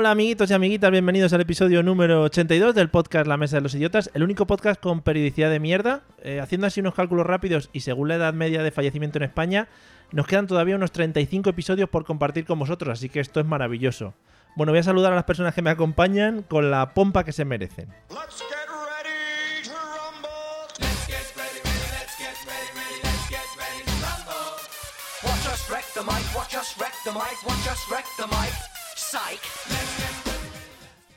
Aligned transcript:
Hola 0.00 0.12
amiguitos 0.12 0.50
y 0.50 0.54
amiguitas, 0.54 0.90
bienvenidos 0.90 1.30
al 1.34 1.42
episodio 1.42 1.82
número 1.82 2.22
82 2.22 2.74
del 2.74 2.88
podcast 2.88 3.26
La 3.26 3.36
Mesa 3.36 3.56
de 3.56 3.60
los 3.60 3.74
Idiotas, 3.74 4.10
el 4.14 4.22
único 4.22 4.46
podcast 4.46 4.80
con 4.80 5.02
periodicidad 5.02 5.50
de 5.50 5.60
mierda. 5.60 6.04
Eh, 6.22 6.40
haciendo 6.40 6.66
así 6.66 6.80
unos 6.80 6.94
cálculos 6.94 7.26
rápidos 7.26 7.68
y 7.74 7.80
según 7.80 8.08
la 8.08 8.14
edad 8.14 8.32
media 8.32 8.62
de 8.62 8.70
fallecimiento 8.70 9.18
en 9.18 9.24
España, 9.24 9.68
nos 10.10 10.26
quedan 10.26 10.46
todavía 10.46 10.76
unos 10.76 10.90
35 10.90 11.50
episodios 11.50 11.90
por 11.90 12.06
compartir 12.06 12.46
con 12.46 12.58
vosotros, 12.58 12.94
así 12.94 13.10
que 13.10 13.20
esto 13.20 13.40
es 13.40 13.46
maravilloso. 13.46 14.14
Bueno, 14.56 14.72
voy 14.72 14.78
a 14.78 14.84
saludar 14.84 15.12
a 15.12 15.16
las 15.16 15.24
personas 15.24 15.52
que 15.52 15.60
me 15.60 15.68
acompañan 15.68 16.44
con 16.44 16.70
la 16.70 16.94
pompa 16.94 17.22
que 17.22 17.32
se 17.32 17.44
merecen. 17.44 17.90
Let's 18.08 18.40
get 18.40 18.56
ready 18.70 19.64
to 19.64 19.70
rumble. 19.70 20.64
Let's 20.80 21.06
get 21.08 21.36
ready, 21.36 21.60
ready, 21.62 21.92
let's 21.92 22.16
get 22.16 22.40
ready, 22.46 22.72
ready, 22.72 23.00
let's 23.04 23.28
get 23.28 23.44
ready 23.54 23.84
to 23.84 23.92
rumble. 24.00 24.56
Watch 25.24 25.46
us 25.52 25.70
wreck 25.70 25.84
the 25.92 26.02
mic, 26.02 26.34
watch 26.34 26.56
us 26.56 26.74
wreck 26.80 26.94
the 27.04 27.12
mic, 27.12 27.46
watch 27.46 27.68
us 27.68 27.84
wreck 27.92 28.06
the 28.16 28.26
mic. 28.28 28.69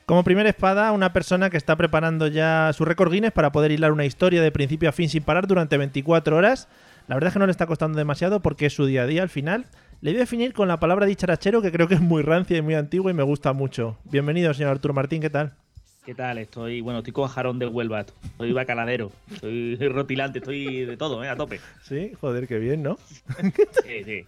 Como 0.06 0.24
primera 0.24 0.50
espada, 0.50 0.92
una 0.92 1.14
persona 1.14 1.50
que 1.50 1.58
está 1.58 1.76
preparando 1.76 2.28
ya 2.28 2.72
su 2.74 2.86
récord 2.86 3.12
Guinness 3.12 3.32
para 3.32 3.52
poder 3.52 3.72
hilar 3.72 3.92
una 3.92 4.06
historia 4.06 4.42
de 4.42 4.52
principio 4.52 4.90
a 4.90 4.92
fin 4.92 5.10
sin 5.10 5.24
parar 5.24 5.48
durante 5.48 5.78
24 5.78 6.36
horas. 6.36 6.68
La 7.08 7.16
verdad 7.16 7.30
es 7.30 7.34
que 7.34 7.40
no 7.40 7.46
le 7.46 7.52
está 7.52 7.68
costando 7.68 7.98
demasiado 7.98 8.42
porque 8.42 8.66
es 8.66 8.74
su 8.74 8.86
día 8.86 9.04
a 9.04 9.08
día 9.08 9.22
al 9.22 9.30
final. 9.30 9.66
Le 10.02 10.12
voy 10.12 10.18
a 10.18 10.24
definir 10.24 10.54
con 10.54 10.68
la 10.68 10.80
palabra 10.80 11.06
dicharachero 11.06 11.62
que 11.62 11.72
creo 11.72 11.88
que 11.88 11.96
es 11.96 12.02
muy 12.02 12.24
rancia 12.24 12.58
y 12.58 12.62
muy 12.62 12.76
antigua 12.76 13.12
y 13.12 13.14
me 13.14 13.24
gusta 13.24 13.54
mucho. 13.54 13.98
Bienvenido, 14.06 14.54
señor 14.54 14.72
Arturo 14.72 14.94
Martín, 14.94 15.22
¿qué 15.22 15.30
tal? 15.30 15.54
¿Qué 16.06 16.14
tal? 16.14 16.38
Estoy, 16.38 16.82
bueno, 16.82 17.00
estoy 17.00 17.14
con 17.14 17.30
jarón 17.30 17.60
de 17.60 17.68
Huelva, 17.68 18.06
soy 18.38 18.52
bacaladero, 18.52 19.12
soy 19.40 19.76
rotilante, 19.90 20.40
estoy 20.40 20.84
de 20.84 20.98
todo, 20.98 21.24
¿eh? 21.24 21.30
A 21.30 21.38
tope. 21.38 21.62
Sí, 21.82 22.12
joder, 22.20 22.46
qué 22.46 22.60
bien, 22.60 22.84
¿no? 22.84 22.98
Sí, 23.86 24.04
sí. 24.04 24.26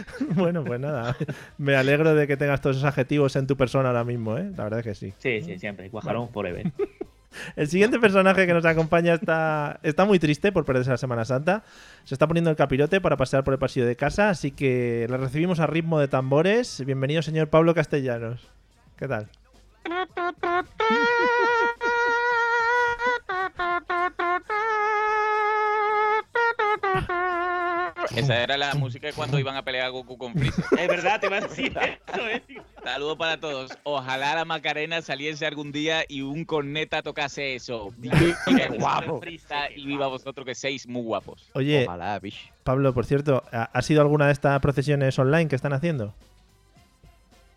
bueno, 0.34 0.64
pues 0.64 0.80
nada, 0.80 1.16
me 1.58 1.76
alegro 1.76 2.14
de 2.14 2.26
que 2.26 2.36
tengas 2.36 2.60
todos 2.60 2.76
esos 2.76 2.88
adjetivos 2.88 3.36
en 3.36 3.46
tu 3.46 3.56
persona 3.56 3.88
ahora 3.88 4.04
mismo, 4.04 4.36
¿eh? 4.38 4.50
La 4.56 4.64
verdad 4.64 4.80
es 4.80 4.84
que 4.84 4.94
sí. 4.94 5.12
Sí, 5.18 5.42
sí, 5.42 5.58
siempre. 5.58 5.88
Guajarón 5.88 6.30
forever. 6.30 6.72
El 7.56 7.68
siguiente 7.68 7.98
personaje 7.98 8.46
que 8.46 8.52
nos 8.52 8.64
acompaña 8.64 9.14
está, 9.14 9.80
está 9.82 10.04
muy 10.04 10.18
triste 10.18 10.52
por 10.52 10.64
perderse 10.66 10.90
la 10.90 10.98
Semana 10.98 11.24
Santa. 11.24 11.64
Se 12.04 12.14
está 12.14 12.26
poniendo 12.26 12.50
el 12.50 12.56
capirote 12.56 13.00
para 13.00 13.16
pasear 13.16 13.42
por 13.42 13.54
el 13.54 13.58
pasillo 13.58 13.86
de 13.86 13.96
casa, 13.96 14.28
así 14.28 14.50
que 14.50 15.06
le 15.08 15.16
recibimos 15.16 15.58
a 15.60 15.66
ritmo 15.66 15.98
de 15.98 16.08
tambores. 16.08 16.84
Bienvenido, 16.84 17.22
señor 17.22 17.48
Pablo 17.48 17.74
Castellanos. 17.74 18.50
¿Qué 18.96 19.08
tal? 19.08 19.28
Esa 28.16 28.42
era 28.42 28.56
la 28.56 28.74
música 28.74 29.06
de 29.06 29.12
cuando 29.12 29.38
iban 29.38 29.56
a 29.56 29.62
pelear 29.62 29.86
a 29.86 29.88
Goku 29.88 30.18
con 30.18 30.34
Freezer. 30.34 30.64
Es 30.78 30.88
verdad, 30.88 31.20
te 31.20 31.26
iba 31.26 31.36
a 31.38 31.40
decir 31.40 31.72
eso, 31.78 32.28
¿eh? 32.28 32.42
Saludos 32.84 33.16
para 33.16 33.38
todos. 33.38 33.70
Ojalá 33.84 34.34
la 34.34 34.44
Macarena 34.44 35.00
saliese 35.02 35.46
algún 35.46 35.72
día 35.72 36.04
y 36.08 36.22
un 36.22 36.44
corneta 36.44 37.02
tocase 37.02 37.54
eso. 37.54 37.90
Qué 38.02 38.68
guapo. 38.78 39.20
Y 39.76 39.86
viva 39.86 40.08
vosotros 40.08 40.44
que 40.44 40.54
seis 40.54 40.86
muy 40.86 41.02
guapos. 41.02 41.48
Oye, 41.54 41.84
Ojalá, 41.86 42.18
bicho. 42.18 42.48
Pablo, 42.64 42.92
por 42.92 43.06
cierto, 43.06 43.44
¿ha 43.52 43.64
ha 43.64 43.82
sido 43.82 44.00
alguna 44.00 44.26
de 44.26 44.32
estas 44.32 44.60
procesiones 44.60 45.18
online 45.18 45.48
que 45.48 45.56
están 45.56 45.72
haciendo? 45.72 46.14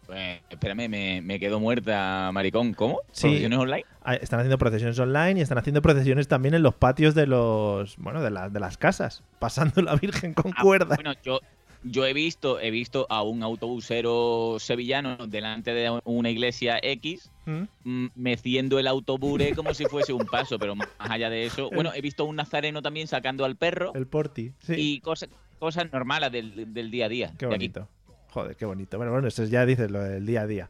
Pues, 0.06 0.40
espérame, 0.50 0.88
me, 0.90 1.22
me 1.22 1.40
quedo 1.40 1.60
muerta, 1.60 2.30
maricón. 2.34 2.74
¿Cómo? 2.74 3.00
Sí. 3.12 3.24
¿Producciones 3.24 3.60
online? 3.60 3.86
Ah, 4.04 4.16
Están 4.16 4.40
haciendo 4.40 4.58
procesiones 4.58 5.00
online 5.00 5.40
y 5.40 5.42
están 5.42 5.58
haciendo 5.58 5.82
procesiones 5.82 6.28
también 6.28 6.54
en 6.54 6.62
los 6.64 6.76
patios 6.76 7.16
de 7.16 7.26
los, 7.28 7.98
bueno, 7.98 8.22
de, 8.22 8.30
la- 8.32 8.50
de 8.50 8.60
las 8.60 8.78
casas, 8.78 9.24
pasando 9.40 9.82
la 9.82 9.96
Virgen 9.96 10.34
con 10.34 10.54
Ah, 10.56 10.62
cuerda. 10.62 10.96
Bueno, 10.96 11.14
yo, 11.24 11.40
yo 11.84 12.06
he 12.06 12.14
visto, 12.14 12.60
he 12.60 12.70
visto 12.72 13.08
a 13.10 13.24
un 13.24 13.42
autobusero 13.44 14.58
sevillano 14.60 15.18
delante 15.28 15.74
de 15.74 16.00
una 16.04 16.30
iglesia 16.30 16.80
X 16.82 17.32
¿Mm? 17.46 17.64
mm, 17.84 18.08
meciendo 18.16 18.80
el 18.80 18.88
autobure 18.88 19.54
como 19.56 19.74
si 19.74 19.86
fuese 19.86 20.14
un 20.14 20.26
paso, 20.26 20.58
pero 20.60 20.76
más 20.76 20.88
allá 20.98 21.30
de 21.30 21.46
eso, 21.46 21.70
bueno, 21.74 21.92
he 21.94 22.02
visto 22.02 22.24
a 22.24 22.26
un 22.26 22.36
nazareno 22.36 22.82
también 22.82 23.08
sacando 23.08 23.46
al 23.46 23.56
perro 23.56 23.92
El 23.96 24.08
porti. 24.08 24.52
Sí. 24.60 24.74
y 24.78 25.00
cosas 25.00 25.30
cosas 25.60 25.92
normales 25.92 26.32
del, 26.32 26.74
del 26.74 26.92
día 26.92 27.06
a 27.06 27.10
día. 27.10 27.34
Qué 27.38 27.46
bonito. 27.46 27.88
Joder, 28.36 28.58
qué 28.58 28.66
bonito. 28.66 28.98
Bueno, 28.98 29.14
bueno, 29.14 29.30
eso 29.30 29.46
ya 29.46 29.66
dices 29.66 29.90
lo 29.90 30.04
del 30.04 30.26
día 30.26 30.42
a 30.42 30.46
día. 30.48 30.70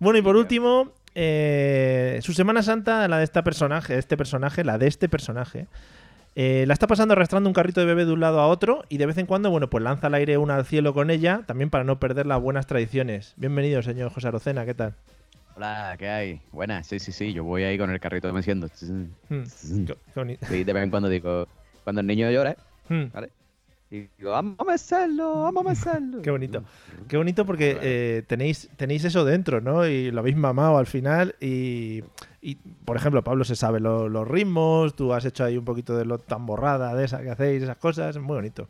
Bueno, 0.00 0.18
y 0.18 0.22
por 0.22 0.36
último, 0.36 0.92
eh, 1.14 2.18
su 2.22 2.34
Semana 2.34 2.62
Santa, 2.62 3.08
la 3.08 3.16
de 3.16 3.24
esta 3.24 3.42
personaje, 3.42 3.96
este 3.96 4.18
personaje, 4.18 4.64
la 4.64 4.76
de 4.76 4.86
este 4.86 5.08
personaje, 5.08 5.66
eh, 6.36 6.64
la 6.66 6.74
está 6.74 6.86
pasando 6.86 7.12
arrastrando 7.12 7.48
un 7.48 7.54
carrito 7.54 7.80
de 7.80 7.86
bebé 7.86 8.04
de 8.04 8.12
un 8.12 8.20
lado 8.20 8.38
a 8.38 8.48
otro 8.48 8.84
y 8.90 8.98
de 8.98 9.06
vez 9.06 9.16
en 9.16 9.24
cuando, 9.24 9.50
bueno, 9.50 9.70
pues 9.70 9.82
lanza 9.82 10.08
al 10.08 10.14
aire 10.14 10.36
una 10.36 10.56
al 10.56 10.66
cielo 10.66 10.92
con 10.92 11.08
ella, 11.08 11.42
también 11.46 11.70
para 11.70 11.84
no 11.84 11.98
perder 11.98 12.26
las 12.26 12.38
buenas 12.38 12.66
tradiciones. 12.66 13.32
Bienvenido, 13.38 13.80
señor 13.80 14.12
José 14.12 14.28
Arocena, 14.28 14.66
¿qué 14.66 14.74
tal? 14.74 14.94
Hola, 15.56 15.96
¿qué 15.98 16.06
hay? 16.10 16.40
Buenas, 16.52 16.86
sí, 16.86 16.98
sí, 16.98 17.12
sí, 17.12 17.32
yo 17.32 17.44
voy 17.44 17.62
ahí 17.64 17.78
con 17.78 17.90
el 17.90 17.98
carrito 17.98 18.30
meciendo. 18.34 18.66
Hmm, 18.66 19.04
qué- 19.86 19.96
qué 20.14 20.20
boni- 20.20 20.38
Sí, 20.42 20.64
de 20.64 20.72
vez 20.74 20.84
en 20.84 20.90
cuando 20.90 21.08
digo, 21.08 21.48
cuando 21.82 22.02
el 22.02 22.06
niño 22.06 22.30
llora, 22.30 22.56
hmm, 22.90 23.04
y 23.90 24.08
digo, 24.18 24.30
vamos 24.30 24.54
a 24.58 24.64
mecerlo, 24.64 25.42
vamos 25.42 25.66
a 25.66 25.68
mecerlo. 25.70 26.22
Qué 26.22 26.30
bonito. 26.30 26.62
Qué 27.08 27.16
bonito 27.16 27.44
porque 27.44 27.76
eh, 27.82 28.22
tenéis, 28.26 28.70
tenéis 28.76 29.04
eso 29.04 29.24
dentro, 29.24 29.60
¿no? 29.60 29.86
Y 29.86 30.10
lo 30.12 30.20
habéis 30.20 30.36
mamado 30.36 30.78
al 30.78 30.86
final. 30.86 31.34
Y, 31.40 32.02
y, 32.40 32.54
por 32.84 32.96
ejemplo, 32.96 33.24
Pablo 33.24 33.44
se 33.44 33.56
sabe 33.56 33.80
lo- 33.80 34.08
los 34.08 34.26
ritmos, 34.28 34.94
tú 34.94 35.12
has 35.12 35.24
hecho 35.24 35.44
ahí 35.44 35.56
un 35.58 35.64
poquito 35.64 35.96
de 35.96 36.04
lo 36.04 36.18
tamborrada 36.18 36.94
de 36.94 37.04
esa 37.04 37.20
que 37.22 37.30
hacéis, 37.30 37.62
esas 37.64 37.78
cosas, 37.78 38.16
muy 38.18 38.36
bonito. 38.36 38.68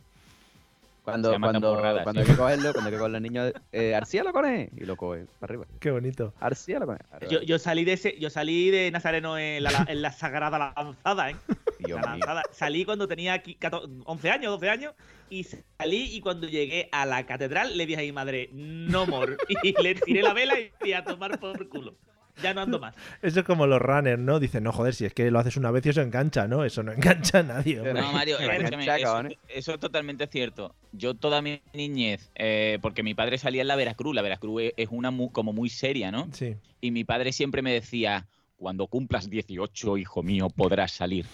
Cuando, 1.11 1.29
Se 1.29 1.33
llama 1.35 1.47
cuando, 1.51 2.03
cuando 2.03 2.11
sí. 2.13 2.19
hay 2.19 2.25
que 2.25 2.35
cogerlo, 2.41 2.73
cuando 2.73 2.87
hay 2.87 2.91
que 2.93 2.97
cogerlo 2.97 3.17
al 3.17 3.23
niño, 3.23 3.43
eh, 3.71 3.95
Arcía 3.95 4.23
lo 4.23 4.33
coge 4.33 4.69
y 4.75 4.85
lo 4.85 4.95
coge 4.97 5.25
para 5.39 5.51
arriba. 5.51 5.65
Qué 5.79 5.91
bonito. 5.91 6.33
Arcía 6.39 6.79
lo 6.79 6.87
coge. 6.87 6.99
arriba. 7.11 7.31
Yo, 7.31 7.41
yo 7.41 7.59
salí 7.59 7.83
de 7.85 7.93
ese, 7.93 8.17
yo 8.19 8.29
salí 8.29 8.69
de 8.71 8.89
Nazareno 8.91 9.37
en 9.37 9.63
la, 9.63 9.85
en 9.87 10.01
la 10.01 10.11
sagrada 10.11 10.73
lanzada, 10.75 11.29
¿eh? 11.31 11.35
Dios 11.79 11.99
La 12.01 12.07
mío. 12.15 12.25
lanzada. 12.25 12.43
Salí 12.51 12.85
cuando 12.85 13.07
tenía 13.07 13.33
aquí 13.33 13.55
14 13.55 13.87
11 14.05 14.29
años, 14.31 14.51
12 14.53 14.69
años, 14.69 14.93
y 15.29 15.43
salí 15.43 16.15
y 16.15 16.21
cuando 16.21 16.47
llegué 16.47 16.89
a 16.91 17.05
la 17.05 17.25
catedral 17.25 17.77
le 17.77 17.85
dije 17.85 18.01
a 18.01 18.03
mi 18.03 18.11
madre, 18.11 18.49
no 18.51 19.05
more. 19.07 19.37
Y 19.63 19.81
le 19.81 19.95
tiré 19.95 20.21
la 20.21 20.33
vela 20.33 20.59
y 20.59 20.71
fui 20.79 20.93
a 20.93 21.03
tomar 21.03 21.39
por 21.39 21.67
culo. 21.69 21.95
Ya 22.41 22.53
no 22.53 22.61
ando 22.61 22.79
más. 22.79 22.95
Eso 23.21 23.39
es 23.41 23.45
como 23.45 23.67
los 23.67 23.81
runners, 23.81 24.19
¿no? 24.19 24.39
Dicen, 24.39 24.63
no, 24.63 24.71
joder, 24.71 24.93
si 24.95 25.05
es 25.05 25.13
que 25.13 25.29
lo 25.31 25.39
haces 25.39 25.57
una 25.57 25.71
vez 25.71 25.85
y 25.85 25.89
eso 25.89 26.01
engancha, 26.01 26.47
¿no? 26.47 26.63
Eso 26.65 26.83
no 26.83 26.91
engancha 26.93 27.39
a 27.39 27.43
nadie. 27.43 27.77
hombre. 27.79 27.93
No, 28.01 28.11
Mario, 28.13 28.37
escúchame, 28.39 28.85
chaca, 28.85 29.29
eso, 29.49 29.73
es 29.73 29.79
totalmente 29.79 30.27
cierto. 30.27 30.75
Yo 30.91 31.13
toda 31.13 31.41
mi 31.41 31.61
niñez, 31.73 32.31
eh, 32.35 32.79
porque 32.81 33.03
mi 33.03 33.13
padre 33.13 33.37
salía 33.37 33.61
en 33.61 33.67
la 33.67 33.75
Veracruz, 33.75 34.13
la 34.15 34.21
Veracruz 34.21 34.61
es- 34.77 34.87
una 34.91 35.11
mu- 35.11 35.31
como 35.31 35.53
muy 35.53 35.69
seria, 35.69 36.11
¿no? 36.11 36.27
Sí. 36.33 36.55
Y 36.81 36.91
mi 36.91 37.03
padre 37.03 37.31
siempre 37.31 37.61
me 37.61 37.71
decía, 37.73 38.27
cuando 38.57 38.87
cumplas 38.87 39.29
18, 39.29 39.97
hijo 39.97 40.23
mío, 40.23 40.49
podrás 40.49 40.91
salir. 40.91 41.25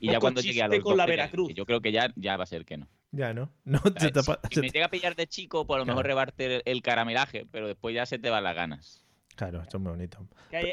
Y 0.00 0.10
ya 0.10 0.18
cuando 0.20 0.40
llegué 0.40 0.62
a 0.62 0.68
los 0.68 0.80
con 0.80 0.96
la 0.96 1.04
12, 1.04 1.16
ya- 1.16 1.22
Veracruz. 1.22 1.54
Yo 1.54 1.64
creo 1.66 1.80
que 1.80 1.92
ya, 1.92 2.12
ya 2.16 2.36
va 2.36 2.44
a 2.44 2.46
ser 2.46 2.64
que 2.64 2.76
no. 2.76 2.88
Ya, 3.10 3.32
¿no? 3.32 3.50
No 3.64 3.80
se 3.96 4.10
te 4.10 4.22
Si 4.22 4.32
si 4.52 4.60
me 4.60 4.68
llega 4.70 4.86
a 4.86 4.90
pillar 4.90 5.16
de 5.16 5.26
chico, 5.26 5.66
pues 5.66 5.76
a 5.76 5.78
lo 5.80 5.86
mejor 5.86 6.02
Claro. 6.04 6.08
rebarte 6.08 6.56
el, 6.56 6.62
el 6.64 6.82
caramelaje, 6.82 7.46
pero 7.50 7.66
después 7.68 7.94
ya 7.94 8.04
se 8.04 8.18
te 8.18 8.28
van 8.28 8.44
las 8.44 8.54
ganas. 8.54 9.02
Claro, 9.38 9.62
esto 9.62 9.76
es 9.76 9.82
muy 9.82 9.92
bonito. 9.92 10.18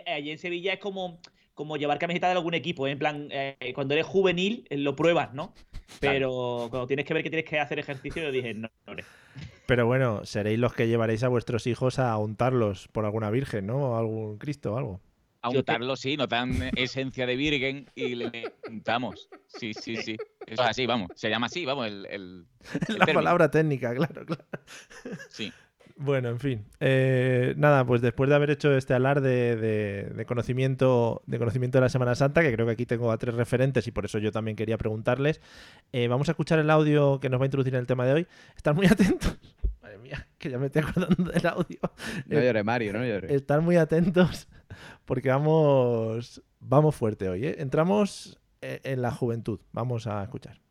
Allí 0.07 0.31
en 0.31 0.37
Sevilla 0.39 0.73
es 0.73 0.79
como, 0.79 1.19
como 1.53 1.77
llevar 1.77 1.99
camiseta 1.99 2.27
de 2.27 2.33
algún 2.33 2.55
equipo. 2.55 2.87
¿eh? 2.87 2.91
En 2.91 2.99
plan, 2.99 3.27
eh, 3.31 3.71
cuando 3.75 3.93
eres 3.93 4.05
juvenil 4.07 4.65
eh, 4.69 4.77
lo 4.77 4.95
pruebas, 4.95 5.33
¿no? 5.33 5.53
Pero 5.99 6.67
cuando 6.71 6.87
tienes 6.87 7.05
que 7.05 7.13
ver 7.13 7.21
que 7.23 7.29
tienes 7.29 7.47
que 7.49 7.59
hacer 7.59 7.77
ejercicio, 7.79 8.23
yo 8.23 8.31
dije, 8.31 8.53
no, 8.55 8.67
no. 8.87 8.95
no. 8.95 9.03
Pero 9.67 9.85
bueno, 9.85 10.25
seréis 10.25 10.57
los 10.59 10.73
que 10.73 10.87
llevaréis 10.87 11.23
a 11.23 11.27
vuestros 11.27 11.67
hijos 11.67 11.99
a 11.99 12.17
untarlos 12.17 12.87
por 12.87 13.05
alguna 13.05 13.29
virgen, 13.29 13.67
¿no? 13.67 13.91
O 13.91 13.95
algún 13.97 14.37
Cristo 14.39 14.73
o 14.73 14.77
algo. 14.77 15.01
A 15.43 15.49
Yo 15.49 15.53
te- 15.53 15.59
untarlo, 15.73 15.95
sí, 15.95 16.17
nos 16.17 16.27
dan 16.27 16.71
esencia 16.75 17.27
de 17.27 17.35
virgen 17.35 17.87
y 17.93 18.15
le 18.15 18.51
untamos. 18.67 19.29
Sí, 19.47 19.75
sí, 19.75 19.95
sí. 19.97 20.17
Eso 20.47 20.63
es 20.63 20.69
así, 20.69 20.87
vamos. 20.87 21.09
Se 21.15 21.29
llama 21.29 21.45
así, 21.45 21.65
vamos, 21.65 21.85
el, 21.85 22.05
el- 22.07 22.45
el 22.89 22.97
La 22.97 23.05
término. 23.05 23.13
palabra 23.19 23.51
técnica, 23.51 23.93
claro, 23.93 24.25
claro. 24.25 24.45
Sí. 25.29 25.53
Bueno, 25.97 26.27
en 26.29 26.39
fin. 26.39 26.65
Eh, 26.81 27.53
nada, 27.57 27.85
pues 27.85 28.01
después 28.01 28.29
de 28.29 28.35
haber 28.35 28.49
hecho 28.49 28.75
este 28.75 28.93
alarde 28.93 29.55
de, 29.55 30.09
de 30.13 30.25
conocimiento 30.25 31.21
de 31.25 31.37
conocimiento 31.37 31.77
de 31.77 31.83
la 31.83 31.89
Semana 31.89 32.15
Santa, 32.15 32.41
que 32.41 32.51
creo 32.51 32.65
que 32.65 32.73
aquí 32.73 32.85
tengo 32.85 33.11
a 33.11 33.17
tres 33.17 33.35
referentes 33.35 33.87
y 33.87 33.91
por 33.91 34.03
eso 34.03 34.19
yo 34.19 34.31
también 34.31 34.57
quería 34.57 34.77
preguntarles, 34.77 35.39
eh, 35.93 36.09
vamos 36.09 36.27
a 36.27 36.33
escuchar 36.33 36.59
el 36.59 36.69
audio 36.69 37.19
que 37.21 37.29
nos 37.29 37.39
va 37.39 37.45
a 37.45 37.47
introducir 37.47 37.73
en 37.75 37.79
el 37.79 37.87
tema 37.87 38.05
de 38.05 38.13
hoy. 38.13 38.27
Están 38.57 38.75
muy 38.75 38.85
atentos. 38.91 39.37
Madre 39.81 39.97
mía, 39.99 40.27
que 40.37 40.49
ya 40.49 40.57
me 40.57 40.65
estoy 40.65 40.81
acordando 40.81 41.31
del 41.31 41.47
audio. 41.47 41.79
No 42.27 42.41
llores, 42.41 42.65
Mario, 42.65 42.93
no 42.93 43.05
llores. 43.05 43.31
Estar 43.31 43.61
muy 43.61 43.77
atentos 43.77 44.49
porque 45.05 45.29
vamos 45.29 46.43
vamos 46.59 46.95
fuerte 46.95 47.29
hoy. 47.29 47.45
¿eh? 47.45 47.55
Entramos 47.59 48.37
eh, 48.61 48.81
en 48.83 49.01
la 49.01 49.11
juventud. 49.11 49.61
Vamos 49.71 50.07
a 50.07 50.21
escuchar. 50.23 50.64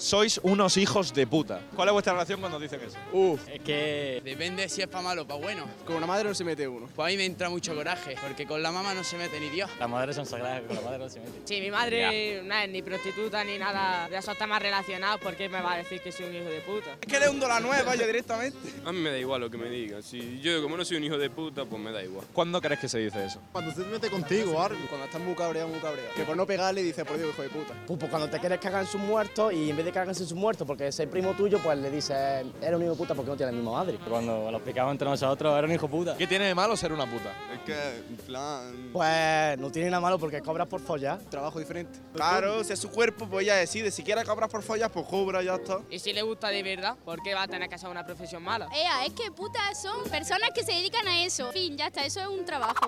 Sois 0.00 0.40
unos 0.42 0.76
hijos 0.76 1.12
de 1.14 1.26
puta. 1.26 1.60
¿Cuál 1.74 1.88
es 1.88 1.92
vuestra 1.92 2.12
relación 2.12 2.40
cuando 2.40 2.58
dicen 2.58 2.80
eso? 2.80 2.98
Uf, 3.12 3.40
es 3.48 3.60
que 3.60 4.20
depende 4.24 4.68
si 4.68 4.82
es 4.82 4.88
para 4.88 5.02
malo 5.02 5.22
o 5.22 5.26
para 5.26 5.40
bueno. 5.40 5.64
Con 5.86 5.96
una 5.96 6.06
madre 6.06 6.28
no 6.28 6.34
se 6.34 6.44
mete 6.44 6.66
uno. 6.66 6.88
Pues 6.94 7.06
a 7.06 7.10
mí 7.10 7.16
me 7.16 7.24
entra 7.24 7.50
mucho 7.50 7.74
coraje, 7.74 8.16
porque 8.22 8.46
con 8.46 8.62
la 8.62 8.72
mamá 8.72 8.94
no 8.94 9.04
se 9.04 9.16
mete 9.16 9.40
ni 9.40 9.48
Dios. 9.50 9.70
Las 9.78 9.88
madres 9.88 10.16
son 10.16 10.26
sagradas, 10.26 10.62
con 10.62 10.76
la 10.76 10.82
madre 10.82 10.98
no 10.98 11.08
se 11.08 11.20
mete. 11.20 11.32
Sí, 11.44 11.60
mi 11.60 11.70
madre 11.70 12.42
no 12.42 12.54
es 12.54 12.68
ni 12.68 12.82
prostituta 12.82 13.44
ni 13.44 13.58
nada 13.58 14.08
de 14.08 14.16
esos 14.16 14.36
temas 14.36 14.60
relacionados 14.62 15.20
porque 15.20 15.48
me 15.48 15.60
va 15.60 15.74
a 15.74 15.76
decir 15.78 16.00
que 16.00 16.12
soy 16.12 16.26
un 16.26 16.36
hijo 16.36 16.48
de 16.48 16.60
puta. 16.60 16.96
Es 17.00 17.06
que 17.06 17.18
le 17.18 17.28
hundo 17.28 17.48
la 17.48 17.60
nueva 17.60 17.94
yo 17.94 18.06
directamente. 18.06 18.56
A 18.84 18.92
mí 18.92 18.98
me 19.00 19.10
da 19.10 19.18
igual 19.18 19.40
lo 19.40 19.50
que 19.50 19.58
me 19.58 19.68
digan. 19.68 20.02
Si 20.02 20.40
yo, 20.40 20.62
como 20.62 20.76
no 20.76 20.84
soy 20.84 20.98
un 20.98 21.04
hijo 21.04 21.18
de 21.18 21.30
puta, 21.30 21.64
pues 21.64 21.80
me 21.82 21.92
da 21.92 22.02
igual. 22.02 22.26
¿Cuándo 22.32 22.60
crees 22.60 22.80
que 22.80 22.88
se 22.88 22.98
dice 22.98 23.24
eso? 23.24 23.40
Cuando 23.52 23.72
se 23.72 23.80
mete 23.80 24.10
contigo, 24.10 24.62
algo. 24.62 24.78
Cuando 24.88 25.06
estás 25.06 25.20
muy 25.20 25.34
cabreado, 25.34 25.68
muy 25.68 25.80
cabreado. 25.80 26.14
Que 26.14 26.22
por 26.24 26.36
no 26.36 26.46
pegarle 26.46 26.82
dice, 26.82 27.04
por 27.04 27.16
Dios, 27.16 27.30
hijo 27.30 27.42
de 27.42 27.48
puta. 27.48 27.74
Pues, 27.86 27.98
pues 27.98 28.10
cuando 28.10 28.28
te 28.28 28.38
quieres 28.38 28.58
cagar 28.60 28.82
en 28.82 28.88
sus 28.88 29.00
muertos 29.00 29.52
y 29.52 29.63
en 29.70 29.76
vez 29.76 29.84
de 29.84 29.92
cagarse 29.92 30.22
en 30.22 30.28
sus 30.28 30.36
muertos 30.36 30.66
porque 30.66 30.88
es 30.88 31.00
el 31.00 31.08
primo 31.08 31.32
tuyo, 31.32 31.58
pues 31.62 31.78
le 31.78 31.90
dices, 31.90 32.16
eres 32.60 32.74
un 32.74 32.82
hijo 32.82 32.92
de 32.92 32.96
puta 32.96 33.14
porque 33.14 33.30
no 33.30 33.36
tienes 33.36 33.54
la 33.54 33.60
misma 33.60 33.72
madre. 33.72 33.98
Cuando 34.08 34.50
lo 34.50 34.56
explicamos 34.56 34.92
entre 34.92 35.08
nosotros, 35.08 35.56
era 35.56 35.66
un 35.66 35.72
hijo 35.72 35.88
puta. 35.88 36.16
¿Qué 36.16 36.26
tiene 36.26 36.46
de 36.46 36.54
malo 36.54 36.76
ser 36.76 36.92
una 36.92 37.10
puta? 37.10 37.32
Es 37.52 37.60
que, 37.60 37.98
en 38.08 38.16
plan... 38.16 38.90
Pues 38.92 39.58
no 39.58 39.70
tiene 39.70 39.90
nada 39.90 40.00
malo 40.00 40.18
porque 40.18 40.40
cobras 40.40 40.68
por 40.68 40.80
follar. 40.80 41.18
Trabajo 41.30 41.58
diferente. 41.58 41.98
Claro, 42.12 42.62
si 42.64 42.72
es 42.72 42.78
su 42.78 42.90
cuerpo, 42.90 43.26
pues 43.26 43.44
ella 43.44 43.56
decide. 43.56 43.90
Si 43.90 44.02
quiere 44.02 44.24
cobrar 44.24 44.48
por 44.48 44.62
follas, 44.62 44.90
pues 44.90 45.06
cobra, 45.06 45.42
ya 45.42 45.54
está. 45.54 45.78
Y 45.90 45.98
si 45.98 46.12
le 46.12 46.22
gusta 46.22 46.48
de 46.48 46.62
verdad, 46.62 46.96
¿por 47.04 47.22
qué 47.22 47.34
va 47.34 47.42
a 47.42 47.48
tener 47.48 47.68
que 47.68 47.74
hacer 47.74 47.88
una 47.88 48.04
profesión 48.04 48.42
mala? 48.42 48.68
Ea, 48.74 49.04
es 49.06 49.12
que 49.12 49.30
putas 49.30 49.80
son 49.80 50.04
personas 50.10 50.50
que 50.54 50.62
se 50.62 50.72
dedican 50.72 51.06
a 51.08 51.24
eso. 51.24 51.50
Fin, 51.52 51.76
ya 51.76 51.86
está, 51.86 52.04
eso 52.04 52.20
es 52.20 52.28
un 52.28 52.44
trabajo. 52.44 52.86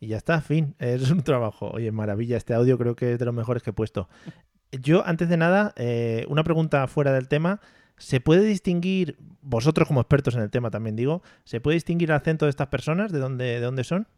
Y 0.00 0.08
ya 0.08 0.16
está, 0.18 0.40
fin. 0.40 0.74
Es 0.78 1.10
un 1.10 1.22
trabajo. 1.22 1.70
Oye, 1.70 1.90
maravilla. 1.90 2.36
Este 2.36 2.54
audio 2.54 2.76
creo 2.76 2.94
que 2.94 3.12
es 3.14 3.18
de 3.18 3.24
los 3.24 3.34
mejores 3.34 3.62
que 3.62 3.70
he 3.70 3.72
puesto. 3.72 4.08
Yo, 4.80 5.06
antes 5.06 5.28
de 5.28 5.36
nada, 5.36 5.72
eh, 5.76 6.24
una 6.28 6.44
pregunta 6.44 6.86
fuera 6.86 7.12
del 7.12 7.28
tema. 7.28 7.60
¿Se 7.96 8.20
puede 8.20 8.42
distinguir, 8.44 9.16
vosotros 9.40 9.86
como 9.86 10.00
expertos 10.00 10.34
en 10.34 10.40
el 10.42 10.50
tema 10.50 10.70
también 10.70 10.96
digo, 10.96 11.22
¿se 11.44 11.60
puede 11.60 11.74
distinguir 11.76 12.10
el 12.10 12.16
acento 12.16 12.46
de 12.46 12.50
estas 12.50 12.66
personas? 12.66 13.12
¿De 13.12 13.20
dónde, 13.20 13.44
de 13.44 13.60
dónde 13.60 13.84
son? 13.84 14.08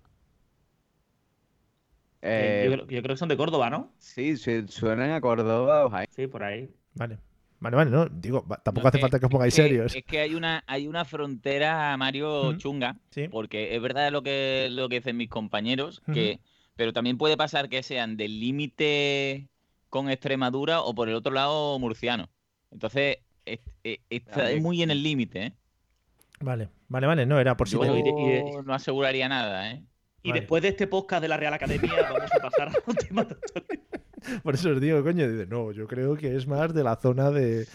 Eh, 2.22 2.62
Eh, 2.62 2.64
yo, 2.64 2.72
creo, 2.72 2.86
yo 2.86 3.02
creo 3.02 3.14
que 3.14 3.18
son 3.18 3.28
de 3.28 3.36
Córdoba, 3.36 3.70
¿no? 3.70 3.92
sí, 3.98 4.36
su- 4.36 4.66
suenan 4.68 5.10
a 5.12 5.20
Córdoba 5.20 5.84
o 5.86 5.90
Jaén. 5.90 6.08
Sí, 6.10 6.26
por 6.26 6.42
ahí. 6.42 6.68
Vale. 6.94 7.18
Vale, 7.58 7.76
vale, 7.76 7.90
no, 7.90 8.06
digo, 8.06 8.44
tampoco 8.64 8.82
No, 8.84 8.88
hace 8.88 8.98
falta 8.98 9.18
que 9.18 9.26
os 9.26 9.30
pongáis 9.32 9.54
es 9.54 9.56
que- 9.56 9.62
serios. 9.68 9.94
Es 9.96 10.04
que 10.04 10.20
hay 10.20 10.34
una, 10.34 10.62
hay 10.66 10.86
una 10.88 11.04
frontera, 11.06 11.96
Mario, 11.96 12.56
chunga, 12.58 12.96
Sí. 13.10 13.28
porque 13.28 13.74
es 13.74 13.80
verdad 13.82 14.10
lo 14.12 14.22
que, 14.22 14.68
lo 14.70 14.88
que 14.90 14.96
dicen 14.96 15.16
mis 15.16 15.30
compañeros, 15.30 16.02
que, 16.12 16.40
pero 16.76 16.92
también 16.92 17.16
puede 17.16 17.36
pasar 17.38 17.68
que 17.70 17.82
sean 17.82 18.16
del 18.18 18.40
límite 18.40 19.48
con 19.90 20.10
Extremadura 20.10 20.80
o 20.82 20.94
por 20.94 21.08
el 21.08 21.14
otro 21.14 21.32
lado 21.32 21.78
murciano. 21.78 22.28
Entonces, 22.70 23.18
es- 23.44 23.60
es- 23.84 24.00
está 24.10 24.38
Vale. 24.44 24.60
muy 24.60 24.82
en 24.82 24.90
el 24.90 25.02
límite, 25.02 25.42
¿eh? 25.46 25.52
Vale, 26.40 26.68
vale, 26.88 27.06
vale, 27.06 27.26
no, 27.26 27.38
era 27.40 27.56
por 27.56 27.68
si 27.68 27.74
Yo 27.76 27.80
te- 27.80 27.98
y 27.98 28.02
de- 28.02 28.62
no 28.64 28.74
aseguraría 28.74 29.28
nada, 29.28 29.70
¿eh? 29.70 29.82
Y 30.22 30.30
Vale. 30.30 30.40
después 30.40 30.62
de 30.62 30.68
este 30.70 30.86
podcast 30.86 31.22
de 31.22 31.28
la 31.28 31.36
Real 31.36 31.54
Academia, 31.54 31.92
vamos 32.10 32.30
a 32.32 32.38
pasar 32.42 32.68
a 32.68 32.72
un 32.86 32.94
tema. 32.96 33.26
Por 34.42 34.54
eso 34.54 34.70
os 34.70 34.80
digo, 34.80 35.02
coño, 35.04 35.28
dice, 35.30 35.46
no, 35.46 35.70
yo 35.72 35.86
creo 35.86 36.16
que 36.16 36.34
es 36.34 36.46
más 36.48 36.74
de 36.74 36.82
la 36.82 36.96
zona 36.96 37.30
de... 37.30 37.66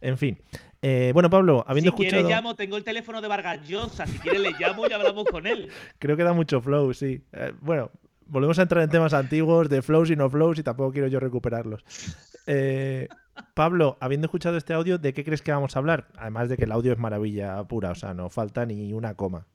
En 0.00 0.16
fin. 0.16 0.38
Eh, 0.82 1.10
bueno, 1.12 1.28
Pablo, 1.30 1.64
habiendo 1.66 1.90
Si 1.90 1.96
quieres 1.96 2.12
escuchado... 2.14 2.30
llamo, 2.36 2.54
tengo 2.54 2.76
el 2.76 2.84
teléfono 2.84 3.20
de 3.20 3.26
Vargas 3.28 3.66
Llosa. 3.66 4.06
Si 4.06 4.18
quieres 4.20 4.40
le 4.40 4.52
llamo 4.52 4.86
y 4.86 4.92
hablamos 4.92 5.24
con 5.24 5.46
él. 5.48 5.68
Creo 5.98 6.16
que 6.16 6.22
da 6.22 6.32
mucho 6.32 6.60
flow, 6.60 6.92
sí. 6.94 7.22
Eh, 7.32 7.52
bueno, 7.60 7.90
volvemos 8.26 8.58
a 8.58 8.62
entrar 8.62 8.82
en 8.84 8.90
temas 8.90 9.14
antiguos 9.14 9.68
de 9.68 9.82
flows 9.82 10.10
y 10.10 10.16
no 10.16 10.28
flows 10.30 10.58
y 10.58 10.62
tampoco 10.62 10.92
quiero 10.92 11.08
yo 11.08 11.20
recuperarlos. 11.20 11.84
Eh, 12.46 13.08
Pablo, 13.54 13.96
habiendo 14.00 14.26
escuchado 14.26 14.56
este 14.56 14.72
audio, 14.72 14.98
¿de 14.98 15.12
qué 15.12 15.24
crees 15.24 15.42
que 15.42 15.52
vamos 15.52 15.76
a 15.76 15.78
hablar? 15.78 16.08
Además 16.16 16.48
de 16.48 16.56
que 16.56 16.64
el 16.64 16.72
audio 16.72 16.92
es 16.92 16.98
maravilla 16.98 17.62
pura, 17.64 17.90
o 17.90 17.94
sea, 17.94 18.14
no 18.14 18.30
falta 18.30 18.64
ni 18.66 18.92
una 18.92 19.14
coma. 19.14 19.46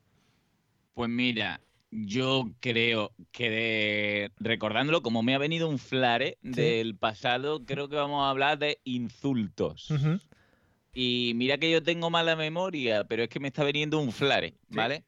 Pues 0.93 1.09
mira, 1.09 1.61
yo 1.89 2.51
creo 2.59 3.11
que 3.31 3.49
de- 3.49 4.31
recordándolo, 4.39 5.01
como 5.01 5.23
me 5.23 5.35
ha 5.35 5.39
venido 5.39 5.67
un 5.69 5.79
flare 5.79 6.37
del 6.41 6.95
pasado, 6.95 7.65
creo 7.65 7.89
que 7.89 7.95
vamos 7.95 8.23
a 8.23 8.29
hablar 8.29 8.59
de 8.59 8.79
insultos. 8.83 9.91
Y 10.93 11.31
mira 11.35 11.57
que 11.57 11.71
yo 11.71 11.81
tengo 11.81 12.09
mala 12.09 12.35
memoria, 12.35 13.05
pero 13.05 13.23
es 13.23 13.29
que 13.29 13.39
me 13.39 13.47
está 13.47 13.63
viniendo 13.63 13.99
un 13.99 14.11
flare, 14.11 14.55
¿vale? 14.69 15.05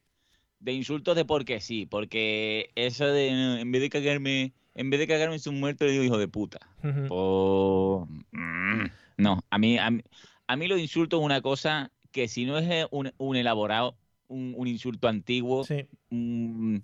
De 0.64 0.72
insultos 0.72 1.16
de 1.18 1.26
porque 1.26 1.60
sí, 1.60 1.86
porque 1.86 2.70
eso 2.76 3.06
de 3.08 3.32
"No, 3.32 3.58
en 3.58 3.70
vez 3.72 3.82
de 3.82 3.90
cagarme, 3.90 4.54
en 4.76 4.90
vez 4.90 5.00
de 5.02 5.08
cagarme 5.08 5.36
en 5.36 5.42
su 5.42 5.52
muerto, 5.52 5.84
le 5.86 5.92
digo 5.92 6.04
hijo 6.06 6.18
de 6.18 6.30
puta. 6.30 6.60
Ujú. 6.82 7.08
Pues, 7.10 8.22
mm, 8.32 8.86
no, 9.18 9.44
a 9.50 9.58
mí, 9.58 9.78
a 9.78 9.92
mí, 9.92 10.02
a 10.48 10.56
mí 10.56 10.68
los 10.68 10.80
insultos 10.80 11.20
es 11.20 11.26
una 11.26 11.42
cosa 11.42 11.92
que 12.12 12.30
si 12.30 12.46
no 12.46 12.58
es 12.58 12.70
eh, 12.70 12.88
un, 12.92 13.12
un 13.18 13.36
elaborado, 13.36 13.98
un, 14.28 14.54
un 14.56 14.68
insulto 14.68 15.10
antiguo, 15.10 15.66
Sí. 15.66 15.86
mm, 16.10 16.78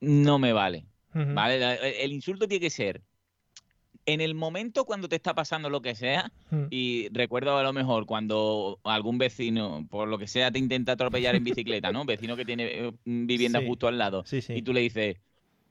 no 0.00 0.38
me 0.38 0.52
vale. 0.52 0.86
¿Vale? 1.12 2.04
El 2.04 2.12
insulto 2.12 2.48
tiene 2.48 2.60
que 2.60 2.70
ser 2.70 3.02
en 4.12 4.20
el 4.20 4.34
momento 4.34 4.84
cuando 4.84 5.08
te 5.08 5.16
está 5.16 5.34
pasando 5.34 5.70
lo 5.70 5.80
que 5.82 5.94
sea, 5.94 6.30
Mm. 6.50 6.64
y 6.70 7.08
recuerdo 7.12 7.56
a 7.56 7.62
lo 7.62 7.72
mejor 7.72 8.06
cuando 8.06 8.78
algún 8.84 9.18
vecino, 9.18 9.86
por 9.90 10.08
lo 10.08 10.18
que 10.18 10.26
sea, 10.26 10.50
te 10.50 10.58
intenta 10.58 10.92
atropellar 10.92 11.34
en 11.34 11.44
bicicleta, 11.44 11.92
¿no? 11.92 12.04
Vecino 12.04 12.36
que 12.36 12.44
tiene 12.44 12.64
eh, 12.88 12.92
vivienda 13.04 13.60
Sí. 13.60 13.66
justo 13.66 13.88
al 13.88 13.98
lado, 13.98 14.24
Sí, 14.26 14.40
sí. 14.42 14.54
y 14.54 14.62
tú 14.62 14.72
le 14.72 14.80
dices, 14.80 15.16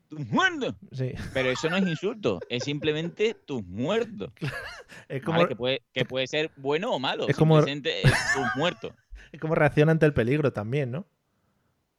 tus 0.08 0.26
muertos. 0.28 0.74
Sí. 0.92 1.12
Pero 1.34 1.52
eso 1.52 1.70
no 1.70 1.78
es 1.78 1.88
insulto, 1.88 2.40
es 2.50 2.64
simplemente 2.64 3.36
tus 3.46 3.64
muertos. 3.66 4.32
Es 5.08 5.22
¿vale? 5.24 5.24
como, 5.24 5.48
Que, 5.48 5.56
puede, 5.56 5.82
que 5.94 6.06
puede 6.06 6.26
ser 6.28 6.52
bueno 6.58 6.92
o 6.92 7.00
malo, 7.00 7.28
Es 7.28 7.36
como- 7.38 7.56
simplemente 7.58 8.02
es 8.02 8.14
tus 8.34 8.46
muertos. 8.56 8.92
es 9.32 9.40
como 9.40 9.54
reacciona 9.56 9.92
ante 9.92 10.06
el 10.08 10.14
peligro 10.14 10.52
también, 10.52 10.90
¿no? 10.92 11.06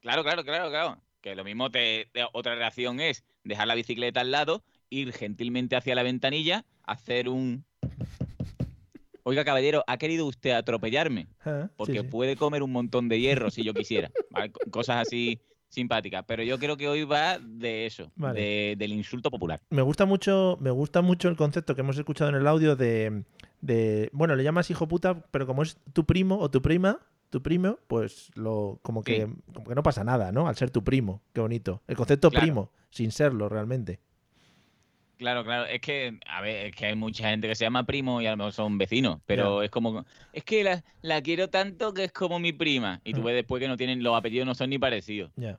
Claro, 0.00 0.22
claro, 0.22 0.44
claro, 0.44 0.70
claro. 0.70 0.98
Que 1.20 1.34
lo 1.34 1.44
mismo 1.44 1.70
te, 1.70 2.08
te- 2.12 2.24
otra 2.32 2.54
reacción 2.54 2.98
es 3.00 3.24
dejar 3.44 3.68
la 3.68 3.74
bicicleta 3.74 4.22
al 4.22 4.30
lado, 4.30 4.64
ir 4.90 5.12
gentilmente 5.12 5.76
hacia 5.76 5.94
la 5.94 6.02
ventanilla, 6.02 6.64
hacer 6.84 7.28
un 7.28 7.64
Oiga, 9.22 9.44
caballero, 9.44 9.84
¿ha 9.86 9.98
querido 9.98 10.26
usted 10.26 10.50
atropellarme? 10.52 11.28
Ah, 11.44 11.66
sí, 11.68 11.74
Porque 11.76 12.00
sí. 12.00 12.06
puede 12.06 12.36
comer 12.36 12.62
un 12.62 12.72
montón 12.72 13.08
de 13.08 13.20
hierro 13.20 13.50
si 13.50 13.62
yo 13.62 13.74
quisiera. 13.74 14.10
Cosas 14.70 14.96
así 15.06 15.40
simpáticas. 15.68 16.24
Pero 16.26 16.42
yo 16.42 16.58
creo 16.58 16.76
que 16.76 16.88
hoy 16.88 17.04
va 17.04 17.38
de 17.38 17.86
eso, 17.86 18.10
Vale. 18.16 18.40
de- 18.40 18.74
del 18.78 18.92
insulto 18.92 19.30
popular. 19.30 19.60
Me 19.70 19.82
gusta 19.82 20.06
mucho, 20.06 20.56
me 20.60 20.70
gusta 20.70 21.02
mucho 21.02 21.28
el 21.28 21.36
concepto 21.36 21.74
que 21.74 21.82
hemos 21.82 21.96
escuchado 21.98 22.30
en 22.30 22.36
el 22.36 22.46
audio 22.46 22.74
de, 22.76 23.24
de- 23.60 24.08
bueno, 24.12 24.34
le 24.34 24.42
llamas 24.42 24.70
hijo 24.70 24.88
puta, 24.88 25.22
pero 25.30 25.46
como 25.46 25.62
es 25.62 25.76
tu 25.92 26.06
primo 26.06 26.38
o 26.38 26.50
tu 26.50 26.62
prima, 26.62 26.98
tu 27.28 27.42
primo, 27.42 27.78
pues 27.88 28.30
lo 28.34 28.80
como 28.82 29.04
que, 29.04 29.28
como 29.52 29.66
que 29.68 29.74
no 29.74 29.82
pasa 29.82 30.02
nada, 30.02 30.32
¿no? 30.32 30.48
Al 30.48 30.56
ser 30.56 30.70
tu 30.70 30.82
primo, 30.82 31.22
qué 31.34 31.40
bonito. 31.42 31.82
El 31.86 31.96
concepto 31.96 32.30
Claro. 32.30 32.42
primo, 32.46 32.72
sin 32.90 33.12
serlo 33.12 33.48
realmente. 33.50 34.00
Claro, 35.20 35.44
claro. 35.44 35.66
Es 35.66 35.82
que, 35.82 36.18
a 36.26 36.40
ver, 36.40 36.66
es 36.68 36.74
que 36.74 36.86
hay 36.86 36.94
mucha 36.96 37.28
gente 37.28 37.46
que 37.46 37.54
se 37.54 37.62
llama 37.66 37.84
primo 37.84 38.22
y 38.22 38.26
a 38.26 38.30
lo 38.30 38.38
mejor 38.38 38.54
son 38.54 38.78
vecinos. 38.78 39.18
Pero 39.26 39.62
es 39.62 39.70
como, 39.70 40.06
es 40.32 40.44
que 40.44 40.64
la, 40.64 40.82
la 41.02 41.20
quiero 41.20 41.48
tanto 41.50 41.92
que 41.92 42.04
es 42.04 42.12
como 42.12 42.38
mi 42.38 42.54
prima. 42.54 43.02
Y 43.04 43.12
tú 43.12 43.20
Mm. 43.20 43.24
ves 43.24 43.34
después 43.34 43.60
que 43.60 43.68
no 43.68 43.76
tienen, 43.76 44.02
los 44.02 44.16
apellidos 44.16 44.46
no 44.46 44.54
son 44.54 44.70
ni 44.70 44.78
parecidos. 44.78 45.30
Ya. 45.36 45.58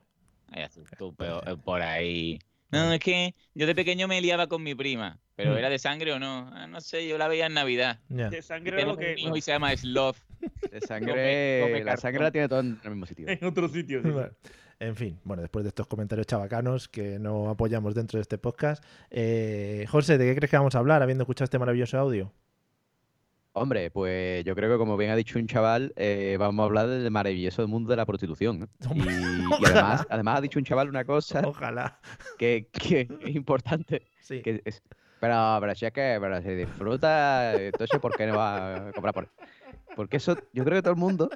Ay, 0.50 0.64
así, 0.64 0.80
tú, 0.98 1.14
pero, 1.14 1.40
eh, 1.46 1.56
por 1.56 1.80
ahí. 1.80 2.40
No, 2.72 2.92
es 2.92 2.98
que 2.98 3.36
yo 3.54 3.68
de 3.68 3.74
pequeño 3.76 4.08
me 4.08 4.20
liaba 4.20 4.48
con 4.48 4.64
mi 4.64 4.74
prima. 4.74 5.20
¿Pero 5.36 5.52
Mm. 5.54 5.58
era 5.58 5.70
de 5.70 5.78
sangre 5.78 6.12
o 6.12 6.18
no? 6.18 6.50
Ah, 6.52 6.66
no 6.66 6.80
sé, 6.80 7.06
yo 7.06 7.16
la 7.16 7.28
veía 7.28 7.46
en 7.46 7.54
Navidad. 7.54 8.00
De 8.08 8.42
sangre 8.42 8.84
lo 8.84 8.96
que. 8.96 9.14
hijo 9.16 9.36
y 9.36 9.40
se 9.42 9.52
llama 9.52 9.76
Sloth. 9.76 10.16
De 10.72 10.80
sangre, 10.88 11.60
come 11.62 11.84
la 11.84 11.96
sangre 11.96 12.24
la 12.24 12.32
tiene 12.32 12.48
todo 12.48 12.60
en 12.60 12.80
el 12.82 12.90
mismo 12.90 13.06
sitio. 13.06 13.26
En 13.28 13.44
otro 13.44 13.68
sitio. 13.68 14.02
sí. 14.02 14.08
En 14.82 14.96
fin, 14.96 15.16
bueno, 15.22 15.42
después 15.42 15.62
de 15.64 15.68
estos 15.68 15.86
comentarios 15.86 16.26
chabacanos 16.26 16.88
que 16.88 17.20
no 17.20 17.48
apoyamos 17.50 17.94
dentro 17.94 18.18
de 18.18 18.22
este 18.22 18.36
podcast. 18.36 18.82
Eh, 19.10 19.86
José, 19.88 20.18
¿de 20.18 20.26
qué 20.26 20.34
crees 20.34 20.50
que 20.50 20.56
vamos 20.56 20.74
a 20.74 20.78
hablar 20.80 21.02
habiendo 21.04 21.22
escuchado 21.22 21.44
este 21.44 21.58
maravilloso 21.60 21.96
audio? 22.00 22.32
Hombre, 23.52 23.92
pues 23.92 24.44
yo 24.44 24.56
creo 24.56 24.72
que 24.72 24.78
como 24.78 24.96
bien 24.96 25.12
ha 25.12 25.14
dicho 25.16 25.38
un 25.38 25.46
chaval, 25.46 25.92
eh, 25.94 26.36
vamos 26.36 26.64
a 26.64 26.66
hablar 26.66 26.88
del 26.88 27.08
maravilloso 27.12 27.68
mundo 27.68 27.90
de 27.90 27.96
la 27.96 28.06
prostitución. 28.06 28.58
¿no? 28.58 28.66
Y, 28.96 29.02
y 29.62 29.66
además, 29.66 30.04
además 30.10 30.38
ha 30.38 30.40
dicho 30.40 30.58
un 30.58 30.64
chaval 30.64 30.88
una 30.88 31.04
cosa 31.04 31.42
Ojalá. 31.46 32.00
que, 32.36 32.66
que 32.72 33.08
es 33.20 33.36
importante. 33.36 34.08
Sí. 34.20 34.42
que 34.42 34.62
es- 34.64 34.82
pero, 35.20 35.58
pero 35.60 35.72
si 35.76 35.86
es 35.86 35.92
que 35.92 36.18
pero 36.20 36.42
si 36.42 36.48
disfruta, 36.48 37.54
entonces 37.54 38.00
¿por 38.00 38.16
qué 38.16 38.26
no 38.26 38.36
va 38.38 38.88
a 38.88 38.92
comprar 38.92 39.14
por 39.14 39.28
Porque 39.96 40.16
eso, 40.18 40.36
yo 40.52 40.64
creo 40.64 40.78
que 40.78 40.82
todo 40.82 40.94
el 40.94 40.98
mundo, 41.00 41.28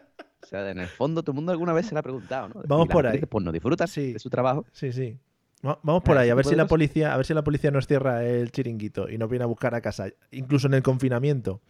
o 0.42 0.46
sea, 0.46 0.70
en 0.70 0.78
el 0.78 0.88
fondo 0.88 1.22
todo 1.22 1.32
el 1.32 1.36
mundo 1.36 1.52
alguna 1.52 1.72
vez 1.72 1.86
se 1.86 1.94
lo 1.94 2.00
ha 2.00 2.02
preguntado, 2.02 2.48
¿no? 2.48 2.62
Vamos 2.66 2.88
la 2.88 2.92
por 2.92 3.06
ahí. 3.06 3.20
Pues 3.20 3.44
no 3.44 3.52
disfruta 3.52 3.84
de 3.86 4.18
su 4.18 4.30
trabajo. 4.30 4.64
Sí, 4.72 4.92
sí. 4.92 5.18
Va- 5.66 5.78
Vamos 5.82 6.02
por 6.02 6.16
Ah, 6.16 6.20
ahí, 6.20 6.30
a 6.30 6.34
ver 6.34 6.44
si 6.44 6.54
la 6.54 6.66
policía, 6.66 7.12
a 7.14 7.16
ver 7.16 7.26
si 7.26 7.34
la 7.34 7.42
policía 7.42 7.70
nos 7.70 7.86
cierra 7.86 8.25
el 8.25 8.52
chiringuito 8.52 9.08
y 9.10 9.18
nos 9.18 9.28
viene 9.28 9.44
a 9.44 9.46
buscar 9.46 9.75
a 9.75 9.80
casa, 9.80 10.08
incluso 10.30 10.66
en 10.66 10.75
el 10.75 10.82
confinamiento. 10.82 11.60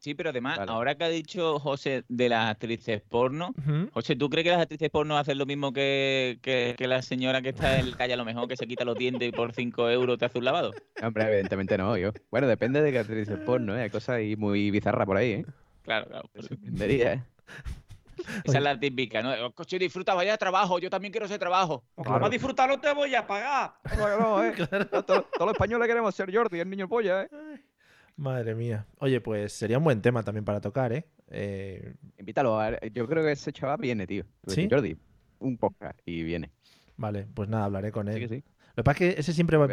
Sí, 0.00 0.14
pero 0.14 0.30
además, 0.30 0.60
ahora 0.68 0.94
que 0.94 1.04
ha 1.04 1.08
dicho 1.08 1.58
José 1.58 2.04
de 2.08 2.28
las 2.28 2.50
actrices 2.50 3.02
porno. 3.02 3.52
José, 3.92 4.14
¿tú 4.16 4.30
crees 4.30 4.44
que 4.44 4.50
las 4.52 4.60
actrices 4.62 4.90
porno 4.90 5.18
hacen 5.18 5.36
lo 5.38 5.44
mismo 5.44 5.72
que, 5.72 6.38
que- 6.40 6.74
que 6.78 6.86
la 6.86 7.02
señora 7.02 7.42
que 7.42 7.48
está 7.48 7.78
en 7.80 7.90
la 7.90 7.96
calle 7.96 8.12
a 8.14 8.16
lo 8.16 8.24
mejor, 8.24 8.46
que 8.48 8.56
se 8.56 8.66
quita 8.68 8.84
los 8.84 8.96
dientes 8.96 9.28
y 9.28 9.32
por 9.32 9.52
5 9.52 9.90
euros 9.90 10.16
te 10.18 10.24
hace 10.26 10.38
un 10.38 10.44
lavado? 10.44 10.72
Hombre, 11.02 11.24
evidentemente 11.26 11.76
no, 11.76 11.96
yo. 11.96 12.12
Bueno, 12.30 12.46
depende 12.46 12.80
de 12.80 12.92
qué 12.92 12.98
actriz 13.00 13.28
porno, 13.44 13.76
¿eh? 13.76 13.82
Hay 13.82 13.90
cosas 13.90 14.16
ahí 14.16 14.36
muy 14.36 14.70
bizarras 14.70 15.04
por 15.06 15.16
ahí, 15.16 15.30
¿eh? 15.32 15.46
Claro, 15.88 16.06
claro. 16.06 16.30
Sorprendería, 16.38 17.14
¿eh? 17.14 17.22
Esa 18.44 18.58
es 18.58 18.62
la 18.62 18.78
típica, 18.78 19.22
¿no? 19.22 19.32
Si 19.66 19.78
disfruta, 19.78 20.12
vaya 20.12 20.34
a 20.34 20.36
trabajo, 20.36 20.78
yo 20.78 20.90
también 20.90 21.10
quiero 21.10 21.24
ese 21.24 21.38
trabajo. 21.38 21.82
Vamos 21.96 22.28
a 22.28 22.30
disfrutar, 22.30 22.68
no 22.68 22.78
te 22.78 22.92
voy 22.92 23.14
a 23.14 23.26
pagar. 23.26 23.72
No, 23.96 24.44
¿eh? 24.44 24.52
Todos, 24.90 25.06
todos 25.06 25.46
los 25.46 25.52
españoles 25.52 25.88
queremos 25.88 26.14
ser 26.14 26.34
Jordi, 26.34 26.60
el 26.60 26.68
niño 26.68 26.86
polla, 26.88 27.22
¿eh? 27.22 27.28
Madre 28.16 28.54
mía. 28.54 28.84
Oye, 28.98 29.22
pues 29.22 29.54
sería 29.54 29.78
un 29.78 29.84
buen 29.84 30.02
tema 30.02 30.22
también 30.22 30.44
para 30.44 30.60
tocar, 30.60 30.92
¿eh? 30.92 31.06
Eh, 31.28 31.94
Invítalo, 32.18 32.60
a 32.60 32.68
ver, 32.68 32.92
yo 32.92 33.06
creo 33.08 33.24
que 33.24 33.32
ese 33.32 33.50
chaval 33.50 33.78
viene, 33.80 34.06
tío. 34.06 34.24
¿Sí? 34.46 34.68
Jordi, 34.70 34.94
un 35.38 35.56
podcast 35.56 35.98
y 36.04 36.22
viene. 36.22 36.50
Vale, 36.98 37.26
pues 37.32 37.48
nada, 37.48 37.64
hablaré 37.64 37.92
con 37.92 38.08
él. 38.08 38.14
Sí 38.14 38.20
que 38.20 38.28
sí. 38.28 38.44
Lo 38.78 38.84
que 38.84 38.84
pasa 38.84 39.04
es 39.04 39.14
que 39.16 39.20
ese 39.20 39.32
siempre 39.32 39.56
va, 39.56 39.66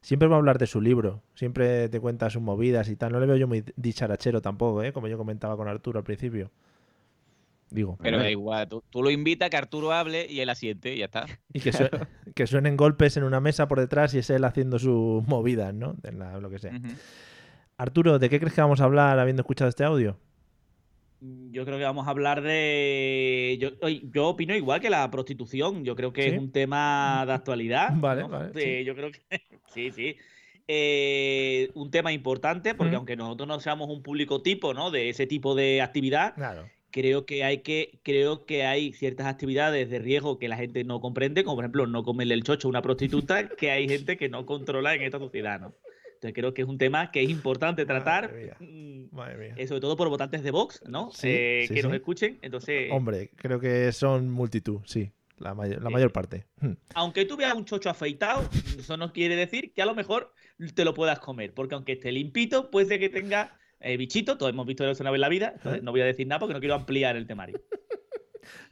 siempre 0.00 0.26
va 0.26 0.34
a 0.34 0.38
hablar 0.40 0.58
de 0.58 0.66
su 0.66 0.80
libro, 0.80 1.22
siempre 1.36 1.88
te 1.88 2.00
cuenta 2.00 2.28
sus 2.30 2.42
movidas 2.42 2.88
y 2.88 2.96
tal. 2.96 3.12
No 3.12 3.20
le 3.20 3.26
veo 3.26 3.36
yo 3.36 3.46
muy 3.46 3.62
dicharachero 3.76 4.42
tampoco, 4.42 4.82
¿eh? 4.82 4.92
Como 4.92 5.06
yo 5.06 5.16
comentaba 5.16 5.56
con 5.56 5.68
Arturo 5.68 6.00
al 6.00 6.04
principio. 6.04 6.50
Digo. 7.70 7.96
Pero 8.02 8.18
da 8.18 8.28
igual, 8.28 8.68
tú, 8.68 8.82
tú 8.90 9.04
lo 9.04 9.10
invitas 9.12 9.46
a 9.46 9.50
que 9.50 9.56
Arturo 9.56 9.92
hable 9.92 10.26
y 10.28 10.40
él 10.40 10.48
asiente 10.50 10.94
y 10.94 10.98
ya 10.98 11.04
está. 11.04 11.26
Y 11.52 11.60
que, 11.60 11.72
sue- 11.72 11.88
que 12.34 12.48
suenen 12.48 12.76
golpes 12.76 13.16
en 13.16 13.22
una 13.22 13.38
mesa 13.38 13.68
por 13.68 13.78
detrás 13.78 14.12
y 14.14 14.18
es 14.18 14.28
él 14.30 14.42
haciendo 14.44 14.80
sus 14.80 15.24
movidas, 15.28 15.72
¿no? 15.72 15.94
De 16.02 16.10
la- 16.10 16.40
lo 16.40 16.50
que 16.50 16.58
sea. 16.58 16.72
Arturo, 17.78 18.18
¿de 18.18 18.28
qué 18.30 18.40
crees 18.40 18.54
que 18.54 18.60
vamos 18.62 18.80
a 18.80 18.84
hablar 18.84 19.16
habiendo 19.20 19.42
escuchado 19.42 19.68
este 19.68 19.84
audio? 19.84 20.16
Yo 21.50 21.64
creo 21.64 21.78
que 21.78 21.84
vamos 21.84 22.06
a 22.06 22.10
hablar 22.10 22.42
de. 22.42 23.56
Yo, 23.60 23.70
yo 24.12 24.28
opino 24.28 24.54
igual 24.54 24.80
que 24.80 24.90
la 24.90 25.10
prostitución. 25.10 25.84
Yo 25.84 25.96
creo 25.96 26.12
que 26.12 26.22
¿Sí? 26.22 26.28
es 26.30 26.38
un 26.38 26.52
tema 26.52 27.24
de 27.26 27.32
actualidad. 27.32 27.88
Vale, 27.94 28.22
¿no? 28.22 28.28
vale, 28.28 28.52
sí. 28.60 28.84
Yo 28.84 28.94
creo 28.94 29.10
que. 29.10 29.20
sí, 29.72 29.90
sí. 29.90 30.16
Eh, 30.68 31.70
un 31.74 31.90
tema 31.90 32.12
importante, 32.12 32.74
porque 32.74 32.92
Mm. 32.92 32.96
aunque 32.96 33.16
nosotros 33.16 33.46
no 33.48 33.60
seamos 33.60 33.88
un 33.90 34.02
público 34.02 34.42
tipo, 34.42 34.74
¿no? 34.74 34.90
De 34.90 35.08
ese 35.10 35.26
tipo 35.26 35.54
de 35.54 35.80
actividad, 35.82 36.34
Claro. 36.34 36.68
creo 36.90 37.26
que 37.26 37.44
hay 37.44 37.58
que, 37.58 37.98
creo 38.02 38.44
que 38.46 38.64
hay 38.64 38.92
ciertas 38.92 39.26
actividades 39.26 39.90
de 39.90 39.98
riesgo 39.98 40.38
que 40.38 40.48
la 40.48 40.56
gente 40.56 40.84
no 40.84 41.00
comprende, 41.00 41.44
como 41.44 41.56
por 41.56 41.64
ejemplo 41.64 41.86
no 41.86 42.02
comerle 42.02 42.34
el 42.34 42.44
chocho 42.44 42.68
a 42.68 42.70
una 42.70 42.82
prostituta, 42.82 43.48
que 43.48 43.70
hay 43.70 43.88
gente 43.88 44.16
que 44.16 44.28
no 44.28 44.46
controla 44.46 44.94
en 44.94 45.02
esta 45.02 45.18
sociedad, 45.18 45.60
¿no? 45.60 45.74
Entonces 46.24 46.40
creo 46.40 46.54
que 46.54 46.62
es 46.62 46.68
un 46.68 46.78
tema 46.78 47.10
que 47.10 47.22
es 47.22 47.28
importante 47.28 47.84
tratar, 47.84 48.32
mm, 48.58 49.14
Madre 49.14 49.36
mía. 49.36 49.54
eh, 49.58 49.66
sobre 49.66 49.82
todo 49.82 49.94
por 49.94 50.08
votantes 50.08 50.42
de 50.42 50.50
Vox, 50.50 50.82
¿no? 50.88 51.10
Sí, 51.10 51.28
Eh, 51.28 51.64
sí, 51.68 51.74
que 51.74 51.82
nos 51.82 51.92
escuchen. 51.92 52.38
Entonces, 52.40 52.88
Hombre, 52.92 53.30
creo 53.36 53.60
que 53.60 53.92
son 53.92 54.30
multitud, 54.30 54.80
sí. 54.86 55.10
La, 55.36 55.52
mayor- 55.52 55.82
la 55.82 55.90
mayor 55.90 56.12
parte. 56.12 56.46
Hmm. 56.60 56.72
aunque 56.94 57.26
tú 57.26 57.36
veas 57.36 57.52
un 57.54 57.66
chocho 57.66 57.90
afeitado, 57.90 58.48
eso 58.78 58.96
no 58.96 59.12
quiere 59.12 59.36
decir 59.36 59.74
que 59.74 59.82
a 59.82 59.86
lo 59.86 59.94
mejor 59.94 60.32
te 60.74 60.84
lo 60.86 60.94
puedas 60.94 61.18
comer, 61.18 61.52
porque 61.52 61.74
aunque 61.74 61.92
esté 61.92 62.10
limpito, 62.10 62.70
puede 62.70 62.86
ser 62.86 62.98
que 63.00 63.10
tenga 63.10 63.58
eh, 63.80 63.98
bichito, 63.98 64.38
todos 64.38 64.50
hemos 64.50 64.64
visto 64.66 64.88
eso 64.88 65.02
una 65.02 65.10
vez 65.10 65.18
en 65.18 65.20
la 65.20 65.28
vida, 65.28 65.52
entonces 65.56 65.82
no 65.82 65.90
voy 65.90 66.00
a 66.00 66.06
decir 66.06 66.26
nada 66.26 66.38
porque 66.38 66.54
no 66.54 66.60
quiero 66.60 66.74
ampliar 66.74 67.16
el 67.16 67.26
temario. 67.26 67.60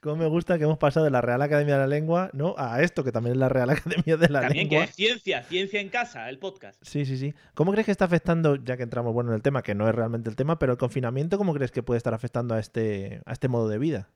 Cómo 0.01 0.17
me 0.17 0.27
gusta 0.27 0.59
que 0.59 0.65
hemos 0.65 0.79
pasado 0.79 1.05
de 1.05 1.11
la 1.11 1.21
Real 1.21 1.43
Academia 1.43 1.75
de 1.75 1.81
la 1.81 1.87
Lengua, 1.87 2.31
¿no? 2.33 2.55
A 2.59 2.83
esto, 2.83 3.05
que 3.05 3.13
también 3.13 3.35
es 3.35 3.39
la 3.39 3.49
Real 3.49 3.71
Academia 3.71 4.17
de 4.17 4.29
la 4.29 4.43
También 4.43 4.69
que 4.69 4.75
Lengua. 4.75 4.85
es 4.85 4.95
ciencia, 4.95 5.43
ciencia 5.45 5.81
en 5.81 5.89
casa, 5.89 6.29
el 6.29 6.39
podcast. 6.39 6.83
Sí, 6.83 7.05
sí, 7.05 7.17
sí. 7.17 7.35
¿Cómo 7.55 7.73
crees 7.73 7.87
que 7.87 7.93
está 7.93 8.05
afectando, 8.05 8.57
ya 8.57 8.77
que 8.77 8.83
entramos 8.83 9.13
bueno 9.13 9.31
en 9.31 9.37
el 9.37 9.43
tema, 9.43 9.63
que 9.63 9.75
no 9.75 9.89
es 9.89 9.95
realmente 9.95 10.29
el 10.31 10.37
tema, 10.37 10.59
pero 10.59 10.73
el 10.73 10.79
confinamiento, 10.79 11.39
¿cómo 11.39 11.55
crees 11.55 11.71
que 11.71 11.83
puede 11.83 11.99
estar 11.99 12.15
afectando 12.15 12.55
a 12.55 12.61
este, 12.61 13.21
a 13.25 13.33
este 13.33 13.49
modo 13.49 13.69
de 13.69 13.79
vida? 13.79 14.11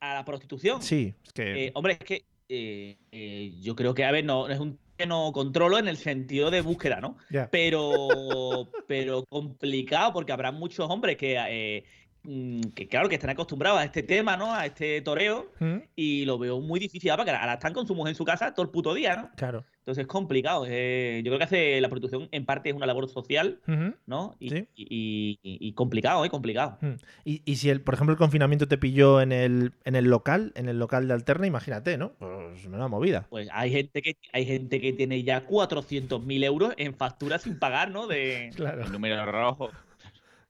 A 0.00 0.14
la 0.14 0.24
prostitución. 0.24 0.82
Sí, 0.82 1.14
es 1.24 1.32
que. 1.32 1.66
Eh, 1.66 1.72
hombre, 1.74 1.92
es 1.92 1.98
que 2.00 2.24
eh, 2.48 2.96
eh, 3.12 3.52
yo 3.60 3.76
creo 3.76 3.94
que, 3.94 4.04
a 4.04 4.10
ver, 4.10 4.24
no 4.24 4.48
es 4.48 4.58
un 4.58 4.78
que 4.96 5.06
no 5.06 5.32
controlo 5.32 5.78
en 5.78 5.88
el 5.88 5.96
sentido 5.96 6.50
de 6.50 6.60
búsqueda, 6.60 7.00
¿no? 7.00 7.16
Pero, 7.50 8.68
pero 8.86 9.24
complicado 9.24 10.12
porque 10.12 10.32
habrá 10.32 10.52
muchos 10.52 10.90
hombres 10.90 11.16
que, 11.16 11.84
que, 12.22 12.88
claro, 12.88 13.08
que 13.08 13.16
están 13.16 13.30
acostumbrados 13.30 13.80
a 13.80 13.84
este 13.84 14.02
tema, 14.02 14.36
¿no? 14.36 14.54
A 14.54 14.66
este 14.66 15.00
toreo 15.02 15.50
¿Mm? 15.58 15.76
y 15.96 16.24
lo 16.24 16.38
veo 16.38 16.60
muy 16.60 16.78
difícil 16.78 17.10
ahora, 17.10 17.24
porque 17.24 17.36
ahora 17.36 17.54
están 17.54 17.72
con 17.72 17.86
su 17.86 17.94
mujer 17.94 18.10
en 18.12 18.16
su 18.16 18.24
casa 18.24 18.54
todo 18.54 18.64
el 18.64 18.70
puto 18.70 18.94
día, 18.94 19.16
¿no? 19.16 19.30
Claro. 19.36 19.64
Entonces 19.80 20.02
es 20.02 20.06
complicado. 20.08 20.64
eh, 20.68 21.22
yo 21.24 21.30
creo 21.30 21.38
que 21.38 21.44
hace 21.44 21.80
la 21.80 21.88
prostitución 21.88 22.28
en 22.30 22.44
parte 22.46 22.70
es 22.70 22.76
una 22.76 22.86
labor 22.86 23.08
social. 23.08 23.58
¿no? 24.06 24.36
Y, 24.38 24.50
Sí. 24.50 24.68
y- 24.76 25.38
y- 25.42 25.58
y 25.68 25.72
complicado, 25.72 26.24
¿eh? 26.24 26.30
Complicado. 26.30 26.78
Hmm. 26.80 26.94
Y, 27.24 27.42
y 27.44 27.56
si, 27.56 27.68
el, 27.70 27.80
por 27.80 27.94
ejemplo, 27.94 28.12
el 28.12 28.18
confinamiento 28.18 28.68
te 28.68 28.78
pilló 28.78 29.20
en 29.20 29.32
el, 29.32 29.72
en 29.84 29.96
el 29.96 30.04
local, 30.04 30.52
en 30.54 30.68
el 30.68 30.78
local 30.78 31.08
de 31.08 31.14
Alterna, 31.14 31.46
imagínate, 31.48 31.98
¿no? 31.98 32.12
Pues 32.20 32.64
una 32.66 32.86
movida. 32.86 33.26
Pues 33.30 33.48
hay 33.52 33.72
gente 33.72 34.02
que 34.02 34.16
hay 34.32 34.46
gente 34.46 34.80
que 34.80 34.92
tiene 34.92 35.22
ya 35.24 35.44
400.000 35.46 36.44
euros 36.44 36.74
en 36.76 36.94
facturas 36.94 37.42
sin 37.42 37.58
pagar, 37.58 37.90
¿no? 37.90 38.06
De... 38.06 38.50
Claro. 38.56 38.84
El 38.84 38.92
número 38.92 39.24
rojo. 39.26 39.70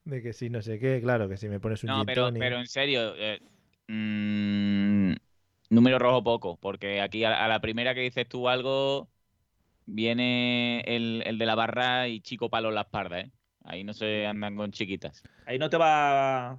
De 0.04 0.23
que 0.23 0.32
si 0.32 0.50
no 0.50 0.62
sé 0.62 0.78
qué, 0.78 1.00
claro, 1.00 1.28
que 1.28 1.37
si 1.37 1.49
me 1.49 1.61
pones 1.61 1.82
un 1.85 1.88
No, 1.88 2.04
pero, 2.04 2.30
pero 2.32 2.59
en 2.59 2.66
serio, 2.66 3.14
eh, 3.16 3.40
mm, 3.88 5.12
número 5.71 5.99
rojo 5.99 6.25
poco, 6.25 6.56
porque 6.56 7.00
aquí 7.00 7.25
a, 7.25 7.44
a 7.44 7.49
la 7.49 7.61
primera 7.61 7.94
que 7.94 8.00
dices 8.00 8.28
tú 8.28 8.49
algo, 8.49 9.09
viene 9.87 10.80
el, 10.80 11.23
el 11.26 11.38
de 11.38 11.47
la 11.47 11.54
barra 11.54 12.09
y 12.09 12.21
chico 12.21 12.50
palo 12.50 12.71
en 12.71 12.75
la 12.76 12.82
espalda, 12.82 13.21
¿eh? 13.21 13.30
Ahí 13.64 13.85
no 13.85 13.92
se 13.94 14.26
andan 14.26 14.56
con 14.56 14.73
chiquitas. 14.73 15.23
Ahí 15.47 15.59
no 15.59 15.71
te 15.71 15.76
va. 15.76 16.59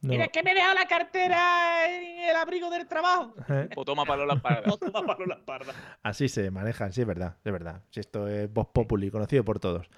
No. 0.00 0.10
Mira, 0.10 0.26
es 0.26 0.30
que 0.30 0.42
me 0.42 0.52
he 0.52 0.54
dejado 0.54 0.74
la 0.74 0.86
cartera 0.86 1.86
en 1.88 2.30
el 2.30 2.36
abrigo 2.36 2.70
del 2.70 2.86
trabajo. 2.86 3.34
¿Eh? 3.48 3.68
O 3.74 3.84
toma 3.84 4.04
palo 4.04 4.22
en 4.22 4.28
la 4.28 4.34
espalda. 4.34 4.62
O 4.72 4.76
toma 4.76 5.04
palo 5.04 5.24
en 5.24 5.30
la 5.30 5.36
espalda. 5.36 5.72
Así 6.02 6.28
se 6.28 6.50
manejan, 6.50 6.92
sí, 6.92 7.00
es 7.00 7.06
verdad, 7.06 7.36
es 7.44 7.52
verdad. 7.52 7.82
Si 7.90 8.00
esto 8.00 8.28
es 8.28 8.52
Voz 8.52 8.68
Populi, 8.68 9.10
conocido 9.10 9.44
por 9.44 9.58
todos. 9.58 9.88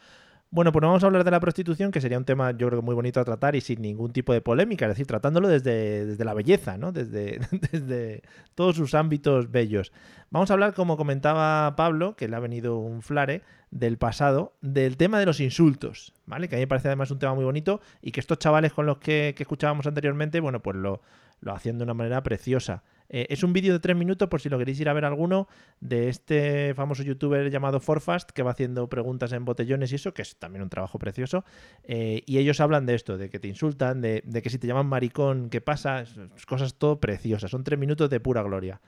Bueno, 0.51 0.71
pues 0.71 0.81
vamos 0.81 1.03
a 1.03 1.07
hablar 1.07 1.25
de 1.25 1.31
la 1.31 1.41
prostitución, 1.41 1.91
que 1.91 2.01
sería 2.01 2.17
un 2.17 2.25
tema, 2.25 2.53
yo 2.53 2.69
creo 2.69 2.81
muy 2.81 2.95
bonito 2.95 3.19
a 3.19 3.25
tratar 3.25 3.57
y 3.57 3.61
sin 3.61 3.83
ningún 3.83 4.13
tipo 4.13 4.33
de 4.33 4.41
polémica, 4.41 4.87
es 4.87 4.91
decir, 4.91 5.07
tratándolo 5.07 5.49
desde, 5.49 6.07
desde 6.07 6.25
la 6.25 6.35
belleza, 6.35 6.79
¿no? 6.79 6.93
Desde, 6.93 7.41
desde 7.73 8.23
todos 8.55 8.77
sus 8.77 8.95
ámbitos 8.95 9.51
bellos. 9.51 9.93
Vamos 10.31 10.51
a 10.51 10.55
hablar, 10.55 10.73
como 10.73 10.97
comentaba 10.97 11.75
Pablo, 11.75 12.15
que 12.15 12.29
le 12.29 12.37
ha 12.37 12.41
venido 12.41 12.79
un 12.79 13.03
flare 13.03 13.43
del 13.73 13.99
pasado, 13.99 14.55
del 14.63 14.97
tema 14.97 15.19
de 15.19 15.27
los 15.27 15.41
insultos, 15.41 16.15
¿vale? 16.27 16.49
Que 16.49 16.55
a 16.55 16.59
mí 16.59 16.63
me 16.63 16.69
parece 16.69 16.89
además 16.89 17.11
un 17.11 17.19
tema 17.19 17.35
muy 17.35 17.45
bonito 17.45 17.81
y 18.01 18.13
que 18.13 18.21
estos 18.21 18.39
chavales 18.39 18.73
con 18.73 18.87
los 18.87 18.99
que, 18.99 19.35
que 19.37 19.43
escuchábamos 19.43 19.87
anteriormente, 19.87 20.39
bueno, 20.39 20.63
pues 20.63 20.77
lo, 20.77 21.03
lo 21.41 21.53
hacían 21.53 21.77
de 21.79 21.85
una 21.85 21.95
manera 21.95 22.23
preciosa. 22.23 22.85
Eh, 23.09 23.27
es 23.31 23.43
un 23.43 23.53
vídeo 23.53 23.73
de 23.73 23.81
tres 23.81 23.97
minutos, 23.97 24.29
por 24.29 24.41
si 24.41 24.49
lo 24.49 24.59
queréis 24.59 24.81
ir 24.81 24.89
a 24.89 24.93
ver 24.93 25.05
alguno, 25.05 25.49
de 25.81 26.09
este 26.09 26.75
famoso 26.75 27.03
youtuber 27.03 27.51
llamado 27.51 27.81
Forfast, 27.81 28.31
que 28.31 28.43
va 28.43 28.51
haciendo 28.51 28.89
preguntas 28.89 29.33
en 29.33 29.45
botellones 29.45 29.93
y 29.93 29.97
eso, 29.97 30.15
que 30.15 30.23
es 30.23 30.37
también 30.37 30.63
un 30.63 30.69
trabajo 30.69 30.99
precioso. 30.99 31.45
Eh, 31.85 32.23
y 32.27 32.39
ellos 32.39 32.61
hablan 32.61 32.87
de 32.87 32.95
esto, 32.95 33.19
de 33.19 33.31
que 33.31 33.39
te 33.39 33.49
insultan, 33.49 34.01
de, 34.01 34.23
que 34.43 34.51
si 34.51 34.59
te 34.59 34.67
llaman 34.67 34.87
maricón, 34.87 35.51
¿qué 35.51 35.61
pasa? 35.61 36.05
Cosas 36.47 36.75
todo 36.75 37.01
preciosas. 37.01 37.51
Son 37.51 37.65
tres 37.65 37.79
minutos 37.79 38.11
de 38.11 38.21
pura 38.21 38.43
gloria. 38.43 38.81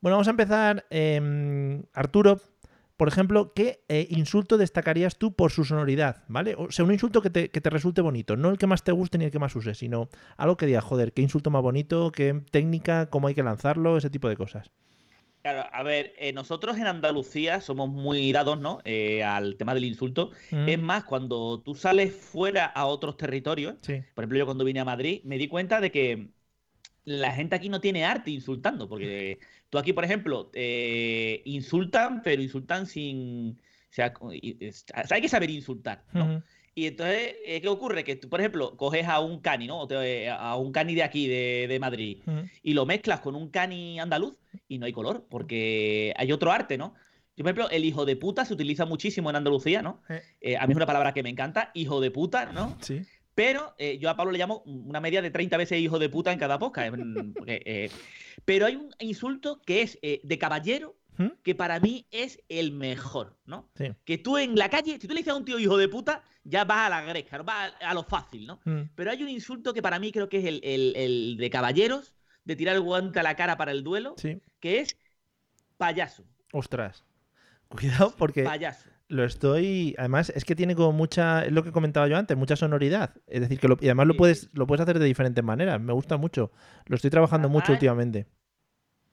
Bueno, 0.00 0.16
vamos 0.16 0.28
a 0.28 0.30
empezar. 0.30 0.84
em, 0.90 1.84
Arturo, 1.92 2.40
por 3.02 3.08
ejemplo, 3.08 3.52
¿qué 3.52 3.82
eh, 3.88 4.06
insulto 4.10 4.58
destacarías 4.58 5.18
tú 5.18 5.34
por 5.34 5.50
su 5.50 5.64
sonoridad? 5.64 6.22
¿Vale? 6.28 6.54
O 6.56 6.70
sea, 6.70 6.84
un 6.84 6.92
insulto 6.92 7.20
que 7.20 7.30
te, 7.30 7.50
que 7.50 7.60
te 7.60 7.68
resulte 7.68 8.00
bonito. 8.00 8.36
No 8.36 8.48
el 8.48 8.58
que 8.58 8.68
más 8.68 8.84
te 8.84 8.92
guste 8.92 9.18
ni 9.18 9.24
el 9.24 9.32
que 9.32 9.40
más 9.40 9.56
uses, 9.56 9.76
sino 9.76 10.08
algo 10.36 10.56
que 10.56 10.66
digas, 10.66 10.84
joder, 10.84 11.12
qué 11.12 11.20
insulto 11.20 11.50
más 11.50 11.62
bonito, 11.62 12.12
qué 12.12 12.42
técnica, 12.52 13.10
cómo 13.10 13.26
hay 13.26 13.34
que 13.34 13.42
lanzarlo, 13.42 13.96
ese 13.96 14.08
tipo 14.08 14.28
de 14.28 14.36
cosas. 14.36 14.70
Claro, 15.42 15.64
a 15.72 15.82
ver, 15.82 16.12
eh, 16.16 16.32
nosotros 16.32 16.76
en 16.76 16.86
Andalucía 16.86 17.60
somos 17.60 17.88
muy 17.88 18.30
dados, 18.30 18.60
¿no? 18.60 18.78
Eh, 18.84 19.24
al 19.24 19.56
tema 19.56 19.74
del 19.74 19.84
insulto. 19.84 20.30
Mm. 20.52 20.68
Es 20.68 20.80
más, 20.80 21.02
cuando 21.02 21.60
tú 21.60 21.74
sales 21.74 22.14
fuera 22.14 22.66
a 22.66 22.86
otros 22.86 23.16
territorios, 23.16 23.74
Sí. 23.80 23.94
por 24.14 24.22
ejemplo, 24.22 24.38
yo 24.38 24.44
cuando 24.44 24.62
vine 24.62 24.78
a 24.78 24.84
Madrid, 24.84 25.22
me 25.24 25.38
di 25.38 25.48
cuenta 25.48 25.80
de 25.80 25.90
que 25.90 26.28
la 27.04 27.32
gente 27.32 27.56
aquí 27.56 27.68
no 27.68 27.80
tiene 27.80 28.04
arte 28.04 28.30
insultando, 28.30 28.88
porque 28.88 29.40
tú 29.72 29.78
aquí, 29.78 29.94
por 29.94 30.04
ejemplo, 30.04 30.50
eh, 30.52 31.40
insultan, 31.46 32.20
pero 32.22 32.42
insultan 32.42 32.86
sin... 32.86 33.58
O 33.90 33.94
sea, 33.94 34.12
hay 35.10 35.20
que 35.22 35.28
saber 35.30 35.48
insultar, 35.48 36.04
¿no? 36.12 36.42
Y 36.74 36.86
entonces, 36.86 37.36
eh, 37.46 37.60
¿qué 37.62 37.68
ocurre? 37.68 38.04
Que 38.04 38.16
tú, 38.16 38.28
por 38.28 38.40
ejemplo, 38.40 38.76
coges 38.76 39.06
a 39.08 39.20
un 39.20 39.40
cani, 39.40 39.66
¿no? 39.66 39.80
O 39.80 39.86
te- 39.88 40.28
a 40.28 40.56
un 40.56 40.72
cani 40.72 40.94
de 40.94 41.02
aquí, 41.02 41.26
de, 41.26 41.66
de 41.68 41.78
Madrid, 41.78 42.18
y 42.62 42.74
lo 42.74 42.84
mezclas 42.84 43.20
con 43.20 43.34
un 43.34 43.48
cani 43.48 43.98
andaluz 43.98 44.38
y 44.68 44.76
no 44.76 44.84
hay 44.84 44.92
color, 44.92 45.26
porque 45.30 46.12
hay 46.16 46.32
otro 46.32 46.52
arte, 46.52 46.76
¿no? 46.76 46.94
Yo, 47.34 47.44
por 47.44 47.46
ejemplo, 47.52 47.70
el 47.70 47.84
hijo 47.86 48.04
de 48.04 48.16
puta 48.16 48.44
se 48.44 48.52
utiliza 48.52 48.84
muchísimo 48.84 49.30
en 49.30 49.36
Andalucía, 49.36 49.80
¿no? 49.80 50.02
Eh. 50.10 50.20
Eh, 50.42 50.56
a 50.58 50.66
mí 50.66 50.72
es 50.72 50.76
una 50.76 50.84
palabra 50.86 51.14
que 51.14 51.22
me 51.22 51.30
encanta, 51.30 51.70
hijo 51.72 52.00
de 52.02 52.10
puta, 52.10 52.46
¿no? 52.52 52.76
Sí. 52.80 53.02
Pero 53.34 53.74
eh, 53.78 53.98
yo 53.98 54.10
a 54.10 54.16
Pablo 54.16 54.32
le 54.32 54.38
llamo 54.38 54.62
una 54.66 55.00
media 55.00 55.22
de 55.22 55.30
30 55.30 55.56
veces 55.56 55.80
hijo 55.80 55.98
de 55.98 56.08
puta 56.08 56.32
en 56.32 56.38
cada 56.38 56.58
podcast. 56.58 56.94
porque, 57.36 57.62
eh, 57.64 57.90
pero 58.44 58.66
hay 58.66 58.76
un 58.76 58.90
insulto 59.00 59.60
que 59.62 59.82
es 59.82 59.98
eh, 60.02 60.20
de 60.22 60.38
caballero 60.38 60.96
¿Mm? 61.16 61.28
que 61.42 61.54
para 61.54 61.78
mí 61.80 62.06
es 62.10 62.40
el 62.48 62.72
mejor, 62.72 63.36
¿no? 63.46 63.70
Sí. 63.76 63.86
Que 64.04 64.18
tú 64.18 64.38
en 64.38 64.56
la 64.56 64.68
calle, 64.70 64.98
si 65.00 65.06
tú 65.06 65.14
le 65.14 65.20
dices 65.20 65.32
a 65.32 65.36
un 65.36 65.44
tío 65.44 65.58
hijo 65.58 65.76
de 65.76 65.88
puta, 65.88 66.22
ya 66.44 66.64
vas 66.64 66.86
a 66.86 66.90
la 66.90 67.02
gresca, 67.02 67.38
¿no? 67.38 67.44
vas 67.44 67.72
a, 67.80 67.90
a 67.90 67.94
lo 67.94 68.02
fácil, 68.02 68.46
¿no? 68.46 68.60
Mm. 68.64 68.82
Pero 68.94 69.10
hay 69.10 69.22
un 69.22 69.28
insulto 69.28 69.72
que 69.74 69.82
para 69.82 69.98
mí 69.98 70.10
creo 70.12 70.28
que 70.28 70.38
es 70.38 70.44
el, 70.46 70.60
el- 70.64 70.94
el 70.96 71.36
de 71.38 71.50
caballeros, 71.50 72.14
de 72.44 72.56
tirar 72.56 72.74
el 72.76 72.80
guante 72.82 73.20
a 73.20 73.22
la 73.22 73.36
cara 73.36 73.56
para 73.56 73.72
el 73.72 73.84
duelo, 73.84 74.14
Sí. 74.18 74.40
que 74.60 74.80
es 74.80 74.96
payaso. 75.76 76.24
Ostras. 76.52 77.04
Cuidado 77.68 78.14
porque 78.18 78.42
Payaso. 78.42 78.88
Lo 79.12 79.24
estoy. 79.24 79.94
Además, 79.98 80.30
es 80.34 80.44
que 80.44 80.56
tiene 80.56 80.74
como 80.74 80.92
mucha. 80.92 81.44
Es 81.44 81.52
lo 81.52 81.62
que 81.62 81.72
comentaba 81.72 82.08
yo 82.08 82.16
antes, 82.16 82.36
mucha 82.36 82.56
sonoridad. 82.56 83.14
Es 83.26 83.40
decir, 83.40 83.58
que 83.60 83.68
lo- 83.68 83.76
y 83.80 83.86
además 83.86 84.06
lo 84.06 84.14
puedes, 84.14 84.48
lo 84.54 84.66
puedes 84.66 84.80
hacer 84.80 84.98
de 84.98 85.04
diferentes 85.04 85.44
maneras. 85.44 85.80
Me 85.80 85.92
gusta 85.92 86.16
mucho. 86.16 86.50
Lo 86.86 86.96
estoy 86.96 87.10
trabajando 87.10 87.48
mucho 87.48 87.72
últimamente. 87.72 88.26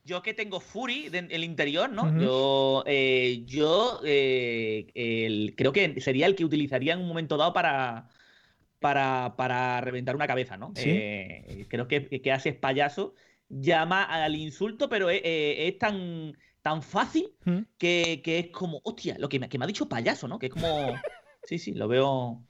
Yo 0.05 0.21
que 0.23 0.33
tengo 0.33 0.59
Fury 0.59 1.09
en 1.13 1.27
el 1.29 1.43
interior, 1.43 1.89
¿no? 1.91 2.19
Yo, 2.19 2.83
eh, 2.87 3.43
yo 3.45 4.01
eh, 4.03 4.87
el- 4.95 5.53
creo 5.55 5.71
que 5.71 6.01
sería 6.01 6.25
el 6.25 6.35
que 6.35 6.45
utilizaría 6.45 6.93
en 6.93 7.01
un 7.01 7.07
momento 7.07 7.37
dado 7.37 7.53
para, 7.53 8.07
para, 8.79 9.35
para 9.37 9.81
reventar 9.81 10.15
una 10.15 10.25
cabeza, 10.25 10.57
¿no? 10.57 10.71
¿Sí? 10.75 10.89
Eh, 10.89 11.65
creo 11.69 11.87
que, 11.87 12.07
que 12.21 12.31
haces 12.31 12.55
payaso, 12.55 13.13
llama 13.49 14.03
al 14.03 14.35
insulto, 14.35 14.89
pero 14.89 15.09
es, 15.09 15.21
eh, 15.23 15.67
es 15.67 15.77
tan, 15.77 16.35
tan 16.61 16.83
fácil 16.83 17.33
¿Mm? 17.45 17.59
que, 17.77 18.21
que 18.23 18.39
es 18.39 18.47
como, 18.51 18.81
hostia, 18.83 19.17
lo 19.19 19.29
que 19.29 19.39
me, 19.39 19.49
que 19.49 19.57
me 19.57 19.65
ha 19.65 19.67
dicho 19.67 19.87
payaso, 19.89 20.27
¿no? 20.27 20.39
Que 20.39 20.47
es 20.47 20.53
como, 20.53 20.67
sí, 21.43 21.59
sí, 21.59 21.73
lo 21.73 21.87
veo, 21.87 22.43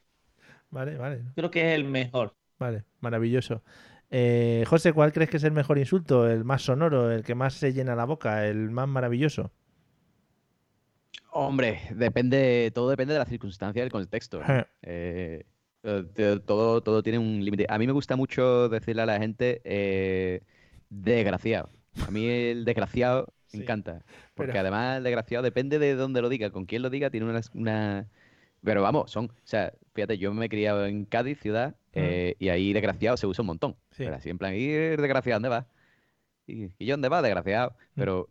Vale, 0.69 0.97
vale. 0.97 1.23
creo 1.35 1.49
que 1.51 1.69
es 1.69 1.75
el 1.75 1.83
mejor. 1.85 2.35
Vale, 2.59 2.85
maravilloso. 2.99 3.63
Eh, 4.11 4.63
José, 4.67 4.93
¿cuál 4.93 5.11
crees 5.13 5.29
que 5.29 5.37
es 5.37 5.43
el 5.43 5.51
mejor 5.51 5.77
insulto? 5.77 6.27
¿El 6.29 6.43
más 6.43 6.63
sonoro? 6.63 7.11
¿El 7.11 7.23
que 7.23 7.35
más 7.35 7.53
se 7.55 7.73
llena 7.73 7.95
la 7.95 8.05
boca? 8.05 8.45
¿El 8.47 8.69
más 8.71 8.87
maravilloso? 8.87 9.51
Hombre, 11.31 11.81
depende, 11.95 12.71
todo 12.73 12.89
depende 12.89 13.13
de 13.13 13.19
la 13.19 13.25
circunstancia 13.25 13.79
y 13.79 13.83
del 13.83 13.91
contexto. 13.91 14.41
Eh, 14.81 15.45
eh, 15.83 16.39
todo, 16.45 16.81
todo 16.81 17.03
tiene 17.03 17.19
un 17.19 17.43
límite. 17.43 17.65
A 17.69 17.77
mí 17.77 17.87
me 17.87 17.93
gusta 17.93 18.15
mucho 18.15 18.67
decirle 18.69 19.03
a 19.03 19.05
la 19.05 19.19
gente 19.19 19.61
eh, 19.63 20.41
desgraciado. 20.89 21.69
A 22.05 22.11
mí 22.11 22.27
el 22.27 22.65
desgraciado 22.65 23.33
me 23.53 23.63
encanta. 23.63 24.03
Porque 24.35 24.51
pero- 24.51 24.61
además 24.61 24.97
el 24.97 25.03
desgraciado 25.03 25.43
depende 25.43 25.79
de 25.79 25.95
dónde 25.95 26.21
lo 26.21 26.29
diga, 26.29 26.49
con 26.51 26.65
quién 26.65 26.81
lo 26.81 26.89
diga, 26.89 27.09
tiene 27.09 27.25
una, 27.29 27.41
una- 27.53 28.07
Pero 28.63 28.81
vamos, 28.81 29.09
son... 29.11 29.25
O 29.25 29.31
sea, 29.43 29.71
fíjate, 29.93 30.17
yo 30.17 30.33
me 30.33 30.45
he 30.45 30.49
criado 30.49 30.85
en 30.85 31.05
Cádiz, 31.05 31.39
ciudad, 31.39 31.75
eh, 31.93 32.35
y 32.39 32.49
ahí 32.49 32.73
desgraciado 32.73 33.15
se 33.17 33.25
usa 33.27 33.41
un 33.41 33.47
montón. 33.47 33.75
Sí. 33.91 34.03
Pero 34.03 34.15
así 34.15 34.29
en 34.29 34.37
plan, 34.37 34.53
¿y 34.53 34.67
desgraciado 34.67 35.37
dónde 35.37 35.49
vas? 35.49 35.65
¿Y, 36.45 36.65
y 36.77 36.85
yo 36.85 36.93
dónde 36.93 37.09
vas, 37.09 37.23
desgraciado? 37.23 37.73
Pero 37.95 38.27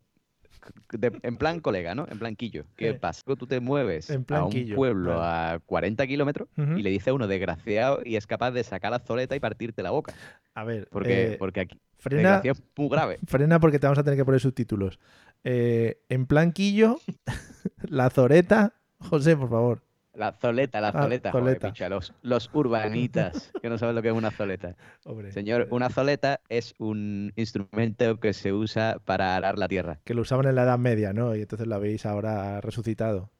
de- 0.93 1.19
en 1.23 1.37
plan 1.37 1.61
colega, 1.61 1.95
¿no? 1.95 2.07
En 2.11 2.19
plan 2.19 2.37
quillo. 2.37 2.65
¿Qué 2.77 2.91
Eh, 2.91 2.95
pasa? 2.95 3.23
Tú 3.39 3.47
te 3.47 3.61
mueves 3.61 4.11
a 4.11 4.45
un 4.45 4.75
pueblo 4.75 5.23
a 5.23 5.61
40 5.67 6.07
kilómetros 6.07 6.49
y 6.57 6.83
le 6.83 6.91
dice 6.91 7.11
a 7.11 7.15
uno 7.15 7.27
desgraciado 7.27 8.01
y 8.05 8.17
es 8.17 8.27
capaz 8.27 8.51
de 8.51 8.65
sacar 8.65 8.91
la 8.91 8.99
zoleta 8.99 9.35
y 9.37 9.41
partirte 9.41 9.83
la 9.83 9.91
boca. 9.91 10.15
A 10.55 10.65
ver, 10.65 10.89
Porque, 10.91 11.33
eh, 11.33 11.37
porque 11.39 11.61
aquí 11.61 11.79
frena, 11.99 12.41
es 12.45 12.63
muy 12.77 12.89
grave. 12.89 13.19
frena 13.27 13.61
porque 13.61 13.79
te 13.79 13.87
vamos 13.87 13.99
a 13.99 14.05
tener 14.05 14.19
que 14.19 14.25
poner 14.25 14.41
subtítulos. 14.41 14.99
Eh, 15.45 16.01
en 16.09 16.27
plan 16.27 16.53
quillo, 16.53 16.99
la 17.83 18.11
zoreta. 18.11 18.75
José, 18.99 19.37
por 19.37 19.49
favor. 19.51 19.83
La 20.15 20.33
zoleta, 20.33 20.81
la 20.81 20.89
Ah, 20.89 21.03
zoleta. 21.03 21.31
joder, 21.31 21.45
zoleta. 21.45 21.69
picha, 21.69 21.89
los, 21.89 22.13
los 22.23 22.51
urbanitas 22.53 23.53
que 23.63 23.69
no 23.69 23.79
saben 23.79 23.95
lo 23.95 24.03
que 24.03 24.09
es 24.09 24.15
una 24.15 24.33
zoleta. 24.33 24.75
Hombre, 25.05 25.31
Señor, 25.31 25.69
una 25.71 25.91
zoleta 25.91 26.41
es 26.49 26.75
un 26.79 27.33
instrumento 27.37 28.19
que 28.19 28.33
se 28.33 28.53
usa 28.53 28.97
para 29.05 29.37
arar 29.37 29.59
la 29.59 29.69
tierra. 29.69 30.01
que 30.05 30.15
lo 30.15 30.23
usaban 30.23 30.47
en 30.47 30.57
la 30.57 30.65
Edad 30.65 30.79
Media, 30.79 31.13
¿no? 31.13 31.37
Y 31.37 31.43
entonces 31.43 31.69
lo 31.69 31.77
habéis 31.77 32.05
ahora 32.05 32.61
resucitado. 32.61 33.31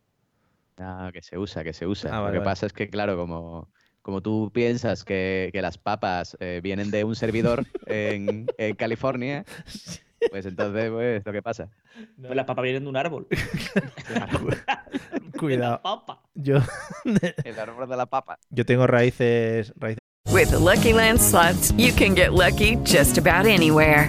No, 0.79 1.11
que 1.13 1.21
se 1.23 1.37
usa, 1.37 1.65
que 1.65 1.73
se 1.73 1.85
usa. 1.89 2.11
Ah, 2.17 2.21
Lo 2.21 2.27
que 2.31 2.39
vale. 2.39 2.45
pasa 2.45 2.67
es 2.67 2.73
que, 2.73 2.89
claro, 2.89 3.17
como, 3.17 3.69
como 4.09 4.23
tú 4.23 4.51
piensas 4.55 5.05
que, 5.05 5.51
que 5.53 5.61
las 5.61 5.77
papas 5.77 6.35
eh, 6.41 6.61
vienen 6.63 6.91
de 6.91 7.05
un 7.05 7.15
servidor 7.15 7.67
en, 7.85 8.47
en 8.57 8.75
California, 8.75 9.45
pues 10.31 10.47
entonces, 10.47 10.91
pues, 10.91 11.27
lo 11.27 11.31
que 11.31 11.43
pasa. 11.43 11.69
Pues 12.19 12.35
las 12.35 12.47
papas 12.47 12.63
vienen 12.63 12.85
de 12.85 12.89
un 12.89 12.97
árbol. 12.97 13.27
Cuidado. 15.39 15.83
Papa. 15.83 16.23
Yo, 16.35 16.57
El 17.45 17.61
árbol 17.61 17.87
de 17.87 17.97
la 17.99 18.07
papa. 18.07 18.39
yo 18.49 18.65
tengo 18.65 18.87
raíces, 18.87 19.75
raíces 19.77 19.99
With 20.33 20.53
the 20.53 20.59
Lucky 20.59 20.95
Land 20.95 21.21
slots, 21.21 21.73
you 21.73 21.93
can 21.93 22.15
get 22.15 22.33
lucky 22.33 22.77
just 22.87 23.19
about 23.19 23.45
anywhere. 23.45 24.09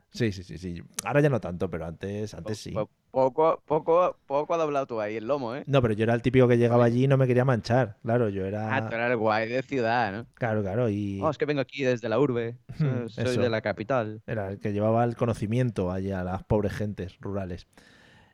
Sí, 0.11 0.31
sí, 0.31 0.43
sí, 0.43 0.57
sí. 0.57 0.81
Ahora 1.05 1.21
ya 1.21 1.29
no 1.29 1.39
tanto, 1.39 1.69
pero 1.69 1.85
antes, 1.85 2.33
antes 2.33 2.57
sí. 2.57 2.71
Po- 2.71 2.89
Poco, 3.11 3.61
poco, 3.65 4.15
poco 4.25 4.53
ha 4.53 4.57
doblado 4.57 4.85
tú 4.87 5.01
ahí 5.01 5.17
el 5.17 5.27
lomo, 5.27 5.53
¿eh? 5.53 5.63
No, 5.67 5.81
pero 5.81 5.93
yo 5.93 6.03
era 6.03 6.13
el 6.13 6.21
típico 6.21 6.47
que 6.47 6.57
llegaba 6.57 6.85
allí 6.85 7.03
y 7.03 7.07
no 7.09 7.17
me 7.17 7.27
quería 7.27 7.43
manchar. 7.43 7.97
Claro, 8.03 8.29
yo 8.29 8.45
era. 8.45 8.73
Ah, 8.73 8.87
tú 8.87 8.95
eras 8.95 9.11
el 9.11 9.17
guay 9.17 9.49
de 9.49 9.61
ciudad, 9.63 10.13
¿no? 10.13 10.27
Claro, 10.35 10.61
claro, 10.61 10.89
y 10.89 11.19
Oh, 11.21 11.29
es 11.29 11.37
que 11.37 11.45
vengo 11.45 11.59
aquí 11.59 11.83
desde 11.83 12.07
la 12.07 12.17
urbe. 12.19 12.57
Soy 13.09 13.37
de 13.37 13.49
la 13.49 13.59
capital. 13.61 14.21
era 14.25 14.49
el 14.51 14.59
que 14.61 14.71
llevaba 14.71 15.03
el 15.03 15.17
conocimiento 15.17 15.91
allí 15.91 16.11
a 16.11 16.23
las 16.23 16.43
pobres 16.45 16.71
gentes 16.71 17.17
rurales. 17.19 17.67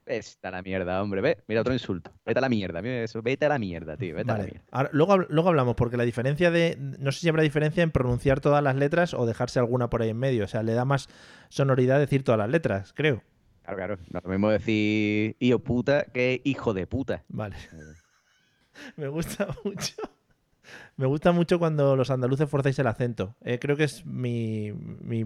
Está 0.07 0.51
la 0.51 0.61
mierda, 0.61 1.01
hombre. 1.03 1.21
Ve, 1.21 1.37
mira 1.47 1.61
otro 1.61 1.73
insulto. 1.73 2.11
Vete 2.25 2.39
a 2.39 2.41
la 2.41 2.49
mierda. 2.49 2.81
Mira 2.81 3.03
eso. 3.03 3.21
Vete 3.21 3.45
a 3.45 3.49
la 3.49 3.59
mierda, 3.59 3.97
tío. 3.97 4.15
Vete 4.15 4.31
a 4.31 4.33
la 4.33 4.39
Vale. 4.39 4.51
mierda. 4.51 4.67
Ahora, 4.71 4.89
luego, 4.93 5.17
luego 5.17 5.49
hablamos, 5.49 5.75
porque 5.75 5.97
la 5.97 6.03
diferencia 6.05 6.49
de. 6.49 6.77
No 6.79 7.11
sé 7.11 7.19
si 7.19 7.29
habrá 7.29 7.43
diferencia 7.43 7.83
en 7.83 7.91
pronunciar 7.91 8.39
todas 8.39 8.63
las 8.63 8.75
letras 8.75 9.13
o 9.13 9.25
dejarse 9.25 9.59
alguna 9.59 9.89
por 9.89 10.01
ahí 10.01 10.09
en 10.09 10.17
medio. 10.17 10.45
O 10.45 10.47
sea, 10.47 10.63
le 10.63 10.73
da 10.73 10.85
más 10.85 11.09
sonoridad 11.49 11.99
decir 11.99 12.23
todas 12.23 12.39
las 12.39 12.49
letras, 12.49 12.93
creo. 12.93 13.21
Claro, 13.63 13.77
claro. 13.77 13.97
No 14.09 14.19
es 14.19 14.23
lo 14.25 14.31
mismo 14.31 14.49
decir 14.49 15.35
hijo 15.39 15.59
puta 15.59 16.05
que 16.05 16.41
hijo 16.45 16.73
de 16.73 16.87
puta. 16.87 17.23
Vale. 17.27 17.57
Me 18.95 19.07
gusta 19.09 19.47
mucho. 19.65 19.93
Me 20.97 21.05
gusta 21.05 21.31
mucho 21.31 21.59
cuando 21.59 21.95
los 21.95 22.09
andaluces 22.11 22.49
forzáis 22.49 22.77
el 22.79 22.87
acento. 22.87 23.35
Eh, 23.41 23.59
creo 23.59 23.75
que 23.75 23.83
es 23.85 24.05
mi, 24.05 24.71
mi- 24.73 25.25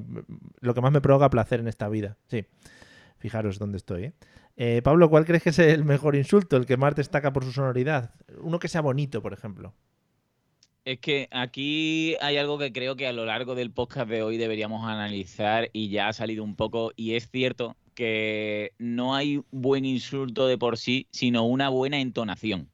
lo 0.60 0.74
que 0.74 0.82
más 0.82 0.92
me 0.92 1.02
provoca 1.02 1.30
placer 1.30 1.60
en 1.60 1.68
esta 1.68 1.88
vida. 1.90 2.18
Sí. 2.28 2.46
Fijaros 3.18 3.58
dónde 3.60 3.78
estoy. 3.78 4.04
¿eh? 4.06 4.14
Eh, 4.64 4.84
Pablo, 4.84 5.10
¿cuál 5.10 5.26
crees 5.26 5.42
que 5.42 5.50
es 5.50 5.58
el 5.58 5.84
mejor 5.84 6.16
insulto? 6.16 6.56
El 6.56 6.68
que 6.68 6.78
más 6.78 6.94
destaca 6.94 7.34
por 7.34 7.44
su 7.44 7.52
sonoridad. 7.52 8.14
Uno 8.42 8.60
que 8.60 8.68
sea 8.68 8.82
bonito, 8.82 9.20
por 9.20 9.34
ejemplo. 9.34 9.74
Es 10.86 11.00
que 11.00 11.28
aquí 11.32 12.16
hay 12.22 12.38
algo 12.38 12.60
que 12.60 12.72
creo 12.72 12.96
que 12.96 13.08
a 13.08 13.12
lo 13.12 13.26
largo 13.26 13.56
del 13.56 13.72
podcast 13.72 14.08
de 14.08 14.22
hoy 14.22 14.38
deberíamos 14.38 14.88
analizar 14.88 15.72
y 15.74 15.90
ya 15.90 16.10
ha 16.10 16.14
salido 16.14 16.44
un 16.44 16.56
poco 16.56 16.92
y 16.96 17.16
es 17.16 17.28
cierto 17.32 17.76
que 17.96 18.74
no 18.78 19.16
hay 19.16 19.42
buen 19.50 19.84
insulto 19.84 20.46
de 20.46 20.60
por 20.60 20.78
sí, 20.78 21.08
sino 21.10 21.44
una 21.48 21.70
buena 21.70 22.00
entonación. 22.00 22.70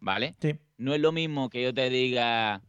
¿vale? 0.00 0.36
Sí. 0.40 0.54
No 0.78 0.94
es 0.94 1.00
lo 1.02 1.12
mismo 1.12 1.50
que 1.50 1.62
yo 1.62 1.74
te 1.74 1.90
diga, 1.90 2.62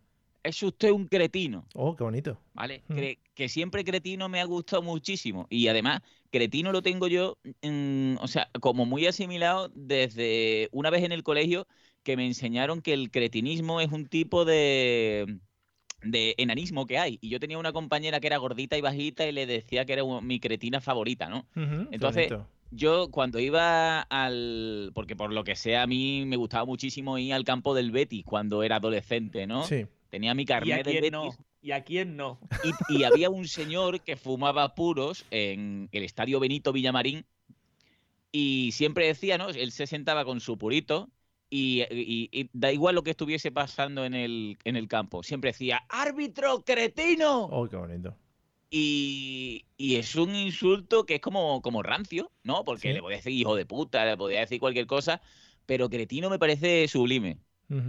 es 0.43 0.61
usted 0.61 0.91
un 0.91 1.07
cretino, 1.07 1.65
Oh, 1.73 1.95
qué 1.95 2.03
bonito. 2.03 2.37
¿vale? 2.53 2.83
Mm. 2.89 2.93
Cre- 2.95 3.19
que 3.33 3.47
siempre 3.47 3.85
cretino 3.85 4.27
me 4.27 4.41
ha 4.41 4.45
gustado 4.45 4.81
muchísimo 4.81 5.47
y 5.49 5.67
además 5.69 6.01
cretino 6.29 6.71
lo 6.71 6.81
tengo 6.81 7.07
yo, 7.07 7.37
mm, 7.61 8.17
o 8.19 8.27
sea, 8.27 8.49
como 8.61 8.85
muy 8.85 9.05
asimilado 9.07 9.69
desde 9.75 10.69
una 10.71 10.89
vez 10.89 11.03
en 11.03 11.11
el 11.11 11.23
colegio 11.23 11.67
que 12.03 12.17
me 12.17 12.25
enseñaron 12.25 12.81
que 12.81 12.93
el 12.93 13.11
cretinismo 13.11 13.81
es 13.81 13.91
un 13.91 14.05
tipo 14.07 14.45
de 14.45 15.39
de 16.01 16.35
enanismo 16.37 16.85
que 16.85 16.99
hay 16.99 17.17
y 17.21 17.29
yo 17.29 17.39
tenía 17.39 17.57
una 17.57 17.73
compañera 17.73 18.19
que 18.19 18.27
era 18.27 18.37
gordita 18.37 18.77
y 18.77 18.81
bajita 18.81 19.25
y 19.27 19.31
le 19.31 19.45
decía 19.47 19.85
que 19.85 19.93
era 19.93 20.03
un- 20.03 20.25
mi 20.25 20.39
cretina 20.39 20.79
favorita, 20.81 21.27
¿no? 21.29 21.47
Entonces, 21.91 22.29
bonito. 22.29 22.47
yo 22.71 23.09
cuando 23.09 23.39
iba 23.39 24.01
al. 24.01 24.91
Porque 24.93 25.15
por 25.15 25.33
lo 25.33 25.43
que 25.43 25.55
sea, 25.55 25.83
a 25.83 25.87
mí 25.87 26.25
me 26.25 26.35
gustaba 26.37 26.65
muchísimo 26.65 27.17
ir 27.17 27.33
al 27.33 27.43
campo 27.43 27.73
del 27.73 27.91
Betis 27.91 28.23
cuando 28.25 28.63
era 28.63 28.77
adolescente, 28.77 29.47
¿no? 29.47 29.63
Sí. 29.63 29.85
Tenía 30.09 30.33
mi 30.35 30.43
¿Y 30.43 30.45
a 30.45 30.45
carnet 30.47 30.85
del 30.85 30.99
quién 30.99 31.01
Betis. 31.11 31.39
no? 31.39 31.45
¿Y 31.61 31.71
a 31.71 31.83
quién 31.83 32.15
no? 32.17 32.39
Y, 32.61 32.79
y 32.87 33.03
había 33.03 33.29
un 33.31 33.47
señor 33.47 34.03
que 34.03 34.15
fumaba 34.17 34.75
puros 34.75 35.25
en 35.31 35.89
el 35.91 36.03
estadio 36.03 36.39
Benito 36.39 36.71
Villamarín 36.73 37.25
y 38.31 38.71
siempre 38.73 39.07
decía, 39.07 39.37
¿no? 39.37 39.49
Él 39.49 39.71
se 39.71 39.87
sentaba 39.87 40.25
con 40.25 40.39
su 40.41 40.57
purito 40.57 41.11
y, 41.49 41.81
y- 41.91 42.29
y 42.31 42.49
da 42.53 42.71
igual 42.71 42.95
lo 42.95 43.03
que 43.03 43.11
estuviese 43.11 43.51
pasando 43.51 44.05
en 44.05 44.13
el, 44.13 44.57
en 44.63 44.75
el 44.75 44.87
campo, 44.87 45.23
siempre 45.23 45.51
decía, 45.51 45.85
¡árbitro 45.89 46.63
cretino! 46.63 47.47
Oh, 47.51 47.67
qué 47.67 47.75
bonito. 47.77 48.15
Y, 48.69 49.67
y 49.77 49.95
es 49.95 50.15
un 50.15 50.35
insulto 50.35 51.05
que 51.05 51.15
es 51.15 51.21
como, 51.21 51.61
como 51.61 51.83
rancio, 51.83 52.31
¿no? 52.43 52.65
Porque 52.65 52.89
Sí. 52.89 52.93
le 52.93 53.01
podía 53.01 53.17
decir 53.17 53.31
hijo 53.33 53.55
de 53.55 53.65
puta, 53.65 54.05
le 54.05 54.17
podía 54.17 54.41
decir 54.41 54.59
cualquier 54.59 54.87
cosa, 54.87 55.21
pero 55.65 55.89
cretino 55.89 56.29
me 56.29 56.39
parece 56.39 56.87
sublime. 56.87 57.39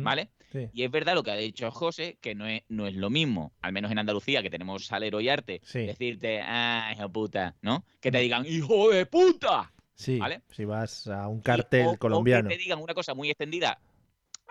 ¿vale? 0.03 0.33
Sí. 0.53 0.69
Y 0.73 0.83
es 0.85 0.91
verdad 0.91 1.15
lo 1.15 1.23
que 1.23 1.31
ha 1.31 1.37
dicho 1.37 1.71
José, 1.71 2.17
que 2.21 2.35
no 2.35 2.47
es, 2.47 2.63
no 2.69 2.87
es 2.87 2.95
lo 2.95 3.11
mismo, 3.11 3.53
al 3.61 3.73
menos 3.73 3.91
en 3.93 3.99
Andalucía, 3.99 4.43
que 4.43 4.51
tenemos 4.51 4.87
salero 4.87 5.21
y 5.21 5.29
arte, 5.29 5.61
Sí. 5.65 5.81
decirte, 5.81 6.41
ah, 6.43 6.91
hijo 6.97 7.09
puta, 7.11 7.55
¿no? 7.63 7.85
Que 8.01 8.11
te 8.11 8.19
digan, 8.19 8.47
hijo 8.47 8.91
de 8.91 9.05
puta. 9.07 9.73
Sí, 9.95 10.19
¿Vale? 10.19 10.43
si 10.51 10.65
vas 10.65 11.09
a 11.09 11.27
un 11.29 11.41
cartel 11.41 11.87
o 11.89 11.97
colombiano. 11.99 12.49
que 12.49 12.55
te 12.57 12.63
digan 12.63 12.81
una 12.81 12.95
cosa 12.95 13.15
muy 13.15 13.31
extendida 13.31 13.81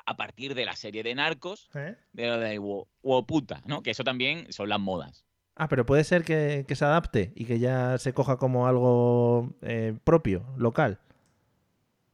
a 0.06 0.16
partir 0.18 0.54
de 0.56 0.66
la 0.66 0.76
serie 0.76 1.04
de 1.04 1.16
narcos, 1.16 1.70
¿Eh? 1.74 1.96
de 2.14 2.28
lo 2.28 2.38
de 2.40 2.60
"Wo- 2.60 2.88
wo 3.02 3.26
puta, 3.26 3.62
¿no? 3.66 3.82
Que 3.82 3.92
eso 3.92 4.04
también 4.04 4.52
son 4.52 4.70
las 4.70 4.80
modas. 4.80 5.24
Ah, 5.56 5.68
pero 5.70 5.86
puede 5.86 6.04
ser 6.04 6.24
que, 6.24 6.66
que 6.68 6.76
se 6.76 6.86
adapte 6.86 7.32
y 7.36 7.46
que 7.46 7.60
ya 7.60 7.98
se 7.98 8.14
coja 8.14 8.38
como 8.38 8.68
algo 8.68 9.56
eh, 9.62 9.96
propio, 10.04 10.46
local. 10.58 11.00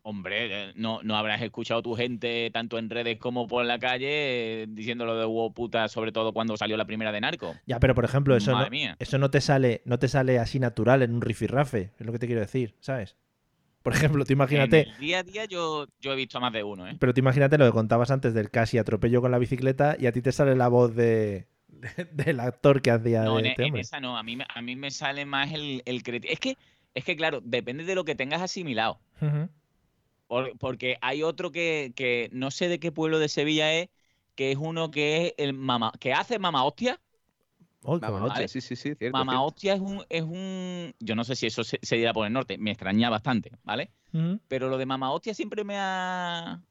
Hombre, 0.05 0.73
no, 0.75 1.01
no 1.01 1.15
habrás 1.15 1.41
escuchado 1.41 1.81
tu 1.81 1.95
gente, 1.95 2.49
tanto 2.51 2.77
en 2.77 2.89
redes 2.89 3.17
como 3.19 3.47
por 3.47 3.63
la 3.63 3.79
calle, 3.79 4.63
eh, 4.63 4.65
diciendo 4.67 5.05
lo 5.05 5.15
de 5.17 5.25
huevo 5.25 5.53
puta, 5.53 5.87
sobre 5.87 6.11
todo 6.11 6.33
cuando 6.33 6.57
salió 6.57 6.75
la 6.75 6.83
primera 6.83 7.13
de 7.13 7.21
Narco. 7.21 7.55
Ya, 7.65 7.79
pero 7.79 7.95
por 7.95 8.03
ejemplo, 8.03 8.35
eso 8.35 8.51
Madre 8.51 8.65
no, 8.65 8.71
mía. 8.71 8.95
eso 8.99 9.17
no 9.17 9.31
te 9.31 9.39
sale, 9.39 9.81
no 9.85 9.99
te 9.99 10.09
sale 10.09 10.39
así 10.39 10.59
natural 10.59 11.03
en 11.03 11.13
un 11.13 11.21
rifirrafe, 11.21 11.91
es 11.97 12.05
lo 12.05 12.11
que 12.11 12.19
te 12.19 12.27
quiero 12.27 12.41
decir, 12.41 12.75
¿sabes? 12.81 13.15
Por 13.81 13.93
ejemplo, 13.93 14.25
tú 14.25 14.33
imagínate, 14.33 14.81
En 14.81 14.89
el 14.89 14.97
día 14.97 15.19
a 15.19 15.23
día 15.23 15.45
yo, 15.45 15.87
yo 16.01 16.11
he 16.11 16.15
visto 16.17 16.37
a 16.37 16.41
más 16.41 16.51
de 16.51 16.63
uno, 16.63 16.85
¿eh? 16.87 16.95
pero 16.99 17.13
tú 17.13 17.19
imagínate 17.21 17.57
lo 17.57 17.65
que 17.65 17.71
contabas 17.71 18.11
antes 18.11 18.33
del 18.33 18.51
casi 18.51 18.77
atropello 18.77 19.21
con 19.21 19.31
la 19.31 19.37
bicicleta 19.39 19.95
y 19.97 20.05
a 20.07 20.11
ti 20.11 20.21
te 20.21 20.33
sale 20.33 20.55
la 20.57 20.67
voz 20.67 20.93
de, 20.95 21.47
de- 21.69 22.05
del 22.11 22.41
actor 22.41 22.81
que 22.81 22.91
hacía 22.91 23.23
No, 23.23 23.35
de 23.35 23.39
en, 23.39 23.45
este 23.47 23.65
en 23.67 23.77
esa 23.77 24.01
no, 24.01 24.17
a 24.17 24.23
mí, 24.23 24.35
me- 24.35 24.45
a 24.53 24.61
mí 24.61 24.75
me 24.75 24.91
sale 24.91 25.25
más 25.25 25.53
el, 25.53 25.81
el 25.85 26.03
creti- 26.03 26.27
Es 26.29 26.39
que, 26.41 26.57
es 26.93 27.03
que, 27.05 27.15
claro, 27.15 27.39
depende 27.41 27.85
de 27.85 27.95
lo 27.95 28.03
que 28.03 28.15
tengas 28.15 28.41
asimilado. 28.41 28.99
Por- 29.19 29.49
porque 30.59 30.97
hay 31.01 31.23
otro 31.23 31.51
que, 31.51 31.93
que 31.95 32.29
no 32.31 32.51
sé 32.51 32.67
de 32.67 32.79
qué 32.79 32.91
pueblo 32.91 33.19
de 33.19 33.29
Sevilla 33.29 33.73
es, 33.73 33.89
que 34.35 34.51
es 34.51 34.57
uno 34.57 34.91
que 34.91 35.27
es 35.27 35.33
el 35.37 35.53
mamá, 35.53 35.91
que 35.99 36.13
hace 36.13 36.39
mamá 36.39 36.63
hostia. 36.63 36.99
Oh, 37.83 37.99
bonito. 37.99 38.25
hostia, 38.25 38.47
sí, 38.47 38.61
sí, 38.61 38.75
sí, 38.75 38.95
cierto. 38.95 39.17
Mamá 39.17 39.33
cierto. 39.33 39.45
hostia 39.45 39.73
es 39.73 39.81
un, 39.81 40.05
es 40.09 40.21
un. 40.23 40.95
Yo 40.99 41.15
no 41.15 41.23
sé 41.23 41.35
si 41.35 41.47
eso 41.47 41.63
se, 41.63 41.79
se 41.81 41.95
dirá 41.97 42.13
por 42.13 42.25
el 42.25 42.33
norte, 42.33 42.57
me 42.57 42.71
extraña 42.71 43.09
bastante, 43.09 43.51
¿vale? 43.63 43.91
Ujú. 44.13 44.39
Pero 44.47 44.69
lo 44.69 44.77
de 44.77 44.85
mamá 44.85 45.11
hostia 45.11 45.33
siempre 45.33 45.63
me 45.63 45.75
ha. 45.77 46.61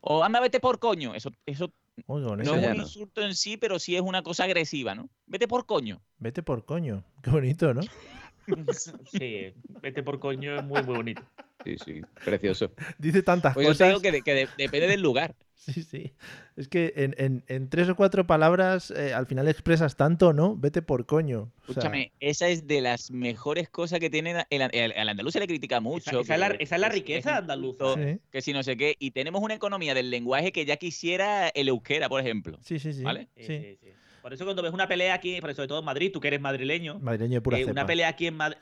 O 0.00 0.22
anda, 0.22 0.40
vete 0.40 0.60
por 0.60 0.78
coño. 0.78 1.14
Eso, 1.14 1.30
eso 1.46 1.72
no 2.06 2.36
es 2.36 2.46
un 2.46 2.76
no. 2.76 2.82
insulto 2.82 3.22
en 3.22 3.34
sí, 3.34 3.56
pero 3.56 3.78
sí 3.78 3.96
es 3.96 4.02
una 4.02 4.22
cosa 4.22 4.44
agresiva, 4.44 4.94
¿no? 4.94 5.08
Vete 5.26 5.48
por 5.48 5.66
coño. 5.66 6.00
Vete 6.18 6.42
por 6.42 6.64
coño. 6.64 7.04
Qué 7.22 7.30
bonito, 7.30 7.74
¿no? 7.74 7.80
Sí, 9.10 9.52
vete 9.82 10.02
por 10.02 10.18
coño, 10.20 10.56
es 10.56 10.64
muy, 10.64 10.82
muy 10.82 10.96
bonito. 10.96 11.22
Sí, 11.64 11.76
sí, 11.84 12.00
precioso. 12.24 12.72
Dice 12.98 13.22
tantas 13.22 13.54
Pues 13.54 13.66
yo 13.66 13.72
te 13.72 13.78
cosas. 13.78 13.88
digo 13.88 14.00
que, 14.00 14.12
de- 14.12 14.22
que 14.22 14.34
de- 14.34 14.48
depende 14.56 14.86
del 14.88 15.00
lugar. 15.02 15.34
Sí, 15.68 15.82
sí. 15.82 16.12
Es 16.56 16.66
que 16.68 16.94
en, 16.96 17.14
en- 17.18 17.44
en 17.46 17.68
tres 17.68 17.90
o 17.90 17.94
cuatro 17.96 18.26
palabras 18.26 18.90
eh, 18.90 19.12
al 19.12 19.26
final 19.26 19.48
expresas 19.48 19.96
tanto, 19.96 20.32
¿no? 20.32 20.56
Vete 20.56 20.80
por 20.80 21.04
coño. 21.04 21.40
O 21.40 21.50
sea, 21.66 21.82
Escúchame, 21.82 22.12
esa 22.20 22.48
es 22.48 22.66
de 22.66 22.80
las 22.80 23.10
mejores 23.10 23.68
cosas 23.68 23.98
que 24.00 24.08
tiene 24.08 24.46
el, 24.48 24.62
el, 24.62 24.92
el 24.92 25.08
andaluz 25.10 25.34
se 25.34 25.40
le 25.40 25.46
critica 25.46 25.80
mucho. 25.80 26.20
esa 26.20 26.34
es 26.34 26.40
la- 26.40 26.46
esa 26.58 26.76
es 26.76 26.80
la 26.80 26.88
que 26.88 26.94
riqueza 26.94 27.36
andaluza. 27.36 27.84
insulto, 27.84 27.96
Sí. 28.02 28.18
Que 28.30 28.40
si 28.40 28.54
no 28.54 28.62
sé 28.62 28.78
qué. 28.78 28.96
Y 28.98 29.10
tenemos 29.10 29.42
una 29.42 29.52
economía 29.54 29.92
del 29.92 30.08
lenguaje 30.10 30.52
que 30.52 30.64
ya 30.64 30.78
quisiera 30.78 31.48
el 31.48 31.68
euskera, 31.68 32.08
por 32.08 32.20
ejemplo. 32.22 32.58
sí, 32.62 32.78
sí, 32.78 32.94
sí. 32.94 33.02
¿Vale? 33.02 33.28
Sí. 33.36 33.42
sí, 33.44 33.76
sí. 33.82 33.88
Por 34.28 34.34
eso 34.34 34.44
cuando 34.44 34.62
ves 34.62 34.74
una 34.74 34.86
pelea 34.86 35.14
aquí, 35.14 35.40
por 35.40 35.54
sobre 35.54 35.68
todo 35.68 35.78
en 35.78 35.86
Madrid, 35.86 36.10
tú 36.12 36.20
que 36.20 36.28
eres 36.28 36.38
madrileño, 36.38 36.98
Madrileño 36.98 37.36
de 37.36 37.40
pura 37.40 37.56
eh, 37.56 37.60
cepa. 37.60 37.72
una 37.72 37.86
pelea 37.86 38.08
aquí 38.08 38.26
en 38.26 38.36
Madrid, 38.36 38.58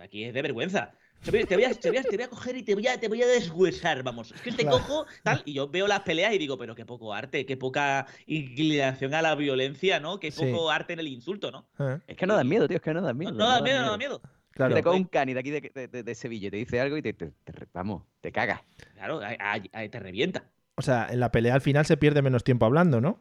aquí 0.00 0.22
es 0.22 0.32
de 0.32 0.42
vergüenza. 0.42 0.92
Te 1.24 1.32
voy, 1.32 1.40
a, 1.40 1.44
te 1.46 1.56
voy 1.56 1.64
a- 1.64 2.02
te 2.04 2.16
voy 2.16 2.22
a 2.24 2.28
coger 2.28 2.56
y 2.56 2.62
te 2.62 2.74
voy 2.76 2.86
a, 2.86 3.00
te 3.00 3.08
voy 3.08 3.20
a 3.20 3.26
deshuesar, 3.26 4.04
vamos. 4.04 4.30
Es 4.30 4.40
que 4.42 4.52
te 4.52 4.62
Claro. 4.62 4.78
cojo, 4.78 5.06
tal, 5.24 5.42
y 5.44 5.54
yo 5.54 5.66
veo 5.68 5.88
las 5.88 6.02
peleas 6.02 6.32
y 6.34 6.38
digo, 6.38 6.56
pero 6.56 6.76
qué 6.76 6.86
poco 6.86 7.12
arte, 7.12 7.44
qué 7.46 7.56
poca 7.56 8.06
inclinación 8.26 9.12
a 9.12 9.22
la 9.22 9.34
violencia, 9.34 9.98
¿no? 9.98 10.20
Qué 10.20 10.30
Sí. 10.30 10.40
poco 10.52 10.70
arte 10.70 10.92
en 10.92 11.00
el 11.00 11.08
insulto, 11.08 11.50
¿no? 11.50 11.66
Ah, 11.80 11.98
Es 12.06 12.16
que 12.16 12.24
no 12.28 12.36
dan 12.36 12.48
miedo, 12.48 12.68
tío, 12.68 12.76
es 12.76 12.82
que 12.82 12.94
no 12.94 13.02
dan 13.02 13.16
No, 13.16 13.18
miedo. 13.18 13.32
no 13.32 13.48
da 13.48 13.60
miedo, 13.60 13.82
no 13.82 13.90
da 13.90 13.98
miedo. 13.98 14.22
Claro. 14.52 14.72
Te 14.76 14.84
coge 14.84 14.98
un 14.98 15.04
cani 15.06 15.34
de 15.34 15.40
aquí 15.40 15.50
de, 15.50 15.60
de- 15.74 15.88
de- 15.88 16.02
de 16.04 16.14
Sevilla 16.14 16.46
y 16.46 16.50
te 16.52 16.56
dice 16.58 16.80
algo 16.80 16.96
y 16.96 17.02
te, 17.02 17.12
te- 17.12 17.32
te- 17.42 17.52
vamos, 17.72 18.04
te 18.20 18.30
cagas. 18.30 18.60
Claro, 18.94 19.18
te 19.18 19.98
revienta. 19.98 20.44
O 20.76 20.82
sea, 20.82 21.08
en 21.10 21.18
la 21.18 21.32
pelea 21.32 21.54
al 21.54 21.60
final 21.60 21.84
se 21.86 21.96
pierde 21.96 22.22
menos 22.22 22.44
tiempo 22.44 22.66
hablando, 22.66 23.00
¿no? 23.00 23.20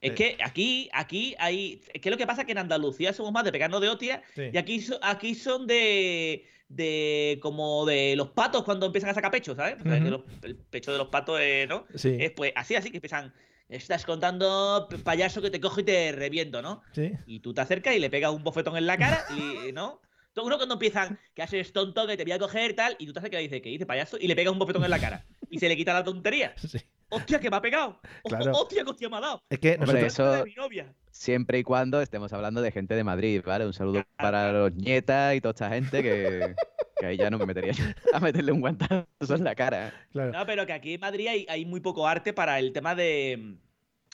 Es 0.00 0.12
que 0.12 0.36
aquí, 0.44 0.88
aquí 0.92 1.34
hay. 1.38 1.80
Es 1.92 2.00
que 2.00 2.10
lo 2.10 2.16
que 2.16 2.26
pasa 2.26 2.42
es 2.42 2.46
que 2.46 2.52
en 2.52 2.58
Andalucía 2.58 3.12
somos 3.12 3.32
más 3.32 3.44
de 3.44 3.52
pegarnos 3.52 3.80
de 3.80 3.88
hostia 3.88 4.22
Sí. 4.34 4.42
y 4.52 4.56
aquí, 4.58 4.84
aquí 5.02 5.34
son 5.34 5.66
de. 5.66 6.46
de. 6.68 7.38
como 7.40 7.84
de 7.86 8.14
los 8.16 8.28
patos 8.30 8.62
cuando 8.64 8.86
empiezan 8.86 9.10
a 9.10 9.14
sacar 9.14 9.30
pecho, 9.30 9.54
¿sabes? 9.54 9.76
O 9.80 9.82
sea, 9.84 9.94
que 9.98 10.02
Ujú. 10.02 10.10
los- 10.10 10.22
el 10.44 10.56
pecho 10.56 10.92
de 10.92 10.98
los 10.98 11.08
patos, 11.08 11.38
eh, 11.40 11.66
¿no? 11.68 11.86
Sí. 11.94 12.16
Es 12.20 12.30
pues 12.32 12.52
así, 12.56 12.74
así 12.74 12.90
que 12.90 12.98
empiezan. 12.98 13.32
Estás 13.68 14.04
contando, 14.04 14.88
payaso, 15.02 15.42
que 15.42 15.50
te 15.50 15.60
cojo 15.60 15.80
y 15.80 15.84
te 15.84 16.12
reviento, 16.12 16.62
¿no? 16.62 16.82
Sí. 16.92 17.10
Y 17.26 17.40
tú 17.40 17.52
te 17.52 17.62
acercas 17.62 17.96
y 17.96 17.98
le 17.98 18.10
pegas 18.10 18.30
un 18.32 18.44
bofetón 18.44 18.76
en 18.76 18.86
la 18.86 18.96
cara 18.96 19.24
y, 19.36 19.72
¿no? 19.72 20.00
Todo 20.34 20.44
uno 20.46 20.56
cuando 20.56 20.74
empiezan, 20.74 21.18
que 21.34 21.42
haces 21.42 21.72
tonto, 21.72 22.06
que 22.06 22.16
te 22.16 22.22
voy 22.22 22.32
a 22.32 22.38
coger 22.38 22.74
tal, 22.76 22.94
y 23.00 23.06
tú 23.06 23.12
te 23.12 23.18
acercas 23.18 23.40
y 23.40 23.44
dices, 23.44 23.62
¿qué 23.62 23.70
dice 23.70 23.86
payaso? 23.86 24.18
Y 24.20 24.28
le 24.28 24.36
pegas 24.36 24.52
un 24.52 24.58
bofetón 24.60 24.84
en 24.84 24.90
la 24.90 24.98
cara. 25.00 25.24
Y 25.50 25.58
se 25.58 25.68
le 25.68 25.76
quita 25.76 25.92
la 25.94 26.04
tontería. 26.04 26.54
Sí. 26.58 26.78
¡Hostia, 27.08 27.38
que 27.40 27.50
me 27.50 27.56
ha 27.56 27.60
pegado! 27.60 28.00
¡Oh, 28.22 28.28
Claro. 28.28 28.52
¡Hostia, 28.52 28.84
que 28.84 28.90
hostia 28.90 29.08
me 29.08 29.16
ha 29.16 29.20
dado! 29.20 29.42
Es 29.48 29.58
que 29.58 29.72
Hombre, 29.78 30.02
nosotros... 30.02 30.12
eso 30.12 30.32
de 30.32 30.44
mi 30.44 30.54
novia. 30.54 30.94
siempre 31.10 31.58
y 31.58 31.62
cuando 31.62 32.00
estemos 32.02 32.32
hablando 32.32 32.60
de 32.60 32.72
gente 32.72 32.94
de 32.94 33.04
Madrid, 33.04 33.42
¿vale? 33.44 33.64
Un 33.66 33.72
saludo 33.72 34.02
para 34.16 34.52
los 34.52 34.74
nietas 34.74 35.34
y 35.36 35.40
toda 35.40 35.52
esta 35.52 35.68
gente 35.70 36.02
que, 36.02 36.54
que 36.98 37.06
ahí 37.06 37.16
ya 37.16 37.30
no 37.30 37.38
me 37.38 37.46
metería 37.46 37.72
yo 37.72 37.84
a 38.12 38.20
meterle 38.20 38.52
un 38.52 38.60
guantazo 38.60 39.06
en 39.20 39.44
la 39.44 39.54
cara. 39.54 39.92
Claro. 40.10 40.32
No, 40.32 40.46
pero 40.46 40.66
que 40.66 40.72
aquí 40.72 40.94
en 40.94 41.00
Madrid 41.00 41.28
hay, 41.28 41.46
hay 41.48 41.64
muy 41.64 41.80
poco 41.80 42.06
arte 42.06 42.32
para 42.32 42.58
el 42.58 42.72
tema 42.72 42.94
de. 42.94 43.56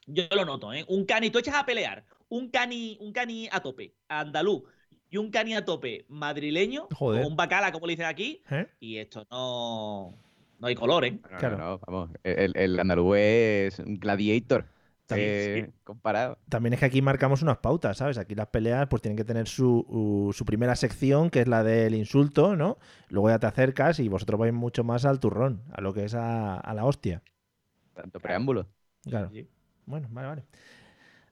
Yo 0.07 0.25
lo 0.33 0.45
noto, 0.45 0.73
¿eh? 0.73 0.85
Un 0.89 1.05
cani, 1.07 1.31
tú 1.31 1.39
echas 1.39 1.55
a 1.55 1.65
pelear. 1.65 2.05
Un 2.29 2.51
cani, 2.51 2.97
un 3.01 3.13
cani 3.13 3.49
a 3.53 3.61
tope, 3.61 3.95
andaluz, 4.09 4.63
y 5.11 5.19
un 5.19 5.31
cani 5.31 5.55
a 5.55 5.65
tope 5.65 6.07
madrileño, 6.09 6.89
Joder. 6.95 7.25
o 7.25 7.29
un 7.29 7.37
bacala, 7.37 7.71
como 7.73 7.87
le 7.87 7.93
dicen 7.93 8.07
aquí, 8.07 8.43
¿Eh? 8.51 8.67
y 8.81 8.97
esto 8.97 9.27
no. 9.31 10.19
No 10.63 10.69
hay 10.69 10.77
color, 10.77 11.05
¿eh? 11.05 11.11
No, 11.11 11.39
Claro. 11.39 11.59
no, 11.59 11.65
no, 11.73 11.81
vamos. 11.85 12.11
El, 12.23 12.57
el 12.57 12.79
andaluz 12.79 13.17
es 13.19 13.81
un 13.81 13.99
gladiator. 13.99 14.65
También, 15.07 15.29
eh, 15.31 15.71
comparado. 15.83 16.39
También 16.49 16.73
es 16.75 16.79
que 16.79 16.87
aquí 16.87 17.03
marcamos 17.03 17.43
unas 17.43 17.59
pautas, 17.59 17.97
¿sabes? 17.97 18.17
Aquí 18.17 18.37
las 18.37 18.47
peleas 18.47 18.87
pues 18.89 19.03
tienen 19.03 19.17
que 19.17 19.25
tener 19.25 19.49
su, 19.49 19.85
u- 19.89 20.33
su 20.33 20.45
primera 20.45 20.77
sección, 20.77 21.31
que 21.31 21.41
es 21.41 21.49
la 21.49 21.65
del 21.65 21.97
insulto, 21.97 22.55
¿no? 22.55 22.79
Luego 23.09 23.29
ya 23.29 23.41
te 23.41 23.47
acercas 23.49 23.99
y 23.99 24.09
vosotros 24.09 24.39
vais 24.39 24.53
mucho 24.55 24.85
más 24.85 25.05
al 25.05 25.19
turrón, 25.19 25.65
a 25.73 25.81
lo 25.81 25.93
que 25.93 26.05
es 26.05 26.15
a, 26.15 26.59
a 26.59 26.75
la 26.75 26.85
hostia. 26.85 27.23
Tanto 27.93 28.21
preámbulo. 28.21 28.69
Claro. 29.03 29.31
Sí. 29.33 29.49
Bueno, 29.85 30.07
vale, 30.13 30.29
vale. 30.29 30.45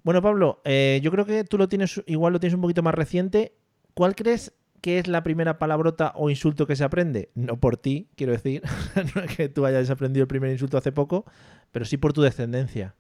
Bueno, 0.03 0.21
Pablo, 0.23 0.61
eh, 0.65 0.99
yo 1.05 1.13
creo 1.13 1.25
que 1.25 1.45
tú 1.45 1.57
lo 1.57 1.69
tienes, 1.69 2.03
igual 2.07 2.33
lo 2.33 2.41
tienes 2.41 2.55
un 2.57 2.63
poquito 2.63 2.83
más 2.83 2.95
reciente. 2.95 3.55
¿Cuál 3.95 4.17
crees 4.17 4.53
que 4.81 4.99
es 4.99 5.09
la 5.09 5.23
primera 5.23 5.59
palabrota 5.59 6.13
o 6.17 6.31
insulto 6.31 6.67
que 6.67 6.77
se 6.77 6.85
aprende? 6.85 7.31
No 7.35 7.59
por 7.61 7.77
ti, 7.77 8.09
quiero 8.17 8.33
decir. 8.33 8.63
no 9.15 9.23
es 9.23 9.37
que 9.37 9.49
tú 9.49 9.65
hayas 9.67 9.91
aprendido 9.91 10.23
el 10.23 10.29
primer 10.29 10.51
insulto 10.51 10.79
hace 10.79 10.93
poco, 10.93 11.25
pero 11.71 11.85
sí 11.85 11.97
por 11.97 12.13
tu 12.13 12.23
descendencia. 12.23 12.95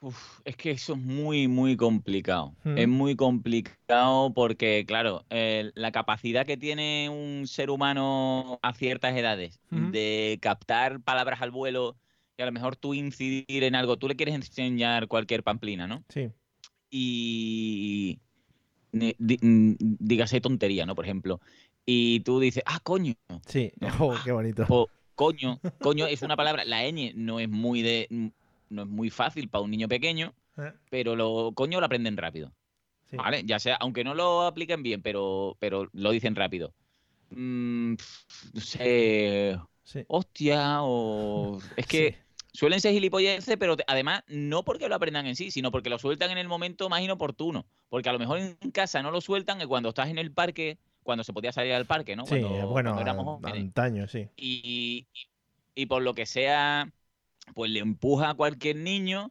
Uf, 0.00 0.40
es 0.44 0.56
que 0.56 0.70
eso 0.72 0.92
es 0.92 0.98
muy, 1.00 1.48
muy 1.48 1.76
complicado. 1.76 2.54
Mm. 2.64 2.78
Es 2.78 2.88
muy 2.88 3.16
complicado 3.16 4.32
porque, 4.34 4.84
claro, 4.86 5.24
eh, 5.30 5.72
la 5.74 5.90
capacidad 5.90 6.46
que 6.46 6.56
tiene 6.56 7.08
un 7.08 7.46
ser 7.46 7.70
humano 7.70 8.58
a 8.62 8.74
ciertas 8.74 9.16
edades 9.16 9.58
Ujú. 9.72 9.90
de 9.90 10.38
captar 10.42 11.00
palabras 11.00 11.40
al 11.40 11.50
vuelo 11.50 11.96
y 12.36 12.42
a 12.42 12.46
lo 12.46 12.52
mejor 12.52 12.76
tú 12.76 12.92
incidir 12.92 13.64
en 13.64 13.74
algo, 13.74 13.96
tú 13.96 14.06
le 14.06 14.16
quieres 14.16 14.34
enseñar 14.34 15.08
cualquier 15.08 15.42
pamplina, 15.42 15.86
¿no? 15.86 16.04
Sí. 16.10 16.30
Y 16.90 18.20
dígase 19.18 20.40
tontería, 20.40 20.86
¿no? 20.86 20.94
Por 20.94 21.04
ejemplo. 21.04 21.40
Y 21.84 22.20
tú 22.20 22.40
dices, 22.40 22.62
ah, 22.66 22.80
coño. 22.82 23.14
Sí. 23.46 23.72
Oh, 24.00 24.14
qué 24.24 24.32
bonito. 24.32 24.64
O 24.68 24.88
coño, 25.14 25.60
coño 25.80 26.06
es 26.06 26.22
una 26.22 26.36
palabra, 26.36 26.64
la 26.64 26.82
ñ 26.90 27.12
no 27.14 27.40
es 27.40 27.48
muy 27.48 27.82
de 27.82 28.08
no 28.68 28.82
es 28.82 28.88
muy 28.88 29.10
fácil 29.10 29.48
para 29.48 29.62
un 29.62 29.70
niño 29.70 29.88
pequeño, 29.88 30.34
Eh. 30.58 30.72
pero 30.90 31.14
lo 31.14 31.52
coño 31.54 31.78
lo 31.80 31.86
aprenden 31.86 32.16
rápido. 32.16 32.52
Sí. 33.10 33.16
¿Vale? 33.16 33.42
Ya 33.44 33.60
sea, 33.60 33.76
aunque 33.76 34.02
no 34.02 34.14
lo 34.14 34.42
apliquen 34.42 34.82
bien, 34.82 35.00
pero, 35.00 35.56
pero 35.60 35.88
lo 35.92 36.10
dicen 36.10 36.34
rápido. 36.34 36.72
Mm, 37.30 37.94
no 38.52 38.60
sé. 38.60 39.58
Sí. 39.84 40.00
Hostia, 40.08 40.82
o. 40.82 41.60
Es 41.76 41.86
que 41.86 42.16
suelen 42.56 42.80
ser 42.80 42.92
gilipolleces, 42.92 43.56
pero 43.58 43.76
además 43.86 44.22
no 44.28 44.64
porque 44.64 44.88
lo 44.88 44.94
aprendan 44.96 45.26
en 45.26 45.36
sí, 45.36 45.50
sino 45.50 45.70
porque 45.70 45.90
lo 45.90 45.98
sueltan 45.98 46.30
en 46.32 46.38
el 46.38 46.48
momento 46.48 46.88
más 46.88 47.02
inoportuno. 47.02 47.66
Porque 47.88 48.08
a 48.08 48.12
lo 48.12 48.18
mejor 48.18 48.38
en 48.38 48.56
casa 48.72 49.02
no 49.02 49.10
lo 49.10 49.20
sueltan 49.20 49.60
y 49.60 49.66
cuando 49.66 49.90
estás 49.90 50.08
en 50.08 50.18
el 50.18 50.32
parque, 50.32 50.78
cuando 51.04 51.24
se 51.24 51.32
podía 51.32 51.52
salir 51.52 51.72
al 51.74 51.86
parque, 51.86 52.16
¿no? 52.16 52.24
Sí, 52.24 52.30
Cuando, 52.40 52.68
bueno, 52.68 52.94
cuando 52.94 53.00
éramos 53.02 53.44
a- 53.44 53.50
antaño, 53.52 54.08
sí. 54.08 54.28
y, 54.36 55.06
y- 55.14 55.28
y 55.82 55.86
por 55.86 56.02
lo 56.02 56.14
que 56.14 56.26
sea, 56.26 56.90
pues 57.54 57.70
le 57.70 57.80
empuja 57.80 58.30
a 58.30 58.34
cualquier 58.34 58.76
niño, 58.76 59.30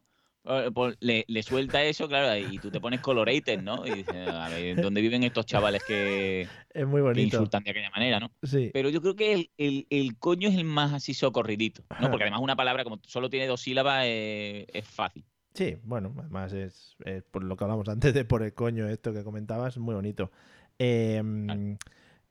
le, 1.00 1.24
le 1.26 1.42
suelta 1.42 1.82
eso, 1.82 2.08
claro, 2.08 2.36
y 2.38 2.58
tú 2.58 2.70
te 2.70 2.80
pones 2.80 3.00
colorated, 3.00 3.58
¿no? 3.60 3.86
Y 3.86 3.90
dices, 3.96 4.28
a 4.28 4.48
ver, 4.48 4.80
¿dónde 4.80 5.00
viven 5.00 5.22
estos 5.24 5.46
chavales 5.46 5.82
que, 5.82 6.48
Es 6.74 6.86
muy 6.86 7.00
que 7.00 7.04
bonito. 7.04 7.36
insultan 7.36 7.62
de 7.64 7.70
aquella 7.70 7.90
manera, 7.90 8.20
¿no? 8.20 8.30
Sí. 8.42 8.70
Pero 8.72 8.88
yo 8.90 9.00
creo 9.00 9.16
que 9.16 9.32
el, 9.32 9.50
el- 9.58 9.86
el 9.90 10.16
coño 10.18 10.48
es 10.48 10.54
el 10.56 10.64
más 10.64 10.92
así 10.92 11.14
socorridito, 11.14 11.82
¿no? 12.00 12.10
Porque 12.10 12.24
además 12.24 12.40
una 12.42 12.56
palabra 12.56 12.84
como 12.84 13.00
solo 13.06 13.30
tiene 13.30 13.46
dos 13.46 13.60
sílabas 13.60 14.04
eh, 14.06 14.66
es 14.72 14.86
fácil. 14.86 15.24
Sí, 15.54 15.76
bueno, 15.84 16.14
además 16.18 16.52
es, 16.52 16.96
es 17.04 17.22
por 17.24 17.42
lo 17.42 17.56
que 17.56 17.64
hablamos 17.64 17.88
antes 17.88 18.12
de 18.12 18.24
por 18.26 18.42
el 18.42 18.52
coño, 18.52 18.88
esto 18.88 19.14
que 19.14 19.24
comentabas, 19.24 19.78
muy 19.78 19.94
bonito. 19.94 20.30
Em, 20.78 21.78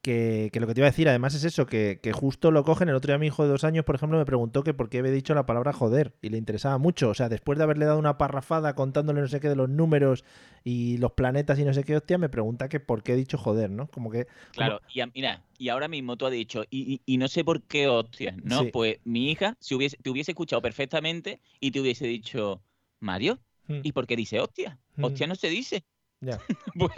que, 0.06 0.52
que 0.54 0.60
lo 0.60 0.68
que 0.68 0.76
te 0.76 0.82
iba 0.82 0.88
a 0.88 0.91
decir, 0.91 1.10
además, 1.10 1.34
es 1.34 1.44
eso, 1.46 1.65
que, 1.65 2.00
que 2.04 2.13
justo 2.13 2.52
lo 2.52 2.63
cogen. 2.63 2.89
El 2.89 2.96
otro 2.96 3.12
día 3.12 3.18
mi 3.18 3.26
hijo 3.26 3.41
de 3.44 3.50
dos 3.50 3.63
años, 3.63 3.84
por 3.86 3.96
ejemplo, 3.96 4.20
me 4.20 4.26
preguntó 4.26 4.63
que 4.63 4.76
por 4.76 4.88
qué 4.88 5.00
había 5.00 5.12
dicho 5.12 5.34
la 5.34 5.48
palabra 5.48 5.74
joder 5.74 6.13
y 6.22 6.30
le 6.30 6.38
interesaba 6.38 6.78
mucho. 6.78 7.10
O 7.10 7.13
sea, 7.15 7.28
después 7.28 7.58
de 7.58 7.63
haberle 7.63 7.86
dado 7.86 7.98
una 7.98 8.20
parrafada 8.20 8.76
contándole 8.76 9.22
no 9.22 9.28
sé 9.28 9.39
qué 9.39 9.50
de 9.50 9.56
los 9.56 9.68
números 9.68 10.24
y 10.63 10.98
los 11.00 11.13
planetas 11.13 11.58
y 11.58 11.65
no 11.65 11.74
sé 11.74 11.84
qué, 11.84 11.96
hostia, 11.98 12.20
me 12.20 12.30
pregunta 12.30 12.70
que 12.70 12.80
por 12.80 13.02
qué 13.02 13.13
he 13.13 13.15
dicho 13.15 13.39
joder, 13.39 13.72
¿no? 13.72 13.88
Como 13.88 14.12
que. 14.12 14.26
como- 14.26 14.36
Claro, 14.54 14.82
y 14.94 15.00
a- 15.02 15.08
mira, 15.08 15.41
y 15.58 15.70
ahora 15.70 15.88
mismo 15.88 16.18
tú 16.18 16.28
has 16.28 16.32
dicho, 16.34 16.63
y, 16.70 16.94
y- 16.94 17.02
y 17.13 17.18
no 17.18 17.28
sé 17.28 17.44
por 17.44 17.63
qué, 17.63 17.88
hostia, 17.88 18.36
¿no? 18.44 18.60
Sí. 18.62 18.70
Pues 18.72 19.00
mi 19.06 19.32
hija 19.32 19.58
si 19.60 19.74
hubiese, 19.74 19.98
te 19.98 20.12
hubiese 20.12 20.32
escuchado 20.32 20.62
perfectamente 20.62 21.41
y 21.60 21.72
te 21.72 21.82
hubiese 21.82 22.06
dicho, 22.06 22.62
Mario, 23.00 23.39
Mm. 23.68 23.80
¿y 23.82 23.91
por 23.94 24.06
qué 24.06 24.15
dice 24.15 24.39
hostia? 24.39 24.78
Mm. 24.96 25.06
Hostia 25.06 25.26
no 25.26 25.34
se 25.34 25.50
dice. 25.50 25.84
Ya. 26.25 26.39
Pues 26.75 26.91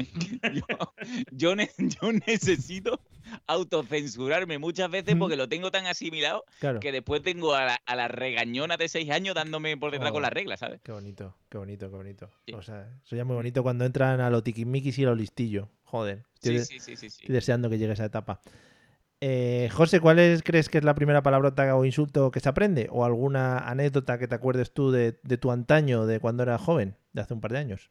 yo, 0.54 0.94
yo, 1.32 1.56
ne- 1.56 1.70
yo 1.78 2.12
necesito 2.26 3.00
autocensurarme 3.46 4.58
muchas 4.58 4.90
veces 4.90 5.16
Mm. 5.16 5.20
porque 5.20 5.36
lo 5.36 5.50
tengo 5.50 5.72
tan 5.72 5.86
asimilado 5.86 6.44
Claro. 6.60 6.80
que 6.80 6.92
después 6.92 7.22
tengo 7.24 7.54
a 7.56 7.66
la, 7.66 7.76
a 7.86 7.96
la 7.96 8.08
regañona 8.08 8.78
de 8.78 8.88
seis 8.88 9.10
años 9.12 9.36
dándome 9.36 9.76
por 9.78 9.92
detrás 9.92 10.12
con 10.12 10.20
Joder. 10.22 10.24
las 10.24 10.34
reglas, 10.34 10.60
¿sabes? 10.60 10.80
Qué 10.84 10.92
bonito, 10.92 11.36
qué 11.50 11.58
bonito, 11.58 11.90
qué 11.90 11.96
bonito. 11.96 12.30
O 12.54 12.62
sea, 12.62 12.88
eso 13.04 13.16
ya 13.16 13.22
es 13.24 13.28
muy 13.28 13.36
bonito 13.36 13.64
cuando 13.64 13.86
entran 13.86 14.22
a 14.22 14.30
lo 14.30 14.44
tiquismiquis 14.44 14.98
y 15.00 15.04
a 15.04 15.08
lo 15.08 15.16
listillo. 15.16 15.70
Joder. 15.84 16.24
Estoy, 16.36 16.60
Sí, 16.60 16.66
sí, 16.66 16.80
sí, 16.80 16.96
sí, 16.96 17.10
sí. 17.10 17.22
estoy 17.22 17.34
deseando 17.36 17.70
que 17.70 17.78
llegue 17.78 17.94
esa 17.94 18.06
etapa. 18.06 18.40
Eh, 19.20 19.70
José, 19.74 20.00
¿cuál 20.00 20.20
es, 20.20 20.44
crees 20.44 20.70
que 20.70 20.78
es 20.78 20.84
la 20.84 20.94
primera 20.94 21.24
palabrota 21.24 21.76
o 21.76 21.86
insulto 21.86 22.30
que 22.30 22.40
se 22.40 22.50
aprende? 22.50 22.88
¿O 22.92 23.04
alguna 23.04 23.58
anécdota 23.60 24.20
que 24.20 24.28
te 24.28 24.36
acuerdes 24.36 24.72
tú 24.74 24.92
de, 24.92 25.20
de 25.24 25.38
tu 25.38 25.52
antaño, 25.52 26.06
de 26.06 26.20
cuando 26.20 26.44
eras 26.44 26.62
joven, 26.62 26.96
de 27.14 27.22
hace 27.22 27.34
un 27.34 27.42
par 27.42 27.52
de 27.52 27.58
años? 27.58 27.90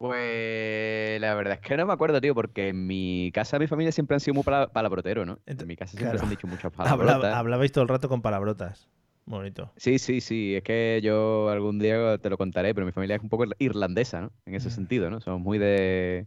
Pues 0.00 1.20
la 1.20 1.34
verdad 1.34 1.54
es 1.54 1.60
que 1.60 1.76
no 1.76 1.84
me 1.86 1.92
acuerdo, 1.92 2.20
tío, 2.22 2.34
porque 2.34 2.68
en 2.68 2.86
mi 2.86 3.30
casa, 3.34 3.58
mi 3.58 3.66
familia 3.66 3.92
siempre 3.92 4.14
han 4.14 4.20
sido 4.20 4.34
muy 4.34 4.44
pala- 4.44 4.72
palabroteros, 4.72 5.26
¿no? 5.26 5.40
En 5.46 5.66
mi 5.66 5.76
casa 5.76 5.96
siempre 5.98 6.16
claro. 6.16 6.18
se 6.18 6.24
han 6.24 6.30
dicho 6.30 6.46
muchas 6.46 6.72
palabrotas. 6.72 7.40
hablabais 7.40 7.72
todo 7.72 7.82
el 7.82 7.88
rato 7.88 8.08
con 8.08 8.22
palabrotas. 8.22 8.88
Bonito. 9.26 9.72
Sí, 9.76 9.98
sí, 9.98 10.20
sí. 10.20 10.56
Es 10.56 10.62
que 10.62 11.00
yo 11.02 11.48
algún 11.48 11.78
día 11.78 12.18
te 12.18 12.28
lo 12.28 12.36
contaré, 12.36 12.74
pero 12.74 12.84
mi 12.86 12.92
familia 12.92 13.16
es 13.16 13.22
un 13.22 13.30
poco 13.30 13.44
irlandesa, 13.58 14.20
¿no? 14.20 14.32
En 14.44 14.54
Mm. 14.56 14.56
ese 14.56 14.70
sentido, 14.70 15.08
¿no? 15.10 15.20
Somos 15.20 15.40
muy 15.40 15.58
de, 15.58 16.26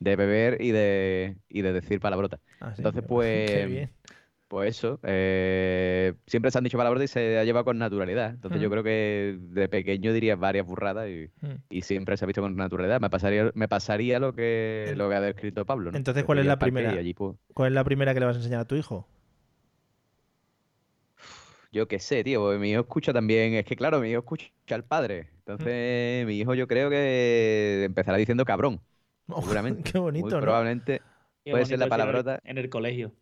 de 0.00 0.16
beber 0.16 0.60
y 0.62 0.72
de, 0.72 1.38
y 1.48 1.62
de 1.62 1.72
decir 1.72 2.00
palabrotas. 2.00 2.40
Ah, 2.60 2.74
sí, 2.74 2.84
Entonces, 2.84 3.04
pues, 3.06 3.30
qué 3.46 3.62
bien. 3.62 3.94
Pues 4.54 4.76
eso. 4.78 5.00
eh, 5.02 6.14
siempre 6.28 6.52
se 6.52 6.58
han 6.58 6.64
dicho 6.64 6.78
palabrotas 6.78 7.10
y 7.10 7.12
se 7.12 7.38
ha 7.38 7.44
llevado 7.44 7.64
con 7.64 7.76
naturalidad. 7.76 8.30
Entonces 8.30 8.60
yo 8.60 8.68
Mm. 8.68 8.70
creo 8.72 8.82
que 8.84 9.36
de 9.40 9.68
pequeño 9.68 10.12
diría 10.12 10.36
varias 10.36 10.64
burradas 10.64 11.08
y, 11.08 11.28
Mm. 11.40 11.54
y 11.70 11.82
siempre 11.82 12.16
se 12.16 12.24
ha 12.24 12.26
visto 12.26 12.40
con 12.40 12.54
naturalidad. 12.54 13.00
Me 13.00 13.10
pasaría, 13.10 13.50
me 13.54 13.66
pasaría 13.66 14.20
lo 14.20 14.32
que, 14.32 14.94
lo 14.96 15.08
que 15.08 15.14
ha 15.16 15.20
descrito 15.20 15.66
Pablo, 15.66 15.90
¿no? 15.90 15.98
Entonces, 15.98 16.22
¿cuál 16.22 16.38
es 16.38 16.46
la 16.46 16.56
primera? 16.58 16.90
Allí, 16.90 17.14
pues, 17.14 17.36
¿Cuál 17.52 17.68
es 17.72 17.74
la 17.74 17.82
primera 17.82 18.14
que 18.14 18.20
le 18.20 18.26
vas 18.26 18.36
a 18.36 18.38
enseñar 18.38 18.60
a 18.60 18.64
tu 18.64 18.76
hijo? 18.76 19.08
Yo 21.72 21.88
qué 21.88 21.98
sé, 21.98 22.22
tío, 22.22 22.40
porque 22.40 22.58
mi 22.58 22.70
hijo 22.70 22.82
escucha 22.82 23.12
también, 23.12 23.54
es 23.54 23.64
que 23.64 23.74
claro, 23.74 23.98
mi 24.00 24.10
hijo 24.10 24.20
escucha 24.20 24.46
al 24.70 24.84
padre. 24.84 25.30
Entonces, 25.38 26.24
mi 26.26 26.38
hijo 26.38 26.54
yo 26.54 26.68
creo 26.68 26.88
que 26.88 27.82
empezará 27.84 28.16
diciendo 28.16 28.44
cabrón. 28.44 28.80
Seguramente. 29.40 29.90
Qué 29.90 29.98
bonito, 29.98 30.26
Muy 30.26 30.32
¿no? 30.34 30.40
probablemente 30.40 31.02
puede 31.50 31.66
ser 31.66 31.78
la 31.78 31.86
palabrota, 31.88 32.38
En 32.44 32.58
el 32.58 32.68
colegio. 32.68 33.12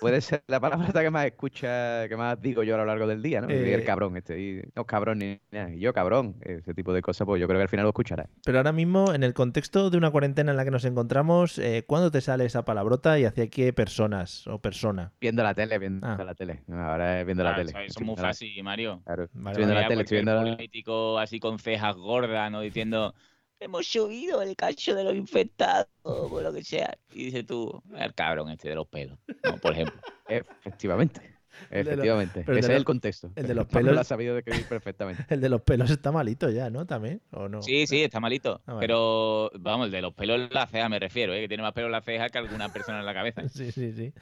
puede 0.00 0.20
ser 0.20 0.42
la 0.46 0.60
palabrota 0.60 1.02
que 1.02 1.10
más 1.10 1.26
escucha, 1.26 2.08
que 2.08 2.16
más 2.16 2.40
digo 2.40 2.62
yo 2.62 2.74
a 2.74 2.78
lo 2.78 2.84
largo 2.86 3.06
del 3.06 3.22
día, 3.22 3.40
¿no? 3.40 3.48
Eh, 3.50 3.74
el 3.74 3.84
cabrón 3.84 4.16
este, 4.16 4.38
y 4.40 4.62
no 4.74 4.84
cabrón 4.84 5.18
ni 5.18 5.40
nada, 5.50 5.70
y 5.74 5.80
yo 5.80 5.92
cabrón, 5.92 6.36
ese 6.42 6.74
tipo 6.74 6.92
de 6.92 7.02
cosas, 7.02 7.24
pues 7.26 7.40
yo 7.40 7.46
creo 7.46 7.58
que 7.58 7.62
al 7.62 7.68
final 7.68 7.84
lo 7.84 7.90
escuchará. 7.90 8.28
Pero 8.44 8.58
ahora 8.58 8.72
mismo, 8.72 9.12
en 9.14 9.22
el 9.22 9.34
contexto 9.34 9.90
de 9.90 9.96
una 9.98 10.10
cuarentena 10.10 10.50
en 10.50 10.56
la 10.56 10.64
que 10.64 10.70
nos 10.70 10.84
encontramos, 10.84 11.58
eh, 11.58 11.84
¿cuándo 11.86 12.10
te 12.10 12.20
sale 12.20 12.44
esa 12.44 12.64
palabrota 12.64 13.18
y 13.18 13.24
hacia 13.24 13.48
qué 13.48 13.72
personas 13.72 14.46
o 14.46 14.58
persona? 14.60 15.12
Viendo 15.20 15.42
la 15.42 15.54
tele, 15.54 15.78
viendo 15.78 16.06
Ah. 16.06 16.22
la 16.24 16.34
tele. 16.34 16.62
Ahora 16.70 17.20
es 17.20 17.26
viendo 17.26 17.44
la 17.44 17.54
tele. 17.56 17.70
eso- 17.70 17.78
es 17.80 18.00
muy 18.00 18.16
fácil, 18.16 18.62
Mario. 18.62 19.02
Claro, 19.04 19.28
Vale, 19.32 19.52
estoy 19.52 19.64
viendo 19.66 19.74
la 19.80 19.88
tele, 19.88 20.02
estoy 20.02 20.16
viendo 20.16 20.34
la... 20.34 20.56
político 20.56 21.18
así 21.18 21.40
con 21.40 21.58
cejas 21.58 21.96
gordas, 21.96 22.50
¿no? 22.50 22.60
Diciendo, 22.60 23.14
hemos 23.60 23.86
subido 23.86 24.42
el 24.42 24.56
cacho 24.56 24.94
de 24.94 25.04
los 25.04 25.14
infectados, 25.14 25.86
o 26.02 26.40
lo 26.40 26.52
que 26.52 26.64
sea. 26.64 26.96
Y 27.12 27.26
dices 27.26 27.46
tú, 27.46 27.82
el 27.96 28.14
cabrón 28.14 28.50
este 28.50 28.68
de 28.70 28.74
los 28.74 28.88
pelos, 28.88 29.18
¿no? 29.44 29.58
Por 29.58 29.72
ejemplo. 29.72 30.00
Efectivamente. 30.28 31.20
Efectivamente. 31.70 32.44
el 32.46 32.58
Ese 32.58 32.72
es 32.72 32.78
el 32.78 32.84
contexto. 32.84 33.30
el 33.36 33.46
de 33.46 33.54
los 33.54 33.66
Pablo 33.66 33.88
lo 33.88 33.92
pelos- 33.92 34.00
ha 34.00 34.04
sabido 34.04 34.34
describir 34.34 34.66
perfectamente. 34.66 35.24
El 35.34 35.40
de 35.42 35.48
los 35.50 35.60
pelos 35.60 35.90
está 35.90 36.10
malito 36.10 36.48
ya, 36.48 36.70
¿no? 36.70 36.86
También, 36.86 37.20
¿o 37.32 37.48
no? 37.48 37.60
Sí, 37.60 37.86
sí, 37.86 38.02
está 38.02 38.18
malito. 38.18 38.62
Ah, 38.66 38.74
vale. 38.74 38.80
Pero, 38.86 39.50
vamos, 39.58 39.86
el 39.86 39.92
de 39.92 40.00
los 40.00 40.14
pelos 40.14 40.40
en 40.40 40.48
la 40.52 40.66
ceja 40.66 40.88
me 40.88 40.98
refiero, 40.98 41.34
¿eh? 41.34 41.40
Que 41.42 41.48
tiene 41.48 41.62
más 41.62 41.72
pelos 41.74 41.88
en 41.88 41.92
la 41.92 42.00
ceja 42.02 42.28
que 42.30 42.38
alguna 42.38 42.72
persona 42.72 43.00
en 43.00 43.06
la 43.06 43.12
cabeza. 43.14 43.42
Sí, 43.48 43.72
sí, 43.72 43.92
sí. 43.92 44.12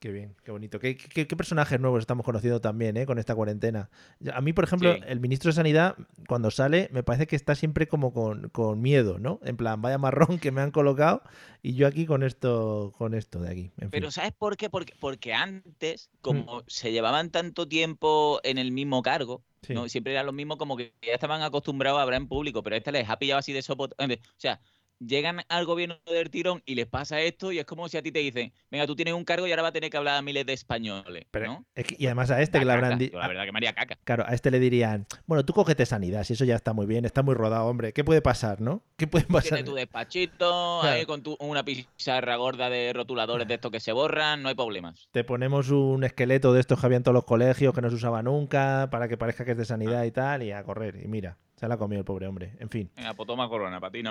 Qué 0.00 0.12
bien, 0.12 0.36
qué 0.44 0.52
bonito. 0.52 0.78
¿Qué, 0.78 0.96
qué- 0.96 1.26
qué 1.26 1.36
personajes 1.36 1.80
nuevos 1.80 1.98
estamos 1.98 2.24
conociendo 2.24 2.60
también 2.60 2.96
eh, 2.96 3.04
con 3.04 3.18
esta 3.18 3.34
cuarentena? 3.34 3.90
A 4.32 4.40
mí, 4.40 4.52
por 4.52 4.62
ejemplo, 4.62 4.94
Sí. 4.94 5.00
el 5.08 5.18
ministro 5.18 5.48
de 5.48 5.54
Sanidad, 5.56 5.96
cuando 6.28 6.52
sale, 6.52 6.88
me 6.92 7.02
parece 7.02 7.26
que 7.26 7.34
está 7.34 7.56
siempre 7.56 7.88
como 7.88 8.12
con, 8.12 8.48
con 8.50 8.80
miedo, 8.80 9.18
¿no? 9.18 9.40
En 9.42 9.56
plan, 9.56 9.82
vaya 9.82 9.98
marrón 9.98 10.38
que 10.38 10.52
me 10.52 10.60
han 10.60 10.70
colocado 10.70 11.22
y 11.62 11.74
yo 11.74 11.88
aquí 11.88 12.06
con 12.06 12.22
esto, 12.22 12.92
con 12.96 13.12
esto 13.12 13.40
de 13.40 13.50
aquí. 13.50 13.62
En 13.78 13.82
fin. 13.82 13.90
Pero 13.90 14.12
¿sabes 14.12 14.30
por 14.32 14.56
qué? 14.56 14.70
Porque, 14.70 14.94
porque 15.00 15.34
antes, 15.34 16.10
Mm. 16.12 16.18
como 16.20 16.62
se 16.68 16.92
llevaban 16.92 17.30
tanto 17.30 17.66
tiempo 17.66 18.38
en 18.44 18.58
el 18.58 18.70
mismo 18.70 19.02
cargo, 19.02 19.42
Sí. 19.62 19.74
¿no? 19.74 19.88
siempre 19.88 20.12
era 20.12 20.22
lo 20.22 20.32
mismo 20.32 20.56
como 20.58 20.76
que 20.76 20.94
ya 21.04 21.14
estaban 21.14 21.42
acostumbrados 21.42 21.98
a 21.98 22.02
hablar 22.02 22.20
en 22.20 22.28
público, 22.28 22.62
pero 22.62 22.74
a 22.74 22.78
este 22.78 22.92
les 22.92 23.08
ha 23.10 23.18
pillado 23.18 23.40
así 23.40 23.52
de 23.52 23.62
sopo. 23.62 23.86
O 23.86 24.06
sea, 24.36 24.60
llegan 25.00 25.42
al 25.48 25.64
gobierno 25.64 25.96
del 26.06 26.30
tirón 26.30 26.62
y 26.66 26.74
les 26.74 26.86
pasa 26.86 27.20
esto 27.20 27.52
y 27.52 27.58
es 27.58 27.64
como 27.64 27.88
si 27.88 27.96
a 27.96 28.02
ti 28.02 28.10
te 28.12 28.18
dicen, 28.20 28.52
venga, 28.70 28.86
tú 28.86 28.96
tienes 28.96 29.14
un 29.14 29.24
cargo 29.24 29.46
y 29.46 29.50
ahora 29.50 29.62
va 29.62 29.68
a 29.68 29.72
tener 29.72 29.90
que 29.90 29.96
hablar 29.96 30.16
a 30.16 30.22
miles 30.22 30.44
de 30.46 30.52
españoles, 30.52 31.26
¿no? 31.32 31.64
Es 31.74 31.86
que- 31.86 31.96
y 31.98 32.06
además 32.06 32.30
a 32.30 32.40
este 32.42 32.58
que 32.58 32.64
le 32.64 32.72
habrán 32.72 32.98
dicho. 32.98 33.18
La 33.18 33.28
verdad 33.28 33.44
que 33.44 33.52
María 33.52 33.72
caca. 33.74 33.98
Claro, 34.04 34.24
a 34.26 34.34
este 34.34 34.50
le 34.50 34.58
dirían, 34.60 35.06
bueno, 35.26 35.44
tú 35.44 35.52
cógete 35.52 35.86
sanidad, 35.86 36.24
si 36.24 36.32
eso 36.32 36.44
ya 36.44 36.56
está 36.56 36.72
muy 36.72 36.86
bien, 36.86 37.04
está 37.04 37.22
muy 37.22 37.34
rodado, 37.34 37.66
hombre. 37.66 37.92
¿Qué 37.92 38.04
puede 38.04 38.22
pasar, 38.22 38.60
no? 38.60 38.82
¿Qué 38.96 39.06
puede 39.06 39.24
pasar? 39.26 39.42
Tienes 39.58 39.64
tu 39.64 39.74
despachito, 39.74 40.82
ahí 40.82 41.06
con 41.06 41.22
tu, 41.22 41.36
una 41.40 41.64
pizarra 41.64 42.36
gorda 42.36 42.68
de 42.70 42.92
rotuladores 42.92 43.46
de 43.46 43.54
estos 43.54 43.70
que 43.70 43.80
se 43.80 43.92
borran, 43.92 44.42
no 44.42 44.48
hay 44.48 44.54
problemas. 44.54 45.08
Te 45.12 45.24
ponemos 45.24 45.70
un 45.70 46.04
esqueleto 46.04 46.52
de 46.52 46.60
estos 46.60 46.80
que 46.80 46.86
había 46.86 46.96
en 46.96 47.02
todos 47.02 47.14
los 47.14 47.24
colegios 47.24 47.74
que 47.74 47.80
no 47.82 47.88
se 47.90 47.96
usaba 47.96 48.22
nunca 48.22 48.88
para 48.90 49.08
que 49.08 49.16
parezca 49.16 49.44
que 49.44 49.52
es 49.52 49.56
de 49.58 49.64
sanidad 49.64 50.04
y 50.04 50.10
tal, 50.10 50.42
y 50.42 50.52
a 50.52 50.62
correr. 50.64 50.96
Y 51.02 51.08
mira, 51.08 51.38
se 51.58 51.66
la 51.68 51.74
ha 51.74 51.78
comido 51.78 52.00
el 52.00 52.04
pobre 52.04 52.26
hombre. 52.26 52.54
En 52.60 52.70
fin. 52.70 52.90
Venga, 52.96 53.14
pues 53.14 53.26
toma 53.26 53.48
corona, 53.48 53.80
para 53.80 53.90
ti. 53.92 54.02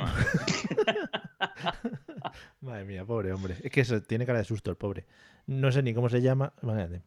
Madre 2.62 2.86
mía, 2.86 3.06
pobre 3.06 3.32
hombre. 3.34 3.56
Es 3.64 3.72
que 3.72 3.82
eso 3.82 4.02
tiene 4.02 4.26
cara 4.26 4.40
de 4.40 4.46
susto 4.46 4.70
el 4.72 4.78
pobre. 4.78 5.06
No 5.46 5.72
sé 5.72 5.82
ni 5.82 5.94
cómo 5.94 6.10
se 6.10 6.22
llama. 6.22 6.54
Imagínate. 6.62 7.02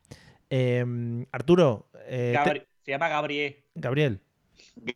Em, 0.48 1.26
Arturo, 1.32 1.88
eh, 2.06 2.36
te- 2.44 2.66
Se 2.84 2.90
llama 2.92 3.08
Gabriel. 3.08 3.56
Gabriel. 3.74 4.20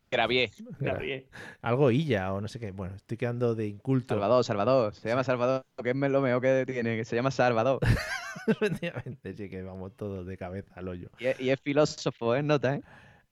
Gravier. 0.09 0.49
Gravier. 0.79 1.27
Algo 1.61 1.91
Illa 1.91 2.33
o 2.33 2.41
no 2.41 2.47
sé 2.47 2.59
qué. 2.59 2.71
Bueno, 2.71 2.95
estoy 2.95 3.17
quedando 3.17 3.53
de 3.55 3.67
inculto. 3.67 4.15
Salvador, 4.15 4.43
Salvador. 4.43 4.95
Se 4.95 5.09
llama 5.09 5.23
Salvador. 5.23 5.63
Que 5.83 5.89
es 5.91 5.95
lo 5.95 6.21
mejor 6.21 6.41
que 6.41 6.65
tiene. 6.65 6.95
Que 6.97 7.05
se 7.05 7.15
llama 7.15 7.29
Salvador. 7.31 7.79
Efectivamente, 8.47 9.33
sí 9.35 9.49
que 9.49 9.61
vamos 9.63 9.95
todos 9.95 10.25
de 10.25 10.37
cabeza 10.37 10.73
al 10.75 10.87
hoyo. 10.87 11.09
Y 11.19 11.25
es, 11.27 11.39
y 11.39 11.49
es 11.49 11.59
filósofo, 11.61 12.35
¿eh? 12.35 12.43
Nota, 12.43 12.75
¿eh? 12.75 12.81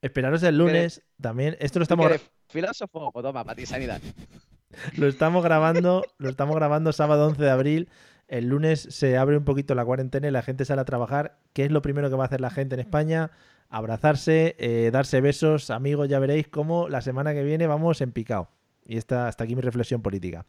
Esperaros 0.04 0.42
el 0.42 0.58
lunes 0.58 1.02
también. 1.18 1.56
Esto 1.60 1.78
lo 1.78 1.84
estamos, 1.84 2.06
¿Quieres 2.08 2.30
filósofo? 2.48 3.10
Pues 3.10 3.22
toma, 3.22 3.42
para 3.42 3.56
ti 3.56 3.64
sanidad. 3.64 4.02
lo 4.98 5.08
estamos 5.08 5.42
grabando, 5.42 6.04
lo 6.18 6.28
estamos 6.28 6.54
grabando 6.56 6.92
sábado 6.92 7.26
11 7.26 7.42
de 7.42 7.50
abril. 7.50 7.88
El 8.28 8.48
lunes 8.48 8.80
se 8.90 9.16
abre 9.16 9.38
un 9.38 9.44
poquito 9.44 9.74
la 9.74 9.82
cuarentena 9.84 10.28
y 10.28 10.30
la 10.30 10.42
gente 10.42 10.66
sale 10.66 10.82
a 10.82 10.84
trabajar. 10.84 11.38
¿Qué 11.54 11.64
es 11.64 11.70
lo 11.70 11.80
primero 11.80 12.10
que 12.10 12.16
va 12.16 12.24
a 12.24 12.26
hacer 12.26 12.42
la 12.42 12.50
gente 12.50 12.74
en 12.74 12.80
España? 12.80 13.30
Abrazarse, 13.70 14.56
eh, 14.58 14.90
darse 14.92 15.22
besos, 15.22 15.70
amigos. 15.70 16.06
Ya 16.10 16.18
veréis 16.18 16.48
cómo 16.48 16.90
la 16.90 17.00
semana 17.00 17.32
que 17.32 17.42
viene 17.42 17.66
vamos 17.66 18.02
en 18.02 18.12
picado. 18.12 18.48
Y 18.86 18.98
esta, 18.98 19.26
hasta 19.26 19.44
aquí 19.44 19.56
mi 19.56 19.62
reflexión 19.62 20.02
política. 20.02 20.44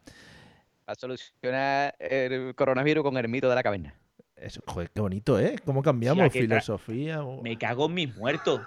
Va 0.86 0.92
a 0.92 0.94
solucionar 0.96 1.94
el 1.98 2.54
coronavirus 2.54 3.02
con 3.04 3.16
el 3.16 3.26
mito 3.28 3.48
de 3.48 3.54
la 3.54 3.62
caverna. 3.62 3.94
Eso, 4.36 4.60
joder, 4.66 4.90
qué 4.90 5.00
bonito, 5.00 5.40
¿eh? 5.40 5.56
¿Cómo 5.64 5.82
cambiamos? 5.82 6.30
Filosofía. 6.30 7.24
o- 7.24 7.40
Me 7.42 7.56
cago 7.56 7.86
en 7.86 7.94
mis 7.94 8.14
muertos. 8.16 8.60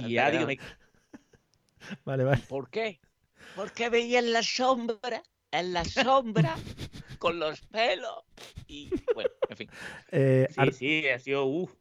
Me... 0.00 0.58
Vale, 2.04 2.24
vale. 2.24 2.42
¿Por 2.48 2.70
qué? 2.70 3.00
Porque 3.54 3.90
veía 3.90 4.18
en 4.18 4.32
la 4.32 4.42
sombra, 4.42 5.22
en 5.50 5.72
la 5.72 5.84
sombra, 5.84 6.56
con 7.18 7.38
los 7.38 7.60
pelos. 7.62 8.24
Y 8.66 8.90
bueno, 9.14 9.30
en 9.48 9.56
fin. 9.56 9.70
Eh, 10.10 10.48
Sí, 10.50 10.72
sí, 10.72 11.08
ha 11.08 11.18
sido... 11.18 11.44
Uf. 11.44 11.72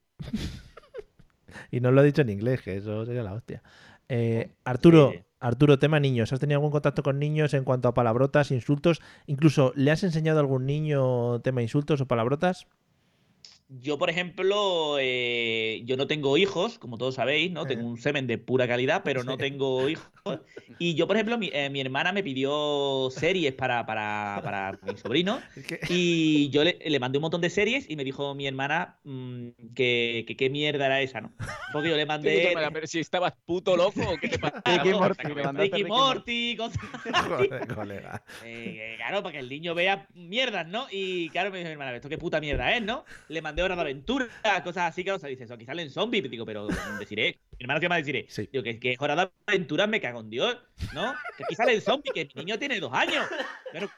Y 1.72 1.80
no 1.80 1.92
lo 1.92 2.02
he 2.02 2.06
dicho 2.06 2.22
en 2.22 2.30
inglés, 2.30 2.62
que 2.62 2.78
eso 2.78 3.06
sería 3.06 3.24
la 3.24 3.34
hostia. 3.34 3.64
Eh, 4.10 4.52
Arturo, 4.64 5.12
Sí. 5.14 5.20
Arturo, 5.40 5.78
tema 5.78 6.00
niños. 6.00 6.32
¿Has 6.32 6.40
tenido 6.40 6.58
algún 6.58 6.72
contacto 6.72 7.04
con 7.04 7.20
niños 7.20 7.54
en 7.54 7.64
cuanto 7.64 7.88
a 7.90 7.94
palabrotas, 7.94 8.52
insultos? 8.52 9.02
Incluso, 9.28 9.74
¿le 9.76 9.92
has 9.92 10.04
enseñado 10.04 10.40
a 10.40 10.42
algún 10.42 10.66
niño 10.66 11.42
tema 11.42 11.62
insultos 11.62 12.00
o 12.00 12.08
palabrotas? 12.08 12.68
Yo, 13.70 13.98
por 13.98 14.10
ejemplo, 14.10 14.98
eh, 15.00 15.82
yo 15.86 15.98
no 15.98 16.08
tengo 16.08 16.38
hijos, 16.38 16.78
como 16.80 16.98
todos 16.98 17.16
sabéis, 17.16 17.52
¿no? 17.52 17.66
Tengo 17.66 17.88
un 17.88 17.98
semen 17.98 18.28
de 18.28 18.38
pura 18.38 18.68
calidad, 18.68 19.02
pero 19.04 19.24
no 19.24 19.38
tengo 19.38 19.88
hijos. 19.90 20.10
Y 20.80 20.96
yo, 20.96 21.06
por 21.06 21.18
ejemplo, 21.18 21.38
mi, 21.38 21.50
eh, 21.54 21.70
mi 21.70 21.82
hermana 21.82 22.12
me 22.14 22.24
pidió 22.24 23.10
series 23.12 23.54
para, 23.54 23.86
para, 23.86 24.40
para 24.44 24.80
mi 24.82 24.98
sobrino. 24.98 25.40
Y 25.90 26.50
yo 26.50 26.64
le, 26.64 26.80
le 26.84 27.00
mandé 27.00 27.18
un 27.18 27.24
montón 27.24 27.42
de 27.42 27.50
series 27.50 27.90
y 27.90 27.96
me 27.96 28.04
dijo 28.04 28.34
mi 28.34 28.48
hermana 28.48 29.00
mm, 29.04 29.50
que, 29.76 30.24
que 30.28 30.36
qué 30.36 30.50
mierda 30.50 30.86
era 30.86 31.02
esa, 31.02 31.22
¿no? 31.22 31.34
Porque 31.72 31.90
yo 31.90 31.98
le 31.98 32.06
mandé. 32.06 32.54
Pero 32.72 32.88
si 32.88 33.00
estabas 33.00 33.34
puto 33.46 33.76
loco, 33.76 34.02
¿o 34.02 34.18
¿qué 34.18 34.30
te 34.30 34.40
pasa? 34.40 34.62
Ricky 34.66 34.90
Morty, 34.92 35.24
Ricky 35.54 35.84
Morty, 35.84 36.58
cosas 36.58 36.78
así. 37.14 37.30
Joder, 37.30 37.68
colega. 37.68 38.24
Eh, 38.44 38.78
eh, 38.80 38.94
claro, 38.98 39.24
para 39.24 39.34
que 39.34 39.40
el 39.40 39.50
niño 39.50 39.76
vea 39.76 40.08
mierdas, 40.14 40.68
¿no? 40.68 40.88
Y 40.92 41.30
claro, 41.30 41.52
me 41.52 41.58
dijo 41.58 41.68
mi 41.68 41.74
hermana, 41.74 41.96
¿esto 41.96 42.10
qué 42.10 42.18
puta 42.18 42.40
mierda 42.40 42.76
es, 42.76 42.82
no? 42.82 43.06
Le 43.28 43.42
mandé 43.42 43.63
Hora 43.64 43.76
de 43.76 43.82
Aventura, 43.82 44.28
cosas 44.64 44.92
así, 44.92 45.04
que 45.04 45.12
o 45.12 45.20
sea, 45.20 45.30
dice 45.30 45.44
eso, 45.46 45.54
aquí 45.54 45.66
salen 45.66 45.90
zombies. 45.90 46.30
Digo, 46.30 46.46
pero 46.46 46.68
deciré, 47.00 47.40
mi 47.52 47.64
hermano 47.64 47.80
se 47.80 47.86
llama 47.86 47.98
deciré. 47.98 48.28
Digo, 48.52 48.64
que, 48.64 48.80
que 48.80 48.94
es 48.94 49.02
Hora 49.02 49.16
de 49.16 49.32
Aventura, 49.48 49.88
me 49.88 50.02
cago 50.02 50.22
en 50.22 50.30
Dios, 50.30 50.58
¿no? 50.94 51.14
Que 51.38 51.44
aquí 51.46 51.56
salen 51.56 51.82
zombies, 51.82 52.14
que 52.14 52.30
mi 52.36 52.46
niño 52.46 52.60
tiene 52.60 52.80
dos 52.80 52.94
años. 52.94 53.26
Claro, 53.72 53.90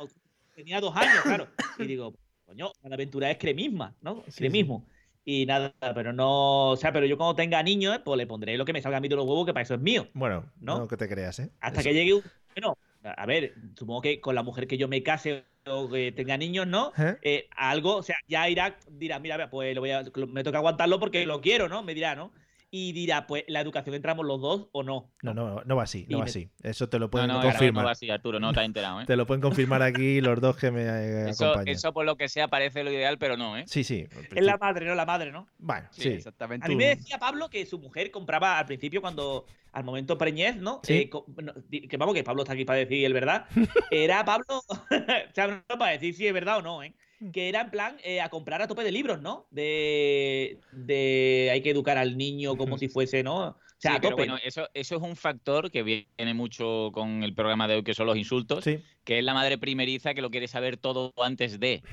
tenía 0.56 0.80
dos 0.80 0.96
años, 0.96 1.22
claro. 1.24 1.48
Y 1.78 1.86
digo, 1.86 2.14
coño, 2.46 2.72
de 2.82 2.94
Aventura 2.94 3.32
es 3.32 3.38
cremisma, 3.38 3.96
¿no? 4.02 4.24
Cremismo. 4.36 4.88
Y 5.28 5.48
nada, 5.48 5.74
pero 5.96 6.14
no, 6.14 6.70
o 6.70 6.78
sea, 6.78 6.94
pero 6.94 7.08
yo 7.08 7.18
cuando 7.18 7.36
tenga 7.36 7.62
niños, 7.64 8.00
pues 8.06 8.16
le 8.16 8.28
pondré 8.28 8.58
lo 8.58 8.66
que 8.66 8.74
me 8.74 8.82
salga 8.82 9.00
a 9.00 9.02
mí 9.02 9.08
de 9.08 9.16
los 9.16 9.26
huevos, 9.26 9.48
que 9.48 9.54
para 9.54 9.64
eso 9.64 9.74
es 9.74 9.82
mío. 9.82 10.08
Bueno, 10.14 10.52
¿No? 10.60 10.78
no, 10.78 10.88
que 10.88 10.98
te 10.98 11.10
creas, 11.10 11.40
¿eh? 11.40 11.50
Hasta 11.60 11.80
Eso. 11.80 11.90
que 11.90 11.96
llegue 11.96 12.14
un. 12.14 12.24
Bueno, 12.54 12.78
a 13.04 13.26
ver, 13.26 13.56
supongo 13.76 14.02
que 14.02 14.22
con 14.22 14.36
la 14.36 14.44
mujer 14.44 14.68
que 14.68 14.78
yo 14.78 14.88
me 14.88 15.02
case 15.02 15.44
o 15.68 15.90
que 15.90 16.12
tenga 16.12 16.38
niños, 16.38 16.68
¿no? 16.68 16.92
¿Eh? 16.98 17.18
Eh, 17.22 17.50
algo, 17.56 17.98
o 17.98 18.04
sea, 18.04 18.18
ya 18.28 18.48
irá, 18.50 18.78
dirá, 18.90 19.20
mira, 19.20 19.50
pues 19.50 19.74
lo 19.74 19.82
voy 19.82 19.92
a, 19.92 20.04
me 20.28 20.44
toca 20.44 20.60
aguantarlo 20.60 21.00
porque 21.00 21.26
lo 21.26 21.42
quiero, 21.42 21.68
¿no? 21.68 21.84
Me 21.84 21.94
dirá, 21.94 22.16
¿no? 22.16 22.32
Y 22.78 22.92
dirá, 22.92 23.26
pues 23.26 23.46
la 23.48 23.62
educación 23.62 23.96
entramos 23.96 24.26
los 24.26 24.42
dos 24.42 24.68
o 24.74 24.84
no. 24.84 25.10
No, 25.22 25.34
no, 25.34 25.62
no 25.64 25.76
va 25.78 25.84
así, 25.84 26.06
no 26.10 26.18
Y 26.18 26.20
va 26.20 26.26
me- 26.26 26.30
así. 26.30 26.50
Eso 26.62 26.90
te 26.90 27.00
lo 27.00 27.06
No, 27.06 27.10
pueden 27.12 27.28
no, 27.30 27.36
ahora 27.36 27.52
confirmar. 27.52 27.84
no 27.84 27.86
va 27.86 27.92
así, 27.94 28.10
Arturo, 28.10 28.38
no 28.42 28.52
te 28.52 28.60
has 28.60 28.66
enterado, 28.66 29.00
¿eh? 29.00 29.06
Te 29.08 29.16
lo 29.16 29.26
pueden 29.26 29.40
confirmar 29.42 29.82
aquí 29.82 30.20
los 30.20 30.42
dos 30.42 30.58
que 30.58 30.72
me 30.72 30.82
eh, 30.84 31.30
Eso, 31.30 31.46
acompañan. 31.52 31.74
eso 31.74 31.94
por 31.94 32.06
lo 32.06 32.18
que 32.18 32.28
sea 32.28 32.50
parece 32.50 32.84
lo 32.84 32.92
ideal, 32.92 33.18
pero 33.18 33.38
no, 33.38 33.58
¿eh? 33.58 33.64
Sí, 33.66 33.86
sí. 33.86 34.06
Es 34.36 34.44
la 34.44 34.58
madre, 34.58 34.86
no 34.86 34.94
la 34.94 35.06
madre, 35.06 35.32
¿no? 35.32 35.48
Bueno, 35.58 35.88
Sí, 35.92 36.02
sí. 36.02 36.10
exactamente. 36.10 36.66
A 36.66 36.68
mí 36.68 36.76
me 36.76 36.88
decía 36.88 37.18
Pablo 37.18 37.50
que 37.50 37.66
su 37.66 37.80
mujer 37.80 38.12
compraba 38.12 38.60
al 38.60 38.66
principio 38.66 39.00
cuando, 39.00 39.46
al 39.72 39.86
momento 39.86 40.18
preñez, 40.18 40.58
¿no? 40.58 40.82
Sí. 40.84 41.10
Eh, 41.10 41.10
no, 41.44 41.54
que 41.90 41.96
vamos, 41.98 42.14
que 42.14 42.26
Pablo 42.26 42.44
está 42.44 42.52
aquí 42.56 42.66
para 42.66 42.80
decir 42.80 43.06
el 43.06 43.14
verdad. 43.14 43.46
Era 43.90 44.26
Pablo, 44.26 44.46
o 44.68 45.34
sea, 45.34 45.48
no 45.48 45.78
para 45.78 45.92
decir 45.92 46.14
si 46.14 46.28
es 46.28 46.34
verdad 46.34 46.58
o 46.58 46.62
no, 46.62 46.84
¿eh? 46.84 46.94
Que 47.34 47.50
era 47.50 47.62
en 47.62 47.72
plan 47.72 47.98
eh, 48.04 48.22
a 48.22 48.30
comprar 48.30 48.62
a 48.62 48.68
tope 48.68 48.84
de 48.84 48.92
libros, 48.92 49.22
¿no? 49.22 49.48
De, 49.52 50.60
de 50.72 51.50
hay 51.52 51.62
que 51.62 51.70
educar 51.72 51.98
al 51.98 52.18
niño 52.18 52.58
como 52.58 52.78
si 52.78 52.90
fuese, 52.90 53.24
¿no? 53.24 53.48
O 53.50 53.56
sea, 53.78 53.92
Sí, 53.92 53.98
a 53.98 54.02
pero 54.02 54.12
tope. 54.12 54.22
bueno, 54.24 54.38
eso, 54.44 54.68
eso 54.74 54.96
es 54.96 55.02
un 55.02 55.16
factor 55.16 55.72
que 55.72 55.84
viene 55.84 56.34
mucho 56.34 56.92
con 56.94 57.24
el 57.24 57.34
programa 57.34 57.68
de 57.68 57.76
hoy, 57.76 57.84
que 57.84 57.94
son 57.94 58.08
los 58.08 58.18
insultos, 58.18 58.64
Sí. 58.64 58.80
que 59.04 59.20
es 59.20 59.24
la 59.24 59.34
madre 59.34 59.58
primeriza 59.58 60.14
que 60.14 60.22
lo 60.22 60.30
quiere 60.30 60.48
saber 60.48 60.78
todo 60.78 61.14
antes 61.18 61.60
de. 61.60 61.84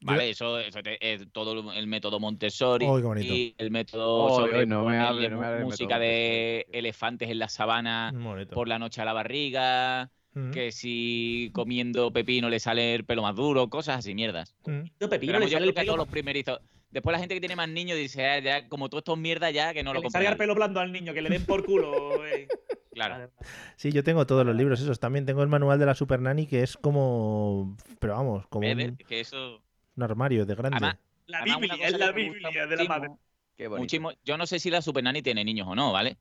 Vale, 0.00 0.30
eso, 0.30 0.58
eso 0.60 0.82
te- 0.82 0.98
es 1.14 1.26
todo 1.32 1.72
el 1.72 1.86
método 1.86 2.20
Montessori 2.20 2.86
Oh, 2.88 2.96
qué 2.98 3.02
bonito. 3.02 3.34
y 3.34 3.54
el 3.58 3.70
método 3.70 4.24
Oh, 4.26 4.36
sobre 4.40 4.64
no 4.66 4.80
me 4.84 4.98
ponerle 4.98 5.06
hable, 5.08 5.28
no 5.30 5.36
me 5.36 5.40
mu- 5.40 5.42
hable 5.46 5.56
del 5.56 5.64
música 5.64 5.98
de 5.98 6.66
elefantes 6.70 7.28
en 7.30 7.38
la 7.40 7.48
sabana 7.48 8.12
Muy 8.12 8.22
bonito. 8.22 8.54
por 8.54 8.68
la 8.68 8.78
noche 8.78 9.00
a 9.00 9.04
la 9.04 9.12
barriga, 9.14 10.10
Ujú. 10.36 10.50
que 10.50 10.70
si 10.70 11.50
comiendo 11.54 12.12
pepino 12.12 12.50
le 12.50 12.60
sale 12.60 12.94
el 12.94 13.04
pelo 13.04 13.22
más 13.22 13.34
duro, 13.34 13.68
cosas 13.70 13.98
así, 13.98 14.14
mierdas. 14.14 14.54
Pepino 14.62 14.92
Pero 14.98 15.38
le 15.38 15.46
yo 15.46 15.52
sale 15.52 15.56
creo 15.56 15.58
el 15.70 15.74
que 15.74 15.80
a 15.80 15.82
pelo, 15.82 15.86
todos 15.94 15.98
los 15.98 16.08
primerizos. 16.08 16.60
Después 16.90 17.12
la 17.14 17.18
gente 17.18 17.34
que 17.34 17.40
tiene 17.40 17.56
más 17.56 17.68
niños 17.68 17.96
dice, 17.98 18.26
"Ah, 18.26 18.38
ya, 18.38 18.68
como 18.68 18.88
todo 18.88 18.98
esto 18.98 19.14
es 19.14 19.18
mierda 19.18 19.50
ya, 19.50 19.72
que 19.74 19.82
no 19.82 19.92
que 19.92 19.98
lo 19.98 20.02
le 20.02 20.10
salga 20.10 20.30
el 20.30 20.36
pelo 20.36 20.54
blando 20.54 20.78
al 20.80 20.92
niño, 20.92 21.14
que 21.14 21.22
le 21.22 21.30
den 21.30 21.44
por 21.46 21.64
culo. 21.64 21.90
eh. 22.26 22.48
Claro. 22.92 23.30
Sí, 23.76 23.92
yo 23.92 24.02
tengo 24.04 24.26
todos 24.26 24.44
los 24.46 24.54
libros 24.56 24.80
esos. 24.80 24.98
También 25.00 25.26
tengo 25.26 25.42
el 25.42 25.48
manual 25.48 25.78
de 25.78 25.86
la 25.86 25.94
Super 25.94 26.20
Nanny 26.20 26.46
que 26.46 26.62
es 26.62 26.76
como. 26.76 27.76
Pero 27.98 28.14
vamos, 28.14 28.46
como 28.48 28.60
Ver, 28.74 28.90
un, 28.90 28.96
que 28.96 29.20
eso... 29.20 29.62
un 29.96 30.02
armario 30.02 30.46
de 30.46 30.54
grande. 30.54 30.76
Además, 30.76 30.96
La 31.26 31.38
Además, 31.40 31.60
Biblia, 31.60 31.86
es 31.88 31.98
la 31.98 32.12
Biblia 32.12 32.66
de 32.66 32.76
la 32.76 32.84
madre. 32.84 33.08
muchísimo- 33.08 33.20
Qué 33.56 33.68
bonito. 33.68 33.80
muchísimo- 33.82 34.12
yo 34.24 34.36
no 34.38 34.46
sé 34.46 34.58
si 34.60 34.70
la 34.70 34.80
Super 34.82 35.02
Nanny 35.04 35.22
tiene 35.22 35.44
niños 35.44 35.66
o 35.68 35.74
no, 35.74 35.92
¿vale? 35.92 36.16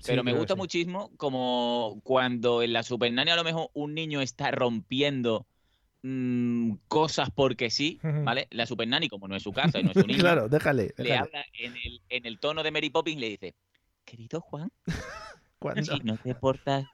Sí, 0.00 0.04
Pero 0.06 0.24
me 0.24 0.32
gusta 0.32 0.54
sí. 0.54 0.58
muchísimo 0.60 1.10
como 1.16 2.00
cuando 2.04 2.62
en 2.62 2.72
la 2.72 2.82
Super 2.82 3.12
Nanny 3.12 3.30
a 3.30 3.36
lo 3.36 3.44
mejor 3.44 3.70
un 3.74 3.94
niño 3.94 4.20
está 4.20 4.50
rompiendo 4.50 5.46
mm, 6.02 6.74
cosas 6.88 7.30
porque 7.34 7.70
sí. 7.70 8.00
¿vale? 8.24 8.46
La 8.50 8.66
Super 8.66 8.88
Nanny, 8.88 9.08
como 9.08 9.28
no 9.28 9.36
es 9.36 9.42
su 9.42 9.52
casa 9.52 9.80
y 9.80 9.84
no 9.84 9.90
es 9.92 9.98
su 9.98 10.06
niño, 10.06 10.20
claro, 10.20 10.48
déjale. 10.48 10.94
le 10.96 11.14
habla 11.16 11.44
en 11.52 11.76
el, 11.76 12.02
en 12.08 12.26
el 12.26 12.38
tono 12.38 12.62
de 12.62 12.70
Mary 12.70 12.90
Poppins, 12.90 13.20
le 13.20 13.28
dice, 13.30 13.54
querido 14.04 14.40
Juan, 14.40 14.70
si 15.82 16.00
no 16.00 16.18
te 16.18 16.34
portas, 16.34 16.86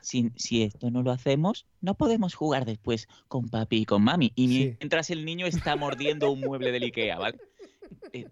si, 0.00 0.30
si 0.36 0.62
esto 0.62 0.90
no 0.90 1.02
lo 1.02 1.10
hacemos, 1.10 1.66
no 1.80 1.94
podemos 1.96 2.34
jugar 2.34 2.64
después 2.64 3.08
con 3.28 3.48
papi 3.48 3.78
y 3.78 3.84
con 3.84 4.02
mami. 4.02 4.32
Y 4.34 4.48
Sí. 4.48 4.76
mientras 4.78 5.10
el 5.10 5.24
niño 5.24 5.46
está 5.46 5.76
mordiendo 5.76 6.30
un 6.30 6.42
mueble 6.42 6.72
del 6.72 6.82
Ikea, 6.84 7.18
¿vale? 7.18 7.40
Eh, 8.12 8.26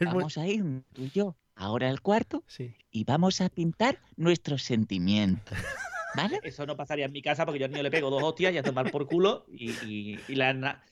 muy- 0.00 0.04
vamos 0.04 0.38
a 0.38 0.46
ir 0.46 0.64
tú 0.92 1.04
y 1.04 1.10
yo 1.10 1.36
ahora 1.62 1.88
al 1.88 2.00
cuarto 2.00 2.44
Sí. 2.46 2.74
y 2.90 3.04
vamos 3.04 3.40
a 3.40 3.48
pintar 3.48 3.98
nuestros 4.16 4.62
sentimientos. 4.62 5.56
¿Vale? 6.14 6.40
Eso 6.42 6.66
no 6.66 6.76
pasaría 6.76 7.06
en 7.06 7.12
mi 7.12 7.22
casa 7.22 7.46
porque 7.46 7.58
yo 7.60 7.64
al 7.64 7.70
niño 7.72 7.82
le 7.82 7.90
pego 7.90 8.10
dos 8.10 8.22
hostias 8.22 8.52
y 8.52 8.58
a 8.58 8.62
tomar 8.62 8.90
por 8.90 9.06
culo 9.06 9.46
y, 9.48 9.70
y, 9.70 10.20
y 10.28 10.34
la... 10.34 10.82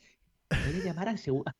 Voy 0.49 0.81
a 0.81 0.83
llamar 0.83 1.09
al 1.09 1.19
seguro. 1.19 1.51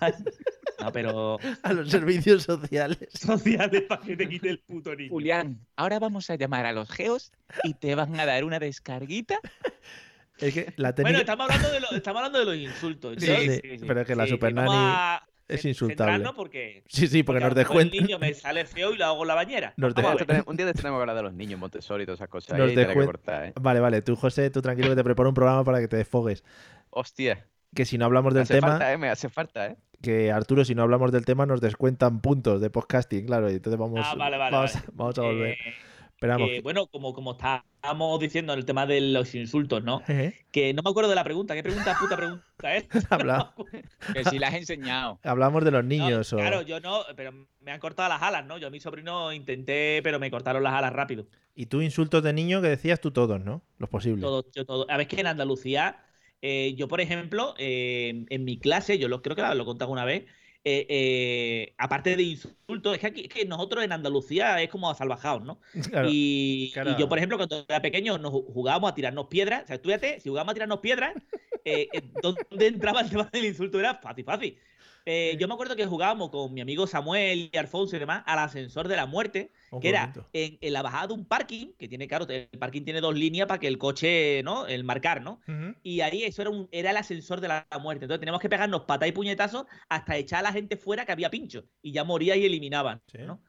No, 0.80 0.92
pero 0.92 1.38
A 1.64 1.72
los 1.72 1.90
servicios 1.90 2.44
sociales. 2.44 2.98
sociales 3.12 3.82
para 3.88 4.00
que 4.00 4.16
te 4.16 4.28
quite 4.28 4.48
el 4.48 4.60
puto 4.60 4.94
niño. 4.94 5.10
Julián, 5.10 5.58
ahora 5.74 5.98
vamos 5.98 6.30
a 6.30 6.36
llamar 6.36 6.66
a 6.66 6.72
los 6.72 6.88
geos 6.88 7.32
y 7.64 7.74
te 7.74 7.96
van 7.96 8.18
a 8.20 8.24
dar 8.24 8.44
una 8.44 8.60
descarguita. 8.60 9.40
Es 10.38 10.54
que 10.54 10.72
la 10.76 10.92
Bueno, 10.92 11.18
estamos 11.18 11.50
hablando 11.50 11.72
de, 11.72 11.80
lo- 11.80 11.90
estamos 11.90 12.18
hablando 12.22 12.38
de 12.38 12.44
los 12.44 12.56
insultos. 12.56 13.16
Sí, 13.18 13.26
entonces, 13.28 13.60
sí, 13.80 13.84
pero 13.88 14.02
es 14.02 14.06
que 14.06 14.14
la 14.14 14.28
Super 14.28 14.54
vamos 14.54 14.72
Nanny 14.72 14.86
a 14.94 15.27
es 15.48 15.64
insultable. 15.64 16.12
centrarnos 16.12 16.34
porque, 16.36 16.82
Sí, 16.86 17.06
sí, 17.08 17.22
porque 17.22 17.42
a 17.42 17.48
nos 17.48 17.56
mejor 17.56 17.76
el 17.80 17.88
descuentan. 17.88 18.06
niño 18.06 18.18
me 18.18 18.34
sale 18.34 18.64
feo 18.66 18.92
y 18.92 18.96
lo 18.98 19.04
hago 19.06 19.22
en 19.22 19.28
la 19.28 19.34
bañera. 19.34 19.74
Nos 19.76 19.94
descuentan. 19.94 20.26
ver. 20.28 20.44
Un 20.46 20.56
día 20.56 20.66
de 20.66 20.74
tenemos 20.74 20.98
que 20.98 21.00
hablar 21.02 21.16
de 21.16 21.22
los 21.22 21.32
niños, 21.34 21.58
Montessori 21.58 22.02
y 22.02 22.06
todas 22.06 22.18
esas 22.20 22.28
cosas. 22.28 22.58
Nos 22.58 22.70
que 22.72 22.94
cortar, 23.04 23.44
¿eh? 23.46 23.52
Vale, 23.60 23.80
vale. 23.80 24.02
Tú, 24.02 24.14
José, 24.16 24.50
tú 24.50 24.60
tranquilo 24.62 24.90
que 24.90 24.96
te 24.96 25.04
preparo 25.04 25.28
un 25.30 25.34
programa 25.34 25.64
para 25.64 25.80
que 25.80 25.88
te 25.88 25.96
desfogues. 25.96 26.44
Hostia. 26.90 27.46
Que 27.74 27.84
si 27.84 27.98
no 27.98 28.04
hablamos 28.06 28.32
Me 28.32 28.38
del 28.38 28.42
hace 28.44 28.54
tema, 28.54 28.68
falta, 28.68 28.92
¿eh? 28.92 28.98
Me 28.98 29.08
hace 29.10 29.28
falta, 29.28 29.66
¿eh? 29.66 29.76
que 30.00 30.30
Arturo, 30.30 30.64
si 30.64 30.74
no 30.76 30.82
hablamos 30.82 31.10
del 31.12 31.24
tema, 31.24 31.44
nos 31.44 31.60
descuentan 31.60 32.20
puntos 32.20 32.60
de 32.60 32.70
podcasting, 32.70 33.26
claro. 33.26 33.50
Y 33.50 33.54
entonces 33.56 33.78
vamos, 33.78 34.00
Ah, 34.04 34.14
vale, 34.16 34.38
vale, 34.38 34.52
vamos, 34.56 34.74
vale. 34.74 34.86
vamos 34.92 35.18
a 35.18 35.22
volver. 35.22 35.50
Eh, 35.50 35.56
Que, 36.20 36.26
que- 36.36 36.60
bueno, 36.62 36.86
como, 36.88 37.12
como 37.14 37.32
estábamos 37.32 38.18
diciendo 38.20 38.52
en 38.52 38.58
el 38.58 38.64
tema 38.64 38.86
de 38.86 39.00
los 39.00 39.34
insultos, 39.34 39.84
¿no? 39.84 40.02
Que 40.50 40.74
no 40.74 40.82
me 40.82 40.90
acuerdo 40.90 41.08
de 41.10 41.14
la 41.16 41.24
pregunta. 41.24 41.54
¿Qué 41.54 41.62
pregunta, 41.62 41.96
puta 41.98 42.16
pregunta 42.16 42.74
es? 42.76 42.86
Habla- 43.10 43.54
Que 44.12 44.24
si 44.24 44.38
la 44.38 44.48
has 44.48 44.54
enseñado. 44.54 45.20
hablamos 45.22 45.64
de 45.64 45.70
los 45.70 45.84
niños. 45.84 46.32
o... 46.32 46.36
Claro, 46.36 46.62
yo 46.62 46.80
no, 46.80 47.02
pero 47.16 47.32
me 47.60 47.70
han 47.70 47.78
cortado 47.80 48.08
las 48.08 48.22
alas, 48.22 48.44
¿no? 48.46 48.58
Yo 48.58 48.66
a 48.66 48.70
mi 48.70 48.80
sobrino 48.80 49.32
intenté, 49.32 50.00
pero 50.02 50.18
me 50.18 50.30
cortaron 50.30 50.62
las 50.62 50.72
alas 50.74 50.92
rápido. 50.92 51.26
Y 51.54 51.66
tú 51.66 51.82
insultos 51.82 52.22
de 52.22 52.32
niño 52.32 52.60
que 52.62 52.68
decías 52.68 53.00
tú 53.00 53.10
todos, 53.12 53.40
¿no? 53.40 53.62
Los 53.78 53.88
posibles. 53.88 54.22
Todo, 54.22 54.44
yo 54.54 54.64
todo. 54.66 54.86
A 54.90 54.96
ver, 54.96 55.06
es 55.06 55.14
que 55.14 55.20
en 55.20 55.26
Andalucía, 55.28 56.04
eh, 56.42 56.74
yo, 56.76 56.88
por 56.88 57.00
ejemplo, 57.00 57.54
eh, 57.58 58.24
en 58.28 58.44
mi 58.44 58.58
clase, 58.58 58.98
yo 58.98 59.08
lo, 59.08 59.22
creo 59.22 59.36
que 59.36 59.42
lo 59.42 59.62
he 59.62 59.66
contado 59.66 59.90
una 59.90 60.04
vez, 60.04 60.24
eh, 60.64 60.86
eh, 60.88 61.74
aparte 61.78 62.16
de 62.16 62.22
insultos, 62.24 62.57
es 62.68 62.98
que 63.00 63.06
aquí, 63.06 63.20
es 63.22 63.28
que 63.28 63.44
nosotros 63.46 63.82
en 63.84 63.92
Andalucía 63.92 64.60
es 64.62 64.68
como 64.68 64.92
salvajados, 64.94 65.42
¿no? 65.42 65.60
Claro, 65.90 66.08
y, 66.10 66.70
claro. 66.74 66.90
y 66.90 66.96
yo, 66.96 67.08
por 67.08 67.18
ejemplo, 67.18 67.38
cuando 67.38 67.64
era 67.68 67.80
pequeño, 67.80 68.18
nos 68.18 68.32
ju- 68.32 68.52
jugábamos 68.52 68.90
a 68.92 68.94
tirarnos 68.94 69.26
piedras. 69.26 69.64
O 69.64 69.66
sea, 69.68 69.78
fíjate, 69.78 70.20
si 70.20 70.28
jugábamos 70.28 70.52
a 70.52 70.54
tirarnos 70.54 70.80
piedras, 70.80 71.14
eh, 71.64 71.88
eh, 71.92 72.02
¿dónde 72.22 72.66
entraba 72.66 73.00
el 73.00 73.10
tema 73.10 73.28
del 73.32 73.46
insulto? 73.46 73.78
Era 73.80 73.94
fácil, 73.94 74.24
fácil. 74.24 74.58
Eh, 75.10 75.36
yo 75.40 75.48
me 75.48 75.54
acuerdo 75.54 75.74
que 75.74 75.86
jugábamos 75.86 76.28
con 76.28 76.52
mi 76.52 76.60
amigo 76.60 76.86
Samuel 76.86 77.48
y 77.50 77.56
Alfonso 77.56 77.96
y 77.96 77.98
demás 77.98 78.22
al 78.26 78.40
ascensor 78.40 78.88
de 78.88 78.96
la 78.96 79.06
muerte, 79.06 79.50
Oh, 79.70 79.80
que 79.80 79.88
era 79.88 80.12
en, 80.34 80.58
en 80.60 80.72
la 80.72 80.82
bajada 80.82 81.06
de 81.08 81.14
un 81.14 81.24
parking, 81.26 81.72
que 81.78 81.88
tiene, 81.88 82.08
claro, 82.08 82.26
el 82.28 82.48
parking 82.58 82.84
tiene 82.84 83.00
dos 83.00 83.14
líneas 83.14 83.46
para 83.48 83.58
que 83.60 83.68
el 83.68 83.78
coche, 83.78 84.42
¿no? 84.42 84.66
El 84.66 84.84
marcar, 84.84 85.22
¿no? 85.22 85.40
Y 85.82 86.00
ahí 86.00 86.24
eso 86.24 86.42
era, 86.42 86.50
un, 86.50 86.68
era 86.72 86.90
el 86.90 86.96
ascensor 86.98 87.40
de 87.40 87.48
la 87.48 87.66
muerte. 87.80 88.04
Entonces 88.04 88.20
teníamos 88.20 88.40
que 88.40 88.48
pegarnos 88.48 88.82
patas 88.82 89.08
y 89.08 89.12
puñetazos 89.12 89.64
hasta 89.88 90.16
echar 90.16 90.40
a 90.40 90.42
la 90.42 90.52
gente 90.52 90.76
fuera 90.76 91.04
que 91.06 91.12
había 91.12 91.30
pincho. 91.30 91.64
Y 91.82 91.92
ya 91.92 92.04
moría 92.04 92.36
y 92.36 92.44
eliminaban, 92.58 93.02
Sí, 93.06 93.18
¿no? 93.26 93.40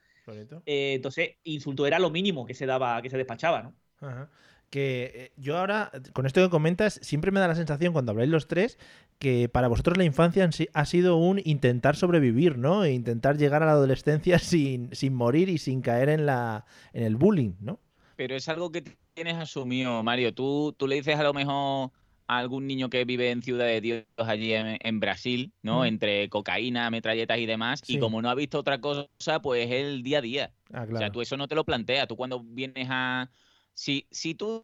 Eh, 0.65 0.93
entonces, 0.95 1.37
insulto 1.43 1.87
era 1.87 1.99
lo 1.99 2.09
mínimo 2.09 2.45
que 2.45 2.53
se 2.53 2.65
daba, 2.65 3.01
que 3.01 3.09
se 3.09 3.17
despachaba, 3.17 3.63
¿no? 3.63 3.73
Ajá. 3.99 4.29
Que 4.69 5.11
eh, 5.15 5.31
yo 5.37 5.57
ahora, 5.57 5.91
con 6.13 6.27
esto 6.27 6.41
que 6.41 6.49
comentas, 6.49 6.99
siempre 7.01 7.31
me 7.31 7.39
da 7.39 7.47
la 7.47 7.55
sensación 7.55 7.93
cuando 7.93 8.11
habláis 8.11 8.29
los 8.29 8.47
tres 8.47 8.77
que 9.17 9.49
para 9.49 9.67
vosotros 9.67 9.97
la 9.97 10.05
infancia 10.05 10.49
ha 10.73 10.85
sido 10.85 11.17
un 11.17 11.41
intentar 11.43 11.95
sobrevivir, 11.95 12.57
¿no? 12.57 12.83
E 12.85 12.93
intentar 12.93 13.37
llegar 13.37 13.63
a 13.63 13.65
la 13.65 13.73
adolescencia 13.73 14.39
sin, 14.39 14.95
sin 14.95 15.13
morir 15.13 15.49
y 15.49 15.57
sin 15.57 15.81
caer 15.81 16.09
en 16.09 16.25
la 16.25 16.65
en 16.93 17.03
el 17.03 17.15
bullying, 17.15 17.53
¿no? 17.59 17.79
Pero 18.15 18.35
es 18.35 18.47
algo 18.47 18.71
que 18.71 18.83
tienes 19.13 19.35
asumido, 19.35 20.03
Mario. 20.03 20.33
Tú, 20.33 20.73
tú 20.77 20.87
le 20.87 20.95
dices 20.95 21.17
a 21.17 21.23
lo 21.23 21.33
mejor 21.33 21.91
a 22.29 22.37
algún 22.37 22.67
niño 22.67 22.89
que 22.89 23.05
vive 23.05 23.31
en 23.31 23.41
Ciudad 23.41 23.65
de 23.65 23.81
Dios 23.81 24.05
allí 24.17 24.53
en, 24.53 24.77
en 24.81 24.99
Brasil, 24.99 25.53
¿no? 25.63 25.81
Mm. 25.81 25.85
Entre 25.85 26.29
cocaína, 26.29 26.89
metralletas 26.91 27.39
y 27.39 27.45
demás, 27.47 27.81
Sí. 27.83 27.95
y 27.95 27.99
como 27.99 28.21
no 28.21 28.29
ha 28.29 28.35
visto 28.35 28.59
otra 28.59 28.79
cosa, 28.79 29.41
pues 29.41 29.65
es 29.65 29.71
el 29.73 30.03
día 30.03 30.19
a 30.19 30.21
día. 30.21 30.55
Ah, 30.71 30.83
O 30.91 30.97
sea, 30.97 31.09
claro. 31.09 31.11
tú 31.11 31.21
eso 31.21 31.37
no 31.37 31.47
te 31.47 31.55
lo 31.55 31.65
planteas. 31.65 32.07
Tú 32.07 32.15
cuando 32.15 32.41
vienes 32.43 32.87
a... 32.91 33.31
Si, 33.73 34.07
si 34.11 34.35
tú 34.35 34.63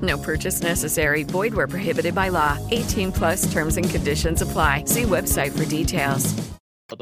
No 0.00 0.16
purchase 0.18 0.62
necessary. 0.62 1.24
Void 1.24 1.54
where 1.54 1.66
prohibited 1.66 2.14
by 2.14 2.28
law. 2.30 2.56
18 2.70 3.10
plus 3.12 3.50
terms 3.52 3.76
and 3.76 3.88
conditions 3.90 4.42
apply. 4.42 4.84
See 4.86 5.02
website 5.04 5.50
for 5.52 5.64
details. 5.64 6.34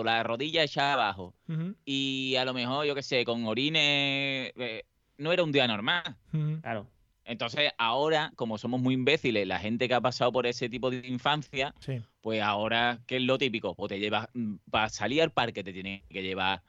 la 0.05 0.22
rodilla 0.24 0.64
echada 0.64 0.94
abajo, 0.94 1.32
Ujú, 1.49 1.76
y 1.84 2.34
a 2.36 2.44
lo 2.44 2.53
mejor, 2.53 2.84
yo 2.86 2.94
qué 2.97 3.03
sé, 3.05 3.24
con 3.24 3.44
orines, 3.47 4.53
eh, 4.57 4.82
no 5.18 5.30
era 5.32 5.44
un 5.44 5.53
día 5.53 5.68
normal. 5.68 6.03
ujú. 6.34 6.61
Claro. 6.61 6.88
Entonces, 7.24 7.70
ahora, 7.78 8.32
como 8.34 8.59
somos 8.59 8.80
muy 8.80 8.94
imbéciles, 8.94 9.47
la 9.47 9.59
gente 9.61 9.86
que 9.86 9.94
ha 9.94 10.01
pasado 10.01 10.32
por 10.32 10.47
ese 10.47 10.68
tipo 10.68 10.90
de 10.90 11.07
infancia, 11.07 11.72
Sí. 11.78 12.03
pues 12.20 12.42
ahora, 12.42 12.99
¿qué 13.07 13.16
es 13.16 13.22
lo 13.22 13.38
típico? 13.38 13.74
Pues 13.76 13.90
te 13.90 14.01
llevas, 14.01 14.28
mm, 14.34 14.57
para 14.70 14.88
salir 14.88 15.22
al 15.22 15.30
parque 15.30 15.62
te 15.62 15.72
tienes 15.72 16.03
que 16.09 16.22
llevar 16.22 16.62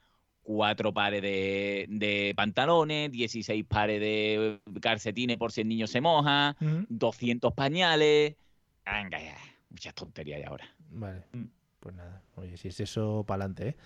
cuatro 0.48 0.94
pares 0.94 1.20
de, 1.20 1.84
de 1.90 2.32
pantalones, 2.34 3.12
16 3.12 3.66
pares 3.66 4.00
de 4.00 4.58
calcetines 4.80 5.36
por 5.36 5.52
si 5.52 5.60
el 5.60 5.68
niño 5.68 5.86
se 5.86 6.00
moja, 6.00 6.56
Ujú. 6.58 6.86
200 6.88 7.52
pañales. 7.52 8.34
Venga, 8.86 9.22
ya, 9.22 9.36
muchas 9.68 9.94
tonterías 9.94 10.40
ya 10.40 10.48
ahora. 10.48 10.66
Vale. 10.88 11.22
Mm. 11.32 11.44
Pues 11.80 11.94
nada. 11.94 12.22
Oye, 12.36 12.56
si 12.56 12.68
es 12.68 12.80
eso, 12.80 13.24
para 13.26 13.44
adelante, 13.44 13.68
¿eh? 13.68 13.76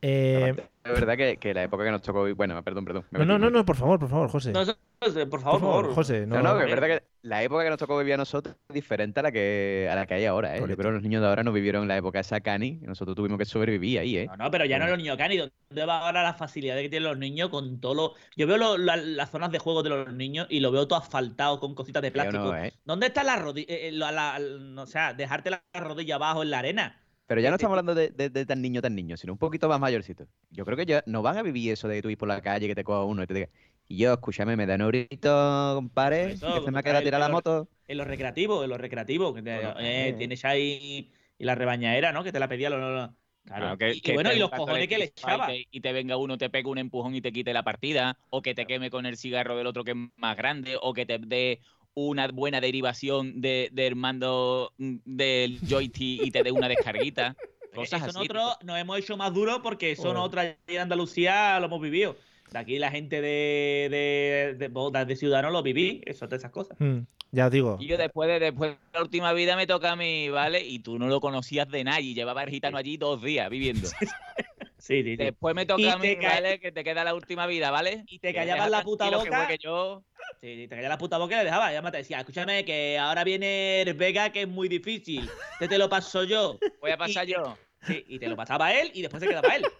Eh, 0.00 0.54
Es 0.84 0.92
verdad 0.92 1.16
que, 1.16 1.36
que 1.38 1.52
la 1.52 1.64
época 1.64 1.84
que 1.84 1.90
nos 1.90 2.02
tocó. 2.02 2.32
Bueno, 2.34 2.62
perdón, 2.62 2.84
perdón. 2.84 3.04
no, 3.10 3.24
no, 3.24 3.38
no, 3.38 3.50
no, 3.50 3.64
por 3.64 3.76
favor, 3.76 3.98
por 3.98 4.08
favor, 4.08 4.30
José. 4.30 4.52
No, 4.52 4.60
por 4.64 5.10
favor, 5.12 5.28
por 5.30 5.40
favor. 5.60 5.94
José, 5.94 6.26
no. 6.26 6.36
No, 6.40 6.54
no, 6.54 6.58
que 6.58 6.64
es 6.66 6.70
verdad 6.70 6.86
que 6.98 7.02
la 7.22 7.42
época 7.42 7.64
que 7.64 7.70
nos 7.70 7.78
tocó 7.78 7.98
vivir 7.98 8.14
a 8.14 8.16
nosotros 8.16 8.54
es 8.68 8.74
diferente 8.74 9.20
a 9.20 9.24
la 9.24 9.32
que, 9.32 9.88
a 9.90 9.94
la 9.96 10.06
que 10.06 10.14
hay 10.14 10.24
ahora, 10.26 10.52
¿eh? 10.52 10.56
Yo 10.56 10.60
Correcto. 10.62 10.80
creo 10.82 10.90
que 10.92 10.94
los 10.94 11.02
niños 11.02 11.20
de 11.22 11.28
ahora 11.28 11.42
no 11.42 11.52
vivieron 11.52 11.86
la 11.88 11.96
época 11.96 12.20
esa 12.20 12.40
cani, 12.40 12.78
y 12.82 12.86
nosotros 12.86 13.16
tuvimos 13.16 13.38
que 13.38 13.44
sobrevivir 13.44 13.98
ahí, 13.98 14.16
¿eh? 14.18 14.26
No, 14.28 14.36
no, 14.36 14.50
pero 14.50 14.64
ya 14.64 14.78
no 14.78 14.86
los 14.86 14.98
niños 14.98 15.16
cani. 15.16 15.36
¿Dónde 15.36 15.84
va 15.84 15.98
ahora 16.06 16.22
la 16.22 16.34
facilidad 16.34 16.76
que 16.76 16.88
tienen 16.88 17.08
los 17.08 17.18
niños 17.18 17.48
con 17.50 17.80
todo 17.80 17.94
lo. 17.94 18.14
Yo 18.36 18.46
veo 18.46 18.56
lo- 18.56 18.78
la- 18.78 18.96
las 18.96 19.30
zonas 19.30 19.50
de 19.50 19.58
juego 19.58 19.82
de 19.82 19.90
los 19.90 20.12
niños 20.12 20.46
y 20.48 20.60
lo 20.60 20.70
veo 20.70 20.86
todo 20.88 20.98
asfaltado 21.00 21.58
con 21.60 21.74
cositas 21.74 22.02
de 22.02 22.10
plástico. 22.12 22.44
no, 22.44 22.56
¿eh? 22.56 22.72
¿Dónde 22.84 23.06
está 23.08 23.24
la 23.24 23.36
rodilla? 23.36 24.38
o 24.76 24.86
sea, 24.86 25.12
dejarte 25.12 25.50
la 25.50 25.62
rodilla 25.74 26.14
abajo 26.14 26.42
en 26.44 26.50
la 26.50 26.60
arena. 26.60 27.00
Pero 27.28 27.40
ya 27.42 27.50
no 27.50 27.56
estamos 27.56 27.74
hablando 27.78 27.94
de, 27.94 28.08
de- 28.08 28.30
de 28.30 28.46
tan 28.46 28.60
niño, 28.62 28.80
tan 28.82 28.94
niño, 28.96 29.16
sino 29.18 29.34
un 29.34 29.38
poquito 29.38 29.68
más 29.68 29.78
mayorcito. 29.78 30.26
Yo 30.50 30.64
creo 30.64 30.76
que 30.78 30.86
ya 30.86 31.04
no 31.06 31.22
van 31.22 31.36
a 31.36 31.42
vivir 31.42 31.70
eso 31.72 31.86
de 31.86 32.02
tú 32.02 32.08
ir 32.10 32.18
por 32.18 32.26
la 32.26 32.40
calle, 32.40 32.66
que 32.66 32.74
te 32.74 32.82
coja 32.82 33.04
uno 33.04 33.22
y 33.22 33.26
te 33.26 33.34
diga, 33.34 33.48
y 33.86 33.98
yo, 33.98 34.14
escúchame, 34.14 34.56
me 34.56 34.66
da 34.66 34.74
un 34.76 34.80
eurito, 34.80 35.72
compadre, 35.76 36.32
Eso, 36.32 36.52
que 36.54 36.64
se 36.64 36.70
me 36.70 36.78
ha 36.80 36.82
quedado 36.82 37.02
tirar 37.02 37.20
la 37.20 37.28
los- 37.28 37.36
moto. 37.36 37.68
En 37.86 37.98
los 37.98 38.06
recreativos, 38.06 38.64
en 38.64 38.70
los 38.70 38.80
recreativos. 38.80 39.34
Que 39.34 39.42
te- 39.42 39.54
Bueno, 39.54 39.78
eh, 39.78 40.08
eh. 40.08 40.12
tienes 40.14 40.44
ahí. 40.44 41.12
Y 41.38 41.44
la 41.44 41.54
rebañadera, 41.54 42.12
¿no? 42.12 42.24
Que 42.24 42.32
te 42.32 42.40
la 42.40 42.48
pedía. 42.48 42.70
Lo, 42.70 42.78
lo- 42.78 42.90
lo- 42.94 43.14
Claro. 43.44 43.62
Claro, 43.62 43.78
que- 43.78 43.94
y, 43.94 43.98
y 43.98 44.00
que 44.02 44.12
bueno, 44.12 44.30
y 44.32 44.38
los 44.38 44.50
cojones 44.50 44.88
que 44.88 44.98
le 44.98 45.04
echaba. 45.04 45.48
Y 45.70 45.80
te 45.80 45.92
venga 45.92 46.18
uno, 46.18 46.36
te 46.36 46.50
pegue 46.50 46.68
un 46.68 46.76
empujón 46.76 47.14
y 47.14 47.22
te 47.22 47.32
quite 47.32 47.54
la 47.54 47.62
partida, 47.62 48.18
o 48.28 48.42
que 48.42 48.54
te 48.54 48.66
queme 48.66 48.90
con 48.90 49.06
el 49.06 49.16
cigarro 49.16 49.56
del 49.56 49.66
otro 49.66 49.84
que 49.84 49.92
es 49.92 49.96
más 50.16 50.36
grande, 50.36 50.76
o 50.82 50.92
que 50.92 51.06
te 51.06 51.18
dé 51.18 51.60
una 52.06 52.28
buena 52.28 52.60
derivación 52.60 53.40
de, 53.40 53.68
del 53.72 53.96
mando 53.96 54.72
mm, 54.78 54.96
del 55.04 55.58
joystick 55.60 56.22
y 56.26 56.30
te 56.30 56.42
dé 56.42 56.52
una 56.52 56.68
descarguita. 56.68 57.36
Cosas 57.74 58.00
Eso 58.00 58.10
así. 58.10 58.18
nosotros 58.18 58.56
nos 58.64 58.78
hemos 58.78 58.98
hecho 58.98 59.16
más 59.16 59.32
duros 59.34 59.60
porque 59.62 59.92
eso 59.92 60.02
Joder. 60.02 60.16
nosotros 60.16 60.44
allí 60.44 60.54
en 60.76 60.80
Andalucía 60.80 61.60
lo 61.60 61.66
hemos 61.66 61.80
vivido. 61.80 62.16
De 62.50 62.58
aquí 62.58 62.78
la 62.78 62.90
gente 62.90 63.20
de, 63.20 63.88
de, 63.90 64.54
de, 64.58 64.68
de, 64.68 65.04
de 65.04 65.16
Ciudadanos 65.16 65.52
lo 65.52 65.62
viví, 65.62 66.00
eso, 66.06 66.26
todas 66.26 66.40
esas 66.40 66.50
cosas. 66.50 66.76
Mm, 66.80 67.00
ya 67.30 67.46
os 67.46 67.52
digo. 67.52 67.76
Y 67.78 67.86
yo 67.86 67.98
después 67.98 68.26
de, 68.28 68.40
después 68.40 68.70
de 68.70 68.78
la 68.94 69.02
última 69.02 69.32
vida 69.34 69.54
me 69.54 69.66
toca 69.66 69.92
a 69.92 69.96
mí, 69.96 70.30
¿vale? 70.30 70.64
Y 70.66 70.78
tú 70.78 70.98
no 70.98 71.08
lo 71.08 71.20
conocías 71.20 71.68
de 71.68 71.84
nadie, 71.84 72.14
llevaba 72.14 72.42
el 72.42 72.48
gitano 72.50 72.78
allí 72.78 72.96
dos 72.96 73.22
días 73.22 73.50
viviendo. 73.50 73.88
Sí, 74.78 75.02
sí, 75.02 75.10
sí. 75.10 75.16
Después 75.16 75.54
me 75.54 75.66
toca 75.66 75.82
Y 75.82 75.88
a 75.88 75.98
mí, 75.98 76.14
¿vale? 76.16 76.60
Que 76.60 76.70
te 76.70 76.84
queda 76.84 77.02
la 77.04 77.14
última 77.14 77.46
vida, 77.46 77.70
¿vale? 77.70 78.04
Y 78.06 78.18
te 78.20 78.32
callabas 78.32 78.70
la 78.70 78.82
puta 78.82 79.10
que 79.10 79.16
boca. 79.16 79.54
yo. 79.56 80.04
Sí, 80.40 80.66
te 80.68 80.76
callaba 80.76 80.90
la 80.94 80.98
puta 80.98 81.18
boca 81.18 81.34
y 81.34 81.38
le 81.38 81.44
dejaba. 81.44 81.72
Ya 81.72 81.82
me 81.82 81.90
te 81.90 81.98
decía, 81.98 82.20
escúchame, 82.20 82.64
que 82.64 82.96
ahora 82.98 83.24
viene 83.24 83.82
el 83.82 83.94
Vega, 83.94 84.30
que 84.30 84.42
es 84.42 84.48
muy 84.48 84.68
difícil. 84.68 85.28
Te, 85.58 85.66
te 85.68 85.78
lo 85.78 85.88
paso 85.88 86.22
yo. 86.24 86.58
Voy 86.80 86.92
a 86.92 86.96
pasar 86.96 87.28
Y- 87.28 87.32
yo. 87.32 87.58
Sí, 87.82 88.04
y 88.08 88.18
te 88.18 88.28
lo 88.28 88.36
pasaba 88.36 88.72
él 88.72 88.90
y 88.94 89.02
después 89.02 89.22
se 89.22 89.28
quedaba 89.28 89.54
él. 89.54 89.64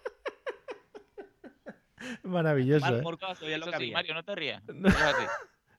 Maravilloso, 2.23 2.85
Mal 2.85 2.95
¿eh? 2.95 3.57
lo 3.57 3.77
sí. 3.77 3.91
Mario, 3.91 4.13
no 4.13 4.23
te 4.23 4.35
rías. 4.35 4.61
No. 4.73 4.89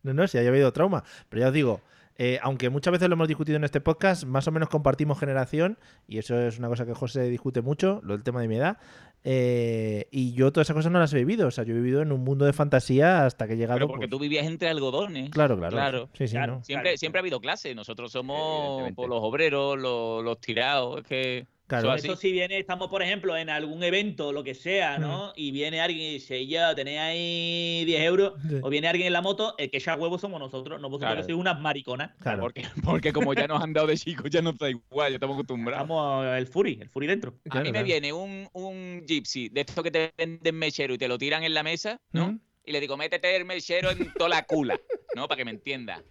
No, 0.03 0.15
no, 0.15 0.27
si 0.27 0.39
haya 0.39 0.49
habido 0.49 0.73
trauma. 0.73 1.05
Pero 1.29 1.41
ya 1.43 1.49
os 1.49 1.53
digo, 1.53 1.83
Eh, 2.23 2.39
aunque 2.43 2.69
muchas 2.69 2.93
veces 2.93 3.09
lo 3.09 3.15
hemos 3.15 3.29
discutido 3.29 3.57
en 3.57 3.65
este 3.65 3.81
podcast, 3.81 4.25
más 4.25 4.47
o 4.47 4.53
menos 4.53 4.69
compartimos 4.69 5.19
generación, 5.19 5.79
y 6.07 6.19
eso 6.19 6.39
es 6.39 6.59
una 6.59 6.69
cosa 6.69 6.85
que 6.85 6.93
José 6.93 7.23
discute 7.31 7.63
mucho, 7.63 8.03
lo 8.05 8.13
del 8.13 8.23
tema 8.23 8.43
de 8.43 8.49
mi 8.49 8.57
edad. 8.57 8.77
eh, 9.25 10.07
y 10.11 10.35
yo 10.35 10.53
todas 10.53 10.67
esas 10.67 10.77
cosas 10.77 10.93
no 10.93 10.99
las 10.99 11.15
he 11.15 11.17
vivido. 11.17 11.49
O 11.49 11.51
sea, 11.51 11.65
yo 11.65 11.73
he 11.73 11.77
vivido 11.79 12.03
en 12.03 12.13
un 12.13 12.23
mundo 12.23 12.45
de 12.45 12.53
fantasía 12.53 13.25
hasta 13.25 13.47
que 13.47 13.55
he 13.55 13.57
llegado. 13.57 13.79
Pero 13.79 13.89
porque 13.89 14.07
pues, 14.07 14.11
tú 14.11 14.19
vivías 14.19 14.47
entre 14.47 14.69
algodones. 14.69 15.31
Claro, 15.31 15.59
claro. 15.59 16.11
Sí, 16.13 16.29
sí, 16.29 16.35
Claro, 16.35 16.57
¿no? 16.57 16.65
Siempre, 16.65 16.99
siempre 16.99 17.21
ha 17.21 17.23
habido 17.23 17.41
clase. 17.41 17.75
Nosotros 17.75 18.13
somos 18.13 18.91
pues, 18.95 19.09
los 19.09 19.19
obreros, 19.23 19.79
los, 19.79 20.23
los 20.23 20.39
tirados. 20.43 20.99
Es 21.01 21.07
que. 21.07 21.47
Claro. 21.71 21.95
eso 21.95 22.17
si 22.17 22.33
viene, 22.33 22.59
estamos 22.59 22.89
por 22.89 23.03
ejemplo 23.03 23.37
en 23.37 23.49
algún 23.49 23.83
evento, 23.85 24.33
lo 24.33 24.43
que 24.45 24.55
sea, 24.55 24.99
¿no? 24.99 25.33
Y 25.37 25.53
viene 25.53 25.81
alguien 25.81 26.03
y 26.11 26.13
dice, 26.15 26.47
ya, 26.47 26.75
tenéis 26.75 26.99
ahí 26.99 27.85
10 27.87 28.01
euros, 28.03 28.33
Sí. 28.49 28.57
o 28.63 28.69
viene 28.69 28.89
alguien 28.89 29.07
en 29.07 29.13
la 29.13 29.23
moto, 29.23 29.55
el 29.59 29.71
que 29.71 29.77
echa 29.79 29.95
huevos 29.97 30.21
somos 30.21 30.41
nosotros, 30.41 30.81
no 30.81 30.89
vosotros 30.89 31.09
Claro. 31.11 31.21
que 31.23 31.27
sois 31.33 31.39
unas 31.39 31.61
mariconas. 31.61 32.11
Claro. 32.21 32.41
Porque, 32.41 32.65
porque 32.85 33.13
como 33.13 33.33
ya 33.35 33.47
nos 33.47 33.63
han 33.63 33.73
dado 33.73 33.87
de 33.87 33.97
chicos, 33.97 34.29
ya 34.31 34.43
nos 34.43 34.59
da 34.59 34.69
igual, 34.69 35.13
ya 35.13 35.17
estamos 35.17 35.35
acostumbrados. 35.37 35.83
Estamos 35.85 36.27
el 36.37 36.47
Furi, 36.47 36.79
el 36.81 36.89
Furi 36.89 37.07
dentro. 37.07 37.35
A 37.51 37.61
mí 37.61 37.71
me 37.73 37.83
viene 37.85 38.13
un, 38.13 38.49
un 38.53 39.05
gypsy 39.07 39.49
de 39.49 39.61
estos 39.63 39.85
que 39.85 39.91
te 39.91 40.13
venden 40.19 40.57
mechero 40.57 40.93
y 40.95 40.99
te 40.99 41.07
lo 41.09 41.19
tiran 41.19 41.45
en 41.45 41.55
la 41.55 41.63
mesa, 41.63 42.01
¿no? 42.13 42.39
Y 42.65 42.73
le 42.73 42.81
digo, 42.81 42.97
métete 42.97 43.35
el 43.37 43.45
mechero 43.45 43.91
en 43.91 44.13
toda 44.15 44.29
la 44.29 44.45
cula, 44.45 44.79
¿no? 45.15 45.29
Para 45.29 45.39
que 45.39 45.45
me 45.45 45.51
entienda. 45.53 46.03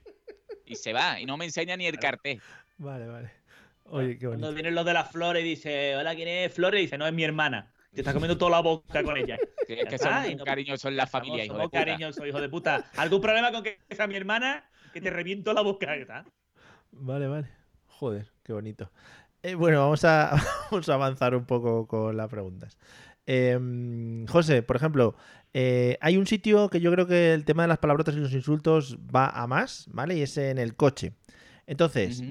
Y 0.65 0.75
se 0.75 0.93
va, 0.93 1.19
y 1.19 1.25
no 1.25 1.35
me 1.37 1.45
enseña 1.45 1.75
ni 1.77 1.85
el 1.85 1.97
cartel. 1.99 2.39
Vale, 2.77 3.07
vale. 3.07 3.31
Oye, 3.91 4.17
qué 4.17 4.27
bonito. 4.27 4.41
Cuando 4.47 4.53
vienen 4.53 4.75
los 4.75 4.85
de 4.85 4.93
las 4.93 5.11
flores 5.11 5.43
y 5.43 5.47
dice, 5.49 5.95
hola, 5.95 6.15
¿quién 6.15 6.27
es 6.27 6.53
Flores? 6.53 6.79
Y 6.79 6.83
dice, 6.83 6.97
no, 6.97 7.07
es 7.07 7.13
mi 7.13 7.23
hermana. 7.23 7.71
Te 7.93 8.01
está 8.01 8.13
comiendo 8.13 8.37
toda 8.37 8.51
la 8.51 8.59
boca 8.61 9.03
con 9.03 9.17
ella. 9.17 9.37
Sí, 9.69 9.75
es 9.77 9.85
que 9.87 9.99
son 9.99 10.35
no- 10.35 10.43
cariñosos 10.43 10.85
en 10.85 10.97
la 10.97 11.05
familia, 11.05 11.45
Somos, 11.45 11.61
hijo 11.61 11.69
de 11.69 11.99
puta. 12.09 12.27
hijo 12.27 12.41
de 12.41 12.49
puta. 12.49 12.91
¿Algún 12.97 13.21
problema 13.21 13.51
con 13.51 13.61
que 13.61 13.77
sea 13.91 14.07
mi 14.07 14.15
hermana? 14.15 14.63
Que 14.93 14.99
te 14.99 15.11
reviento 15.11 15.53
la 15.53 15.61
boca, 15.61 15.95
está. 15.95 16.25
Vale, 16.91 17.27
vale. 17.27 17.47
Joder, 17.85 18.31
qué 18.43 18.51
bonito. 18.53 18.91
Eh, 19.43 19.53
bueno, 19.53 19.79
vamos 19.81 20.03
a, 20.05 20.31
vamos 20.71 20.89
a 20.89 20.93
avanzar 20.95 21.35
un 21.35 21.45
poco 21.45 21.85
con 21.85 22.17
las 22.17 22.29
preguntas. 22.29 22.79
Em, 23.27 24.25
José, 24.25 24.63
por 24.63 24.75
ejemplo, 24.75 25.15
eh, 25.53 25.99
hay 26.01 26.17
un 26.17 26.25
sitio 26.25 26.67
que 26.69 26.79
yo 26.81 26.91
creo 26.91 27.05
que 27.05 27.33
el 27.33 27.45
tema 27.45 27.61
de 27.61 27.67
las 27.67 27.77
palabrotas 27.77 28.15
y 28.15 28.19
los 28.19 28.33
insultos 28.33 28.97
va 29.15 29.27
a 29.29 29.45
más, 29.45 29.85
¿vale? 29.91 30.15
Y 30.17 30.23
es 30.23 30.35
en 30.37 30.57
el 30.57 30.75
coche. 30.75 31.13
Entonces, 31.67 32.23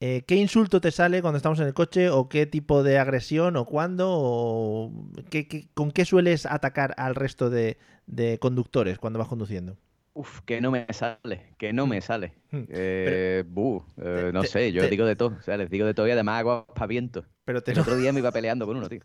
eh, 0.00 0.22
¿qué 0.26 0.36
insulto 0.36 0.80
te 0.80 0.90
sale 0.90 1.22
cuando 1.22 1.36
estamos 1.38 1.60
en 1.60 1.66
el 1.66 1.74
coche? 1.74 2.10
¿O 2.10 2.28
qué 2.28 2.46
tipo 2.46 2.82
de 2.82 2.98
agresión? 2.98 3.56
¿O 3.56 3.64
cuándo? 3.66 4.08
¿O 4.10 4.92
qué- 5.30 5.46
qué- 5.48 5.68
con 5.74 5.90
qué 5.92 6.04
sueles 6.04 6.46
atacar 6.46 6.94
al 6.98 7.14
resto 7.14 7.50
de, 7.50 7.78
de 8.06 8.38
conductores 8.38 8.98
cuando 8.98 9.18
vas 9.18 9.28
conduciendo? 9.28 9.76
Uf, 10.12 10.40
que 10.44 10.60
no 10.60 10.70
me 10.70 10.86
sale, 10.92 11.54
que 11.58 11.72
no 11.72 11.86
me 11.86 12.00
sale. 12.00 12.34
Hmm. 12.50 12.64
Eh, 12.66 13.44
buh, 13.46 13.82
eh, 13.96 14.30
no 14.34 14.42
te- 14.42 14.46
sé, 14.46 14.72
yo 14.72 14.82
te- 14.82 14.88
digo 14.88 15.06
de 15.06 15.16
todo. 15.16 15.36
O 15.38 15.42
sea, 15.42 15.56
les 15.56 15.70
digo 15.70 15.86
de 15.86 15.94
todo 15.94 16.06
y 16.08 16.10
además 16.10 16.40
hago 16.40 16.66
aspavientos. 16.68 17.26
Pero 17.44 17.62
te 17.62 17.72
El 17.72 17.78
otro 17.78 17.96
día 17.96 18.12
me 18.12 18.20
iba 18.20 18.32
peleando 18.32 18.66
con 18.66 18.76
uno, 18.76 18.88
tío. 18.88 19.00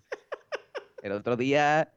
El 1.02 1.12
otro 1.14 1.38
día 1.38 1.93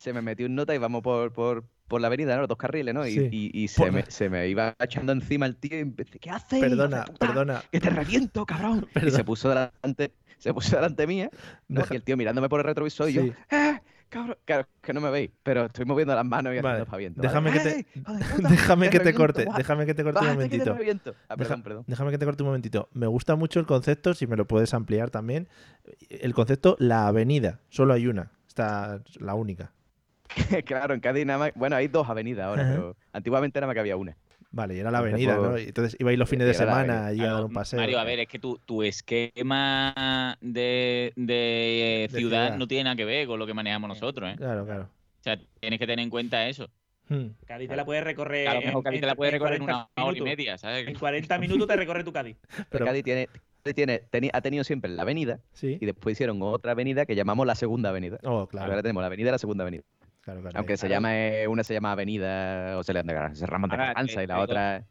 se 0.00 0.14
me 0.14 0.22
metió 0.22 0.46
un 0.46 0.54
nota 0.54 0.74
y 0.74 0.78
vamos 0.78 1.02
por, 1.02 1.30
por, 1.30 1.62
por 1.86 2.00
la 2.00 2.06
avenida, 2.06 2.34
¿no? 2.34 2.40
Los 2.40 2.48
dos 2.48 2.56
carriles, 2.56 2.94
¿no? 2.94 3.06
Y, 3.06 3.10
Sí. 3.12 3.28
y- 3.30 3.50
y 3.64 3.68
se, 3.68 3.82
Por- 3.82 3.92
me, 3.92 4.04
se 4.08 4.30
me 4.30 4.48
iba 4.48 4.74
echando 4.80 5.12
encima 5.12 5.44
el 5.44 5.56
tío 5.56 5.76
y 5.76 5.80
empecé, 5.82 6.18
¿qué 6.18 6.30
haces? 6.30 6.58
Perdona, 6.58 7.04
puta? 7.04 7.26
perdona. 7.26 7.62
Que 7.70 7.80
te 7.80 7.90
reviento, 7.90 8.46
cabrón. 8.46 8.86
Y 9.06 9.10
se 9.10 9.24
puso 9.24 9.50
delante, 9.50 10.14
se 10.38 10.54
puso 10.54 10.76
delante 10.76 11.06
mía, 11.06 11.28
¿no? 11.68 11.82
Y 11.90 11.96
el 11.96 12.02
tío 12.02 12.16
mirándome 12.16 12.48
por 12.48 12.60
el 12.60 12.64
retrovisor 12.66 13.10
y 13.10 13.12
yo. 13.12 13.22
¡eh! 13.50 13.78
Cabrón, 14.08 14.36
claro, 14.46 14.66
que 14.80 14.92
no 14.94 15.00
me 15.02 15.10
veis, 15.10 15.30
pero 15.44 15.66
estoy 15.66 15.84
moviendo 15.84 16.12
las 16.16 16.24
manos 16.24 16.52
y 16.54 16.58
haciendo 16.58 16.84
Vale, 16.90 17.12
déjame 17.14 17.52
que 17.52 17.60
te, 17.60 17.76
¡Ey, 17.76 17.86
hijo 17.94 18.12
de 18.14 18.24
puta! 18.24 18.48
déjame 18.50 18.90
que 18.90 19.00
te 19.00 19.14
corte, 19.14 19.46
déjame 19.56 19.86
que 19.86 19.94
te 19.94 20.02
corte 20.02 20.18
un 20.18 20.26
Bájate 20.26 20.48
te 20.48 20.48
momentito. 20.56 20.74
reviento. 20.74 21.14
Ah, 21.28 21.36
perdón, 21.36 21.58
Deja- 21.58 21.62
perdón. 21.62 21.84
Déjame 21.86 22.10
que 22.10 22.18
te 22.18 22.24
corte 22.24 22.42
un 22.42 22.46
momentito. 22.48 22.88
Me 22.92 23.06
gusta 23.06 23.36
mucho 23.36 23.60
el 23.60 23.66
concepto, 23.66 24.14
si 24.14 24.26
me 24.26 24.36
lo 24.36 24.46
puedes 24.48 24.72
ampliar 24.74 25.10
también. 25.10 25.48
El 26.08 26.32
concepto, 26.34 26.74
la 26.80 27.06
avenida. 27.06 27.60
Solo 27.68 27.92
hay 27.94 28.06
una. 28.08 28.32
Está 28.48 29.00
la 29.20 29.34
única. 29.34 29.70
claro, 30.64 30.94
en 30.94 31.00
Cádiz 31.00 31.26
nada 31.26 31.38
más. 31.38 31.52
Bueno, 31.54 31.76
hay 31.76 31.88
dos 31.88 32.08
avenidas 32.08 32.46
ahora, 32.46 32.62
Ajá. 32.62 32.70
pero 32.72 32.96
antiguamente 33.12 33.58
nada 33.60 33.66
más 33.68 33.74
que 33.74 33.80
había 33.80 33.96
una. 33.96 34.16
Vale, 34.52 34.74
y 34.74 34.80
era 34.80 34.90
la 34.90 34.98
avenida, 34.98 35.36
¿no? 35.36 35.50
pues, 35.50 35.64
Y 35.64 35.68
Entonces 35.68 35.96
ibais 36.00 36.18
los 36.18 36.28
fines 36.28 36.46
de 36.46 36.54
semana 36.54 37.06
allí 37.06 37.20
a 37.20 37.32
dar 37.34 37.44
un 37.44 37.52
paseo. 37.52 37.78
Mario, 37.78 38.00
a 38.00 38.04
ver, 38.04 38.18
es 38.20 38.26
que 38.28 38.40
tu, 38.40 38.58
tu 38.66 38.82
esquema 38.82 40.36
de, 40.40 41.12
de 41.16 42.08
De 42.10 42.18
ciudad, 42.18 42.56
no 42.56 42.66
tiene 42.66 42.84
nada 42.84 42.96
que 42.96 43.04
ver 43.04 43.26
con 43.26 43.38
lo 43.38 43.46
que 43.46 43.54
manejamos 43.54 43.88
nosotros, 43.88 44.30
¿eh? 44.32 44.34
Claro, 44.36 44.64
claro. 44.66 44.82
O 44.84 45.22
sea, 45.22 45.38
tienes 45.60 45.78
que 45.78 45.86
tener 45.86 46.02
en 46.02 46.10
cuenta 46.10 46.48
eso. 46.48 46.68
Hmm. 47.08 47.26
Cádiz 47.46 47.68
te 47.68 47.76
la 47.76 47.84
puedes 47.84 48.02
recorrer. 48.04 48.48
A 48.48 48.54
lo 48.54 48.60
mejor 48.60 48.76
en- 48.78 48.82
Cádiz 48.82 49.00
te 49.00 49.06
la 49.06 49.12
en- 49.12 49.16
puedes 49.16 49.34
en 49.34 49.38
recorrer 49.40 49.56
en 49.60 49.64
40 49.66 49.90
una 49.96 50.04
hora 50.06 50.18
y 50.18 50.20
media, 50.20 50.58
¿sabes? 50.58 50.86
En 50.88 50.94
40 50.98 51.38
minutos 51.38 51.66
te 51.68 51.76
recorre 51.76 52.04
tu 52.04 52.12
Cádiz. 52.12 52.36
Pero 52.70 52.84
Cádiz 52.86 53.04
tiene, 53.04 53.28
tiene, 53.74 54.00
ha 54.32 54.40
tenido 54.40 54.64
siempre 54.64 54.90
la 54.90 55.02
avenida 55.02 55.38
Sí. 55.52 55.78
y 55.80 55.86
después 55.86 56.14
hicieron 56.14 56.38
otra 56.42 56.72
avenida 56.72 57.06
que 57.06 57.14
llamamos 57.14 57.46
la 57.46 57.54
segunda 57.54 57.90
avenida. 57.90 58.18
Oh, 58.24 58.46
claro. 58.48 58.70
Ahora 58.70 58.82
tenemos 58.82 59.00
la 59.00 59.06
avenida 59.08 59.28
y 59.28 59.32
la 59.32 59.38
segunda 59.38 59.62
avenida. 59.62 59.82
Claro, 60.22 60.40
claro. 60.42 60.58
Aunque 60.58 60.76
se 60.76 60.88
llama, 60.88 61.16
eh, 61.16 61.48
una 61.48 61.64
se 61.64 61.74
llama 61.74 61.92
Avenida 61.92 62.76
o 62.78 62.82
se 62.82 62.92
le 62.92 63.02
se 63.34 63.46
Ramón 63.46 63.70
de 63.70 63.76
Carranza 63.76 64.22
y 64.22 64.26
la 64.26 64.40
otra 64.40 64.84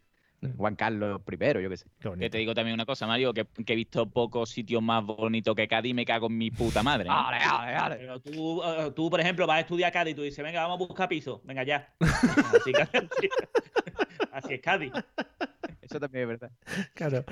Juan 0.55 0.75
Carlos 0.75 1.21
I, 1.29 1.61
yo 1.61 1.69
qué 1.69 1.77
sé. 1.77 1.85
Que 2.17 2.29
te 2.29 2.37
digo 2.37 2.53
también 2.55 2.73
una 2.73 2.85
cosa, 2.85 3.05
Mario, 3.05 3.33
que, 3.33 3.45
que 3.65 3.73
he 3.73 3.75
visto 3.75 4.09
pocos 4.09 4.49
sitios 4.49 4.81
más 4.81 5.03
bonitos 5.03 5.53
que 5.53 5.67
Cádiz 5.67 5.91
y 5.91 5.93
me 5.93 6.05
cago 6.05 6.27
en 6.27 6.37
mi 6.37 6.49
puta 6.49 6.81
madre. 6.81 7.09
¿eh? 7.09 7.97
Pero 7.99 8.19
tú, 8.21 8.63
eh, 8.63 8.91
tú, 8.95 9.09
por 9.09 9.19
ejemplo, 9.19 9.45
vas 9.45 9.57
a 9.57 9.59
estudiar 9.61 9.91
Cádiz 9.91 10.13
y 10.13 10.15
tú 10.15 10.21
dices, 10.23 10.43
venga, 10.43 10.61
vamos 10.65 10.81
a 10.81 10.87
buscar 10.87 11.09
piso. 11.09 11.41
Venga, 11.43 11.63
ya. 11.63 11.93
Así, 11.99 12.71
que- 12.71 12.81
así- 12.81 13.29
así 14.31 14.53
es 14.53 14.61
Cádiz. 14.61 14.93
Eso 15.81 15.99
también 15.99 16.23
es 16.23 16.39
verdad. 16.39 16.51
Claro. 16.93 17.25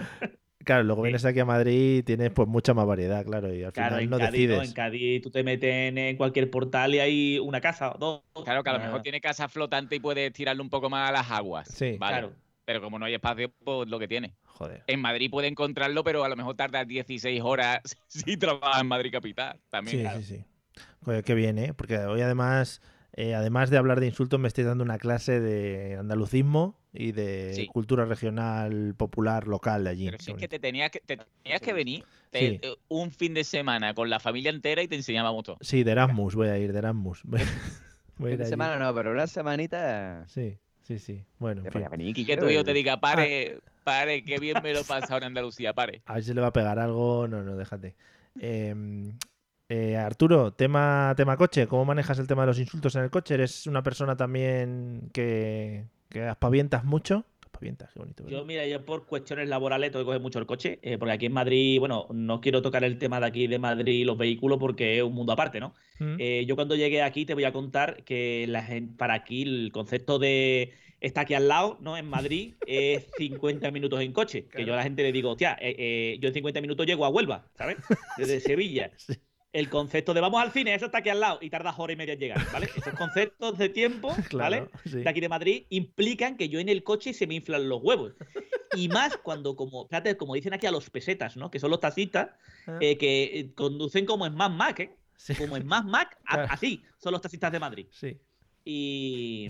Claro, 0.68 0.84
luego 0.84 1.01
vienes 1.01 1.24
aquí 1.24 1.39
a 1.39 1.45
Madrid 1.45 1.99
y 1.99 2.03
tienes 2.03 2.30
pues 2.32 2.47
mucha 2.47 2.74
más 2.74 2.86
variedad, 2.86 3.24
claro, 3.26 3.53
y 3.55 3.63
al 3.63 3.72
Claro, 3.72 3.95
final 3.95 4.03
en 4.03 4.09
no 4.09 4.18
Cádiz, 4.18 4.32
decides. 4.34 4.57
¿no? 4.57 4.63
En 4.63 4.74
Cádiz 4.74 5.22
tú 5.22 5.32
te 5.32 5.43
metes 5.43 5.74
en, 5.95 6.18
cualquier 6.18 6.49
portal 6.51 6.93
y 6.93 6.99
hay 6.99 7.39
una 7.39 7.61
casa 7.61 7.91
o 7.91 7.97
dos. 7.97 8.43
Claro, 8.43 8.63
que 8.63 8.70
a 8.70 8.74
lo 8.74 8.80
Ah. 8.80 8.86
mejor 8.86 9.01
tiene 9.01 9.22
casa 9.22 9.47
flotante 9.47 9.95
y 9.95 9.99
puedes 10.01 10.34
tirarlo 10.34 10.61
un 10.61 10.70
poco 10.70 10.89
más 10.89 11.09
a 11.09 11.13
las 11.13 11.32
aguas. 11.32 11.70
Sí. 11.70 11.95
Vale. 11.97 12.18
Claro. 12.18 12.34
Pero 12.65 12.82
como 12.82 12.99
no 12.99 13.05
hay 13.05 13.13
espacio, 13.13 13.49
pues 13.63 13.88
lo 13.88 13.97
que 13.97 14.09
tiene. 14.09 14.36
Joder. 14.43 14.84
En 14.88 14.99
Madrid 14.99 15.32
puede 15.32 15.47
encontrarlo, 15.47 16.03
pero 16.03 16.26
a 16.26 16.28
lo 16.28 16.36
mejor 16.36 16.55
tarda 16.57 16.84
16 16.84 17.41
horas 17.41 17.80
si 18.07 18.36
trabajas 18.36 18.82
en 18.82 18.88
Madrid 18.88 19.11
capital. 19.11 19.57
También. 19.70 19.97
Sí, 19.97 20.03
claro. 20.03 20.20
sí, 20.22 20.26
sí. 20.38 20.45
Joder, 21.05 21.24
qué 21.24 21.34
bien, 21.34 21.57
¿eh? 21.59 21.74
Porque 21.74 21.97
hoy 21.99 22.20
además, 22.20 22.82
eh, 23.18 23.34
además 23.36 23.70
de 23.72 23.78
hablar 23.78 23.99
de 23.99 24.05
insultos, 24.05 24.39
me 24.39 24.47
estáis 24.47 24.68
dando 24.68 24.84
una 24.84 24.99
clase 24.99 25.39
de 25.39 25.97
andalucismo 25.97 26.80
y 26.93 27.11
de 27.11 27.51
Sí. 27.55 27.65
cultura 27.68 28.05
regional, 28.05 28.93
popular, 28.95 29.47
local 29.47 29.84
de 29.84 29.89
allí. 29.89 30.05
Pero 30.05 30.20
si 30.20 30.32
es 30.32 30.38
que 30.38 30.47
te 30.47 30.59
tenías 30.59 30.91
que, 30.91 30.99
te 30.99 31.18
tenías 31.43 31.59
que 31.61 31.74
venir 31.74 32.05
te- 32.30 32.39
Sí. 32.39 32.59
eh, 32.61 32.76
un 32.89 33.11
fin 33.11 33.34
de 33.34 33.43
semana 33.43 33.93
con 33.93 34.09
la 34.09 34.20
familia 34.20 34.51
entera 34.51 34.84
y 34.84 34.88
te 34.88 34.95
enseñábamos 34.95 35.43
todo. 35.43 35.57
Sí, 35.61 35.84
de 35.84 35.91
Erasmus, 35.91 36.36
voy 36.36 36.47
a 36.49 36.57
ir, 36.59 36.72
de 36.72 36.80
Erasmus. 36.80 37.22
Voy, 37.26 37.41
voy 38.20 38.32
a 38.32 38.34
ir 38.34 38.36
Fin 38.36 38.38
de 38.38 38.43
allí. 38.45 38.49
semana 38.51 38.78
no, 38.78 38.93
pero 38.93 39.11
una 39.11 39.26
semanita. 39.28 40.24
Sí, 40.28 40.59
sí, 40.84 40.99
sí. 40.99 41.26
Bueno, 41.39 41.63
en 41.65 41.72
fin. 41.72 41.86
venir, 41.89 42.18
Y 42.18 42.24
que 42.26 42.34
hijo 42.34 42.41
ver. 42.45 42.63
te 42.63 42.74
diga, 42.74 42.99
pare, 42.99 43.59
pare, 43.84 44.24
qué 44.24 44.39
bien 44.39 44.61
me 44.61 44.74
lo 44.74 44.82
he 44.82 44.84
pasado 44.84 45.18
en 45.18 45.24
Andalucía, 45.26 45.74
pare. 45.74 46.01
A 46.05 46.15
ver 46.15 46.24
si 46.24 46.34
le 46.34 46.41
va 46.41 46.47
a 46.47 46.53
pegar 46.53 46.78
algo. 46.78 47.28
No, 47.28 47.41
no, 47.43 47.55
déjate. 47.55 47.95
Eh, 48.39 48.76
eh, 49.70 49.95
Arturo, 49.97 50.51
tema, 50.53 51.13
tema 51.18 51.38
coche. 51.38 51.68
¿Cómo 51.68 51.86
manejas 51.86 52.20
el 52.20 52.28
tema 52.28 52.43
de 52.43 52.47
los 52.47 52.59
insultos 52.59 52.95
en 52.95 53.03
el 53.03 53.09
coche? 53.09 53.34
¿Eres 53.36 53.68
una 53.68 53.84
persona 53.84 54.15
también 54.15 55.09
que, 55.13 55.86
que 56.09 56.22
aspavientas 56.24 56.84
mucho? 56.84 57.26
Aspavientas, 57.43 57.91
qué 57.91 57.99
bonito. 57.99 58.28
Yo, 58.28 58.45
mira, 58.45 58.68
yo 58.68 58.86
por 58.86 59.05
cuestiones 59.07 59.47
laborales 59.49 59.91
tengo 59.91 60.03
que 60.03 60.07
coger 60.07 60.22
mucho 60.22 60.38
el 60.39 60.45
coche, 60.45 60.80
eh, 60.84 60.97
porque 60.97 61.13
aquí 61.13 61.26
en 61.26 61.34
Madrid, 61.34 61.80
bueno, 61.80 62.07
no 62.13 62.39
quiero 62.39 62.61
tocar 62.61 62.84
el 62.84 62.97
tema 62.99 63.20
de 63.20 63.26
aquí 63.26 63.47
de 63.47 63.57
Madrid 63.57 63.93
y 64.01 64.03
los 64.03 64.18
vehículos 64.18 64.59
porque 64.59 64.97
es 64.97 65.03
un 65.03 65.13
mundo 65.13 65.34
aparte, 65.34 65.59
¿no? 65.59 65.74
Mm. 65.99 66.15
Eh, 66.20 66.45
yo 66.47 66.55
cuando 66.55 66.76
llegué 66.76 67.01
aquí 67.01 67.26
te 67.26 67.34
voy 67.34 67.45
a 67.45 67.51
contar 67.51 68.03
que 68.03 68.45
la 68.47 68.61
gen- 68.63 68.95
para 68.95 69.15
aquí 69.15 69.41
el 69.41 69.72
concepto 69.74 70.20
de 70.20 70.72
está 71.01 71.22
aquí 71.22 71.34
al 71.34 71.47
lado, 71.47 71.78
¿no? 71.82 71.97
En 71.97 72.05
Madrid 72.07 72.53
es 72.68 73.07
50 73.18 73.72
minutos 73.72 74.01
en 74.01 74.13
coche. 74.13 74.45
Que 74.45 74.63
yo 74.63 74.74
a 74.74 74.78
la 74.78 74.84
gente 74.84 75.01
le 75.01 75.11
digo, 75.11 75.32
hostia, 75.32 75.57
eh, 75.59 75.76
eh, 75.80 76.18
yo 76.22 76.28
en 76.28 76.34
50 76.36 76.61
minutos 76.61 76.86
llego 76.86 77.05
a 77.05 77.09
Huelva, 77.09 77.47
¿sabes? 77.55 77.78
Desde 78.18 78.39
Sevilla. 78.39 78.91
El 79.58 79.70
concepto 79.70 80.14
de 80.14 80.22
vamos 80.22 80.39
al 80.39 80.51
cine, 80.51 80.76
eso 80.76 80.86
está 80.86 80.99
aquí 80.99 81.10
al 81.10 81.20
lado 81.20 81.39
y 81.41 81.49
tardas 81.49 81.74
hora 81.80 81.91
y 81.91 81.95
media 81.95 82.14
en 82.14 82.20
llegar, 82.20 82.45
¿vale? 82.53 82.70
Esos 82.76 82.93
conceptos 82.93 83.58
de 83.58 83.70
tiempo, 83.70 84.10
¿vale? 84.34 84.58
Claro, 84.68 84.72
sí. 84.84 84.97
De 84.99 85.10
aquí 85.10 85.20
de 85.20 85.30
Madrid 85.30 85.64
implican 85.70 86.38
que 86.38 86.47
yo 86.47 86.60
en 86.60 86.70
el 86.70 86.84
coche 86.84 87.12
se 87.12 87.26
me 87.26 87.34
inflan 87.34 87.68
los 87.68 87.82
huevos. 87.82 88.14
Y 88.76 88.88
más 88.89 89.18
cuando, 89.18 89.55
como, 89.55 89.88
fíjate, 89.88 90.16
como 90.16 90.36
dicen 90.36 90.53
aquí 90.53 90.68
a 90.68 90.72
los 90.72 90.89
pesetas, 90.91 91.38
¿no? 91.38 91.49
Que 91.49 91.60
son 91.60 91.72
los 91.72 91.80
taxistas, 91.80 92.30
Ah. 92.68 92.78
eh, 92.82 92.97
que 92.99 93.24
eh, 93.39 93.53
conducen 93.55 94.05
como 94.05 94.28
en 94.28 94.36
más 94.36 94.51
Mac, 94.51 94.80
¿eh? 94.80 94.95
Como 95.39 95.58
en 95.58 95.66
más 95.66 95.84
Mac, 95.86 96.20
Claro. 96.30 96.47
así 96.51 96.84
son 97.01 97.14
los 97.14 97.22
taxistas 97.22 97.51
de 97.51 97.60
Madrid. 97.60 97.88
Sí. 97.89 98.16
Y. 98.64 99.49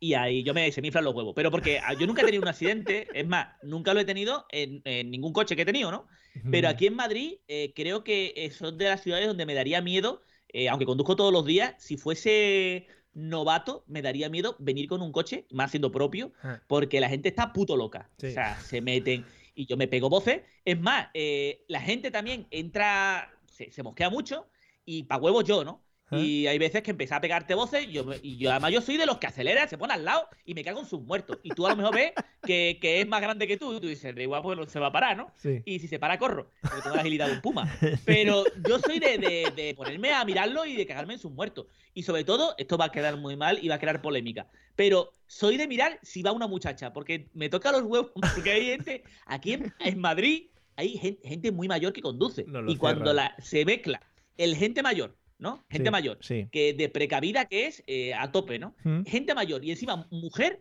Y 0.00 0.14
ahí 0.14 0.42
yo 0.44 0.54
me, 0.54 0.70
se 0.72 0.80
me 0.80 0.88
inflan 0.88 1.04
los 1.04 1.14
huevos. 1.14 1.34
Pero 1.36 1.50
porque 1.50 1.80
ah, 1.84 1.92
yo 1.94 2.06
nunca 2.06 2.22
he 2.22 2.24
tenido 2.24 2.42
un 2.42 2.48
accidente, 2.48 3.08
es 3.12 3.26
más, 3.26 3.48
nunca 3.62 3.94
lo 3.94 4.00
he 4.00 4.04
tenido 4.04 4.46
en, 4.50 4.80
en 4.84 5.10
ningún 5.10 5.32
coche 5.32 5.54
que 5.56 5.62
he 5.62 5.66
tenido, 5.66 5.90
¿no? 5.90 6.06
Pero 6.50 6.68
aquí 6.68 6.86
en 6.86 6.94
Madrid 6.94 7.38
eh, 7.48 7.72
creo 7.74 8.04
que 8.04 8.32
eh, 8.36 8.50
son 8.50 8.78
de 8.78 8.84
las 8.86 9.02
ciudades 9.02 9.26
donde 9.26 9.46
me 9.46 9.54
daría 9.54 9.80
miedo, 9.82 10.22
eh, 10.48 10.68
aunque 10.68 10.86
conduzco 10.86 11.16
todos 11.16 11.32
los 11.32 11.44
días, 11.44 11.74
si 11.78 11.96
fuese 11.96 12.86
novato 13.14 13.84
me 13.88 14.02
daría 14.02 14.28
miedo 14.28 14.54
venir 14.58 14.88
con 14.88 15.02
un 15.02 15.10
coche, 15.12 15.46
más 15.50 15.70
siendo 15.72 15.90
propio, 15.90 16.32
Ah. 16.42 16.60
porque 16.68 17.00
la 17.00 17.08
gente 17.08 17.28
está 17.28 17.52
puto 17.52 17.76
loca. 17.76 18.10
Sí. 18.18 18.28
O 18.28 18.30
sea, 18.30 18.58
se 18.60 18.80
meten 18.80 19.24
y 19.54 19.66
yo 19.66 19.76
me 19.76 19.88
pego 19.88 20.08
voces. 20.08 20.42
Es 20.64 20.80
más, 20.80 21.08
eh, 21.14 21.64
la 21.68 21.80
gente 21.80 22.10
también 22.12 22.46
entra, 22.50 23.32
se, 23.50 23.72
se 23.72 23.82
mosquea 23.82 24.08
mucho 24.10 24.46
y 24.84 25.02
pa' 25.04 25.16
huevos 25.16 25.44
yo, 25.44 25.64
¿no? 25.64 25.82
Y 26.10 26.46
hay 26.46 26.58
veces 26.58 26.82
que 26.82 26.90
empieza 26.92 27.16
a 27.16 27.20
pegarte 27.20 27.54
voces 27.54 27.86
y 27.86 27.92
yo, 27.92 28.04
me- 28.04 28.16
y 28.22 28.38
yo 28.38 28.50
además 28.50 28.72
yo 28.72 28.80
soy 28.80 28.96
de 28.96 29.04
los 29.04 29.18
que 29.18 29.26
acelera, 29.26 29.68
se 29.68 29.76
pone 29.76 29.92
al 29.92 30.04
lado 30.06 30.26
y 30.46 30.54
me 30.54 30.64
cago 30.64 30.80
en 30.80 30.86
sus 30.86 31.02
muertos. 31.02 31.38
Y 31.42 31.50
tú 31.50 31.66
a 31.66 31.70
lo 31.70 31.76
mejor 31.76 31.94
ves 31.94 32.12
que, 32.46 32.78
que 32.80 33.00
es 33.02 33.06
más 33.06 33.20
grande 33.20 33.46
que 33.46 33.56
tú 33.58 33.74
y 33.76 33.80
tú 33.80 33.86
dices, 33.88 34.14
de 34.14 34.22
igual 34.22 34.40
pues 34.42 34.56
no 34.58 34.66
se 34.66 34.78
va 34.80 34.86
a 34.86 34.92
parar, 34.92 35.16
¿no? 35.18 35.30
Sí. 35.36 35.60
Y 35.66 35.80
si 35.80 35.88
se 35.88 35.98
para, 35.98 36.18
corro, 36.18 36.50
porque 36.62 36.80
tengo 36.82 36.94
la 36.96 37.02
agilidad 37.02 37.26
de 37.26 37.34
un 37.34 37.40
puma. 37.42 37.70
Pero 38.06 38.44
yo 38.66 38.78
soy 38.78 38.98
de, 38.98 39.18
de- 39.18 39.52
de 39.54 39.74
ponerme 39.74 40.12
a 40.12 40.24
mirarlo 40.24 40.64
y 40.64 40.76
de 40.76 40.86
cagarme 40.86 41.14
en 41.14 41.18
sus 41.20 41.30
muertos. 41.32 41.66
Y 41.92 42.04
sobre 42.04 42.24
todo, 42.24 42.54
esto 42.56 42.78
va 42.78 42.86
a 42.86 42.92
quedar 42.92 43.16
muy 43.18 43.36
mal 43.36 43.58
y 43.62 43.68
va 43.68 43.74
a 43.74 43.78
crear 43.78 44.00
polémica. 44.00 44.46
Pero 44.76 45.12
soy 45.26 45.56
de 45.58 45.66
mirar 45.68 45.98
si 46.02 46.22
va 46.22 46.32
una 46.32 46.46
muchacha, 46.46 46.92
porque 46.92 47.28
me 47.34 47.48
toca 47.50 47.70
los 47.72 47.82
huevos, 47.82 48.12
porque 48.34 48.50
hay 48.52 48.64
gente, 48.66 49.02
aquí 49.26 49.52
en, 49.54 49.74
en 49.80 49.98
Madrid, 50.00 50.46
hay 50.76 50.96
gen- 50.96 51.18
gente, 51.22 51.50
muy 51.52 51.68
mayor 51.68 51.92
que 51.92 52.00
conduce. 52.00 52.44
No 52.46 52.60
y 52.70 52.76
cuando 52.76 53.12
la, 53.12 53.34
se 53.42 53.64
mezcla 53.66 54.00
el 54.38 54.54
gente 54.56 54.82
mayor, 54.82 55.16
¿no? 55.38 55.64
Gente 55.70 55.88
Sí, 55.88 55.90
mayor, 55.92 56.18
sí. 56.20 56.48
que 56.50 56.74
de 56.74 56.88
precavida 56.88 57.46
que 57.46 57.66
es 57.66 57.82
eh, 57.86 58.14
a 58.14 58.30
tope, 58.32 58.58
¿no? 58.58 58.74
Mm. 58.84 59.04
Gente 59.04 59.34
mayor 59.34 59.64
y 59.64 59.70
encima 59.70 60.06
mujer, 60.10 60.60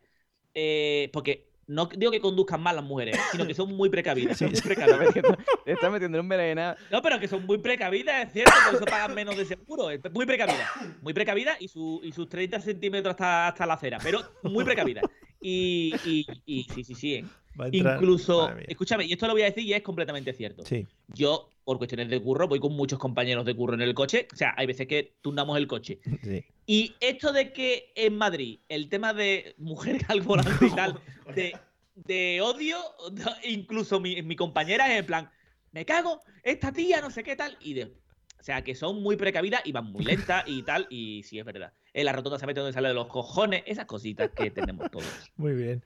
eh, 0.54 1.10
porque 1.14 1.48
no 1.68 1.88
digo 1.88 2.12
que 2.12 2.22
conduzcan 2.22 2.62
mal 2.62 2.78
las 2.78 2.86
mujeres, 2.86 3.18
¿eh? 3.18 3.22
sino 3.32 3.46
que 3.46 3.54
son 3.54 3.76
muy 3.76 3.90
precavidas. 3.90 4.38
son 4.38 4.52
muy 4.52 4.62
precavidas. 4.62 5.14
Te 5.66 5.74
estás 5.74 5.92
metiendo 5.92 6.18
en 6.18 6.24
un 6.24 6.30
berenjena. 6.30 6.78
No, 6.92 7.02
pero 7.02 7.20
que 7.20 7.28
son 7.28 7.46
muy 7.46 7.58
precavidas, 7.58 8.28
es 8.28 8.34
cierto, 8.34 8.54
por 8.66 8.76
eso 8.76 8.86
pagan 8.86 9.14
menos 9.14 9.36
de 9.36 9.46
seguro. 9.46 9.90
Muy 10.14 10.26
precavida. 10.26 10.70
Muy 11.02 11.14
precavida 11.14 11.58
y, 11.60 11.68
su, 11.68 12.00
y 12.04 12.14
sus 12.14 12.30
30 12.30 12.62
centímetros 12.62 13.12
hasta, 13.12 13.50
hasta 13.50 13.66
la 13.66 13.74
acera, 13.74 13.98
pero 14.02 14.22
muy 14.44 14.64
precavida. 14.64 15.02
Y, 15.42 15.94
y, 16.06 16.26
y 16.46 16.64
sí, 16.74 16.84
sí, 16.84 16.96
sí. 16.96 17.26
Incluso, 17.72 18.52
escúchame, 18.68 19.06
y 19.06 19.14
esto 19.14 19.28
lo 19.28 19.34
voy 19.34 19.44
a 19.44 19.46
decir 19.46 19.64
y 19.64 19.74
es 19.74 19.82
completamente 19.82 20.34
cierto. 20.34 20.64
Sí. 20.66 20.86
Yo, 21.10 21.50
por 21.64 21.78
cuestiones 21.78 22.10
de 22.10 22.22
curro, 22.22 22.48
voy 22.48 22.60
con 22.60 22.74
muchos 22.74 23.00
compañeros 23.00 23.46
de 23.46 23.56
curro 23.56 23.74
en 23.74 23.82
el 23.82 23.94
coche. 23.94 24.28
O 24.32 24.36
sea, 24.36 24.54
hay 24.58 24.68
veces 24.68 24.88
que 24.88 25.16
turnamos 25.22 25.58
el 25.58 25.68
coche. 25.68 26.00
Sí. 26.24 26.44
Y 26.66 26.96
esto 27.00 27.32
de 27.32 27.54
que 27.54 27.92
en 27.96 28.18
Madrid 28.18 28.60
el 28.70 28.90
tema 28.90 29.14
de 29.14 29.56
mujer 29.58 30.02
al 30.08 30.22
volante 30.22 30.66
y 30.66 30.72
tal, 30.72 31.00
de, 31.36 31.56
de 31.96 32.42
odio, 32.42 32.78
incluso 33.44 34.00
mi, 34.00 34.22
mi 34.22 34.36
compañera 34.36 34.92
es 34.94 35.00
en 35.00 35.06
plan, 35.06 35.32
me 35.72 35.86
cago, 35.86 36.22
esta 36.44 36.72
tía, 36.72 37.02
no 37.02 37.12
sé 37.12 37.24
qué 37.24 37.36
tal, 37.36 37.58
y 37.62 37.74
de. 37.74 37.94
O 38.40 38.44
sea, 38.44 38.64
que 38.64 38.76
son 38.76 39.02
muy 39.02 39.18
precavidas 39.18 39.62
y 39.66 39.72
van 39.72 39.92
muy 39.92 40.06
lentas 40.06 40.44
y 40.46 40.64
tal, 40.64 40.88
y 40.90 41.24
sí 41.24 41.40
es 41.40 41.44
verdad. 41.44 41.74
En 41.94 42.06
la 42.06 42.14
rotonda 42.14 42.38
se 42.38 42.46
mete 42.46 42.60
donde 42.60 42.72
sale 42.72 42.88
de 42.88 42.94
los 42.94 43.08
cojones, 43.08 43.64
esas 43.66 43.86
cositas 43.86 44.30
que 44.30 44.52
tenemos 44.52 44.90
todos. 44.92 45.32
Muy 45.36 45.54
bien. 45.54 45.84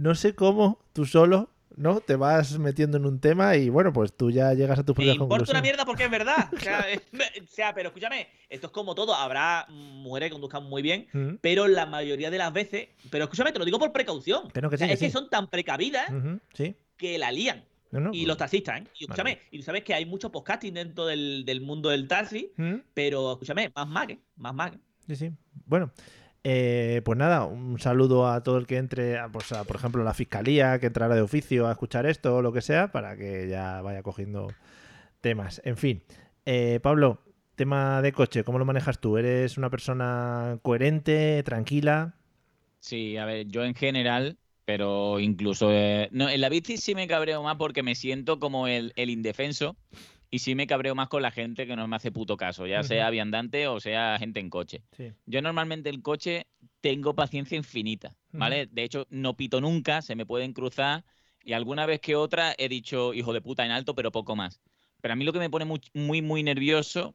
No 0.00 0.14
sé 0.14 0.34
cómo 0.34 0.78
tú 0.94 1.04
solo, 1.04 1.50
¿no? 1.76 2.00
Te 2.00 2.16
vas 2.16 2.58
metiendo 2.58 2.96
en 2.96 3.04
un 3.04 3.20
tema 3.20 3.56
y 3.56 3.68
bueno, 3.68 3.92
pues 3.92 4.16
tú 4.16 4.30
ya 4.30 4.54
llegas 4.54 4.78
a 4.78 4.82
tus 4.82 4.94
Me 4.96 5.04
propias 5.04 5.16
importa 5.16 5.50
una 5.52 5.60
mierda 5.60 5.84
porque 5.84 6.04
es 6.04 6.10
verdad. 6.10 6.48
O 6.54 6.58
sea, 6.58 6.80
es- 6.90 7.02
o 7.42 7.46
sea, 7.46 7.74
pero 7.74 7.88
escúchame, 7.88 8.28
esto 8.48 8.68
es 8.68 8.72
como 8.72 8.94
todo. 8.94 9.14
Habrá 9.14 9.66
mujeres 9.68 10.28
que 10.28 10.32
conduzcan 10.32 10.64
muy 10.64 10.80
bien, 10.82 11.06
Mm. 11.12 11.34
pero 11.42 11.68
la 11.68 11.84
mayoría 11.86 12.30
de 12.30 12.38
las 12.38 12.52
veces. 12.52 12.88
Pero 13.10 13.24
escúchame, 13.24 13.52
te 13.52 13.58
lo 13.58 13.64
digo 13.66 13.78
por 13.78 13.92
precaución. 13.92 14.50
Que 14.50 14.62
no, 14.62 14.70
que 14.70 14.76
O 14.76 14.78
sea, 14.78 14.86
sí, 14.86 14.90
que 14.90 14.94
es 14.94 15.00
que 15.00 15.10
son 15.18 15.28
tan 15.28 15.48
precavidas 15.50 16.06
Sí. 16.54 16.74
que 16.96 17.18
la 17.18 17.30
lían. 17.30 17.64
No, 17.92 17.98
no, 18.00 18.10
y 18.10 18.18
pues- 18.20 18.28
los 18.28 18.36
taxistas, 18.36 18.80
¿eh? 18.80 18.84
Y 19.00 19.04
escúchame, 19.04 19.38
y 19.50 19.58
tú 19.58 19.64
sabes 19.64 19.82
que 19.82 19.92
hay 19.92 20.06
mucho 20.06 20.30
podcasting 20.30 20.72
dentro 20.74 21.06
del, 21.06 21.44
del 21.44 21.60
mundo 21.60 21.88
del 21.90 22.06
taxi, 22.06 22.52
¿Mm? 22.56 22.74
pero 22.94 23.32
escúchame, 23.32 23.70
más 23.74 23.86
mag, 23.88 24.10
¿eh? 24.12 24.18
más 24.36 24.54
mag. 24.54 24.78
Sí, 25.08 25.16
sí. 25.16 25.30
Bueno, 25.66 25.90
eh, 26.44 27.02
pues 27.04 27.18
nada, 27.18 27.44
un 27.44 27.78
saludo 27.78 28.28
a 28.28 28.42
todo 28.42 28.58
el 28.58 28.66
que 28.66 28.78
entre, 28.78 29.18
a, 29.18 29.28
pues 29.30 29.52
a, 29.52 29.64
por 29.64 29.76
ejemplo, 29.76 30.04
la 30.04 30.14
fiscalía, 30.14 30.78
que 30.78 30.86
entrará 30.86 31.14
de 31.14 31.22
oficio 31.22 31.66
a 31.68 31.72
escuchar 31.72 32.06
esto 32.06 32.36
o 32.36 32.42
lo 32.42 32.52
que 32.52 32.62
sea, 32.62 32.92
para 32.92 33.16
que 33.16 33.48
ya 33.48 33.80
vaya 33.82 34.02
cogiendo 34.02 34.56
temas. 35.20 35.60
En 35.64 35.76
fin, 35.76 36.02
Eh, 36.46 36.80
Pablo, 36.82 37.20
tema 37.56 38.02
de 38.02 38.12
coche, 38.12 38.44
¿cómo 38.44 38.58
lo 38.58 38.64
manejas 38.66 39.00
tú? 39.00 39.18
¿Eres 39.18 39.58
una 39.58 39.70
persona 39.70 40.58
coherente, 40.62 41.42
tranquila? 41.44 42.14
Sí, 42.78 43.16
a 43.16 43.24
ver, 43.26 43.46
yo 43.48 43.62
en 43.64 43.74
general, 43.74 44.38
pero 44.64 45.20
incluso... 45.20 45.70
eh, 45.72 46.08
no, 46.12 46.28
en 46.28 46.40
la 46.40 46.48
bici 46.48 46.78
sí 46.78 46.94
me 46.94 47.06
cabreo 47.06 47.42
más 47.42 47.56
porque 47.56 47.82
me 47.82 47.94
siento 47.94 48.38
como 48.40 48.66
el, 48.68 48.92
el 48.96 49.10
indefenso 49.10 49.76
y 50.30 50.38
sí 50.38 50.54
me 50.54 50.66
cabreo 50.66 50.94
más 50.94 51.08
con 51.08 51.22
la 51.22 51.30
gente 51.30 51.66
que 51.66 51.74
no 51.76 51.88
me 51.88 51.96
hace 51.96 52.12
puto 52.12 52.36
caso, 52.36 52.66
ya 52.66 52.82
sea 52.82 53.10
viandante 53.10 53.66
o 53.66 53.80
sea 53.80 54.16
gente 54.18 54.40
en 54.40 54.48
coche. 54.48 54.82
Sí. 54.96 55.12
Yo 55.26 55.42
normalmente 55.42 55.90
el 55.90 56.02
coche 56.02 56.46
tengo 56.80 57.14
paciencia 57.14 57.56
infinita, 57.56 58.14
¿vale? 58.32 58.66
De 58.66 58.84
hecho, 58.84 59.06
no 59.10 59.36
pito 59.36 59.60
nunca, 59.60 60.02
se 60.02 60.14
me 60.14 60.26
pueden 60.26 60.52
cruzar 60.52 61.04
y 61.44 61.52
alguna 61.52 61.86
vez 61.86 62.00
que 62.00 62.14
otra 62.14 62.54
he 62.58 62.68
dicho 62.68 63.12
hijo 63.12 63.32
de 63.32 63.40
puta 63.40 63.64
en 63.64 63.72
alto, 63.72 63.94
pero 63.94 64.12
poco 64.12 64.36
más. 64.36 64.60
Pero 65.00 65.12
a 65.12 65.16
mí 65.16 65.24
lo 65.24 65.32
que 65.32 65.38
me 65.38 65.50
pone 65.50 65.64
muy, 65.64 65.80
muy, 65.94 66.22
muy 66.22 66.42
nervioso 66.42 67.14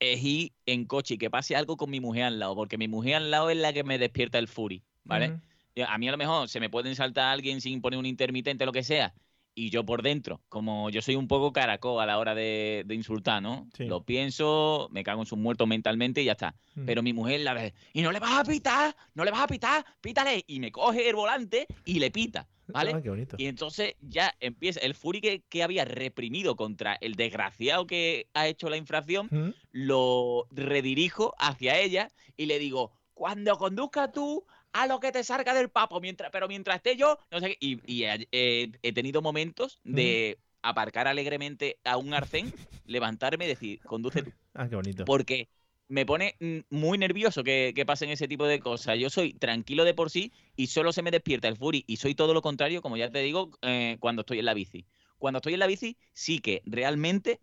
es 0.00 0.22
ir 0.24 0.52
en 0.66 0.86
coche 0.86 1.14
y 1.14 1.18
que 1.18 1.30
pase 1.30 1.54
algo 1.54 1.76
con 1.76 1.90
mi 1.90 2.00
mujer 2.00 2.24
al 2.24 2.38
lado, 2.38 2.56
porque 2.56 2.78
mi 2.78 2.88
mujer 2.88 3.16
al 3.16 3.30
lado 3.30 3.50
es 3.50 3.56
la 3.56 3.72
que 3.72 3.84
me 3.84 3.98
despierta 3.98 4.38
el 4.38 4.48
fury, 4.48 4.82
¿vale? 5.04 5.38
A 5.86 5.98
mí 5.98 6.08
a 6.08 6.10
lo 6.10 6.18
mejor 6.18 6.48
se 6.48 6.58
me 6.58 6.68
pueden 6.68 6.96
saltar 6.96 7.24
a 7.26 7.32
alguien 7.32 7.60
sin 7.60 7.80
poner 7.80 7.98
un 7.98 8.06
intermitente 8.06 8.64
o 8.64 8.66
lo 8.66 8.72
que 8.72 8.82
sea, 8.82 9.14
y 9.54 9.70
yo 9.70 9.84
por 9.84 10.02
dentro, 10.02 10.40
como 10.48 10.90
yo 10.90 11.02
soy 11.02 11.16
un 11.16 11.28
poco 11.28 11.52
caracol 11.52 12.00
a 12.00 12.06
la 12.06 12.18
hora 12.18 12.34
de, 12.34 12.84
de 12.86 12.94
insultar, 12.94 13.42
¿no? 13.42 13.68
Sí. 13.76 13.84
Lo 13.84 14.04
pienso, 14.04 14.88
me 14.92 15.02
cago 15.02 15.22
en 15.22 15.26
sus 15.26 15.38
muertos 15.38 15.66
mentalmente 15.66 16.22
y 16.22 16.26
ya 16.26 16.32
está. 16.32 16.54
Mm. 16.74 16.86
Pero 16.86 17.02
mi 17.02 17.12
mujer 17.12 17.40
la 17.40 17.54
ve, 17.54 17.74
y 17.92 18.02
no 18.02 18.12
le 18.12 18.20
vas 18.20 18.38
a 18.38 18.44
pitar, 18.44 18.96
no 19.14 19.24
le 19.24 19.30
vas 19.30 19.42
a 19.42 19.46
pitar, 19.46 19.84
pítale, 20.00 20.44
y 20.46 20.60
me 20.60 20.72
coge 20.72 21.08
el 21.08 21.16
volante 21.16 21.66
y 21.84 21.98
le 21.98 22.10
pita, 22.10 22.48
¿vale? 22.68 22.92
Ah, 22.94 23.02
qué 23.02 23.10
bonito. 23.10 23.36
Y 23.38 23.46
entonces 23.46 23.94
ya 24.00 24.34
empieza 24.40 24.80
el 24.80 24.94
fury 24.94 25.20
que, 25.20 25.42
que 25.48 25.62
había 25.62 25.84
reprimido 25.84 26.56
contra 26.56 26.94
el 27.00 27.14
desgraciado 27.14 27.86
que 27.86 28.28
ha 28.34 28.46
hecho 28.46 28.70
la 28.70 28.76
infracción, 28.76 29.28
¿Mm? 29.30 29.54
lo 29.72 30.46
redirijo 30.50 31.34
hacia 31.38 31.78
ella 31.78 32.08
y 32.36 32.46
le 32.46 32.58
digo, 32.58 32.92
cuando 33.14 33.58
conduzcas 33.58 34.12
tú, 34.12 34.46
a 34.72 34.86
lo 34.86 35.00
que 35.00 35.12
te 35.12 35.24
salga 35.24 35.54
del 35.54 35.68
papo, 35.68 36.00
mientras, 36.00 36.30
pero 36.30 36.48
mientras 36.48 36.76
esté 36.76 36.96
yo, 36.96 37.18
no 37.30 37.40
sé 37.40 37.50
qué. 37.50 37.56
Y, 37.60 37.80
y 37.86 38.04
he, 38.04 38.92
tenido 38.92 39.22
momentos 39.22 39.80
de 39.84 40.38
aparcar 40.62 41.08
alegremente 41.08 41.78
a 41.84 41.96
un 41.96 42.14
arcén, 42.14 42.52
levantarme 42.86 43.46
y 43.46 43.48
decir, 43.48 43.80
conduce 43.80 44.22
tú. 44.22 44.32
Ah, 44.52 44.68
qué 44.68 44.74
bonito. 44.74 45.04
Porque 45.04 45.48
me 45.86 46.04
pone 46.04 46.36
muy 46.70 46.98
nervioso 46.98 47.44
que, 47.44 47.72
que 47.74 47.86
pasen 47.86 48.10
ese 48.10 48.26
tipo 48.26 48.46
de 48.46 48.58
cosas. 48.58 48.98
Yo 48.98 49.10
soy 49.10 49.32
tranquilo 49.32 49.84
de 49.84 49.94
por 49.94 50.10
sí 50.10 50.32
y 50.56 50.66
solo 50.66 50.92
se 50.92 51.02
me 51.02 51.12
despierta 51.12 51.46
el 51.46 51.56
fury. 51.56 51.84
Y 51.86 51.98
soy 51.98 52.16
todo 52.16 52.34
lo 52.34 52.42
contrario, 52.42 52.82
como 52.82 52.96
ya 52.96 53.08
te 53.10 53.20
digo, 53.20 53.52
eh, 53.62 53.96
cuando 54.00 54.20
estoy 54.20 54.40
en 54.40 54.46
la 54.46 54.54
bici. 54.54 54.86
Cuando 55.18 55.38
estoy 55.38 55.54
en 55.54 55.60
la 55.60 55.68
bici, 55.68 55.96
sí 56.12 56.40
que 56.40 56.62
realmente 56.64 57.40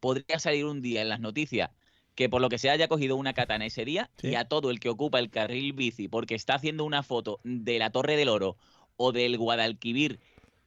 podría 0.00 0.38
salir 0.38 0.64
un 0.64 0.80
día 0.80 1.02
en 1.02 1.10
las 1.10 1.20
noticias 1.20 1.70
que 2.14 2.28
por 2.28 2.40
lo 2.40 2.48
que 2.48 2.58
se 2.58 2.70
haya 2.70 2.88
cogido 2.88 3.16
una 3.16 3.32
katana 3.34 3.66
ese 3.66 3.84
día 3.84 4.10
Sí. 4.18 4.28
y 4.28 4.34
a 4.36 4.44
todo 4.44 4.70
el 4.70 4.80
que 4.80 4.88
ocupa 4.88 5.18
el 5.18 5.30
carril 5.30 5.72
bici 5.72 6.08
porque 6.08 6.34
está 6.34 6.54
haciendo 6.54 6.84
una 6.84 7.02
foto 7.02 7.40
de 7.44 7.78
la 7.78 7.90
Torre 7.90 8.16
del 8.16 8.28
Oro 8.28 8.56
o 8.96 9.12
del 9.12 9.36
Guadalquivir 9.38 10.20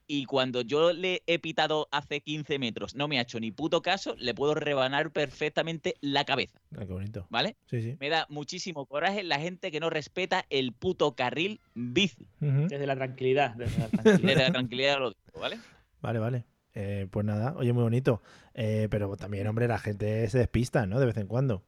y 0.09 0.23
cuando 0.23 0.61
yo 0.61 0.93
le 0.93 1.21
he 1.27 1.37
pitado 1.37 1.89
hace 1.91 2.21
15 2.21 2.59
metros 2.59 2.95
no 2.95 3.09
me 3.09 3.19
ha 3.19 3.23
hecho 3.23 3.41
ni 3.41 3.51
puto 3.51 3.81
caso, 3.81 4.15
le 4.17 4.33
puedo 4.33 4.53
rebanar 4.55 5.11
perfectamente 5.11 5.95
la 5.99 6.23
cabeza, 6.23 6.61
Ah, 6.77 6.85
qué 6.85 6.93
bonito. 6.93 7.27
¿vale? 7.29 7.57
Sí, 7.69 7.81
sí. 7.81 7.97
Me 7.99 8.07
da 8.07 8.25
muchísimo 8.29 8.85
coraje 8.85 9.23
la 9.23 9.37
gente 9.39 9.69
que 9.69 9.81
no 9.81 9.89
respeta 9.89 10.45
el 10.49 10.71
puto 10.71 11.13
carril 11.15 11.59
bici. 11.75 12.25
Desde 12.39 12.87
la 12.87 12.95
tranquilidad. 12.95 13.55
Desde 13.55 13.79
la 13.79 13.87
Desde 13.91 14.01
tranquilidad. 14.03 14.39
la 14.47 14.51
tranquilidad 14.53 14.99
lo 14.99 15.09
digo, 15.09 15.39
¿vale? 15.41 15.59
Vale, 16.01 16.19
vale. 16.19 16.43
Eh, 16.79 17.07
pues 17.09 17.25
nada, 17.25 17.55
oye, 17.57 17.73
muy 17.73 17.81
bonito. 17.81 18.21
Eh, 18.53 18.87
pero 18.91 19.17
también, 19.17 19.47
hombre, 19.47 19.67
la 19.67 19.79
gente 19.79 20.29
se 20.29 20.37
despista, 20.37 20.85
¿no? 20.85 20.99
De 20.99 21.07
vez 21.07 21.17
en 21.17 21.25
cuando. 21.25 21.63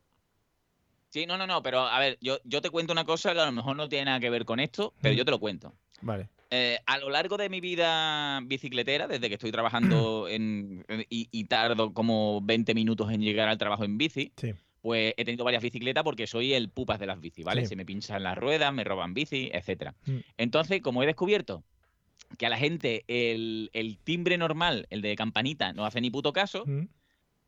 Sí, 1.10 1.26
no, 1.26 1.36
no, 1.38 1.47
no, 1.47 1.64
pero 1.64 1.80
a 1.80 1.97
ver, 1.99 2.20
yo, 2.22 2.38
yo 2.43 2.62
te 2.62 2.70
cuento 2.70 2.93
una 2.93 3.05
cosa 3.05 3.34
que 3.34 3.39
a 3.39 3.45
lo 3.47 3.51
mejor 3.51 3.76
no 3.76 3.89
tiene 3.89 4.05
nada 4.05 4.20
que 4.20 4.30
ver 4.30 4.45
con 4.45 4.60
esto, 4.60 4.93
pero 5.01 5.16
yo 5.16 5.26
te 5.26 5.32
lo 5.32 5.39
cuento. 5.39 5.74
Vale. 6.01 6.30
Eh, 6.51 6.78
a 6.86 6.99
lo 6.99 7.10
largo 7.10 7.38
de 7.38 7.49
mi 7.49 7.60
vida 7.60 8.39
bicicletera, 8.43 9.07
desde 9.07 9.28
que 9.30 9.34
estoy 9.34 9.51
trabajando 9.51 10.28
en, 10.30 10.86
y, 11.10 11.28
y 11.32 11.43
tardo 11.45 11.91
como 11.93 12.41
20 12.43 12.76
minutos 12.76 13.12
en 13.12 13.22
llegar 13.22 13.49
al 13.49 13.57
trabajo 13.57 13.84
en 13.86 13.97
bici, 13.97 14.32
Sí. 14.38 14.53
pues 14.82 15.16
he 15.18 15.26
tenido 15.26 15.43
varias 15.43 15.64
bicicletas 15.64 16.03
porque 16.03 16.28
soy 16.28 16.53
el 16.53 16.70
pupas 16.70 16.99
de 16.99 17.07
las 17.07 17.20
bicis, 17.20 17.43
¿vale? 17.43 17.62
Sí. 17.62 17.70
Se 17.70 17.76
me 17.76 17.86
pinchan 17.86 18.22
las 18.22 18.38
ruedas, 18.38 18.72
me 18.72 18.84
roban 18.84 19.16
bici, 19.16 19.49
etcétera. 19.51 19.95
Mm. 20.05 20.18
Entonces, 20.38 20.82
como 20.84 21.01
he 21.01 21.07
descubierto 21.07 21.64
que 22.38 22.45
a 22.45 22.49
la 22.49 22.57
gente 22.57 23.03
el, 23.07 23.69
el 23.73 23.97
timbre 23.99 24.38
normal, 24.38 24.88
el 24.89 25.01
de 25.01 25.15
campanita, 25.15 25.73
no 25.73 25.86
hace 25.86 26.01
ni 26.01 26.09
puto 26.11 26.34
caso, 26.34 26.65
Mm. 26.65 26.86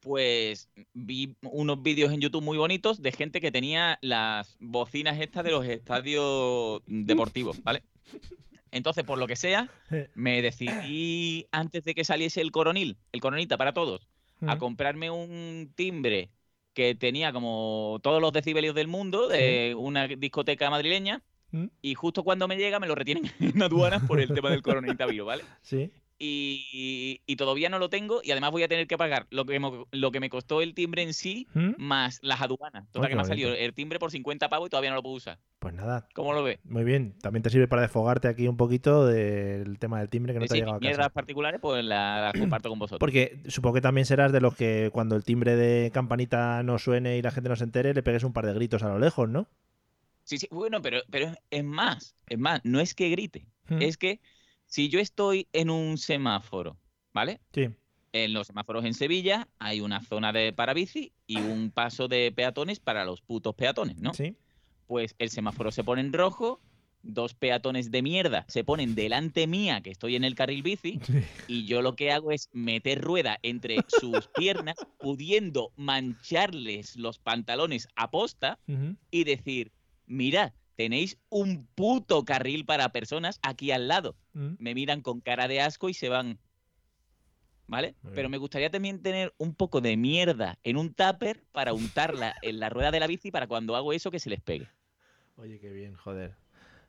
pues 0.01 0.69
vi 0.93 1.35
unos 1.43 1.81
vídeos 1.83 2.11
en 2.13 2.21
YouTube 2.21 2.43
muy 2.43 2.57
bonitos 2.57 3.01
de 3.01 3.11
gente 3.11 3.39
que 3.41 3.51
tenía 3.51 3.99
las 4.01 4.57
bocinas 4.59 5.19
estas 5.19 5.43
de 5.43 5.51
los 5.51 5.65
estadios 5.65 6.81
deportivos, 6.87 7.61
¿vale? 7.63 7.83
Entonces, 8.71 9.03
por 9.03 9.17
lo 9.17 9.27
que 9.27 9.35
sea, 9.35 9.69
me 10.15 10.41
decidí 10.41 11.47
antes 11.51 11.83
de 11.83 11.93
que 11.93 12.03
saliese 12.03 12.41
el 12.41 12.51
coronil, 12.51 12.97
el 13.11 13.21
coronita 13.21 13.57
para 13.57 13.73
todos, 13.73 14.07
a 14.47 14.55
Mm. 14.55 14.59
comprarme 14.59 15.11
un 15.11 15.71
timbre 15.75 16.31
que 16.73 16.95
tenía 16.95 17.33
como 17.33 17.99
todos 18.01 18.21
los 18.21 18.31
decibelios 18.33 18.75
del 18.75 18.87
mundo 18.87 19.27
de 19.27 19.75
una 19.77 20.07
discoteca 20.07 20.69
madrileña. 20.69 21.21
¿Mm? 21.51 21.65
Y 21.81 21.93
justo 21.95 22.23
cuando 22.23 22.47
me 22.47 22.57
llega 22.57 22.79
me 22.79 22.87
lo 22.87 22.95
retienen 22.95 23.23
en 23.39 23.61
aduanas 23.61 24.03
por 24.03 24.19
el 24.19 24.33
tema 24.33 24.49
del 24.49 24.61
coronavirus, 24.61 25.25
¿vale? 25.27 25.43
Sí. 25.61 25.91
Y, 26.23 27.21
y 27.25 27.35
todavía 27.35 27.67
no 27.69 27.79
lo 27.79 27.89
tengo 27.89 28.21
y 28.23 28.29
además 28.29 28.51
voy 28.51 28.61
a 28.61 28.67
tener 28.67 28.85
que 28.85 28.95
pagar 28.95 29.25
lo 29.31 29.43
que, 29.45 29.59
mo- 29.59 29.87
lo 29.91 30.11
que 30.11 30.19
me 30.19 30.29
costó 30.29 30.61
el 30.61 30.75
timbre 30.75 31.01
en 31.01 31.15
sí 31.15 31.47
¿Mm? 31.55 31.71
más 31.77 32.19
las 32.21 32.41
aduanas. 32.41 32.85
Total, 32.91 33.09
que 33.09 33.15
me 33.15 33.23
ha 33.23 33.25
salido 33.25 33.53
el 33.55 33.73
timbre 33.73 33.97
por 33.97 34.11
50 34.11 34.47
pavos 34.47 34.67
y 34.67 34.69
todavía 34.69 34.91
no 34.91 34.97
lo 34.97 35.01
puedo 35.01 35.15
usar. 35.15 35.39
Pues 35.57 35.73
nada. 35.73 36.07
¿Cómo 36.13 36.33
lo 36.33 36.43
ves? 36.43 36.59
Muy 36.63 36.83
bien. 36.83 37.15
También 37.23 37.41
te 37.41 37.49
sirve 37.49 37.67
para 37.67 37.81
desfogarte 37.81 38.27
aquí 38.27 38.47
un 38.47 38.55
poquito 38.55 39.05
del 39.07 39.79
tema 39.79 39.97
del 39.99 40.09
timbre 40.09 40.33
que 40.33 40.39
no 40.39 40.45
te 40.45 40.53
ha 40.53 40.57
llegado 40.57 40.73
a 40.75 40.79
casa. 40.79 40.87
mierdas 40.89 41.11
particulares 41.11 41.59
pues 41.59 41.83
las, 41.83 42.21
las 42.21 42.33
comparto 42.39 42.69
con 42.69 42.77
vosotros. 42.77 42.99
Porque 42.99 43.39
supongo 43.47 43.73
que 43.75 43.81
también 43.81 44.05
serás 44.05 44.31
de 44.31 44.41
los 44.41 44.55
que 44.55 44.91
cuando 44.93 45.15
el 45.15 45.23
timbre 45.23 45.55
de 45.55 45.89
campanita 45.91 46.61
no 46.61 46.77
suene 46.77 47.17
y 47.17 47.23
la 47.23 47.31
gente 47.31 47.49
no 47.49 47.55
se 47.55 47.63
entere, 47.63 47.95
le 47.95 48.03
pegues 48.03 48.23
un 48.23 48.33
par 48.33 48.45
de 48.45 48.53
gritos 48.53 48.83
a 48.83 48.89
lo 48.89 48.99
lejos, 48.99 49.27
¿no? 49.27 49.47
Sí, 50.31 50.37
sí, 50.37 50.47
bueno, 50.49 50.81
pero, 50.81 51.01
pero 51.09 51.33
es- 51.49 51.63
más, 51.65 52.15
es 52.29 52.39
más, 52.39 52.61
no 52.63 52.79
es 52.79 52.95
que 52.95 53.09
grite, 53.09 53.45
es 53.81 53.97
que 53.97 54.21
si 54.65 54.87
yo 54.87 55.01
estoy 55.01 55.49
en 55.51 55.69
un 55.69 55.97
semáforo, 55.97 56.77
¿vale? 57.13 57.41
Sí. 57.53 57.67
En 58.13 58.31
los 58.31 58.47
semáforos 58.47 58.85
en 58.85 58.93
Sevilla 58.93 59.49
hay 59.59 59.81
una 59.81 59.99
zona 60.01 60.31
de 60.31 60.53
para 60.53 60.73
bici 60.73 61.11
y 61.27 61.41
un 61.41 61.69
paso 61.69 62.07
de 62.07 62.31
peatones 62.31 62.79
para 62.79 63.03
los 63.03 63.19
putos 63.21 63.55
peatones, 63.55 63.97
¿no? 63.99 64.13
Sí. 64.13 64.37
Pues 64.87 65.15
el 65.19 65.29
semáforo 65.31 65.69
se 65.69 65.83
pone 65.83 65.99
en 65.99 66.13
rojo, 66.13 66.61
dos 67.01 67.33
peatones 67.33 67.91
de 67.91 68.01
mierda 68.01 68.45
se 68.47 68.63
ponen 68.63 68.95
delante 68.95 69.47
mía, 69.47 69.81
que 69.81 69.89
estoy 69.91 70.15
en 70.15 70.23
el 70.23 70.35
carril 70.35 70.63
bici, 70.63 71.01
y 71.47 71.65
yo 71.65 71.81
lo 71.81 71.97
que 71.97 72.13
hago 72.13 72.31
es 72.31 72.47
meter 72.53 73.01
rueda 73.01 73.37
entre 73.43 73.83
sus 73.89 74.27
piernas, 74.35 74.77
pudiendo 74.97 75.73
mancharles 75.75 76.95
los 76.95 77.19
pantalones 77.19 77.89
a 77.97 78.11
posta 78.11 78.59
y 79.11 79.25
decir, 79.25 79.73
mirad, 80.05 80.53
tenéis 80.75 81.17
un 81.29 81.67
puto 81.75 82.25
carril 82.25 82.65
para 82.65 82.91
personas 82.91 83.39
aquí 83.43 83.71
al 83.71 83.87
lado. 83.87 84.15
Mm. 84.33 84.53
Me 84.59 84.75
miran 84.75 85.01
con 85.01 85.21
cara 85.21 85.47
de 85.47 85.61
asco 85.61 85.89
y 85.89 85.93
se 85.93 86.09
van. 86.09 86.39
¿Vale? 87.67 87.95
Pero 88.13 88.27
me 88.27 88.37
gustaría 88.37 88.69
también 88.69 89.01
tener 89.01 89.33
un 89.37 89.55
poco 89.55 89.79
de 89.79 89.95
mierda 89.95 90.59
en 90.63 90.75
un 90.75 90.93
tupper 90.93 91.45
para 91.53 91.73
untarla 91.73 92.35
en 92.41 92.59
la 92.59 92.69
rueda 92.69 92.91
de 92.91 92.99
la 92.99 93.07
bici 93.07 93.31
para 93.31 93.47
cuando 93.47 93.77
hago 93.77 93.93
eso 93.93 94.11
que 94.11 94.19
se 94.19 94.29
les 94.29 94.41
pegue. 94.41 94.67
Oye, 95.37 95.57
qué 95.59 95.71
bien, 95.71 95.95
joder. 95.95 96.35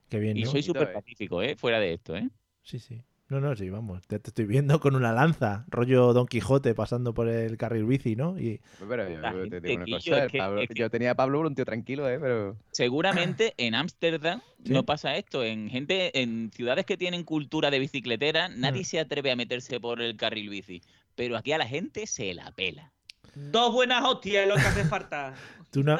Qué 0.09 0.19
bien, 0.19 0.37
Y 0.37 0.43
¿no? 0.43 0.51
soy 0.51 0.63
súper 0.63 0.93
pacífico, 0.93 1.41
¿eh? 1.41 1.55
Fuera 1.57 1.79
de 1.79 1.95
esto, 1.95 2.17
¿eh? 2.17 2.29
Sí, 2.63 2.81
sí. 2.81 3.01
No, 3.33 3.41
no, 3.41 3.57
sí, 3.57 3.71
vamos. 3.71 4.07
Te, 4.07 4.19
te 4.19 4.29
estoy 4.29 4.45
viendo 4.45 4.79
con 4.79 4.95
una 4.95 5.11
lanza, 5.13 5.65
rollo 5.69 6.13
Don 6.13 6.27
Quijote 6.27 6.75
pasando 6.75 7.15
por 7.15 7.29
el 7.31 7.57
carril 7.57 7.87
bici, 7.87 8.15
¿no? 8.15 8.39
Y 8.39 8.61
Pero 8.87 9.09
yo, 9.09 9.49
te 9.49 9.61
digo 9.63 9.83
una 9.85 9.97
cosa, 9.97 10.27
que- 10.27 10.39
Pablo- 10.39 10.61
que- 10.69 10.75
yo 10.75 10.91
tenía 10.91 11.13
a 11.13 11.15
Pablo 11.15 11.39
por 11.39 11.47
un 11.47 11.55
tío 11.55 11.65
tranquilo, 11.65 12.07
¿eh? 12.11 12.19
Pero... 12.21 12.59
Seguramente 12.73 13.55
en 13.57 13.75
Ámsterdam 13.75 14.43
no 14.67 14.83
pasa 14.85 15.17
esto. 15.17 15.43
En 15.45 15.71
gente, 15.71 16.21
en 16.21 16.51
ciudades 16.53 16.85
que 16.85 16.99
tienen 16.99 17.25
cultura 17.25 17.71
de 17.71 17.79
bicicletera, 17.79 18.51
nadie 18.51 18.83
Mm. 18.83 18.85
se 18.85 19.01
atreve 19.01 19.31
a 19.31 19.37
meterse 19.37 19.81
por 19.81 20.03
el 20.03 20.15
carril 20.19 20.51
bici. 20.51 20.83
Pero 21.15 21.39
aquí 21.39 21.53
a 21.53 21.59
la 21.59 21.67
gente 21.67 22.07
se 22.07 22.35
la 22.35 22.53
pela. 22.53 22.93
Dos 23.35 23.73
buenas 23.73 24.05
hostias 24.05 24.43
es 24.43 24.49
lo 24.51 24.57
que 24.57 24.61
hace 24.61 24.85
falta. 24.85 25.33
tú 25.71 25.83
no, 25.83 25.99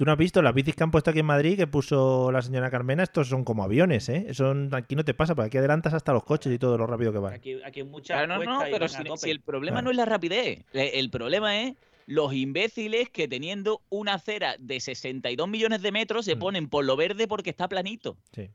tú 0.00 0.06
no 0.06 0.12
has 0.12 0.18
visto 0.18 0.40
las 0.40 0.54
bicis 0.54 0.74
que 0.74 0.82
han 0.82 0.90
puesto 0.90 1.10
aquí 1.10 1.18
en 1.18 1.26
Madrid, 1.26 1.58
que 1.58 1.66
puso 1.66 2.32
la 2.32 2.40
señora 2.40 2.70
Carmena, 2.70 3.02
estos 3.02 3.28
son 3.28 3.44
como 3.44 3.62
aviones, 3.64 4.08
¿eh? 4.08 4.32
Son, 4.32 4.74
aquí 4.74 4.96
no 4.96 5.04
te 5.04 5.12
pasa, 5.12 5.34
porque 5.34 5.48
aquí 5.48 5.58
adelantas 5.58 5.92
hasta 5.92 6.14
los 6.14 6.24
coches 6.24 6.50
y 6.54 6.58
todo 6.58 6.78
lo 6.78 6.86
rápido 6.86 7.12
que 7.12 7.18
van. 7.18 7.34
Aquí, 7.34 7.60
aquí 7.62 7.82
muchas 7.82 8.16
Claro, 8.24 8.42
no, 8.42 8.60
no, 8.60 8.60
pero 8.70 8.88
si, 8.88 9.30
el 9.30 9.40
problema 9.42 9.74
Claro. 9.80 9.84
no 9.84 9.90
es 9.90 9.96
la 9.98 10.06
rapidez, 10.06 10.64
e- 10.72 10.92
el 10.94 11.10
problema 11.10 11.60
es 11.60 11.74
los 12.06 12.32
imbéciles 12.32 13.10
que 13.10 13.28
teniendo 13.28 13.82
una 13.90 14.14
acera 14.14 14.56
de 14.58 14.80
62 14.80 15.46
millones 15.46 15.82
de 15.82 15.92
metros 15.92 16.24
se 16.24 16.34
ponen 16.34 16.70
por 16.70 16.86
lo 16.86 16.96
verde 16.96 17.28
porque 17.28 17.50
está 17.50 17.68
planito. 17.68 18.14
Mm. 18.14 18.18
Sí. 18.36 18.50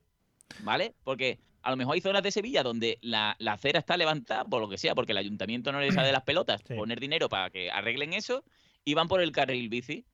¿Vale? 0.63 0.95
Porque 1.03 1.37
a 1.61 1.69
lo 1.69 1.77
mejor 1.77 1.93
hay 1.93 2.01
zonas 2.01 2.23
de 2.23 2.31
Sevilla 2.31 2.63
donde 2.63 2.97
la, 3.01 3.35
la 3.37 3.53
acera 3.53 3.77
está 3.77 3.97
levantada, 3.97 4.45
por 4.45 4.61
lo 4.61 4.67
que 4.67 4.79
sea, 4.79 4.95
porque 4.95 5.11
el 5.11 5.19
ayuntamiento 5.19 5.71
no 5.71 5.79
les 5.79 5.93
sale 5.93 6.07
de 6.07 6.13
las 6.13 6.23
pelotas 6.23 6.61
Sí. 6.67 6.73
poner 6.73 6.99
dinero 6.99 7.29
para 7.29 7.51
que 7.51 7.69
arreglen 7.69 8.13
eso, 8.13 8.43
y 8.83 8.95
van 8.95 9.07
por 9.07 9.21
el 9.21 9.31
carril 9.31 9.69
bici. 9.69 10.05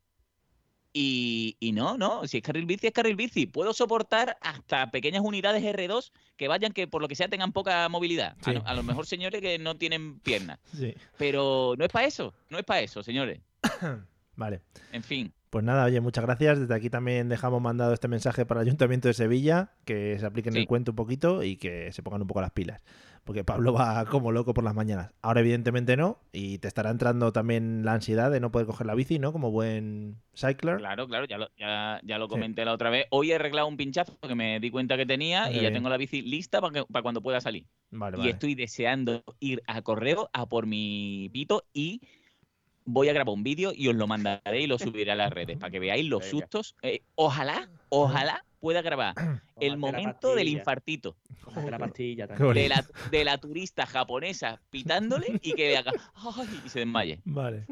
Y, 0.94 1.56
y 1.60 1.72
no, 1.72 1.98
no, 1.98 2.28
si 2.28 2.38
es 2.38 2.44
carril 2.44 2.66
bici, 2.66 2.88
es 2.88 2.94
carril 2.94 3.16
bici. 3.16 3.46
Puedo 3.46 3.74
soportar 3.74 4.38
hasta 4.42 4.92
pequeñas 4.92 5.22
unidades 5.24 5.64
R2 5.64 6.12
que 6.36 6.48
vayan, 6.50 6.74
que 6.74 6.88
por 6.88 7.02
lo 7.02 7.08
que 7.08 7.16
sea 7.16 7.30
tengan 7.30 7.54
poca 7.54 7.88
movilidad. 7.90 8.36
A 8.42 8.44
Sí. 8.44 8.54
lo- 8.54 8.68
a 8.68 8.74
lo 8.74 8.84
mejor 8.84 9.06
señores 9.06 9.40
que 9.42 9.58
no 9.58 9.76
tienen 9.78 10.20
piernas. 10.20 10.60
Sí. 10.76 10.94
Pero 11.18 11.76
no 11.78 11.86
es 11.86 11.92
para 11.92 12.08
eso, 12.08 12.34
no 12.50 12.58
es 12.58 12.66
para 12.66 12.82
eso, 12.82 13.04
señores. 13.04 13.40
Vale. 14.36 14.62
En 14.92 15.04
fin. 15.04 15.32
Pues 15.50 15.66
nada, 15.66 15.84
oye, 15.86 16.00
muchas 16.00 16.24
gracias. 16.26 16.60
Desde 16.62 16.74
aquí 16.74 16.90
también 16.90 17.28
dejamos 17.28 17.62
mandado 17.62 17.94
este 17.94 18.08
mensaje 18.08 18.46
para 18.46 18.62
el 18.62 18.68
Ayuntamiento 18.68 19.10
de 19.10 19.14
Sevilla, 19.14 19.72
que 19.84 20.18
se 20.18 20.26
apliquen 20.26 20.56
el 20.56 20.66
cuento 20.66 20.92
un 20.92 20.96
poquito 20.96 21.44
y 21.44 21.58
que 21.58 21.92
se 21.92 22.02
pongan 22.02 22.22
un 22.22 22.28
poco 22.28 22.40
las 22.40 22.52
pilas. 22.52 22.82
Porque 23.24 23.44
Pablo 23.44 23.74
va 23.74 24.06
como 24.06 24.32
loco 24.32 24.54
por 24.54 24.64
las 24.64 24.74
mañanas. 24.76 25.12
Ahora 25.22 25.42
evidentemente 25.42 25.96
no, 25.96 26.20
y 26.32 26.58
te 26.58 26.68
estará 26.68 26.90
entrando 26.90 27.32
también 27.32 27.86
la 27.86 27.94
ansiedad 27.94 28.32
de 28.32 28.40
no 28.40 28.52
poder 28.52 28.68
coger 28.68 28.88
la 28.88 28.96
bici, 28.96 29.20
¿no? 29.20 29.32
Como 29.32 29.52
buen 29.52 30.18
cycler. 30.36 30.78
Claro, 30.78 31.08
claro, 31.08 31.26
ya 31.26 31.38
lo, 31.38 31.48
ya, 31.58 32.00
ya 32.04 32.18
lo 32.18 32.26
Sí. 32.26 32.30
comenté 32.32 32.66
la 32.66 32.74
otra 32.74 32.90
vez. 32.90 33.06
Hoy 33.12 33.32
he 33.32 33.36
arreglado 33.36 33.68
un 33.68 33.78
pinchazo 33.78 34.18
que 34.20 34.36
me 34.36 34.60
di 34.60 34.72
cuenta 34.72 34.98
que 34.98 35.06
tenía 35.06 35.48
Muy 35.48 35.58
y 35.58 35.62
ya 35.62 35.72
tengo 35.72 35.90
la 35.90 35.98
bici 35.98 36.22
lista 36.22 36.62
para, 36.62 36.74
que- 36.74 36.86
para 36.92 37.04
cuando 37.04 37.22
pueda 37.22 37.40
salir. 37.42 37.66
Vale, 37.92 38.18
y 38.18 38.20
vale. 38.22 38.32
estoy 38.32 38.56
deseando 38.56 39.24
ir 39.40 39.62
a 39.68 39.82
correo 39.82 40.30
a 40.34 40.48
por 40.48 40.66
mi 40.66 41.30
pito 41.32 41.64
y 41.74 42.02
voy 42.86 43.10
a 43.10 43.14
grabar 43.14 43.34
un 43.34 43.44
vídeo 43.44 43.72
y 43.76 43.88
os 43.88 43.96
lo 43.96 44.08
mandaré 44.08 44.62
y 44.62 44.68
lo 44.68 44.80
subiré 44.80 45.12
a 45.12 45.16
las 45.16 45.32
redes 45.32 45.58
para 45.58 45.70
que 45.70 45.80
veáis 45.80 46.06
los 46.06 46.26
sustos. 46.26 46.76
Eh, 46.82 47.02
ojalá, 47.16 47.70
ojalá 47.90 48.44
pueda 48.62 48.82
grabar 48.82 49.14
el 49.60 49.78
momento 49.78 50.34
del 50.36 50.48
infartito 50.48 51.18
Cómate 51.44 51.72
la 51.72 51.80
pastilla. 51.80 52.28
De 52.28 52.70
la, 52.70 52.86
de 53.10 53.26
la 53.26 53.38
turista 53.40 53.86
japonesa 53.86 54.62
pitándole 54.70 55.40
y 55.42 55.54
que 55.54 55.76
haga 55.76 55.92
¡ay! 56.16 56.62
y 56.66 56.70
se 56.70 56.80
desmaye. 56.80 57.20
Vale. 57.26 57.66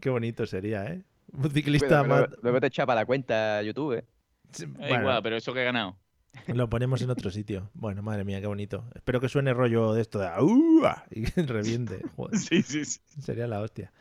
Qué 0.00 0.10
bonito 0.10 0.46
sería, 0.46 0.84
¿eh? 0.86 1.02
Un 1.32 1.50
ciclista 1.50 2.02
que 2.02 2.08
más... 2.08 2.28
luego, 2.42 2.60
te 2.60 2.66
echa 2.68 2.86
para 2.86 3.00
la 3.00 3.06
cuenta 3.06 3.60
YouTube, 3.62 3.94
¿eh? 3.98 4.04
Da 4.56 4.66
Bueno, 4.66 5.00
igual, 5.00 5.22
pero 5.22 5.36
eso 5.36 5.52
que 5.52 5.62
he 5.62 5.64
ganado. 5.64 5.96
Lo 6.48 6.68
ponemos 6.68 7.00
en 7.02 7.10
otro 7.10 7.30
sitio. 7.30 7.70
Bueno, 7.74 8.02
madre 8.02 8.24
mía, 8.24 8.40
qué 8.40 8.46
bonito. 8.46 8.84
Espero 8.94 9.20
que 9.20 9.28
suene 9.28 9.54
rollo 9.54 9.94
de 9.94 10.02
esto 10.02 10.18
de 10.18 10.28
y 11.10 11.22
que 11.24 11.42
reviente. 11.46 12.02
Joder, 12.16 12.38
Sí, 12.38 12.62
sí, 12.62 12.84
sí. 12.84 13.00
sería 13.20 13.46
la 13.46 13.60
hostia. 13.60 13.92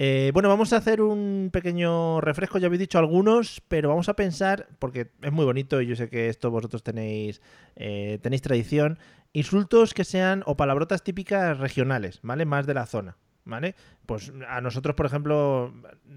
Eh, 0.00 0.30
bueno, 0.32 0.48
vamos 0.48 0.72
a 0.72 0.76
hacer 0.76 1.00
un 1.00 1.50
pequeño 1.52 2.20
refresco, 2.20 2.58
ya 2.58 2.66
habéis 2.66 2.78
dicho 2.78 3.00
algunos, 3.00 3.60
pero 3.66 3.88
vamos 3.88 4.08
a 4.08 4.14
pensar, 4.14 4.68
porque 4.78 5.10
es 5.20 5.32
muy 5.32 5.44
bonito 5.44 5.80
y 5.82 5.88
yo 5.88 5.96
sé 5.96 6.08
que 6.08 6.28
esto 6.28 6.52
vosotros 6.52 6.84
tenéis, 6.84 7.42
eh, 7.74 8.20
tenéis 8.22 8.42
tradición, 8.42 9.00
insultos 9.32 9.94
que 9.94 10.04
sean 10.04 10.44
o 10.46 10.56
palabrotas 10.56 11.02
típicas 11.02 11.58
regionales, 11.58 12.20
¿vale? 12.22 12.44
Más 12.44 12.64
de 12.64 12.74
la 12.74 12.86
zona, 12.86 13.16
¿vale? 13.44 13.74
Pues 14.06 14.32
a 14.48 14.60
nosotros, 14.60 14.94
por 14.94 15.06
ejemplo, 15.06 15.74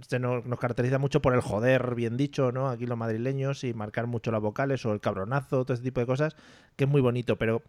se 0.08 0.20
nos, 0.20 0.46
nos 0.46 0.60
caracteriza 0.60 1.00
mucho 1.00 1.24
por 1.24 1.34
el 1.34 1.42
joder, 1.42 1.96
bien 1.96 2.18
dicho, 2.18 2.52
¿no? 2.52 2.70
Aquí 2.70 2.86
los 2.86 3.00
madrileños 3.00 3.64
y 3.64 3.74
marcar 3.74 4.06
mucho 4.06 4.32
las 4.32 4.42
vocales 4.42 4.86
o 4.86 4.94
el 4.94 5.02
cabronazo, 5.02 5.66
todo 5.66 5.74
ese 5.74 5.82
tipo 5.82 6.00
de 6.02 6.06
cosas, 6.06 6.36
que 6.76 6.84
es 6.84 6.90
muy 6.90 7.02
bonito, 7.02 7.36
pero 7.40 7.64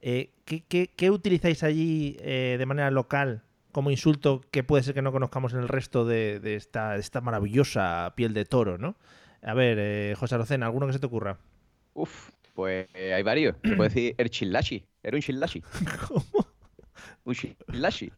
eh, 0.00 0.30
¿qué, 0.44 1.10
utilizáis 1.10 1.64
allí 1.64 2.12
de 2.20 2.64
manera 2.66 2.92
local 2.92 3.42
como 3.76 3.90
insulto 3.90 4.40
que 4.50 4.64
puede 4.64 4.82
ser 4.82 4.94
que 4.94 5.02
no 5.02 5.12
conozcamos 5.12 5.52
en 5.52 5.58
el 5.60 5.68
resto 5.68 6.06
de, 6.06 6.40
de 6.40 6.54
esta, 6.54 6.92
de 6.94 7.00
esta 7.00 7.20
maravillosa 7.20 8.14
piel 8.16 8.32
de 8.32 8.46
toro, 8.46 8.78
¿no? 8.78 8.96
A 9.42 9.52
ver, 9.52 9.76
eh, 9.78 10.14
José 10.16 10.34
Arocena, 10.34 10.64
¿alguno 10.64 10.86
que 10.86 10.94
se 10.94 10.98
te 10.98 11.04
ocurra? 11.04 11.36
Uf, 11.92 12.30
pues 12.54 12.88
eh, 12.94 13.12
hay 13.12 13.22
varios. 13.22 13.54
Se 13.62 13.76
puede 13.76 13.90
decir 13.90 14.14
el 14.16 14.30
chillashi. 14.30 14.82
Era 15.02 15.14
un 15.18 15.20
chillashi. 15.22 15.62
Un 17.24 17.34
chillashi. 17.34 18.10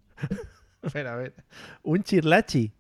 Espera, 0.80 1.14
a 1.14 1.16
ver. 1.16 1.34
Un 1.82 2.04
chirlachi. 2.04 2.70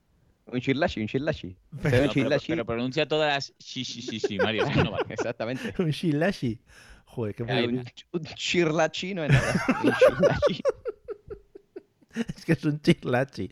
Un 0.46 0.60
chillashi, 0.60 1.00
un 1.00 1.08
chillashi. 1.08 1.56
Pero- 1.82 2.12
pero, 2.14 2.30
pero 2.46 2.64
pronuncia 2.64 3.08
todas 3.08 3.34
las 3.34 3.54
sí, 3.58 3.84
sí, 3.84 4.02
sí, 4.02 4.20
sí, 4.20 4.38
Mario. 4.38 4.64
así 4.66 4.78
no 4.84 4.92
vale. 4.92 5.06
Exactamente. 5.08 5.74
Un 5.82 5.90
chilashi. 5.90 6.60
Joder, 7.06 7.34
qué 7.34 7.42
muy 7.42 7.64
un, 7.64 7.84
un 8.12 8.24
chirlachi 8.24 9.14
no 9.14 9.24
es 9.24 9.32
nada. 9.32 9.54
Un 9.82 9.92
chillashi. 9.94 10.62
Es 12.36 12.44
que 12.44 12.52
es 12.52 12.64
un 12.64 12.80
chirlachi. 12.80 13.48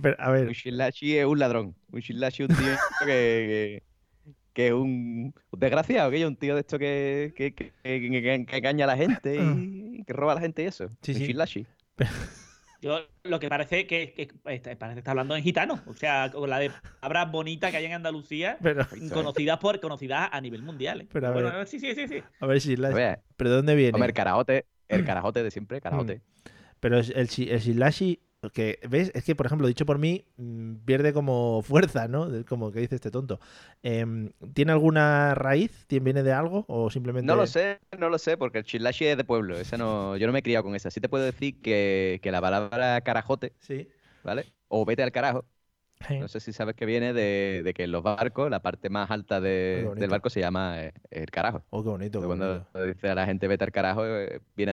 Pero, 0.00 0.16
a 0.18 0.30
ver, 0.30 0.48
Un 0.48 0.54
chillashi 0.54 1.18
es 1.18 1.26
un 1.26 1.38
ladrón. 1.38 1.74
Un 1.90 2.00
chillashi 2.00 2.44
es 2.44 2.48
un 2.50 2.56
tío 2.56 2.66
que, 3.00 3.06
que, 3.06 3.82
que 4.54 4.66
es 4.68 4.72
un, 4.72 5.34
desgraciado, 5.52 6.10
que 6.10 6.20
es 6.20 6.26
un 6.26 6.36
tío 6.36 6.54
de 6.54 6.60
esto 6.60 6.78
que, 6.78 7.32
que, 7.36 7.54
que, 7.54 7.72
que- 7.82 8.00
que- 8.22 8.46
que 8.46 8.56
engaña 8.56 8.84
a 8.84 8.88
la 8.88 8.96
gente 8.96 9.36
y 9.36 10.02
que 10.06 10.12
roba 10.12 10.32
a 10.32 10.34
la 10.36 10.40
gente 10.40 10.62
y 10.62 10.66
eso. 10.66 10.88
Sí, 11.02 11.12
un 11.12 11.18
sí. 11.18 11.26
chillashi. 11.26 11.66
Yo 12.80 12.98
lo 13.22 13.38
que 13.38 13.48
parece 13.48 13.86
que, 13.86 14.12
que 14.12 14.22
este, 14.46 14.74
parece 14.74 14.94
que 14.96 14.98
está 15.00 15.10
hablando 15.12 15.36
en 15.36 15.42
gitano. 15.44 15.80
O 15.86 15.94
sea, 15.94 16.30
con 16.32 16.50
la 16.50 16.58
de 16.58 16.72
palabras 17.00 17.30
bonitas 17.30 17.70
que 17.70 17.76
hay 17.76 17.84
en 17.84 17.92
Andalucía, 17.92 18.58
pero, 18.60 18.84
conocidas 19.12 19.58
por 19.58 19.78
conocidas 19.78 20.28
a 20.32 20.40
nivel 20.40 20.62
mundial. 20.62 21.02
¿eh? 21.02 21.06
Pero 21.12 21.28
a 21.28 21.30
bueno, 21.30 21.52
ver. 21.52 21.66
sí, 21.68 21.78
sí, 21.78 21.94
sí, 21.94 22.08
sí. 22.08 22.22
a 22.40 22.46
ver, 22.46 22.56
A 22.56 22.60
chirlachi. 22.60 22.94
ver, 22.94 23.20
¿Pero 23.36 23.50
de 23.50 23.56
dónde 23.56 23.74
viene? 23.76 23.94
hombre, 23.94 24.08
el 24.08 24.14
carajote, 24.14 24.66
el 24.88 25.04
carajote 25.04 25.44
de 25.44 25.50
siempre, 25.52 25.80
carajote. 25.80 26.22
Pero 26.82 26.98
es- 26.98 27.10
el, 27.10 27.28
el 27.50 27.60
chilashi 27.62 28.20
Que, 28.52 28.80
¿Ves? 28.90 29.12
Es 29.14 29.22
que, 29.24 29.36
por 29.36 29.46
ejemplo, 29.46 29.68
dicho 29.68 29.86
por 29.86 29.98
mí, 29.98 30.26
mm, 30.36 30.78
pierde 30.84 31.12
como 31.12 31.62
fuerza, 31.94 32.08
¿no? 32.08 32.28
Como 32.48 32.72
que 32.72 32.80
dice 32.80 32.96
este 32.96 33.12
tonto. 33.12 33.38
Em, 33.84 34.32
¿Tiene 34.52 34.72
alguna 34.72 35.34
raíz? 35.36 35.86
¿Tiene- 35.86 36.04
¿Viene 36.04 36.22
de 36.24 36.32
algo? 36.32 36.64
¿O 36.68 36.90
simplemente.? 36.90 37.26
No 37.28 37.36
lo 37.36 37.46
sé, 37.46 37.78
no 37.98 38.08
lo 38.10 38.18
sé, 38.18 38.36
porque 38.36 38.58
el 38.58 38.64
chilashi 38.64 39.06
es 39.06 39.16
de 39.16 39.24
pueblo. 39.24 39.56
Esa 39.58 39.76
no, 39.78 40.16
yo 40.16 40.26
no 40.26 40.32
me 40.32 40.40
he 40.40 40.42
criado 40.42 40.64
con 40.64 40.74
esa. 40.74 40.90
Sí 40.90 41.00
te 41.00 41.08
puedo 41.08 41.24
decir 41.24 41.60
que, 41.62 42.18
que 42.22 42.32
la 42.32 42.40
palabra 42.40 43.00
carajote, 43.02 43.52
Sí. 43.60 43.88
¿vale? 44.24 44.46
O 44.68 44.84
vete 44.84 45.04
al 45.04 45.12
carajo. 45.12 45.44
No 46.18 46.26
sé 46.28 46.40
si 46.40 46.52
sabes 46.52 46.74
que 46.74 46.84
viene 46.84 47.12
de, 47.12 47.62
de 47.64 47.74
que 47.74 47.84
en 47.84 47.92
los 47.92 48.02
barcos, 48.02 48.50
la 48.50 48.60
parte 48.60 48.90
más 48.90 49.10
alta 49.10 49.40
de- 49.40 49.92
del 49.96 50.10
barco 50.10 50.30
se 50.30 50.40
llama 50.40 50.82
eh, 50.82 50.92
el 51.10 51.30
carajo. 51.30 51.62
Oh, 51.70 51.82
qué 51.84 51.90
bonito. 51.90 52.20
qué 52.20 52.26
Cuando 52.26 52.66
bonito. 52.72 52.86
dice 52.86 53.08
a 53.08 53.14
la 53.14 53.24
gente 53.26 53.46
vete 53.46 53.64
al 53.64 53.72
carajo, 53.72 54.04
eh, 54.04 54.40
viene 54.56 54.72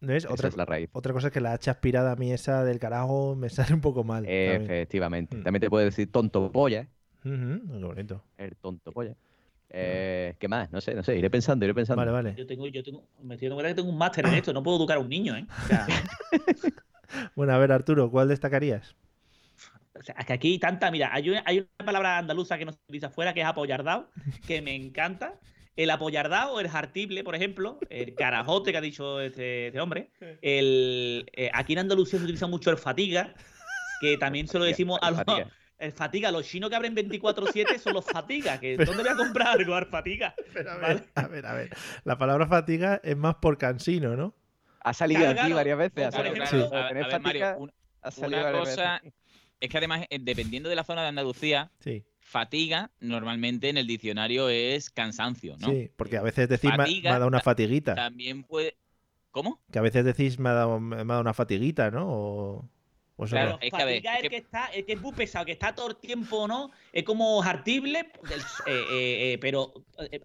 ¿Ves? 0.00 0.24
Esa 0.24 0.32
Otra, 0.34 0.48
es 0.48 0.56
la 0.56 0.64
raíz. 0.64 0.90
otra 0.92 1.12
cosa 1.12 1.28
es 1.28 1.32
que 1.32 1.40
la 1.40 1.52
hacha 1.52 1.72
aspirada 1.72 2.12
a 2.12 2.16
mí 2.16 2.32
esa 2.32 2.64
del 2.64 2.78
carajo 2.78 3.34
me 3.36 3.48
sale 3.50 3.74
un 3.74 3.80
poco 3.80 4.04
mal. 4.04 4.24
también. 4.24 4.62
Efectivamente. 4.64 5.36
También 5.42 5.60
te 5.60 5.70
puede 5.70 5.86
decir 5.86 6.10
tonto 6.10 6.50
polla. 6.52 6.88
Ujú, 7.24 7.78
Qué 7.78 7.84
bonito. 7.84 8.22
El 8.36 8.56
tonto 8.56 8.92
polla. 8.92 9.14
Eh, 9.70 10.34
¿Qué 10.38 10.48
más? 10.48 10.70
No 10.72 10.80
sé, 10.80 10.94
no 10.94 11.02
sé. 11.02 11.16
Iré 11.18 11.30
pensando, 11.30 11.64
iré 11.64 11.74
pensando. 11.74 12.00
Vale, 12.00 12.12
vale. 12.12 12.34
Yo 12.36 12.46
tengo, 12.46 12.66
yo 12.68 12.82
tengo, 12.82 13.04
me 13.22 13.34
estoy 13.34 13.48
dando 13.48 13.56
cuenta 13.56 13.68
que 13.70 13.74
tengo 13.74 13.90
un 13.90 13.98
máster 13.98 14.24
en 14.26 14.34
esto, 14.34 14.52
no 14.52 14.62
puedo 14.62 14.76
educar 14.78 14.96
a 14.98 15.00
un 15.00 15.08
niño, 15.08 15.36
¿eh? 15.36 15.46
O 15.60 15.66
sea, 15.66 15.86
Bueno, 17.34 17.52
a 17.54 17.58
ver, 17.58 17.72
Arturo, 17.72 18.10
¿cuál 18.10 18.28
destacarías? 18.28 18.94
o 19.98 20.02
sea, 20.02 20.14
es 20.18 20.26
que 20.26 20.32
aquí 20.32 20.48
hay 20.52 20.58
tanta, 20.58 20.90
mira, 20.90 21.10
hay 21.12 21.30
una, 21.30 21.42
hay 21.46 21.58
una 21.60 21.86
palabra 21.86 22.18
andaluza 22.18 22.56
que 22.58 22.64
no 22.64 22.72
se 22.72 22.78
utiliza 22.86 23.08
afuera, 23.08 23.34
que 23.34 23.40
es 23.40 23.46
apoyardao, 23.46 24.08
que 24.44 24.62
me 24.62 24.74
encanta. 24.74 25.40
El 25.78 25.90
apoyardao, 25.90 26.58
el 26.60 26.68
jartible, 26.68 27.22
por 27.22 27.34
ejemplo, 27.36 27.78
el 27.88 28.14
carajote 28.16 28.72
que 28.72 28.78
ha 28.78 28.80
dicho 28.80 29.20
este, 29.20 29.68
este 29.68 29.80
hombre. 29.80 30.10
El, 30.42 31.30
eh, 31.34 31.50
aquí 31.54 31.72
en 31.74 31.78
Andalucía 31.80 32.18
se 32.18 32.24
utiliza 32.24 32.46
mucho 32.48 32.70
el 32.70 32.78
fatiga, 32.78 33.32
que 34.00 34.16
también 34.18 34.48
se 34.48 34.58
lo 34.58 34.64
decimos 34.64 34.98
a 35.02 35.10
los. 35.10 35.18
fatiga. 35.24 35.48
El 35.78 35.92
fatiga, 35.92 36.32
los 36.32 36.44
chinos 36.44 36.70
que 36.70 36.74
abren 36.74 36.96
24-7 36.96 37.78
son 37.78 37.94
los 37.94 38.04
fatiga, 38.04 38.58
que 38.58 38.74
Pero- 38.76 38.90
¿dónde 38.92 39.04
voy 39.04 39.12
a 39.12 39.16
comprar 39.16 39.46
algo 39.56 39.76
al 39.76 39.86
fatiga? 39.86 40.34
a 40.68 40.74
ver, 40.88 41.04
a 41.14 41.28
ver, 41.28 41.46
a 41.46 41.52
ver. 41.54 41.70
La 42.02 42.18
palabra 42.18 42.48
fatiga 42.48 43.00
es 43.04 43.16
más 43.16 43.36
por 43.36 43.56
cansino, 43.58 44.16
¿no? 44.16 44.34
Ha 44.80 44.92
salido 44.92 45.20
Claro, 45.20 45.32
aquí 45.34 45.40
claro. 45.42 45.54
varias 45.54 45.78
veces. 45.78 46.06
Ha 46.06 46.10
Por 46.10 46.24
salido 46.26 46.42
ejemplo, 46.44 46.68
o 46.68 46.76
A, 46.76 46.88
tener 46.88 47.04
a 47.04 47.06
ver, 47.06 47.20
Mario, 47.20 47.40
fatiga, 47.44 47.56
un- 47.58 47.72
ha 48.02 48.10
salido 48.10 48.40
una 48.40 48.52
cosa 48.58 49.00
veces. 49.04 49.12
es 49.60 49.68
que 49.70 49.78
además, 49.78 50.04
eh, 50.10 50.18
dependiendo 50.20 50.68
de 50.68 50.74
la 50.74 50.82
zona 50.82 51.02
de 51.02 51.08
Andalucía, 51.10 51.70
Sí, 51.78 52.04
fatiga 52.28 52.90
normalmente 53.00 53.68
en 53.70 53.78
el 53.78 53.86
diccionario 53.86 54.48
es 54.48 54.90
cansancio, 54.90 55.56
¿no? 55.58 55.68
sí, 55.70 55.90
porque 55.96 56.16
a 56.18 56.22
veces 56.22 56.48
decís 56.48 56.70
me, 56.70 56.76
Fatiga 56.76 57.10
me 57.10 57.16
ha 57.16 57.18
dado 57.18 57.28
una 57.28 57.38
ta- 57.38 57.44
fatiguita. 57.44 57.94
También 57.94 58.44
puede. 58.44 58.76
¿Cómo? 59.30 59.60
Que 59.70 59.78
a 59.78 59.82
veces 59.82 60.04
decís 60.04 60.38
me 60.38 60.48
ha 60.50 60.52
dado, 60.54 60.80
me 60.80 60.96
ha 60.96 61.04
dado 61.04 61.20
una 61.20 61.34
fatiguita, 61.34 61.90
¿no? 61.90 62.06
O, 62.08 62.68
Claro, 63.26 63.50
no. 63.50 63.58
es 63.60 63.70
que 63.72 63.82
a 63.82 63.84
ver, 63.84 63.96
es 63.96 64.04
es 64.04 64.14
el 64.16 64.22
que- 64.22 64.28
que 64.30 64.36
está, 64.36 64.66
el 64.66 64.84
que 64.86 64.92
es 64.92 65.00
muy 65.00 65.12
pesado, 65.12 65.44
que 65.44 65.52
está 65.52 65.74
todo 65.74 65.88
el 65.88 65.96
tiempo, 65.96 66.46
¿no? 66.46 66.70
Es 66.92 67.02
como 67.04 67.40
jartible, 67.42 67.98
eh, 68.00 68.32
eh, 68.66 69.32
eh, 69.32 69.38
pero 69.40 69.72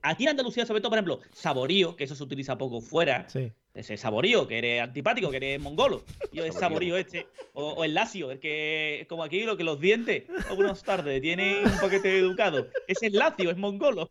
aquí 0.03 0.23
en 0.23 0.29
Andalucía, 0.29 0.65
sobre 0.65 0.79
todo, 0.81 0.89
por 0.91 0.97
ejemplo, 0.99 1.19
saborío, 1.31 1.95
que 1.95 2.03
eso 2.03 2.15
se 2.15 2.23
utiliza 2.23 2.57
poco 2.57 2.81
fuera. 2.81 3.27
Sí. 3.29 3.51
Ese 3.73 3.97
saborío, 3.97 4.47
que 4.47 4.59
eres 4.59 4.81
antipático, 4.83 5.31
que 5.31 5.37
eres 5.37 5.59
mongolo. 5.59 6.03
Yo 6.31 6.45
el 6.45 6.53
saborío 6.53 6.95
este. 6.95 7.25
O, 7.53 7.69
o 7.71 7.83
el 7.83 7.95
lacio, 7.95 8.29
el 8.29 8.39
que, 8.39 9.07
como 9.09 9.23
aquí, 9.23 9.41
lo 9.43 9.57
que 9.57 9.63
los 9.63 9.79
dientes, 9.79 10.25
buenas 10.55 10.83
tardes, 10.83 11.19
tienen 11.23 11.65
un 11.65 11.79
paquete 11.79 12.19
educado. 12.19 12.67
Ese 12.87 13.07
es 13.07 13.13
lacio, 13.13 13.49
es 13.49 13.57
mongolo. 13.57 14.07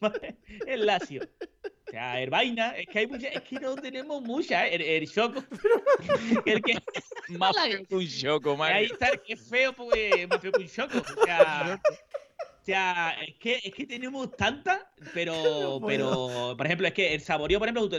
El 0.66 0.86
lacio. 0.86 1.20
O 1.92 1.94
sea, 1.94 2.22
el 2.22 2.30
vaina, 2.30 2.70
es 2.70 2.86
que 2.86 3.00
hay 3.00 3.06
mucha, 3.06 3.28
es 3.28 3.42
que 3.42 3.60
no 3.60 3.74
tenemos 3.76 4.22
mucha, 4.22 4.66
¿eh? 4.66 4.76
el, 4.76 4.80
el 4.80 5.12
choco. 5.12 5.44
El 6.46 6.62
que, 6.62 6.78
Más 7.28 7.54
feo 7.54 7.84
que 7.86 7.94
un 7.94 8.08
choco, 8.08 8.56
Mario. 8.56 8.76
Ahí 8.78 8.84
está, 8.86 9.08
el 9.08 9.20
que 9.20 9.34
es 9.34 9.46
feo, 9.46 9.74
pues 9.74 10.26
más 10.26 10.40
feo 10.40 10.52
que 10.52 10.62
un 10.62 10.68
choco. 10.68 10.98
O 11.20 11.24
sea, 11.26 11.78
o 11.84 12.64
sea, 12.64 13.14
es 13.28 13.34
que, 13.38 13.60
es 13.62 13.74
que 13.74 13.84
tenemos 13.84 14.34
tantas, 14.34 14.80
pero, 15.12 15.82
pero, 15.86 16.54
por 16.56 16.64
ejemplo, 16.64 16.86
es 16.88 16.94
que 16.94 17.12
el 17.12 17.20
saborío, 17.20 17.58
por 17.58 17.68
ejemplo, 17.68 17.90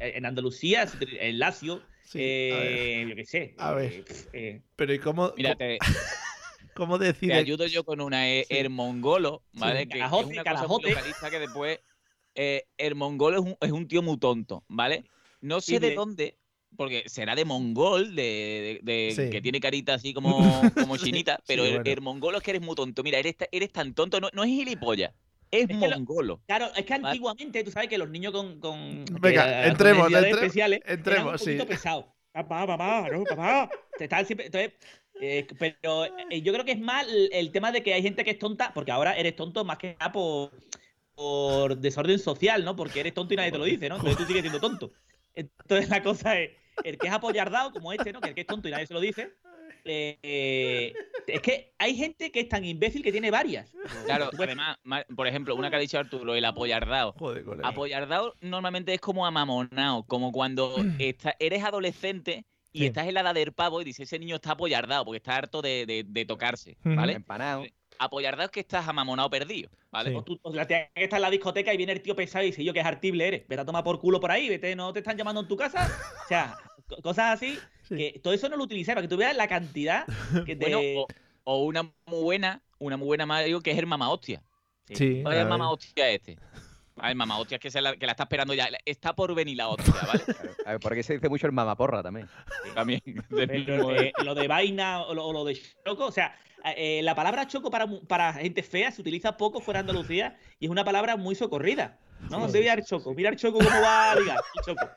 en 0.00 0.24
Andalucía, 0.24 0.86
el 1.20 1.38
lacio, 1.38 1.82
Sí, 2.04 2.20
eh, 2.22 3.06
yo 3.06 3.14
qué 3.16 3.24
sé. 3.26 3.54
A 3.58 3.74
ver. 3.74 3.92
eh, 3.92 4.04
eh, 4.32 4.62
Pero 4.76 4.94
¿y 4.94 4.98
cómo, 4.98 5.34
Mira, 5.36 5.50
cómo, 5.50 5.58
te, 5.58 5.78
cómo 6.74 6.98
te 6.98 7.04
decide? 7.04 7.34
ayudo 7.34 7.66
yo 7.66 7.84
con 7.84 8.00
una 8.00 8.30
eh, 8.30 8.46
Sí. 8.48 8.56
hermongolo, 8.56 9.42
¿vale? 9.52 9.86
Que, 9.86 9.98
que 9.98 10.04
es 10.04 10.10
una 10.10 10.10
cosa 10.10 10.24
muy 10.26 10.42
carajote. 10.42 10.88
localista 10.88 11.30
que 11.30 11.38
después. 11.38 11.80
Eh, 12.34 12.64
hermongolo 12.78 13.38
es 13.38 13.44
un, 13.44 13.56
es 13.60 13.70
un 13.72 13.86
tío 13.88 14.02
muy 14.02 14.18
tonto, 14.18 14.64
¿vale? 14.68 15.04
No 15.40 15.60
sé 15.60 15.78
de 15.80 15.90
de- 15.90 15.94
dónde, 15.94 16.38
porque 16.76 17.02
será 17.06 17.34
de 17.34 17.44
mongol, 17.44 18.14
de, 18.14 18.80
de- 18.82 18.92
de- 18.92 19.12
Sí. 19.14 19.30
que 19.30 19.42
tiene 19.42 19.60
carita 19.60 19.94
así 19.94 20.14
como, 20.14 20.38
como 20.94 20.96
chinita, 20.96 21.40
pero 21.46 21.64
el, 21.64 21.74
bueno. 21.74 21.90
hermongolo 21.90 22.38
es 22.38 22.44
que 22.44 22.52
eres 22.52 22.62
muy 22.62 22.74
tonto. 22.74 23.02
Mira, 23.02 23.18
eres, 23.18 23.36
eres 23.50 23.70
tan 23.72 23.92
tonto, 23.94 24.20
no, 24.20 24.28
no 24.32 24.44
es 24.44 24.50
gilipollas, 24.50 25.12
es, 25.50 25.66
que 25.66 25.74
lo- 25.74 25.90
mongolo. 25.90 26.40
Claro, 26.46 26.68
es 26.74 26.84
que 26.86 26.94
Vale. 26.94 27.08
antiguamente, 27.08 27.64
tú 27.64 27.70
sabes 27.70 27.88
que 27.90 27.98
los 27.98 28.08
niños 28.08 28.32
con. 28.32 29.04
Venga, 29.20 29.64
eh, 29.64 29.68
entremos, 29.68 30.04
con 30.04 30.12
necesidades 30.12 30.24
entre- 30.32 30.46
especiales 30.46 30.80
eran 30.84 30.98
entremos, 30.98 31.32
un 31.32 31.38
sí. 31.38 31.44
poquito 31.44 31.66
pesados. 31.66 32.04
Papá, 32.32 32.66
papá, 32.66 33.08
no, 33.12 33.24
papá. 33.24 33.70
Te 33.98 34.04
están 34.04 34.24
siempre. 34.24 34.46
Entonces, 34.46 34.72
eh, 35.20 35.46
pero 35.58 36.06
eh, 36.30 36.40
yo 36.40 36.50
creo 36.54 36.64
que 36.64 36.72
es 36.72 36.80
más 36.80 37.06
el, 37.06 37.28
el 37.30 37.50
tema 37.52 37.70
de 37.70 37.82
que 37.82 37.92
hay 37.92 38.02
gente 38.02 38.24
que 38.24 38.30
es 38.30 38.38
tonta, 38.38 38.72
porque 38.72 38.90
ahora 38.90 39.12
eres 39.14 39.36
tonto 39.36 39.62
más 39.66 39.76
que 39.76 39.94
nada 40.00 40.10
por, 40.10 40.50
por 41.22 41.76
desorden 41.78 42.18
social, 42.18 42.64
¿no? 42.64 42.74
Porque 42.74 42.98
eres 43.00 43.14
tonto 43.14 43.32
y 43.34 43.36
nadie 43.36 43.52
te 43.52 43.58
lo 43.58 43.64
dice, 43.64 43.88
¿no? 43.88 43.94
Entonces 43.96 44.18
tú 44.18 44.24
sigues 44.24 44.42
siendo 44.42 44.58
tonto. 44.58 44.90
Entonces 45.34 45.88
la 45.88 46.02
cosa 46.02 46.38
es, 46.40 46.50
el 46.82 46.98
que 46.98 47.06
es 47.06 47.12
apoyardado, 47.12 47.70
como 47.72 47.92
este, 47.92 48.12
¿no? 48.12 48.20
Que 48.20 48.30
el 48.30 48.34
que 48.34 48.40
es 48.40 48.46
tonto 48.46 48.66
y 48.66 48.72
nadie 48.72 48.86
se 48.88 48.94
lo 48.94 49.00
dice. 49.00 49.32
eh, 49.84 50.92
es 51.26 51.40
que 51.40 51.72
hay 51.78 51.94
gente 51.96 52.30
que 52.32 52.40
es 52.40 52.48
tan 52.48 52.64
imbécil 52.64 53.02
que 53.02 53.12
tiene 53.12 53.30
varias. 53.30 53.72
Claro, 54.04 54.30
además, 54.36 54.78
ma- 54.82 55.04
por 55.14 55.26
ejemplo, 55.28 55.54
una 55.54 55.70
que 55.70 55.76
ha 55.76 55.78
dicho 55.78 55.98
Arturo, 55.98 56.34
el 56.34 56.44
apoyardao. 56.44 57.12
Joder, 57.18 57.44
colega. 57.44 57.68
Apoyardao 57.68 58.34
normalmente 58.40 58.92
es 58.94 59.00
como 59.00 59.24
amamonado, 59.26 60.04
como 60.04 60.32
cuando 60.32 60.74
está- 60.98 61.36
eres 61.38 61.62
adolescente 61.64 62.44
y 62.72 62.80
Sí. 62.80 62.86
estás 62.86 63.06
en 63.06 63.14
la 63.14 63.20
edad 63.20 63.34
del 63.34 63.52
pavo 63.52 63.80
y 63.80 63.84
dices, 63.84 64.08
ese 64.08 64.18
niño 64.18 64.36
está 64.36 64.52
apoyardado 64.52 65.04
porque 65.04 65.18
está 65.18 65.36
harto 65.36 65.62
de, 65.62 65.84
de- 65.86 66.04
de 66.06 66.24
tocarse, 66.24 66.76
Ujú. 66.84 66.96
¿vale? 66.96 67.12
Empanado. 67.14 67.64
Apoyardado 67.98 68.44
es 68.46 68.50
que 68.50 68.60
estás 68.60 68.86
amamonado 68.88 69.30
perdido, 69.30 69.70
¿vale? 69.90 70.10
Sí. 70.10 70.16
O, 70.16 70.22
tú, 70.22 70.38
o 70.42 70.52
la 70.52 70.66
tía 70.66 70.90
que 70.94 71.04
está 71.04 71.16
en 71.16 71.22
la 71.22 71.30
discoteca 71.30 71.72
y 71.72 71.76
viene 71.76 71.92
el 71.92 72.02
tío 72.02 72.16
pesado 72.16 72.44
y 72.44 72.48
dice 72.48 72.64
yo 72.64 72.72
que 72.72 72.80
es 72.80 72.86
artible 72.86 73.26
eres. 73.28 73.46
Vete 73.48 73.62
a 73.62 73.64
tomar 73.64 73.84
por 73.84 73.98
culo 74.00 74.20
por 74.20 74.30
ahí, 74.30 74.48
vete, 74.48 74.74
no 74.76 74.92
te 74.92 75.00
están 75.00 75.16
llamando 75.16 75.40
en 75.42 75.48
tu 75.48 75.56
casa. 75.56 75.88
O 76.24 76.28
sea, 76.28 76.56
co- 76.88 76.96
cosas 77.02 77.34
así. 77.34 77.58
Sí. 77.88 77.96
Que 77.96 78.20
todo 78.22 78.32
eso 78.34 78.48
no 78.48 78.56
lo 78.56 78.64
utilicé 78.64 78.92
para 78.92 79.02
que 79.02 79.08
tú 79.08 79.16
veas 79.16 79.36
la 79.36 79.48
cantidad 79.48 80.04
que. 80.46 80.54
Bueno, 80.56 80.80
o, 80.96 81.06
o 81.44 81.64
una 81.64 81.82
muy 81.82 82.22
buena, 82.22 82.62
una 82.78 82.96
muy 82.96 83.06
buena 83.06 83.26
Mario 83.26 83.60
que 83.60 83.70
es 83.72 83.78
el 83.78 83.86
mamá 83.86 84.10
hostia. 84.10 84.42
Sí, 84.88 85.20
¿Cuál 85.22 85.34
es 85.34 85.38
a 85.40 85.42
el 85.42 85.48
mamá 85.48 85.70
hostia 85.70 86.08
este? 86.10 86.38
A 86.96 87.06
ver, 87.08 87.16
mamá 87.16 87.38
hostia, 87.38 87.56
es 87.56 87.60
que, 87.60 87.70
se 87.70 87.80
la, 87.80 87.96
que 87.96 88.06
la 88.06 88.12
está 88.12 88.24
esperando 88.24 88.54
ya. 88.54 88.68
Está 88.84 89.14
por 89.14 89.34
venir 89.34 89.56
la 89.56 89.68
hostia, 89.68 89.94
¿vale? 90.06 90.22
A 90.66 90.70
ver, 90.72 90.80
por 90.80 90.92
aquí 90.92 91.02
se 91.02 91.14
dice 91.14 91.28
mucho 91.28 91.46
el 91.46 91.52
mamaporra 91.52 92.02
también. 92.02 92.28
También. 92.74 93.00
mismo- 93.30 93.92
eh, 93.92 94.12
lo 94.24 94.34
de 94.34 94.46
vaina 94.48 95.02
o 95.02 95.14
lo, 95.14 95.26
o 95.26 95.32
lo 95.32 95.44
de 95.44 95.58
choco, 95.84 96.06
o 96.06 96.12
sea, 96.12 96.36
eh, 96.76 97.00
la 97.02 97.14
palabra 97.14 97.46
choco 97.48 97.70
para, 97.70 97.86
para 98.06 98.32
gente 98.34 98.62
fea 98.62 98.90
se 98.92 99.00
utiliza 99.00 99.36
poco 99.36 99.60
fuera 99.60 99.82
de 99.82 99.90
Andalucía 99.90 100.38
y 100.60 100.66
es 100.66 100.70
una 100.70 100.84
palabra 100.84 101.16
muy 101.16 101.34
socorrida. 101.34 101.98
¿no? 102.30 102.38
¿Dónde 102.38 102.58
voy 102.60 102.68
a 102.68 102.74
ir 102.74 102.84
choco? 102.84 103.14
Mira 103.14 103.30
el 103.30 103.36
choco 103.36 103.58
cómo 103.58 103.80
va 103.80 104.12
a 104.12 104.16
ligar. 104.16 104.38
el 104.56 104.62
choco. 104.64 104.88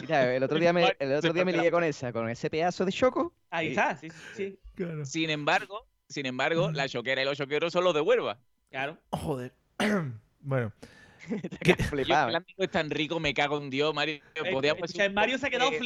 Mira, 0.00 0.34
el 0.36 0.42
otro 0.42 0.58
día 0.58 0.72
me, 0.72 0.94
el 0.98 1.12
otro 1.14 1.32
día 1.32 1.44
me 1.44 1.52
lié 1.52 1.70
con 1.70 1.82
esa, 1.84 2.12
con 2.12 2.28
ese 2.30 2.48
pedazo 2.48 2.84
de 2.84 2.92
choco. 2.92 3.34
Ahí 3.50 3.66
y- 3.66 3.70
está, 3.70 3.96
sí, 3.96 4.08
sí, 4.10 4.58
sí. 4.76 4.84
Sin 5.04 5.28
embargo, 5.30 5.86
sin 6.08 6.26
embargo, 6.26 6.70
la 6.70 6.88
choquera 6.88 7.20
y 7.22 7.24
los 7.24 7.36
choqueros 7.36 7.72
son 7.72 7.84
los 7.84 7.92
de 7.94 8.00
Huelva. 8.00 8.38
Claro. 8.70 8.96
Joder. 9.10 9.52
Bueno. 10.40 10.72
Tío, 11.62 11.74
el 11.98 12.12
amigo 12.12 12.42
es 12.58 12.70
tan 12.70 12.90
rico, 12.90 13.20
me 13.20 13.34
cago 13.34 13.58
en 13.58 13.68
Dios, 13.70 13.94
Mario. 13.94 14.20
Eh, 14.34 15.10
Mario 15.12 15.38
se 15.38 15.46
ha 15.46 15.50
quedado 15.50 15.70
ca- 15.70 15.76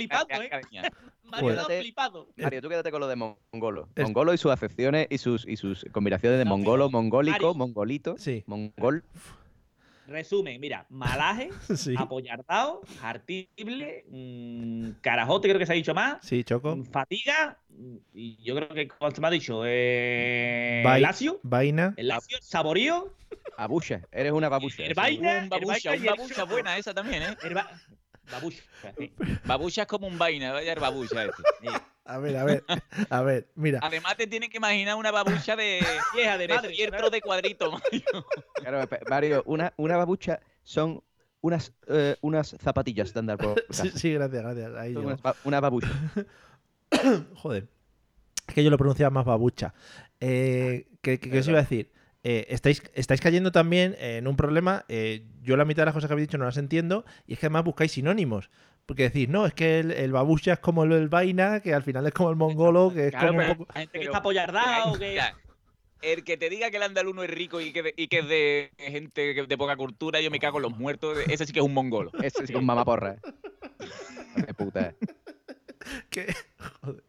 ¿eh? 0.43 0.51
Mario 1.25 1.49
Joder. 1.49 1.59
ha 1.59 1.67
quedado 1.67 1.81
flipado. 1.81 2.29
Mario, 2.37 2.63
tú 2.63 2.69
quédate 2.69 2.91
con 2.91 3.01
lo 3.01 3.09
de 3.09 3.17
mongolo. 3.17 3.89
Es- 3.97 4.05
Mongolo 4.05 4.33
y 4.33 4.39
sus 4.39 4.53
acepciones 4.53 5.09
y 5.11 5.19
sus, 5.19 5.47
y 5.47 5.57
sus 5.57 5.85
combinaciones 5.93 6.39
de 6.39 6.45
mongolo, 6.45 6.89
mongólico, 6.89 7.33
Mario. 7.35 7.55
mongolito, 7.55 8.17
mongol. 8.47 9.05
Resumen, 10.07 10.61
mira, 10.61 10.87
malaje, 10.91 11.51
Sí. 11.77 11.95
apoyardado, 11.97 12.83
hartible, 13.03 14.05
mm, 14.09 14.91
carajote, 15.01 15.49
creo 15.49 15.59
que 15.59 15.67
se 15.67 15.73
ha 15.73 15.77
dicho 15.77 15.95
más, 15.95 16.19
Sí, 16.27 16.45
Choco. 16.45 16.77
fatiga, 16.91 17.59
mm, 17.71 17.97
y 18.13 18.37
yo 18.45 18.55
creo 18.57 18.69
que, 18.69 18.89
¿cuánto 18.89 19.21
me 19.21 19.29
ha 19.29 19.31
dicho? 19.31 19.63
Eh, 19.65 20.83
Vai- 20.85 21.01
lacio, 21.01 21.41
Vaina. 21.43 21.95
el 21.97 22.09
lacio, 22.09 22.39
saborío, 22.43 23.15
Babucha, 23.57 24.01
eres 24.11 24.33
una 24.33 24.49
babucha. 24.49 24.83
el 24.85 24.95
vaina, 24.95 25.39
Un 25.39 25.43
el 25.45 25.49
babucha, 25.49 25.91
vaina 25.91 26.13
un 26.13 26.19
babucha 26.19 26.45
buena 26.45 26.77
esa 26.77 26.93
también, 26.93 27.23
¿eh? 27.23 27.37
Babucha, 28.31 28.63
sí. 28.99 29.13
Babucha 29.45 29.83
es 29.83 29.89
como 29.89 30.07
un 30.07 30.19
vaina, 30.19 30.53
vaya 30.53 30.73
el 30.73 30.81
babucha 30.81 31.25
este. 31.25 31.43
A 32.07 32.19
ver, 32.19 32.37
a 32.37 32.45
ver, 32.45 32.65
a 33.11 33.23
ver, 33.23 33.49
mira. 33.55 33.81
Además 33.83 34.17
te 34.17 34.27
tienes 34.27 34.51
que 34.51 34.59
imaginar 34.59 34.97
una 34.97 35.11
babucha 35.11 35.57
de 35.57 35.81
vieja, 36.15 36.37
de 36.37 36.47
de 36.47 36.55
madre, 36.55 36.69
fieltro 36.75 37.09
de 37.11 37.21
cuadrito, 37.23 37.71
Mario. 37.73 38.27
Claro, 38.55 38.89
Mario, 39.09 39.43
una, 39.47 39.73
una 39.79 39.97
babucha 39.97 40.41
son 40.63 41.03
unas, 41.41 41.73
eh, 41.89 42.17
unas 42.21 42.57
zapatillas 42.63 43.15
de 43.15 43.21
andar 43.21 43.39
por 43.39 43.65
casa. 43.67 43.85
Sí, 43.85 43.91
sí, 43.95 44.13
gracias, 44.13 44.43
gracias. 44.43 44.75
Ahí 44.75 44.95
una 45.45 45.61
babucha. 45.61 45.89
Joder. 47.37 47.69
Es 48.47 48.55
que 48.55 48.63
yo 48.65 48.71
lo 48.71 48.77
pronunciaba 48.79 49.11
más 49.11 49.25
babucha. 49.25 49.73
Eh, 50.21 50.87
¿qué, 51.03 51.19
qué- 51.19 51.31
qué 51.31 51.39
os 51.39 51.49
iba 51.49 51.59
a 51.59 51.63
decir? 51.63 51.91
Eh, 52.23 52.47
estáis, 52.49 52.83
estáis 52.95 53.21
cayendo 53.21 53.53
también 53.53 53.97
en 53.99 54.27
un 54.27 54.37
problema. 54.37 54.85
eh, 54.89 55.27
yo 55.43 55.57
la 55.57 55.65
mitad 55.65 55.83
de 55.83 55.87
las 55.87 55.95
cosas 55.95 56.09
que 56.09 56.13
habéis 56.13 56.29
dicho 56.29 56.39
no 56.39 56.45
las 56.45 56.57
entiendo. 56.59 57.05
Y 57.27 57.35
es 57.35 57.39
que 57.39 57.47
además 57.47 57.65
buscáis 57.65 57.93
sinónimos. 57.93 58.51
Porque 58.87 59.05
decís, 59.05 59.28
no, 59.28 59.47
es 59.47 59.55
que 59.55 59.80
el, 59.80 59.91
el 59.93 60.12
babucha 60.12 60.55
es 60.55 60.59
como 60.59 60.85
el, 60.85 60.93
el 60.93 61.09
vaina, 61.09 61.61
que 61.61 61.72
al 61.72 61.82
final 61.82 62.07
es 62.07 62.12
como 62.12 62.30
el 62.30 62.37
mongolo, 62.37 62.93
que 62.93 63.07
es 63.07 63.11
Claro, 63.12 63.28
como 63.28 63.39
un 63.41 63.45
pero 63.47 63.59
poco. 63.59 63.72
gente 63.72 63.99
que 63.99 64.05
está 64.05 64.18
apoyardado, 64.18 64.99
que... 64.99 65.18
El 66.03 66.22
que 66.22 66.37
te 66.37 66.51
diga 66.51 66.70
que 66.70 66.76
el 66.76 66.82
andaluz 66.82 67.14
no 67.14 67.22
es 67.22 67.30
rico 67.30 67.62
y 67.62 67.72
que, 67.72 67.82
de- 67.82 67.95
y 67.97 68.09
que 68.09 68.18
es 68.18 68.28
de 68.28 68.72
gente 68.76 69.35
que- 69.35 69.47
de 69.47 69.57
poca 69.57 69.74
cultura, 69.74 70.20
yo 70.20 70.30
me 70.30 70.39
cago 70.39 70.59
en 70.59 70.64
los 70.64 70.76
muertos. 70.76 71.16
Ese 71.28 71.47
sí 71.47 71.53
que 71.55 71.61
es 71.61 71.64
un 71.64 71.72
mongolo. 71.72 72.11
Ese 72.22 72.45
es 72.45 72.51
un 72.51 72.66
mamaporra. 72.66 73.16
De 74.37 74.53
puta. 74.53 74.95
¿Qué? 76.11 76.26
Joder. 76.82 77.03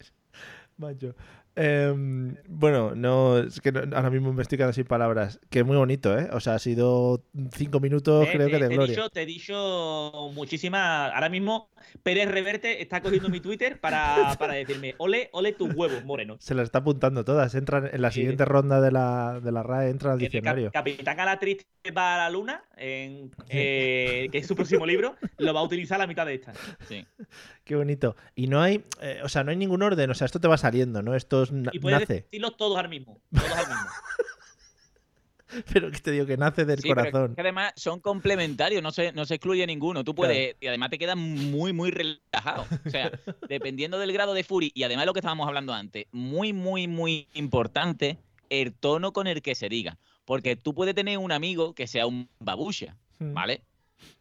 Macho. 0.78 1.14
Em, 1.56 2.36
bueno, 2.48 2.96
no, 2.96 3.38
es 3.38 3.62
que 3.62 3.72
no- 3.72 3.96
ahora 3.96 4.10
mismo 4.10 4.34
me 4.34 4.42
estoy 4.42 4.58
quedando 4.58 4.74
sin 4.74 4.86
palabras. 4.86 5.40
Que 5.50 5.60
es 5.60 5.66
muy 5.66 5.78
bonito, 5.78 6.18
¿eh? 6.18 6.28
O 6.34 6.40
sea, 6.40 6.56
ha 6.56 6.60
sido 6.60 7.24
cinco 7.54 7.80
minutos, 7.80 8.28
Eh, 8.28 8.32
creo 8.34 8.48
que 8.48 8.60
de 8.60 8.68
te 8.68 8.74
gloria. 8.76 8.96
dicho, 8.96 9.10
te 9.10 9.22
he 9.22 9.26
dicho 9.26 10.32
muchísimas. 10.34 11.14
Ahora 11.14 11.30
mismo 11.30 11.70
Pérez 12.04 12.30
Reverte 12.30 12.82
está 12.82 13.02
cogiendo 13.02 13.30
mi 13.30 13.40
Twitter 13.40 13.80
para, 13.80 14.36
para 14.38 14.54
decirme: 14.56 14.96
ole, 14.98 15.30
ole 15.32 15.54
tus 15.54 15.74
huevos, 15.74 16.04
Moreno. 16.04 16.36
Se 16.40 16.56
las 16.56 16.66
está 16.66 16.80
apuntando 16.80 17.24
todas. 17.24 17.56
Entran 17.56 17.90
en 17.92 18.02
la 18.02 18.12
Sí. 18.12 18.20
siguiente 18.22 18.44
ronda 18.46 18.82
de 18.82 18.92
la, 18.92 19.40
de 19.42 19.52
la 19.52 19.64
RAE, 19.64 19.90
entran 19.92 20.14
al 20.14 20.20
El 20.20 20.26
Cap- 20.26 20.32
diccionario. 20.34 20.72
Capitán 20.72 21.16
Galatriste 21.18 21.66
va 21.96 22.16
a 22.16 22.18
la 22.18 22.30
luna, 22.30 22.64
en, 22.76 23.32
eh, 23.50 24.28
que 24.32 24.38
es 24.40 24.48
su 24.48 24.56
próximo 24.56 24.86
libro, 24.86 25.16
lo 25.38 25.54
va 25.54 25.60
a 25.62 25.64
utilizar 25.64 26.00
la 26.00 26.08
mitad 26.08 26.26
de 26.26 26.34
esta. 26.36 26.54
Sí. 26.88 27.06
Qué 27.64 27.76
bonito. 27.76 28.16
Y 28.36 28.48
no 28.48 28.62
hay, 28.62 28.84
eh, 29.02 29.22
o 29.24 29.30
sea, 29.30 29.44
no 29.44 29.52
hay 29.52 29.58
ningún 29.58 29.82
orden. 29.82 30.10
O 30.12 30.14
sea, 30.14 30.26
esto 30.26 30.40
te 30.40 30.48
va 30.48 30.58
saliendo, 30.58 31.02
¿no? 31.02 31.16
Esto 31.16 31.45
Y 31.74 31.80
puedes 31.80 32.02
nace. 32.02 32.14
decirlos 32.22 32.58
todos 32.58 32.78
al 32.78 32.90
mismo. 32.90 33.20
Todos 33.34 33.52
al 33.52 33.68
mismo. 33.68 33.86
Pero 35.72 35.92
que 35.92 36.00
te 36.00 36.12
digo 36.12 36.26
que 36.26 36.38
nace 36.38 36.66
del 36.66 36.80
Sí, 36.82 36.90
pero 36.90 37.02
corazón. 37.02 37.30
es 37.32 37.36
que 37.36 37.42
además 37.42 37.72
son 37.76 38.00
complementarios, 38.02 38.82
no 38.82 38.92
se, 38.92 39.14
no 39.14 39.26
se 39.26 39.36
excluye 39.36 39.66
ninguno. 39.68 40.04
Tú 40.04 40.14
puedes, 40.16 40.56
y 40.60 40.68
además 40.68 40.90
te 40.90 40.98
quedas 40.98 41.16
muy, 41.16 41.72
muy 41.72 41.92
relajado. 41.92 42.66
O 42.86 42.90
sea, 42.90 43.12
dependiendo 43.48 44.00
del 44.00 44.12
grado 44.12 44.34
de 44.34 44.44
fury, 44.44 44.72
y 44.74 44.84
además 44.84 45.06
lo 45.06 45.14
que 45.14 45.20
estábamos 45.20 45.48
hablando 45.48 45.72
antes, 45.74 46.08
muy, 46.12 46.52
muy, 46.52 46.88
muy 46.88 47.28
importante 47.36 48.18
el 48.50 48.74
tono 48.74 49.14
con 49.14 49.28
el 49.28 49.42
que 49.42 49.56
se 49.56 49.70
diga. 49.70 49.98
Porque 50.26 50.56
tú 50.56 50.74
puedes 50.74 50.96
tener 50.96 51.20
un 51.20 51.32
amigo 51.32 51.74
que 51.76 51.88
sea 51.88 52.06
un 52.08 52.28
babucha, 52.40 52.98
Mm. 53.20 53.34
¿vale? 53.34 53.62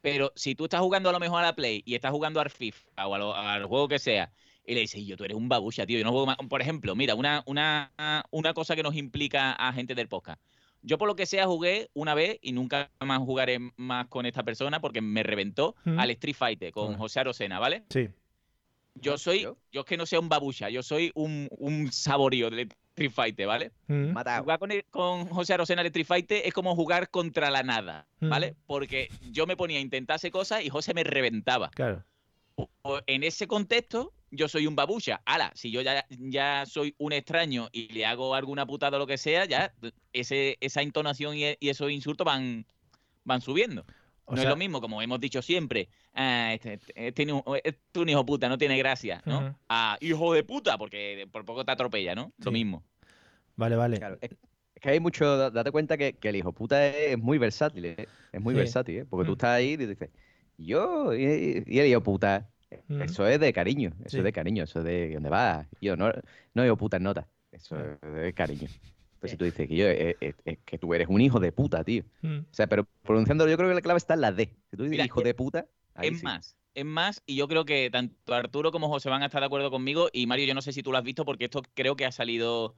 Pero 0.01 0.31
si 0.37 0.55
tú 0.55 0.65
estás 0.65 0.79
jugando 0.79 1.09
a 1.09 1.11
lo 1.11 1.19
mejor 1.19 1.39
a 1.43 1.47
la 1.47 1.55
Play 1.55 1.83
y 1.85 1.95
estás 1.95 2.11
jugando 2.11 2.39
al 2.39 2.49
FIFA 2.49 3.07
o 3.07 3.15
a 3.15 3.17
lo- 3.17 3.35
al 3.35 3.65
juego 3.65 3.89
que 3.89 3.99
sea, 3.99 4.31
y 4.67 4.73
le 4.75 4.81
dices, 4.81 5.05
yo, 5.05 5.15
tú 5.17 5.23
eres 5.23 5.37
un 5.37 5.47
babucha, 5.49 5.85
tío, 5.85 5.97
yo 5.99 6.03
no 6.05 6.11
juego 6.11 6.25
más. 6.27 6.37
Por 6.49 6.61
ejemplo, 6.61 6.95
mira, 6.95 7.15
una, 7.15 7.43
una, 7.45 7.91
una 8.31 8.53
cosa 8.53 8.75
que 8.75 8.83
nos 8.83 8.95
implica 8.95 9.53
a 9.53 9.73
gente 9.73 9.95
del 9.95 10.07
podcast. 10.07 10.41
Yo 10.81 10.97
por 10.99 11.07
lo 11.07 11.15
que 11.15 11.25
sea 11.25 11.47
jugué 11.47 11.89
una 11.93 12.13
vez 12.13 12.37
y 12.41 12.51
nunca 12.51 12.91
más 12.99 13.19
jugaré 13.19 13.57
más 13.75 14.07
con 14.07 14.25
esta 14.27 14.43
persona 14.43 14.79
porque 14.81 15.01
me 15.01 15.23
reventó 15.23 15.75
Mm. 15.85 15.99
al 15.99 16.11
Street 16.11 16.35
Fighter 16.35 16.71
con 16.71 16.93
Ah. 16.93 16.97
José 16.97 17.19
Arosena, 17.21 17.59
¿vale? 17.59 17.83
Sí. 17.89 18.09
Yo 18.95 19.17
soy, 19.17 19.41
yo 19.41 19.81
es 19.81 19.85
que 19.85 19.97
no 19.97 20.05
sea 20.05 20.19
un 20.19 20.29
babucha, 20.29 20.69
yo 20.69 20.81
soy 20.81 21.11
un, 21.15 21.49
un 21.57 21.91
saborío 21.91 22.49
del 22.49 22.69
Street 22.91 23.11
Fighter, 23.11 23.45
¿vale? 23.47 23.71
Mm. 23.87 24.13
Jugar 24.41 24.57
con, 24.59 24.71
el- 24.71 24.85
con 24.85 25.25
José 25.27 25.53
Arosena 25.55 25.81
al 25.81 25.87
Street 25.87 26.05
Fighter 26.05 26.41
es 26.45 26.53
como 26.53 26.75
jugar 26.75 27.09
contra 27.09 27.49
la 27.49 27.61
nada, 27.63 28.07
¿vale? 28.21 28.51
Mm. 28.51 28.55
Porque 28.67 29.09
yo 29.31 29.45
me 29.47 29.57
ponía 29.57 29.79
a 29.79 29.81
intentar 29.81 30.15
hacer 30.15 30.31
cosas 30.31 30.63
y 30.63 30.69
José 30.69 30.93
me 30.93 31.03
reventaba. 31.03 31.71
Claro. 31.71 32.03
O- 32.55 33.01
En 33.07 33.23
ese 33.23 33.47
contexto, 33.47 34.13
yo 34.35 34.47
soy 34.47 34.67
un 34.67 34.75
babucha. 34.75 35.21
Ahora, 35.25 35.51
si 35.55 35.71
yo 35.71 35.81
ya, 35.81 36.05
ya 36.09 36.65
soy 36.65 36.95
un 36.97 37.13
extraño 37.13 37.69
y 37.71 37.87
le 37.93 38.05
hago 38.05 38.35
alguna 38.35 38.65
putada 38.65 38.97
o 38.97 38.99
lo 38.99 39.07
que 39.07 39.17
sea, 39.17 39.45
ya 39.45 39.73
ese, 40.13 40.57
esa 40.61 40.81
entonación 40.81 41.35
y, 41.37 41.55
y 41.59 41.69
esos 41.69 41.91
insultos 41.91 42.25
van, 42.25 42.65
van 43.23 43.41
subiendo. 43.41 43.85
O 44.25 44.31
no 44.31 44.37
sea- 44.37 44.43
es 44.45 44.49
lo 44.49 44.57
mismo, 44.57 44.81
como 44.81 45.01
hemos 45.01 45.19
dicho 45.19 45.41
siempre. 45.41 45.89
ah, 46.13 46.53
este, 46.53 46.79
este, 46.95 47.25
ni- 47.25 47.41
este 47.63 47.79
es 47.93 48.01
un 48.01 48.09
hijo 48.09 48.25
puta, 48.25 48.49
no 48.49 48.57
tiene 48.57 48.77
gracia, 48.77 49.21
¿no? 49.25 49.59
Ah, 49.69 49.97
hijo 50.01 50.33
de 50.33 50.43
puta, 50.43 50.77
porque 50.77 51.27
por 51.31 51.45
poco 51.45 51.63
te 51.65 51.71
atropella, 51.71 52.15
¿no? 52.15 52.33
Lo 52.39 52.51
mismo. 52.51 52.83
Vale, 53.55 53.75
vale. 53.75 53.97
Claro, 53.97 54.17
es, 54.21 54.31
es 54.31 54.81
que 54.81 54.89
hay 54.89 54.99
mucho, 54.99 55.37
da- 55.37 55.49
date 55.51 55.71
cuenta 55.71 55.97
que, 55.97 56.13
que 56.17 56.29
el 56.29 56.35
hijo 56.37 56.53
puta 56.53 56.85
es, 56.87 57.13
es 57.13 57.17
muy 57.19 57.37
versátil, 57.37 57.85
¿eh? 57.85 58.07
es 58.31 58.41
muy 58.41 58.53
Sí. 58.53 58.57
versátil, 58.59 58.95
¿eh? 58.99 59.05
porque 59.05 59.25
tú 59.25 59.31
Mm. 59.31 59.35
estás 59.35 59.49
ahí 59.51 59.69
y 59.73 59.77
dices, 59.77 60.09
yo 60.57 61.13
y, 61.13 61.63
y 61.67 61.79
el 61.79 61.87
hijo 61.87 62.01
puta, 62.03 62.49
Mm. 62.87 63.01
eso 63.03 63.27
es 63.27 63.39
de 63.39 63.53
cariño, 63.53 63.91
eso 63.99 64.09
Sí. 64.09 64.17
es 64.17 64.23
de 64.23 64.33
cariño, 64.33 64.63
eso 64.63 64.79
es 64.79 64.85
de 64.85 65.13
dónde 65.13 65.29
vas, 65.29 65.67
yo 65.81 65.95
no, 65.95 66.11
no 66.53 66.65
hijo 66.65 66.77
puta 66.77 66.97
en 66.97 67.03
nota, 67.03 67.27
eso 67.51 67.77
es 67.79 68.13
de 68.13 68.33
cariño. 68.33 68.67
Entonces 69.15 69.37
tú 69.39 69.45
dices 69.45 69.67
que 69.67 69.75
yo, 69.75 69.87
es, 69.87 70.15
es- 70.19 70.35
es 70.45 70.57
que 70.65 70.77
tú 70.77 70.93
eres 70.93 71.07
un 71.09 71.21
hijo 71.21 71.39
de 71.39 71.51
puta, 71.51 71.83
tío. 71.83 72.03
Mm. 72.21 72.39
O 72.39 72.45
sea, 72.53 72.67
pero 72.67 72.85
pronunciándolo 73.03 73.49
yo 73.49 73.57
creo 73.57 73.69
que 73.69 73.75
la 73.75 73.81
clave 73.81 73.97
está 73.97 74.13
en 74.13 74.21
la 74.21 74.31
D. 74.31 74.55
Si 74.69 74.77
tú 74.77 74.83
dices 74.83 74.91
Mira, 74.91 75.05
hijo 75.05 75.21
de 75.21 75.33
puta, 75.33 75.65
ahí 75.95 76.09
es 76.09 76.19
sí. 76.19 76.23
más, 76.25 76.55
es 76.75 76.85
más, 76.85 77.23
y 77.25 77.35
yo 77.35 77.47
creo 77.47 77.65
que 77.65 77.89
tanto 77.89 78.33
Arturo 78.33 78.71
como 78.71 78.89
José 78.89 79.09
van 79.09 79.23
a 79.23 79.27
estar 79.27 79.41
de 79.41 79.47
acuerdo 79.47 79.71
conmigo. 79.71 80.09
Y 80.13 80.27
Mario, 80.27 80.45
yo 80.45 80.53
no 80.53 80.61
sé 80.61 80.73
si 80.73 80.83
tú 80.83 80.91
lo 80.91 80.97
has 80.97 81.03
visto, 81.03 81.25
porque 81.25 81.45
esto 81.45 81.61
creo 81.73 81.95
que 81.95 82.05
ha 82.05 82.11
salido 82.11 82.75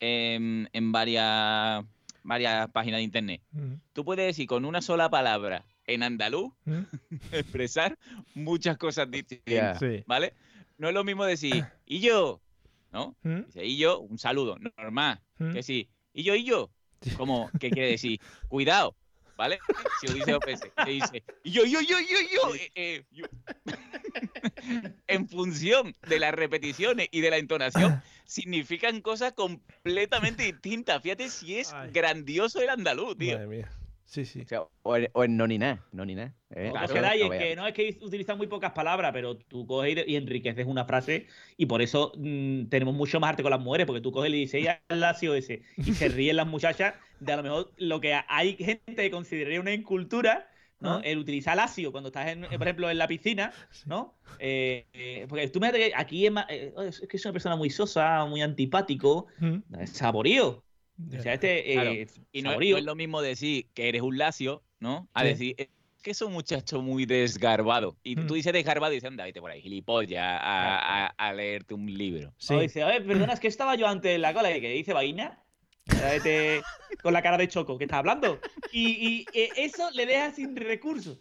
en, 0.00 0.68
en 0.72 0.92
varias, 0.92 1.84
varias 2.22 2.68
páginas 2.70 2.98
de 2.98 3.02
internet. 3.04 3.42
Mm. 3.52 3.74
Tú 3.92 4.04
puedes 4.04 4.26
decir 4.26 4.46
con 4.46 4.64
una 4.64 4.82
sola 4.82 5.10
palabra 5.10 5.64
en 5.94 6.02
andaluz, 6.02 6.52
Mm. 6.64 6.82
expresar 7.32 7.98
muchas 8.34 8.76
cosas 8.78 9.10
distintas. 9.10 9.80
¿vale? 10.06 10.34
No 10.78 10.88
es 10.88 10.94
lo 10.94 11.04
mismo 11.04 11.24
decir, 11.24 11.64
y 11.86 12.00
yo, 12.00 12.40
¿no? 12.92 13.16
Mm. 13.22 13.42
Dice, 13.46 13.64
y 13.64 13.76
yo, 13.76 14.00
un 14.00 14.18
saludo, 14.18 14.56
normal. 14.76 15.20
Mm. 15.38 15.52
Que 15.52 15.62
sí, 15.62 15.88
y 16.12 16.22
yo, 16.22 16.34
y 16.34 16.44
yo. 16.44 16.70
Como, 17.16 17.50
¿qué 17.58 17.70
quiere 17.70 17.90
decir? 17.92 18.20
Cuidado, 18.48 18.94
¿vale? 19.36 19.58
Si 20.00 20.06
lo 20.06 20.12
dice 20.14 21.22
y 21.44 21.50
yo, 21.50 21.64
yo, 21.64 21.80
yo, 21.80 21.98
yo, 21.98 22.18
yo, 22.30 22.54
eh, 22.54 22.70
eh, 22.74 23.04
yo. 23.10 23.24
en 25.06 25.28
función 25.28 25.94
de 26.08 26.18
las 26.18 26.34
repeticiones 26.34 27.08
y 27.10 27.20
de 27.20 27.30
la 27.30 27.38
entonación, 27.38 28.02
significan 28.24 29.00
cosas 29.00 29.32
completamente 29.32 30.42
distintas. 30.44 31.02
Fíjate 31.02 31.28
si 31.30 31.58
es 31.58 31.72
Ay. 31.72 31.90
grandioso 31.90 32.60
el 32.60 32.68
andaluz, 32.68 33.16
tío. 33.16 33.34
Madre 33.34 33.46
mía. 33.46 33.70
Sí, 34.10 34.24
sí. 34.24 34.40
O, 34.40 34.44
sea, 34.48 34.62
o 34.82 34.96
en, 34.96 35.08
o 35.12 35.22
en 35.22 35.36
no 35.36 35.46
ni 35.46 35.56
nada, 35.56 35.86
no 35.92 36.04
ni 36.04 36.16
nada. 36.16 36.34
¿eh? 36.50 36.72
No 36.74 36.82
es 36.82 36.90
que 37.38 37.54
no 37.54 37.66
es 37.68 37.74
que 37.74 37.98
utilizan 38.02 38.36
muy 38.38 38.48
pocas 38.48 38.72
palabras, 38.72 39.12
pero 39.12 39.36
tú 39.36 39.68
coges 39.68 40.02
y 40.04 40.16
enriqueces 40.16 40.66
una 40.66 40.84
frase 40.84 41.28
y 41.56 41.66
por 41.66 41.80
eso 41.80 42.10
mm, 42.18 42.64
tenemos 42.66 42.92
mucho 42.92 43.20
más 43.20 43.30
arte 43.30 43.44
con 43.44 43.50
las 43.52 43.60
mujeres, 43.60 43.86
porque 43.86 44.00
tú 44.00 44.10
coges 44.10 44.30
y 44.30 44.32
le 44.32 44.38
dices 44.38 44.62
ella 44.62 44.82
es 44.88 44.96
lacio 44.98 45.34
ese 45.34 45.62
y 45.76 45.94
se 45.94 46.08
ríen 46.08 46.34
las 46.34 46.48
muchachas 46.48 46.94
de 47.20 47.32
a 47.32 47.36
lo 47.36 47.42
mejor 47.44 47.72
lo 47.76 48.00
que 48.00 48.18
hay 48.26 48.56
gente 48.56 48.96
que 48.96 49.10
consideraría 49.12 49.60
una 49.60 49.72
incultura, 49.72 50.50
¿no? 50.80 50.94
Ah. 50.94 51.00
El 51.04 51.18
utilizar 51.18 51.56
lacio 51.56 51.92
cuando 51.92 52.08
estás, 52.08 52.30
en, 52.30 52.40
por 52.40 52.62
ejemplo, 52.62 52.90
en 52.90 52.98
la 52.98 53.06
piscina, 53.06 53.52
¿no? 53.86 54.16
Eh, 54.40 54.86
eh, 54.92 55.26
porque 55.28 55.46
tú 55.50 55.60
me 55.60 55.70
que 55.70 55.92
aquí 55.94 56.26
es, 56.26 56.32
más- 56.32 56.46
eh, 56.48 56.74
es 56.88 57.00
que 57.08 57.16
es 57.16 57.24
una 57.24 57.32
persona 57.32 57.54
muy 57.54 57.70
sosa, 57.70 58.24
muy 58.24 58.42
antipático, 58.42 59.28
Mm. 59.38 59.84
saborío. 59.86 60.64
O 61.18 61.22
sea, 61.22 61.34
este 61.34 61.72
Claro. 61.72 61.90
eh, 61.92 62.06
Y 62.32 62.42
no, 62.42 62.50
es- 62.50 62.52
saborío. 62.54 62.74
no 62.74 62.78
es 62.78 62.84
lo 62.84 62.94
mismo 62.94 63.22
decir 63.22 63.66
que 63.74 63.88
eres 63.88 64.02
un 64.02 64.18
lacio, 64.18 64.62
¿no? 64.78 65.08
A 65.14 65.22
Sí. 65.22 65.28
decir, 65.28 65.56
que 66.02 66.10
es 66.12 66.22
un 66.22 66.32
muchacho 66.32 66.80
muy 66.80 67.04
desgarbado. 67.04 67.96
Y 68.02 68.16
Mm. 68.16 68.26
tú 68.26 68.34
dices 68.34 68.52
desgarbado 68.52 68.92
y 68.92 68.96
dices, 68.96 69.08
anda, 69.10 69.24
vete 69.24 69.40
por 69.40 69.50
ahí, 69.50 69.60
gilipollas, 69.60 70.22
a, 70.22 71.06
a- 71.06 71.14
a 71.16 71.32
leerte 71.34 71.74
un 71.74 71.86
libro. 71.92 72.32
Sí. 72.38 72.54
O 72.54 72.60
dice, 72.60 72.82
a 72.82 72.86
ver, 72.86 73.04
perdona, 73.06 73.34
es 73.34 73.40
que 73.40 73.48
estaba 73.48 73.74
yo 73.74 73.86
antes 73.86 74.14
en 74.14 74.22
la 74.22 74.32
cola 74.32 74.56
y 74.56 74.60
que 74.60 74.70
dice 74.70 74.92
vaina. 74.94 75.42
Vete 75.86 76.62
con 77.02 77.12
la 77.12 77.20
cara 77.22 77.36
de 77.36 77.48
choco, 77.48 77.76
que 77.76 77.84
estás 77.84 77.98
hablando? 77.98 78.40
Y, 78.72 78.86
y, 79.08 79.26
eh, 79.34 79.48
eso 79.56 79.90
le 79.90 80.06
deja 80.06 80.30
sin 80.32 80.54
recursos. 80.56 81.18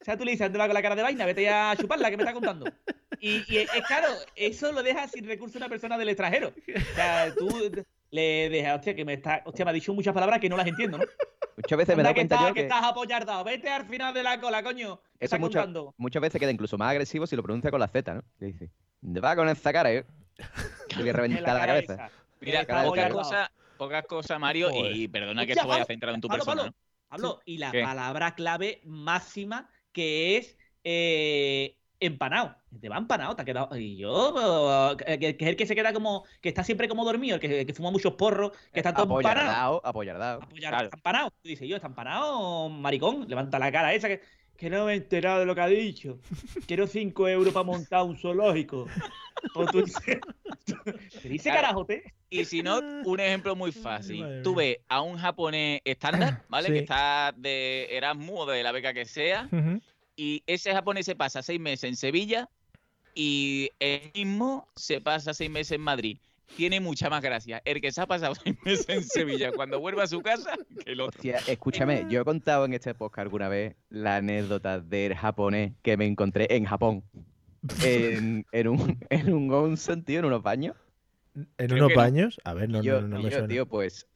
O 0.00 0.04
sea, 0.04 0.16
tú 0.16 0.24
le 0.24 0.30
dices, 0.32 0.46
anda 0.46 0.64
con 0.66 0.74
la 0.74 0.82
cara 0.82 0.96
de 0.96 1.02
vaina, 1.02 1.26
vete 1.26 1.42
ya 1.42 1.70
a 1.72 1.76
chuparla, 1.76 2.10
que 2.10 2.16
me 2.16 2.22
está 2.22 2.32
contando. 2.32 2.64
Y, 3.20 3.42
y 3.52 3.58
es 3.58 3.68
claro, 3.86 4.08
eso 4.34 4.72
lo 4.72 4.82
deja 4.82 5.06
sin 5.08 5.26
recursos 5.26 5.56
a 5.56 5.58
una 5.58 5.68
persona 5.68 5.98
del 5.98 6.08
extranjero. 6.08 6.48
O 6.56 6.94
sea, 6.94 7.32
tú 7.36 7.48
le 8.10 8.48
dejas, 8.50 8.76
hostia, 8.76 8.94
que 8.94 9.04
me 9.04 9.14
está, 9.14 9.42
hostia, 9.44 9.64
me 9.64 9.70
ha 9.70 9.74
dicho 9.74 9.92
muchas 9.94 10.14
palabras 10.14 10.40
que 10.40 10.48
no 10.48 10.56
las 10.56 10.66
entiendo, 10.66 10.98
¿no? 10.98 11.04
Muchas 11.56 11.78
veces 11.78 11.96
me 11.96 12.02
que, 12.02 12.14
cuenta 12.14 12.34
estás, 12.34 12.48
yo 12.48 12.54
que 12.54 12.60
que 12.60 12.66
estás 12.66 12.84
apoyardado, 12.84 13.42
vete 13.44 13.70
al 13.70 13.86
final 13.86 14.12
de 14.12 14.22
la 14.22 14.38
cola, 14.40 14.62
coño. 14.62 15.00
¿Qué 15.18 15.24
eso 15.24 15.38
contando? 15.38 15.94
muchas 15.96 16.20
veces 16.20 16.38
queda 16.38 16.50
incluso 16.50 16.76
más 16.76 16.90
agresivo 16.90 17.26
si 17.26 17.34
lo 17.34 17.42
pronuncia 17.42 17.70
con 17.70 17.80
la 17.80 17.88
Z, 17.88 18.14
¿no? 18.14 18.22
Le 18.38 18.48
dice, 18.48 18.70
¿dónde 19.00 19.20
va 19.20 19.34
con 19.34 19.48
esa 19.48 19.72
cara? 19.72 19.90
eh?". 19.90 20.04
Te 20.88 20.96
voy 21.00 21.08
a 21.08 21.12
reventar 21.14 21.42
la, 21.42 21.66
cabeza. 21.66 21.94
esa. 21.94 22.10
Mira, 22.40 22.64
Cara 22.66 22.90
perro. 22.90 23.14
cosas, 23.14 23.48
pocas 23.78 24.06
cosas, 24.06 24.38
Mario, 24.38 24.70
y 24.92 25.08
perdona 25.08 25.46
que 25.46 25.52
Hostia, 25.52 25.62
esto 25.62 25.68
vaya 25.68 25.84
centrado 25.86 26.14
en 26.14 26.20
tu 26.20 26.28
Pablo, 26.28 26.44
persona, 26.44 26.62
Pablo, 26.62 26.72
¿no? 26.72 27.08
Pablo, 27.08 27.42
y 27.46 27.58
la 27.58 27.72
¿Qué? 27.72 27.82
palabra 27.82 28.34
clave 28.34 28.82
máxima 28.84 29.70
que 29.92 30.36
es 30.36 30.58
eh, 30.84 31.75
empanado. 32.00 32.56
Te 32.80 32.88
va 32.88 32.98
empanado, 32.98 33.34
te 33.36 33.42
ha 33.42 33.44
quedado. 33.44 33.76
Y 33.76 33.96
yo, 33.96 34.96
que, 34.98 35.18
que 35.18 35.36
es 35.44 35.48
el 35.50 35.56
que 35.56 35.66
se 35.66 35.74
queda 35.74 35.92
como. 35.92 36.24
que 36.40 36.48
está 36.48 36.62
siempre 36.64 36.88
como 36.88 37.04
dormido, 37.04 37.36
el 37.36 37.40
que, 37.40 37.66
que 37.66 37.74
fuma 37.74 37.90
muchos 37.90 38.14
porros, 38.14 38.52
que 38.72 38.80
está 38.80 38.92
todo 38.94 39.18
empanado. 39.18 39.80
Apoyardado, 39.84 40.40
apoyardado. 40.44 40.90
Empanado. 40.92 41.30
Tú 41.42 41.48
dices, 41.48 41.68
yo, 41.68 41.76
está 41.76 41.88
empanado, 41.88 42.68
maricón. 42.68 43.26
Levanta 43.28 43.58
la 43.58 43.70
cara 43.72 43.94
esa 43.94 44.08
que. 44.08 44.20
Que 44.56 44.70
no 44.70 44.86
me 44.86 44.94
he 44.94 44.96
enterado 44.96 45.40
de 45.40 45.44
lo 45.44 45.54
que 45.54 45.60
ha 45.60 45.66
dicho. 45.66 46.18
Quiero 46.66 46.86
5 46.86 47.28
euros 47.28 47.52
para 47.52 47.62
montar 47.64 48.04
un 48.04 48.16
zoológico. 48.16 48.86
O 49.54 49.66
tú 49.66 49.82
dices. 49.84 50.18
¿Qué 51.22 51.28
dice 51.28 51.50
Claro. 51.50 51.60
carajote? 51.60 52.14
Y 52.30 52.46
si 52.46 52.62
no, 52.62 52.80
un 53.04 53.20
ejemplo 53.20 53.54
muy 53.54 53.70
fácil. 53.70 54.40
Tú 54.42 54.54
ves 54.54 54.78
a 54.88 55.02
un 55.02 55.18
japonés 55.18 55.82
estándar, 55.84 56.42
¿vale? 56.48 56.68
Sí. 56.68 56.72
Que 56.72 56.78
está 56.80 57.34
de 57.36 57.86
Erasmus 57.98 58.40
o 58.40 58.46
de 58.46 58.62
la 58.62 58.72
beca 58.72 58.94
que 58.94 59.04
sea, 59.04 59.46
Ujú. 59.52 59.78
Y 60.16 60.42
ese 60.46 60.72
japonés 60.72 61.06
se 61.06 61.14
pasa 61.16 61.42
seis 61.42 61.60
meses 61.60 61.84
en 61.84 61.96
Sevilla 61.96 62.48
y 63.14 63.70
el 63.78 64.10
mismo 64.14 64.68
se 64.76 65.00
pasa 65.00 65.32
seis 65.34 65.50
meses 65.50 65.72
en 65.72 65.80
Madrid. 65.82 66.18
Tiene 66.56 66.78
mucha 66.80 67.10
más 67.10 67.22
gracia 67.22 67.60
el 67.64 67.80
que 67.80 67.90
se 67.90 68.00
ha 68.00 68.06
pasado 68.06 68.34
seis 68.44 68.56
meses 68.64 68.88
en 68.88 69.02
Sevilla 69.04 69.52
cuando 69.52 69.80
vuelve 69.80 70.02
a 70.02 70.06
su 70.06 70.22
casa 70.22 70.54
que 70.84 70.92
el 70.92 71.00
otro. 71.00 71.18
Hostia, 71.18 71.38
escúchame, 71.48 72.06
yo 72.08 72.20
he 72.20 72.24
contado 72.24 72.64
en 72.64 72.74
este 72.74 72.94
podcast 72.94 73.26
alguna 73.26 73.48
vez 73.48 73.74
la 73.90 74.16
anécdota 74.16 74.80
del 74.80 75.14
japonés 75.14 75.72
que 75.82 75.96
me 75.96 76.06
encontré 76.06 76.46
en 76.54 76.64
Japón. 76.64 77.02
En, 77.82 78.46
en 78.52 78.68
un, 78.68 78.98
en 79.10 79.32
un 79.32 79.52
onsen, 79.52 80.04
tío, 80.04 80.20
en 80.20 80.24
unos 80.26 80.42
baños. 80.42 80.76
¿En 81.34 81.48
Creo 81.56 81.76
unos 81.84 81.90
no. 81.90 81.96
baños? 81.96 82.40
A 82.44 82.54
ver, 82.54 82.68
no, 82.68 82.82
yo, 82.82 83.00
no, 83.02 83.08
no 83.08 83.20
y 83.20 83.24
me 83.24 83.30
yo, 83.30 83.38
suena. 83.38 83.48
tío, 83.48 83.66
pues, 83.66 84.06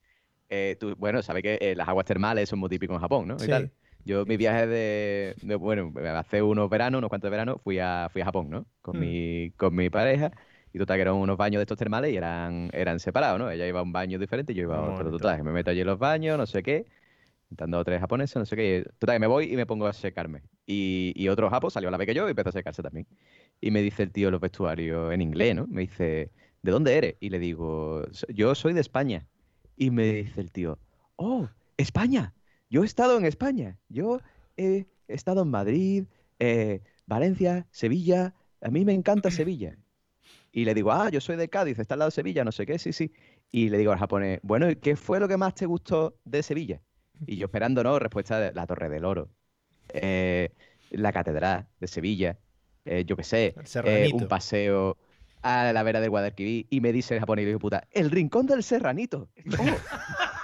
eh, 0.48 0.76
tú, 0.78 0.94
bueno, 0.96 1.20
sabes 1.22 1.42
que 1.42 1.58
eh, 1.60 1.74
las 1.74 1.88
aguas 1.88 2.06
termales 2.06 2.48
son 2.48 2.60
muy 2.60 2.68
típicos 2.68 2.94
en 2.94 3.00
Japón, 3.00 3.28
¿no? 3.28 3.36
Y 3.36 3.40
Sí. 3.40 3.48
tal. 3.48 3.72
Yo, 4.04 4.24
mi 4.26 4.36
viaje 4.36 4.66
de, 4.66 5.36
de, 5.42 5.54
bueno, 5.56 5.92
hace 6.16 6.42
unos 6.42 6.68
veranos, 6.70 6.98
unos 6.98 7.08
cuantos 7.10 7.30
veranos, 7.30 7.60
fui 7.62 7.78
a, 7.78 8.08
fui 8.10 8.22
a 8.22 8.24
Japón, 8.24 8.50
¿no? 8.50 8.66
Con, 8.80 8.96
Mm. 8.96 9.00
mi, 9.00 9.50
con 9.56 9.74
mi 9.74 9.90
pareja. 9.90 10.32
Y 10.72 10.78
total, 10.78 10.96
que 10.98 11.02
eran 11.02 11.14
unos 11.14 11.36
baños 11.36 11.58
de 11.58 11.64
estos 11.64 11.78
termales 11.78 12.12
y 12.12 12.16
eran, 12.16 12.70
eran 12.72 13.00
separados, 13.00 13.38
¿no? 13.38 13.50
Ella 13.50 13.66
iba 13.66 13.80
a 13.80 13.82
un 13.82 13.92
baño 13.92 14.18
diferente 14.18 14.52
y 14.52 14.56
yo 14.56 14.62
iba 14.62 14.76
a 14.78 14.82
otro. 14.94 15.10
Total, 15.10 15.36
que 15.36 15.42
me 15.42 15.52
meto 15.52 15.70
allí 15.70 15.80
en 15.80 15.86
los 15.86 15.98
baños, 15.98 16.38
no 16.38 16.46
sé 16.46 16.62
qué. 16.62 16.86
Intentando 17.50 17.82
tres 17.84 18.00
japoneses, 18.00 18.36
no 18.36 18.46
sé 18.46 18.54
qué. 18.56 18.84
Total, 18.98 19.16
que 19.16 19.20
me 19.20 19.26
voy 19.26 19.52
y 19.52 19.56
me 19.56 19.66
pongo 19.66 19.86
a 19.86 19.92
secarme. 19.92 20.42
Y, 20.66 21.12
y 21.16 21.28
otro 21.28 21.50
japo 21.50 21.68
salió 21.70 21.88
a 21.88 21.92
la 21.92 21.98
vez 21.98 22.06
que 22.06 22.14
yo 22.14 22.26
y 22.28 22.30
empezó 22.30 22.50
a 22.50 22.52
secarse 22.52 22.82
también. 22.82 23.06
Y 23.60 23.70
me 23.72 23.82
dice 23.82 24.04
el 24.04 24.12
tío 24.12 24.28
en 24.28 24.32
los 24.32 24.40
vestuarios 24.40 25.12
en 25.12 25.20
inglés, 25.20 25.56
¿no? 25.56 25.66
Me 25.66 25.82
dice, 25.82 26.30
¿de 26.62 26.70
dónde 26.72 26.96
eres? 26.96 27.16
Y 27.20 27.30
le 27.30 27.38
digo, 27.40 28.04
"So- 28.12 28.26
yo 28.28 28.54
soy 28.54 28.72
de 28.72 28.80
España. 28.80 29.26
Y 29.76 29.90
me 29.90 30.04
dice 30.12 30.40
el 30.40 30.52
tío, 30.52 30.78
oh, 31.16 31.48
España. 31.76 32.34
Yo 32.70 32.82
he 32.82 32.86
estado 32.86 33.18
en 33.18 33.26
España. 33.26 33.78
Yo 33.88 34.20
he 34.56 34.86
estado 35.08 35.42
en 35.42 35.48
Madrid, 35.48 36.04
eh, 36.38 36.80
Valencia, 37.06 37.66
Sevilla. 37.72 38.34
A 38.62 38.70
mí 38.70 38.84
me 38.84 38.94
encanta 38.94 39.30
Sevilla. 39.30 39.76
Y 40.52 40.64
le 40.64 40.74
digo, 40.74 40.92
ah, 40.92 41.10
yo 41.10 41.20
soy 41.20 41.36
de 41.36 41.48
Cádiz, 41.48 41.78
está 41.78 41.94
al 41.94 42.00
lado 42.00 42.10
de 42.10 42.14
Sevilla, 42.14 42.44
no 42.44 42.52
sé 42.52 42.66
qué, 42.66 42.78
sí, 42.78 42.92
sí. 42.92 43.12
Y 43.52 43.68
le 43.68 43.78
digo 43.78 43.92
al 43.92 43.98
japonés, 43.98 44.40
bueno, 44.42 44.70
¿y 44.70 44.76
qué 44.76 44.96
fue 44.96 45.20
lo 45.20 45.28
que 45.28 45.36
más 45.36 45.54
te 45.54 45.66
gustó 45.66 46.16
de 46.24 46.42
Sevilla? 46.42 46.80
Y 47.26 47.36
yo 47.36 47.46
esperando, 47.46 47.84
¿no? 47.84 47.98
Respuesta 47.98 48.40
de 48.40 48.52
la 48.52 48.66
Torre 48.66 48.88
del 48.88 49.04
Oro, 49.04 49.28
eh, 49.90 50.50
la 50.90 51.12
Catedral 51.12 51.68
de 51.78 51.86
Sevilla, 51.86 52.38
eh, 52.84 53.04
yo 53.04 53.16
qué 53.16 53.24
sé, 53.24 53.54
eh, 53.84 54.10
un 54.12 54.26
paseo 54.26 54.96
a 55.42 55.72
la 55.72 55.82
vera 55.82 56.00
del 56.00 56.10
Guadalquivir. 56.10 56.66
Y 56.70 56.80
me 56.80 56.92
dice 56.92 57.14
el 57.14 57.20
japonés, 57.20 57.42
y 57.42 57.46
le 57.46 57.50
digo, 57.50 57.60
puta, 57.60 57.86
el 57.90 58.10
rincón 58.10 58.46
del 58.46 58.62
Serranito. 58.62 59.28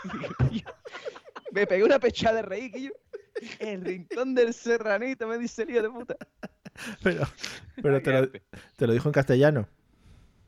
Oh. 0.08 0.12
Me 1.52 1.66
pegué 1.66 1.84
una 1.84 1.98
pechada 1.98 2.36
de 2.36 2.42
reír, 2.42 2.72
que 2.72 2.82
yo, 2.82 2.90
el 3.60 3.84
rincón 3.84 4.34
del 4.34 4.54
Serranito, 4.54 5.26
me 5.26 5.38
dice 5.38 5.62
el 5.62 5.70
hijo 5.70 5.82
de 5.82 5.90
puta. 5.90 6.16
Pero, 7.02 7.26
pero 7.82 8.02
te, 8.02 8.12
lo, 8.12 8.30
te 8.76 8.86
lo 8.86 8.92
dijo 8.92 9.08
en 9.08 9.12
castellano. 9.12 9.68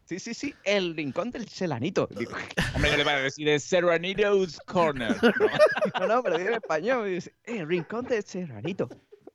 Sí, 0.09 0.19
sí, 0.19 0.33
sí, 0.33 0.55
el 0.65 0.97
rincón 0.97 1.31
del 1.31 1.47
Selanito. 1.47 2.09
Digo, 2.17 2.33
Hombre, 2.75 2.97
le 2.97 3.05
va 3.05 3.13
a 3.13 3.21
decir 3.21 3.47
de 3.47 3.61
Serranitos 3.61 4.59
Corner. 4.61 5.15
no, 6.01 6.07
no, 6.09 6.23
pero 6.23 6.39
digo 6.39 6.49
en 6.49 6.55
español. 6.55 7.03
Me 7.05 7.11
dice, 7.11 7.35
el 7.45 7.69
rincón 7.69 8.07
del 8.07 8.25
Serranito. 8.25 8.89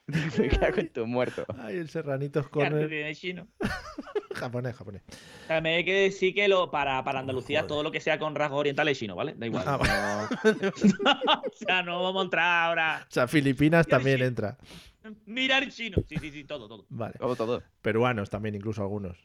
Me 0.37 0.49
cago 0.49 0.77
en 0.79 0.89
tu 0.91 1.07
muerto. 1.07 1.45
Ay, 1.57 1.77
el 1.77 1.89
Serranitos 1.89 2.49
¿Qué 2.49 2.61
arte 2.61 2.71
Corner. 2.71 2.89
tiene 2.89 3.15
chino? 3.15 3.47
japonés, 4.35 4.75
japonés. 4.75 5.01
También 5.47 5.77
hay 5.77 5.85
que 5.85 5.93
decir 5.93 6.33
que 6.33 6.47
lo, 6.47 6.69
para, 6.71 7.03
para 7.03 7.19
Andalucía 7.19 7.67
todo 7.67 7.83
lo 7.83 7.91
que 7.91 8.01
sea 8.01 8.19
con 8.19 8.35
rasgos 8.35 8.59
orientales 8.59 8.93
es 8.93 8.99
chino, 8.99 9.15
¿vale? 9.15 9.33
Da 9.37 9.45
igual. 9.45 9.63
Ah, 9.65 10.29
no- 10.43 10.69
o 11.47 11.51
sea, 11.53 11.83
no 11.83 12.03
vamos 12.03 12.21
a 12.21 12.23
entrar 12.25 12.65
ahora. 12.69 13.05
O 13.09 13.11
sea, 13.13 13.27
Filipinas 13.27 13.87
también 13.87 14.21
entra. 14.21 14.57
Mirar 15.25 15.67
chino. 15.69 15.97
Sí, 16.07 16.17
sí, 16.19 16.31
sí, 16.31 16.43
todo, 16.43 16.67
todo. 16.67 16.85
Vale. 16.89 17.15
Todo, 17.17 17.35
todo. 17.35 17.63
Peruanos 17.81 18.29
también, 18.29 18.55
incluso 18.55 18.81
algunos. 18.81 19.17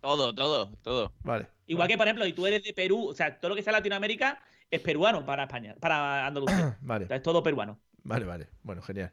Todo, 0.00 0.34
todo, 0.34 0.72
todo. 0.82 1.12
Vale. 1.22 1.46
Igual 1.66 1.88
que, 1.88 1.96
por 1.96 2.06
ejemplo, 2.06 2.24
si 2.24 2.32
tú 2.32 2.46
eres 2.46 2.62
de 2.64 2.72
Perú, 2.72 3.08
o 3.08 3.14
sea, 3.14 3.38
todo 3.38 3.50
lo 3.50 3.54
que 3.54 3.62
sea 3.62 3.72
Latinoamérica 3.72 4.40
es 4.70 4.80
peruano 4.80 5.24
para 5.24 5.44
España, 5.44 5.74
para 5.80 6.26
Andalucía. 6.26 6.78
Vale. 6.82 7.04
O 7.04 7.08
sea, 7.08 7.16
es 7.18 7.22
todo 7.22 7.42
peruano. 7.42 7.78
Vale, 8.04 8.24
vale. 8.24 8.48
Bueno, 8.62 8.82
genial. 8.82 9.12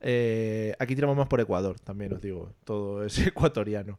Eh, 0.00 0.74
aquí 0.78 0.94
tiramos 0.94 1.16
más 1.16 1.26
por 1.26 1.40
Ecuador, 1.40 1.78
también 1.80 2.12
os 2.12 2.20
digo. 2.20 2.52
Todo 2.64 3.04
es 3.04 3.18
ecuatoriano. 3.26 3.98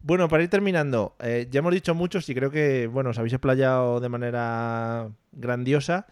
Bueno, 0.00 0.28
para 0.28 0.44
ir 0.44 0.48
terminando, 0.48 1.16
eh, 1.18 1.48
ya 1.50 1.58
hemos 1.58 1.74
dicho 1.74 1.94
muchos 1.94 2.28
y 2.28 2.34
creo 2.34 2.50
que, 2.50 2.86
bueno, 2.86 3.10
os 3.10 3.18
habéis 3.18 3.32
explayado 3.32 3.98
de 3.98 4.08
manera 4.08 5.10
grandiosa, 5.32 6.06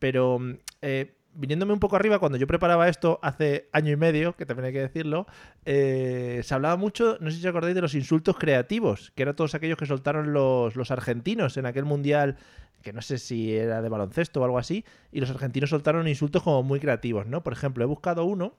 pero 0.00 0.40
mm, 0.40 0.54
eh, 0.82 1.14
viniéndome 1.34 1.72
un 1.72 1.78
poco 1.78 1.94
arriba, 1.94 2.18
cuando 2.18 2.36
yo 2.36 2.48
preparaba 2.48 2.88
esto 2.88 3.20
hace 3.22 3.68
año 3.72 3.92
y 3.92 3.96
medio, 3.96 4.34
que 4.34 4.44
también 4.44 4.66
hay 4.66 4.72
que 4.72 4.80
decirlo, 4.80 5.26
eh, 5.64 6.40
se 6.42 6.52
hablaba 6.52 6.76
mucho, 6.76 7.16
no 7.20 7.30
sé 7.30 7.36
si 7.36 7.46
os 7.46 7.50
acordáis, 7.50 7.76
de 7.76 7.80
los 7.80 7.94
insultos 7.94 8.36
creativos, 8.36 9.12
que 9.14 9.22
eran 9.22 9.36
todos 9.36 9.54
aquellos 9.54 9.78
que 9.78 9.86
soltaron 9.86 10.32
los, 10.32 10.74
los 10.74 10.90
argentinos 10.90 11.56
en 11.56 11.66
aquel 11.66 11.84
mundial, 11.84 12.36
que 12.82 12.92
no 12.92 13.02
sé 13.02 13.18
si 13.18 13.54
era 13.54 13.82
de 13.82 13.88
baloncesto 13.88 14.40
o 14.40 14.44
algo 14.44 14.58
así, 14.58 14.84
y 15.12 15.20
los 15.20 15.30
argentinos 15.30 15.70
soltaron 15.70 16.08
insultos 16.08 16.42
como 16.42 16.62
muy 16.62 16.80
creativos, 16.80 17.26
¿no? 17.26 17.42
Por 17.42 17.52
ejemplo, 17.52 17.84
he 17.84 17.86
buscado 17.86 18.24
uno 18.24 18.54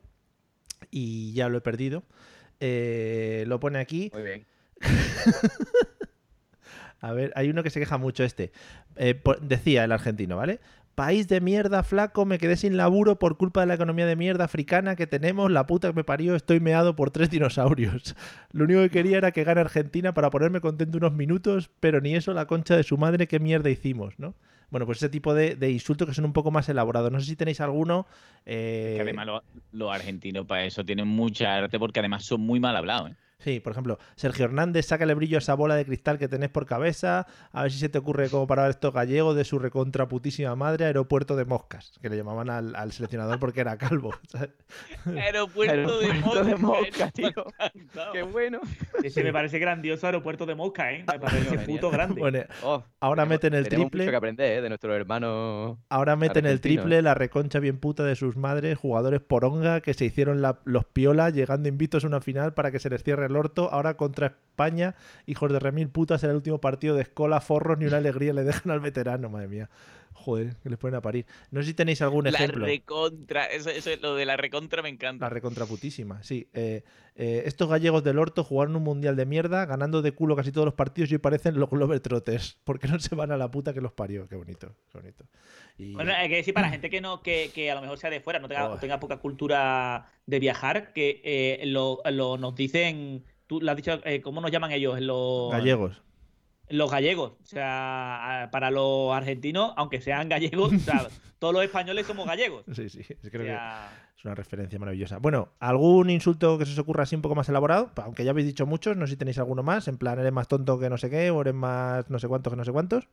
y 0.92 1.34
ya 1.34 1.50
lo 1.50 1.58
he 1.58 1.62
perdido. 1.62 2.04
Eh, 2.60 3.46
lo 3.48 3.60
pone 3.60 3.80
aquí. 3.80 4.12
Muy 4.14 4.24
bien. 4.24 4.46
A 7.02 7.14
ver, 7.14 7.32
hay 7.36 7.50
uno 7.50 7.64
que 7.64 7.70
se 7.70 7.80
queja 7.80 7.98
mucho 7.98 8.24
este. 8.24 8.52
Eh, 8.98 9.22
decía 9.42 9.86
el 9.86 9.92
argentino, 9.92 10.36
¿vale? 10.36 10.60
País 11.00 11.30
de 11.30 11.40
mierda, 11.40 11.82
flaco, 11.84 12.26
me 12.26 12.38
quedé 12.40 12.58
sin 12.58 12.76
laburo 12.76 13.18
por 13.20 13.38
culpa 13.38 13.62
de 13.62 13.68
la 13.68 13.76
economía 13.76 14.06
de 14.06 14.18
mierda 14.18 14.44
africana 14.44 14.98
que 14.98 15.08
tenemos, 15.08 15.50
la 15.50 15.66
puta 15.66 15.88
que 15.88 15.94
me 15.94 16.04
parió, 16.04 16.36
estoy 16.36 16.60
meado 16.60 16.94
por 16.98 17.10
tres 17.10 17.30
dinosaurios. 17.30 18.18
Lo 18.52 18.66
único 18.66 18.82
que 18.82 18.90
quería 18.90 19.18
era 19.18 19.32
que 19.32 19.46
gane 19.46 19.62
Argentina 19.62 20.14
para 20.14 20.30
ponerme 20.30 20.60
contento 20.60 20.98
unos 20.98 21.14
minutos, 21.14 21.70
pero 21.80 22.02
ni 22.02 22.16
eso, 22.16 22.34
la 22.34 22.48
concha 22.48 22.76
de 22.76 22.84
su 22.84 22.98
madre, 22.98 23.28
qué 23.28 23.40
mierda 23.40 23.70
hicimos, 23.70 24.20
¿no? 24.20 24.36
Bueno, 24.72 24.86
pues 24.86 24.98
ese 24.98 25.08
tipo 25.10 25.34
de, 25.34 25.56
de 25.56 25.72
insultos 25.72 26.06
que 26.08 26.14
son 26.14 26.26
un 26.26 26.34
poco 26.34 26.52
más 26.52 26.68
elaborados. 26.68 27.10
No 27.12 27.20
sé 27.22 27.28
si 27.28 27.36
tenéis 27.38 27.62
alguno. 27.62 28.06
eh, 28.46 28.96
Que 28.98 29.02
además 29.04 29.26
lo- 29.26 29.44
los 29.72 29.92
argentinos 29.92 30.46
para 30.46 30.66
eso 30.66 30.84
tienen 30.84 31.08
mucha 31.08 31.56
arte 31.56 31.80
porque 31.80 32.00
además 32.02 32.26
son 32.26 32.42
muy 32.42 32.60
mal 32.60 32.76
hablados. 32.76 33.12
¿eh? 33.12 33.16
Sí, 33.40 33.60
por 33.62 33.72
ejemplo, 33.72 33.98
Sergio 34.16 34.46
Hernández, 34.46 34.86
sácale 34.88 35.14
brillo 35.14 35.38
a 35.38 35.40
esa 35.40 35.54
bola 35.54 35.76
de 35.76 35.86
cristal 35.86 36.18
que 36.20 36.28
tenés 36.28 36.50
por 36.50 36.66
cabeza, 36.66 37.26
a 37.54 37.64
ver 37.64 37.72
si 37.72 37.80
se 37.80 37.88
te 37.88 37.98
ocurre 37.98 38.30
cómo 38.30 38.46
parar 38.48 38.70
estos 38.70 38.94
gallegos 38.94 39.36
de 39.36 39.46
su 39.46 39.60
recontra 39.60 40.08
putísima 40.10 40.56
madre 40.58 40.86
aeropuerto 40.86 41.38
de 41.38 41.46
moscas, 41.46 41.94
que 42.02 42.10
le 42.10 42.18
llamaban 42.18 42.50
al, 42.50 42.76
al 42.76 42.92
seleccionador 42.92 43.40
porque 43.40 43.62
era 43.62 43.78
calvo. 43.78 44.14
¿sabes? 44.28 44.50
Aeropuerto, 45.06 46.00
de 46.00 46.06
Aeropuerto 46.08 46.44
de 46.44 46.56
Mosca. 46.58 46.80
Mosca, 46.90 47.12
tío. 47.12 47.32
Qué 48.12 48.24
bueno. 48.24 48.60
Ese 49.04 49.24
me 49.24 49.32
parece 49.32 49.58
grandioso 49.60 50.06
aeropuerto 50.08 50.46
de 50.46 50.56
Mosca, 50.56 50.92
¿eh? 50.92 51.06
Me 51.12 51.20
parece 51.20 51.60
puto 51.60 51.90
grande. 51.90 52.20
Bueno, 52.20 52.40
Oh, 52.64 52.84
ahora 53.00 53.26
meten 53.26 53.54
el 53.54 53.64
tenemos 53.70 53.90
triple. 53.90 54.04
mucho 54.04 54.12
que 54.12 54.18
aprender 54.18 54.58
¿eh? 54.58 54.62
de 54.62 54.70
nuestro 54.70 54.94
hermano. 54.96 55.80
Ahora 55.90 56.16
meten 56.16 56.46
el 56.46 56.54
argentino, 56.56 56.82
triple, 56.82 56.98
¿eh? 56.98 57.02
la 57.02 57.14
reconcha 57.14 57.60
bien 57.60 57.78
puta 57.80 58.04
de 58.04 58.16
sus 58.16 58.36
madres, 58.36 58.78
jugadores 58.78 59.22
poronga 59.22 59.80
que 59.82 59.94
se 59.94 60.06
hicieron 60.06 60.42
la- 60.42 60.60
los 60.66 60.84
piolas 60.86 61.34
llegando 61.34 61.70
invictos 61.70 62.04
a 62.04 62.08
una 62.08 62.20
final 62.20 62.54
para 62.54 62.72
que 62.72 62.80
se 62.80 62.90
les 62.90 63.02
cierre 63.04 63.29
el 63.30 63.38
orto. 63.38 63.70
Ahora 63.72 63.96
contra 63.96 64.28
España, 64.28 64.96
hijos 65.26 65.52
de 65.52 65.60
remil 65.60 65.90
putas, 65.90 66.24
era 66.24 66.32
el 66.32 66.38
último 66.38 66.60
partido 66.60 66.96
de 66.96 67.04
escola, 67.04 67.40
forros, 67.40 67.78
ni 67.78 67.86
una 67.86 67.98
alegría 67.98 68.34
le 68.34 68.44
dejan 68.44 68.72
al 68.72 68.80
veterano, 68.80 69.30
madre 69.30 69.48
mía. 69.48 69.70
Joder, 70.20 70.58
que 70.62 70.70
les 70.70 70.78
ponen 70.78 70.96
a 70.96 71.02
parir. 71.02 71.26
No 71.50 71.62
sé 71.62 71.68
si 71.70 71.74
tenéis 71.74 72.02
algún 72.02 72.26
La 72.26 72.32
ejemplo. 72.32 72.66
recontra, 72.66 73.46
eso, 73.46 73.70
eso, 73.70 73.90
lo 74.02 74.16
de 74.16 74.26
la 74.26 74.36
recontra 74.36 74.82
me 74.82 74.90
encanta. 74.90 75.26
La 75.26 75.30
recontraputísima, 75.30 76.22
sí. 76.24 76.50
Eh, 76.54 76.84
eh, 77.16 77.44
estos 77.46 77.70
gallegos 77.70 78.04
del 78.04 78.20
orto 78.20 78.44
jugaron 78.44 78.76
un 78.76 78.84
mundial 78.84 79.16
de 79.16 79.26
mierda, 79.26 79.66
ganando 79.66 80.02
de 80.02 80.12
culo 80.12 80.36
casi 80.36 80.52
todos 80.52 80.66
los 80.66 80.74
partidos 80.74 81.10
y 81.12 81.16
hoy 81.16 81.20
parecen 81.20 81.58
los 81.60 81.70
Globetrotters. 81.70 82.58
¿Por 82.66 82.80
qué 82.80 82.88
no 82.90 83.00
se 83.00 83.16
van 83.16 83.32
a 83.32 83.38
la 83.38 83.50
puta 83.50 83.74
que 83.74 83.80
los 83.82 83.94
parió? 83.94 84.28
Qué 84.28 84.36
bonito, 84.36 84.76
qué 84.92 84.98
bonito. 84.98 85.26
Y- 85.78 85.94
Bueno, 85.94 86.12
hay 86.14 86.28
que 86.28 86.36
decir 86.36 86.54
para 86.54 86.68
la 86.68 86.72
gente 86.72 86.90
que 86.90 87.00
no, 87.00 87.22
que, 87.22 87.52
que 87.56 87.72
a 87.72 87.76
lo 87.76 87.82
mejor 87.82 87.98
sea 87.98 88.10
de 88.10 88.20
fuera, 88.20 88.40
no 88.40 88.48
tenga, 88.50 88.70
Oh. 88.72 88.78
tenga 88.78 89.00
poca 89.00 89.18
cultura 89.18 90.12
de 90.26 90.40
viajar, 90.40 90.92
que 90.94 91.22
eh, 91.24 91.66
lo, 91.66 92.00
lo- 92.12 92.38
nos 92.38 92.56
dicen, 92.56 93.24
tú 93.48 93.62
lo 93.62 93.72
has 93.72 93.78
dicho, 93.78 94.00
eh, 94.06 94.22
¿cómo 94.22 94.42
nos 94.42 94.52
llaman 94.52 94.72
ellos? 94.74 95.00
Los 95.00 95.52
gallegos. 95.52 96.02
Los 96.70 96.92
gallegos. 96.92 97.34
O 97.42 97.46
sea, 97.46 98.50
para 98.52 98.72
los 98.72 99.14
argentinos, 99.14 99.74
aunque 99.76 100.02
sean 100.02 100.30
gallegos, 100.30 100.74
o 100.74 100.80
sea, 100.80 101.08
todos 101.40 101.54
los 101.54 101.64
españoles 101.64 102.06
somos 102.06 102.28
gallegos. 102.28 102.64
Sí, 102.74 102.90
sí, 102.90 103.04
creo 103.04 103.44
O 103.44 103.46
sea, 103.46 103.90
que 104.14 104.20
es 104.20 104.26
una 104.26 104.36
referencia 104.36 104.78
maravillosa. 104.78 105.18
Bueno, 105.18 105.50
¿algún 105.60 106.10
insulto 106.10 106.58
que 106.58 106.66
se 106.66 106.74
os 106.74 106.80
ocurra 106.80 107.04
así 107.04 107.16
un 107.16 107.22
poco 107.22 107.36
más 107.36 107.50
elaborado? 107.50 107.92
Aunque 108.04 108.24
ya 108.24 108.32
habéis 108.32 108.48
dicho 108.48 108.66
muchos, 108.66 108.98
no 108.98 109.08
sé 109.08 109.14
si 109.14 109.18
tenéis 109.18 109.40
alguno 109.40 109.64
más. 109.64 109.88
En 109.88 109.98
plan, 109.98 110.20
eres 110.20 110.34
más 110.34 110.48
tonto 110.48 110.78
que 110.80 110.90
no 110.90 110.98
sé 110.98 111.10
qué, 111.10 111.32
o 111.32 111.42
eres 111.42 111.54
más 111.54 112.10
no 112.10 112.20
sé 112.20 112.28
cuántos 112.28 112.52
que 112.52 112.58
no 112.58 112.66
sé 112.66 112.72
cuántos. 112.72 113.08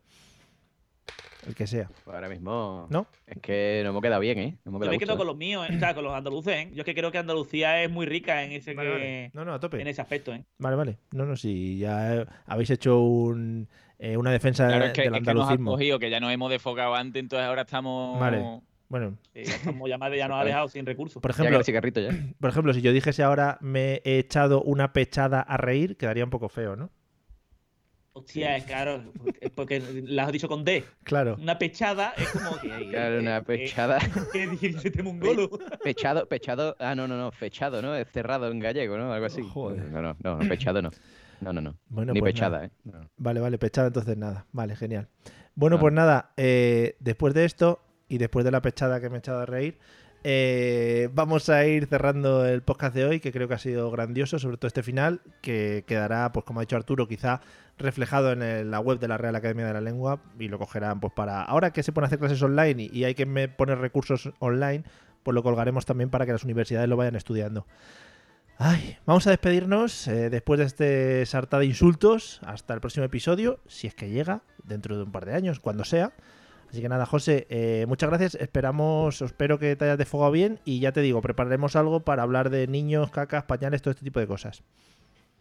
El 1.47 1.55
que 1.55 1.67
sea. 1.67 1.89
Pues 2.05 2.15
ahora 2.15 2.29
mismo. 2.29 2.87
¿No? 2.91 3.07
Es 3.27 3.39
que 3.41 3.81
no 3.85 3.91
hemos 3.91 4.03
quedado 4.03 4.21
bien, 4.21 4.39
¿eh? 4.39 4.59
No 4.65 4.71
hemos 4.71 4.81
Yo 4.81 4.81
quedado 4.81 4.91
me 4.93 4.99
quedo 4.99 5.07
gusto, 5.13 5.19
con 5.19 5.27
los 5.29 5.37
míos, 5.37 5.67
¿eh? 5.71 5.77
o 5.77 5.79
sea, 5.79 5.95
con 5.95 6.05
los 6.05 6.13
andaluces. 6.15 6.55
¿eh? 6.57 6.71
Yo 6.73 6.81
es 6.83 6.85
que 6.85 6.95
creo 6.95 7.13
que 7.13 7.19
Andalucía 7.19 7.83
es 7.83 7.91
muy 7.91 8.05
rica 8.07 8.43
en 8.43 8.53
ese, 8.53 8.75
Vale, 8.75 8.89
que- 8.89 8.95
vale. 8.95 9.31
No, 9.35 9.45
no, 9.45 9.55
a 9.55 9.61
tope. 9.61 9.81
en 9.81 9.87
ese 9.87 10.01
aspecto. 10.01 10.33
¿eh? 10.35 10.45
Vale, 10.59 10.77
vale. 10.77 10.99
No, 11.13 11.25
no, 11.25 11.37
sí, 11.37 11.79
ya 11.79 12.17
eh, 12.17 12.27
habéis 12.47 12.71
hecho 12.71 13.01
un, 13.01 13.69
eh, 13.99 14.17
una 14.17 14.31
defensa 14.33 14.67
Claro, 14.67 14.87
es 14.87 14.93
que, 14.93 15.03
del 15.03 15.15
es 15.15 15.23
que 15.23 15.31
andalucismo. 15.31 15.71
cogido, 15.73 15.99
que 15.99 16.11
ya 16.11 16.21
nos 16.21 16.33
hemos 16.33 16.51
desfocado 16.51 16.95
antes, 16.95 17.21
entonces 17.21 17.47
ahora 17.47 17.63
estamos. 17.63 18.19
Vale. 18.21 18.61
Bueno, 18.89 19.19
Sí, 19.35 19.43
ya 19.45 19.99
ya, 19.99 20.15
ya 20.17 20.29
nos 20.29 20.41
ha 20.41 20.45
dejado 20.45 20.69
sin 20.69 20.87
recursos. 20.87 21.21
por 21.21 21.33
Ya 21.33 21.37
que 21.37 21.43
ejemplo, 21.43 21.65
cigarrito 21.65 22.01
ya. 22.01 22.11
por 22.41 22.51
ejemplo, 22.51 22.73
si 22.73 22.83
yo 22.83 22.93
dijese 22.93 23.25
ahora 23.25 23.59
me 23.61 24.01
he 24.05 24.19
echado 24.19 24.63
una 24.63 24.93
pechada 24.93 25.41
a 25.41 25.57
reír, 25.57 25.97
quedaría 25.97 26.23
un 26.23 26.31
poco 26.31 26.49
feo, 26.49 26.77
¿no? 26.77 26.91
Hostia, 28.17 28.57
es 28.57 28.65
claro, 28.65 29.13
es 29.43 29.51
porque 29.51 29.79
la 30.07 30.25
has 30.25 30.33
dicho 30.33 30.49
con 30.49 30.65
D. 30.65 30.83
Claro. 31.05 31.37
Una 31.39 31.59
pechada 31.59 32.15
es 32.17 32.31
como 32.31 32.59
que. 32.59 32.89
Claro, 32.89 33.19
una 33.21 33.43
pechada. 33.43 33.99
¿Qué 34.33 34.47
dice 34.47 34.89
este 34.89 35.03
mongolo? 35.03 35.51
Pechado, 35.85 36.27
pechado. 36.27 36.75
Ah, 36.79 36.95
no, 36.95 37.07
no, 37.07 37.19
no. 37.19 37.31
Fechado, 37.31 37.83
¿no? 37.83 37.95
Es 37.95 38.09
cerrado 38.11 38.51
en 38.51 38.59
gallego, 38.59 38.97
¿no? 38.97 39.13
Algo 39.13 39.27
así. 39.27 39.43
Joder. 39.43 39.91
No, 39.91 40.01
no, 40.01 40.17
no, 40.19 40.39
pechado 40.49 40.81
no. 40.81 40.91
No, 41.43 41.53
no, 41.53 41.61
no. 41.61 41.77
Bueno, 41.91 42.15
Ni 42.15 42.21
pues 42.21 42.33
pechada, 42.33 42.57
nada. 42.57 42.67
¿eh? 42.69 42.71
No. 42.85 43.11
Vale, 43.19 43.41
vale, 43.41 43.59
pechada, 43.59 43.89
entonces 43.89 44.17
nada. 44.17 44.47
Vale, 44.51 44.77
genial. 44.77 45.09
Bueno, 45.55 45.79
pues 45.79 45.93
nada, 45.93 46.33
eh, 46.39 46.97
después 47.01 47.35
de 47.35 47.45
esto 47.45 47.83
y 48.09 48.17
después 48.17 48.47
de 48.47 48.51
la 48.51 48.63
pechada 48.63 48.99
que 48.99 49.11
me 49.11 49.17
he 49.17 49.19
echado 49.19 49.41
a 49.41 49.47
reír, 49.47 49.79
eh, 50.25 51.09
vamos 51.13 51.49
a 51.49 51.65
ir 51.67 51.87
cerrando 51.87 52.47
el 52.47 52.63
podcast 52.63 52.95
de 52.95 53.05
hoy, 53.05 53.21
que 53.21 53.33
creo 53.33 53.49
que 53.49 53.55
ha 53.55 53.59
sido 53.59 53.91
grandioso, 53.91 54.39
sobre 54.39 54.57
todo 54.57 54.67
este 54.67 54.83
final, 54.83 55.21
que 55.41 55.85
quedará, 55.87 56.33
pues 56.33 56.45
como 56.45 56.61
ha 56.61 56.63
dicho 56.63 56.77
Arturo, 56.77 57.07
quizá 57.07 57.41
reflejado 57.79 58.33
en 58.33 58.71
la 58.71 58.81
web 58.81 58.99
de 58.99 59.09
la 59.09 59.19
Real 59.19 59.37
Academia 59.37 59.67
de 59.67 59.73
la 59.73 59.81
Lengua 59.81 60.21
y 60.39 60.49
lo 60.49 60.59
cogerán 60.59 61.01
pues 61.01 61.13
para... 61.13 61.43
Ahora 61.43 61.73
que 61.73 61.83
se 61.83 61.93
pueden 61.93 62.07
hacer 62.07 62.19
clases 62.19 62.43
online 62.43 62.89
y, 62.93 63.05
hay 63.05 63.15
que 63.15 63.27
poner 63.49 63.79
recursos 63.79 64.31
online, 64.39 64.85
pues 65.23 65.35
lo 65.35 65.43
colgaremos 65.43 65.85
también 65.85 66.11
para 66.11 66.27
que 66.27 66.33
las 66.33 66.45
universidades 66.45 66.89
lo 66.89 66.97
vayan 66.97 67.17
estudiando. 67.17 67.67
Ay, 68.59 68.97
vamos 69.05 69.27
a 69.27 69.31
despedirnos 69.31 70.09
eh, 70.09 70.31
después 70.31 70.59
de 70.59 70.65
este 70.65 71.27
sarta 71.27 71.59
de 71.59 71.67
insultos. 71.67 72.41
Hasta 72.47 72.73
el 72.73 72.81
próximo 72.81 73.05
episodio, 73.05 73.61
si 73.67 73.87
es 73.87 73.95
que 73.95 74.09
llega, 74.09 74.43
dentro 74.65 74.97
de 74.97 75.03
un 75.03 75.13
par 75.13 75.27
de 75.27 75.35
años, 75.35 75.61
cuando 75.61 75.85
sea. 75.85 76.13
Así 76.71 76.81
que 76.83 76.89
nada, 76.89 77.07
José, 77.07 77.47
eh, 77.49 77.85
muchas 77.89 78.11
gracias. 78.11 78.35
Esperamos, 78.35 79.23
espero 79.23 79.59
que 79.59 79.77
te 79.77 79.85
hayas 79.85 79.99
desfogado 79.99 80.33
bien 80.33 80.59
y 80.65 80.81
ya 80.81 80.93
te 80.93 81.01
digo, 81.01 81.23
prepararemos 81.23 81.77
algo 81.77 82.01
para 82.01 82.23
hablar 82.23 82.51
de 82.51 82.67
niños, 82.67 83.11
cacas, 83.11 83.45
pañales, 83.45 83.83
todo 83.83 83.93
este 83.93 84.05
tipo 84.05 84.21
de 84.21 84.27
cosas. 84.27 84.63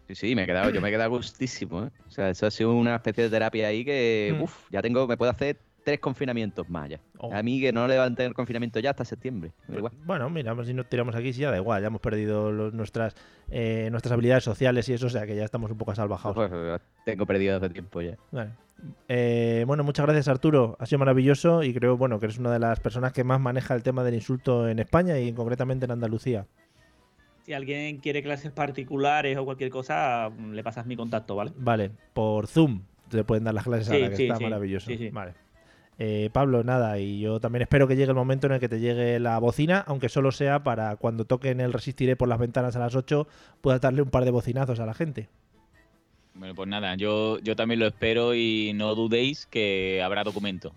Sí, 0.07 0.13
sí, 0.15 0.35
me 0.35 0.43
he 0.43 0.45
quedado, 0.45 0.69
yo 0.69 0.81
me 0.81 0.89
he 0.89 0.91
quedado 0.91 1.09
gustísimo, 1.09 1.85
¿eh? 1.85 1.89
O 2.07 2.11
sea, 2.11 2.29
eso 2.29 2.45
ha 2.45 2.51
sido 2.51 2.73
una 2.73 2.95
especie 2.95 3.23
de 3.23 3.29
terapia 3.31 3.67
ahí 3.67 3.83
que, 3.83 4.35
Mm. 4.37 4.43
uff, 4.43 4.55
ya 4.71 4.81
tengo, 4.83 5.07
me 5.07 5.17
puedo 5.17 5.31
hacer 5.31 5.57
tres 5.85 5.99
confinamientos 5.99 6.67
más 6.69 6.89
ya. 6.89 6.99
Oh. 7.19 7.31
A 7.33 7.41
mí 7.43 7.61
que 7.61 7.71
no 7.71 7.87
le 7.87 7.97
van 7.97 8.11
a 8.13 8.15
tener 8.15 8.33
confinamiento 8.33 8.79
ya 8.79 8.89
hasta 8.89 9.05
septiembre. 9.05 9.51
igual. 9.69 9.93
Bueno, 10.03 10.29
mira, 10.29 10.53
si 10.65 10.73
nos 10.73 10.89
tiramos 10.89 11.15
aquí, 11.15 11.31
sí, 11.31 11.41
ya 11.41 11.51
da 11.51 11.57
igual, 11.57 11.81
ya 11.81 11.87
hemos 11.87 12.01
perdido 12.01 12.51
los- 12.51 12.73
nuestras, 12.73 13.15
eh, 13.49 13.87
nuestras 13.91 14.11
habilidades 14.11 14.43
sociales 14.43 14.89
y 14.89 14.93
eso, 14.93 15.05
o 15.05 15.09
sea 15.09 15.25
que 15.25 15.35
ya 15.35 15.45
estamos 15.45 15.71
un 15.71 15.77
poco 15.77 15.95
salvajados. 15.95 16.35
Pues, 16.49 16.81
tengo 17.05 17.25
perdido 17.25 17.55
hace 17.57 17.69
tiempo 17.69 18.01
ya. 18.01 18.17
Vale. 18.31 18.49
Eh, 19.07 19.63
bueno, 19.67 19.83
muchas 19.83 20.05
gracias 20.05 20.27
Arturo, 20.27 20.75
ha 20.79 20.85
sido 20.85 20.99
maravilloso 20.99 21.63
y 21.63 21.73
creo 21.73 21.95
bueno 21.97 22.19
que 22.19 22.25
eres 22.25 22.37
una 22.39 22.51
de 22.51 22.59
las 22.59 22.79
personas 22.81 23.13
que 23.13 23.23
más 23.23 23.39
maneja 23.39 23.73
el 23.73 23.83
tema 23.83 24.03
del 24.03 24.15
insulto 24.15 24.67
en 24.67 24.79
España 24.79 25.17
y 25.19 25.31
concretamente 25.33 25.85
en 25.85 25.91
Andalucía. 25.91 26.45
Si 27.43 27.53
alguien 27.53 27.97
quiere 27.97 28.23
clases 28.23 28.51
particulares 28.51 29.37
o 29.37 29.45
cualquier 29.45 29.69
cosa, 29.69 30.29
le 30.51 30.63
pasas 30.63 30.87
mi 30.87 30.95
contacto, 30.95 31.35
¿vale? 31.35 31.51
Vale, 31.55 31.91
por 32.13 32.47
Zoom 32.47 32.81
te 33.07 33.23
pueden 33.23 33.43
dar 33.43 33.53
las 33.53 33.63
clases 33.63 33.87
Sí, 33.87 33.93
ahora, 33.93 34.09
que 34.09 34.15
sí, 34.17 34.23
está 34.23 34.37
sí, 34.37 34.43
maravilloso. 34.43 34.87
sí, 34.87 34.97
sí. 34.97 35.09
Vale. 35.09 35.33
Eh, 35.97 36.29
Pablo, 36.33 36.63
nada, 36.63 36.99
y 36.99 37.19
yo 37.21 37.39
también 37.39 37.61
espero 37.61 37.87
que 37.87 37.95
llegue 37.95 38.09
el 38.09 38.15
momento 38.15 38.47
en 38.47 38.53
el 38.53 38.59
que 38.59 38.67
te 38.67 38.79
llegue 38.79 39.19
la 39.19 39.39
bocina, 39.39 39.83
aunque 39.87 40.09
solo 40.09 40.31
sea 40.31 40.63
para 40.63 40.97
cuando 40.97 41.25
toquen 41.25 41.61
el 41.61 41.71
Resistiré 41.71 42.15
por 42.15 42.27
las 42.27 42.39
ventanas 42.39 42.75
a 42.75 42.79
las 42.79 42.95
8, 42.95 43.27
puedas 43.61 43.79
darle 43.79 44.01
un 44.01 44.09
par 44.09 44.25
de 44.25 44.31
bocinazos 44.31 44.79
a 44.79 44.85
la 44.85 44.93
gente. 44.93 45.29
Bueno, 46.33 46.53
pues 46.53 46.67
nada, 46.67 46.95
yo, 46.95 47.39
yo 47.39 47.55
también 47.55 47.79
lo 47.79 47.87
espero 47.87 48.35
y 48.35 48.73
no 48.75 48.93
dudéis 48.93 49.45
que 49.45 50.01
habrá 50.03 50.23
documento. 50.23 50.73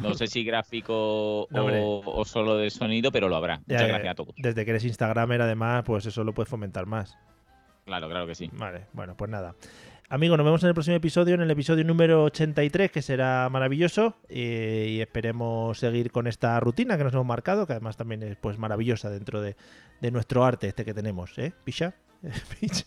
No 0.00 0.14
sé 0.14 0.26
si 0.26 0.42
gráfico 0.42 1.46
No, 1.50 1.66
o, 1.66 2.20
o 2.20 2.24
solo 2.24 2.56
de 2.56 2.70
sonido, 2.70 3.12
pero 3.12 3.28
lo 3.28 3.36
habrá. 3.36 3.58
Muchas 3.58 3.82
Ya, 3.82 3.86
gracias 3.86 4.12
a 4.12 4.14
todos. 4.14 4.34
Desde 4.36 4.64
que 4.64 4.70
eres 4.70 4.84
Instagramer, 4.84 5.42
además, 5.42 5.84
pues 5.84 6.06
eso 6.06 6.24
lo 6.24 6.32
puedes 6.32 6.48
fomentar 6.48 6.86
más. 6.86 7.16
Claro, 7.84 8.08
claro 8.08 8.26
que 8.26 8.34
sí. 8.34 8.50
Vale, 8.52 8.86
bueno, 8.92 9.16
pues 9.16 9.30
nada. 9.30 9.54
Amigos, 10.12 10.36
nos 10.38 10.44
vemos 10.44 10.60
en 10.64 10.68
el 10.70 10.74
próximo 10.74 10.96
episodio, 10.96 11.36
en 11.36 11.40
el 11.42 11.50
episodio 11.52 11.84
número 11.84 12.24
83, 12.24 12.90
que 12.90 13.00
será 13.00 13.48
maravilloso. 13.48 14.16
eh, 14.28 14.86
y 14.90 15.00
esperemos 15.00 15.78
seguir 15.78 16.10
con 16.10 16.26
esta 16.26 16.58
rutina 16.58 16.98
que 16.98 17.04
nos 17.04 17.12
hemos 17.14 17.26
marcado, 17.26 17.64
que 17.64 17.74
además 17.74 17.96
también 17.96 18.24
es 18.24 18.36
pues 18.36 18.58
maravillosa 18.58 19.08
dentro 19.08 19.40
de, 19.40 19.54
de 20.00 20.10
nuestro 20.10 20.44
arte 20.44 20.66
este 20.66 20.84
que 20.84 20.94
tenemos, 20.94 21.38
¿eh? 21.38 21.52
¿Pisha? 21.62 21.94
¿Pisha? 22.60 22.84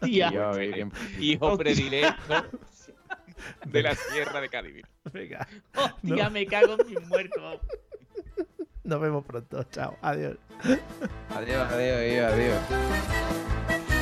Tía. 0.00 0.30
Tío, 0.30 0.56
eh, 0.58 0.88
hijo 1.20 1.58
predilecto 1.58 2.44
de 3.66 3.82
la 3.82 3.94
sierra 3.94 4.40
de 4.40 4.48
Cádiz. 4.48 4.86
Venga. 5.12 5.46
Hostia, 5.76 6.24
No. 6.24 6.30
me 6.30 6.46
cago 6.46 6.76
en 6.80 6.86
mis 6.88 7.08
muertos. 7.08 7.60
Nos 8.84 9.00
vemos 9.00 9.22
pronto. 9.26 9.64
Chao. 9.64 9.98
Adiós. 10.00 10.38
Adiós, 11.28 11.70
adiós, 11.72 11.98
adiós, 11.98 12.32
adiós. 12.32 13.99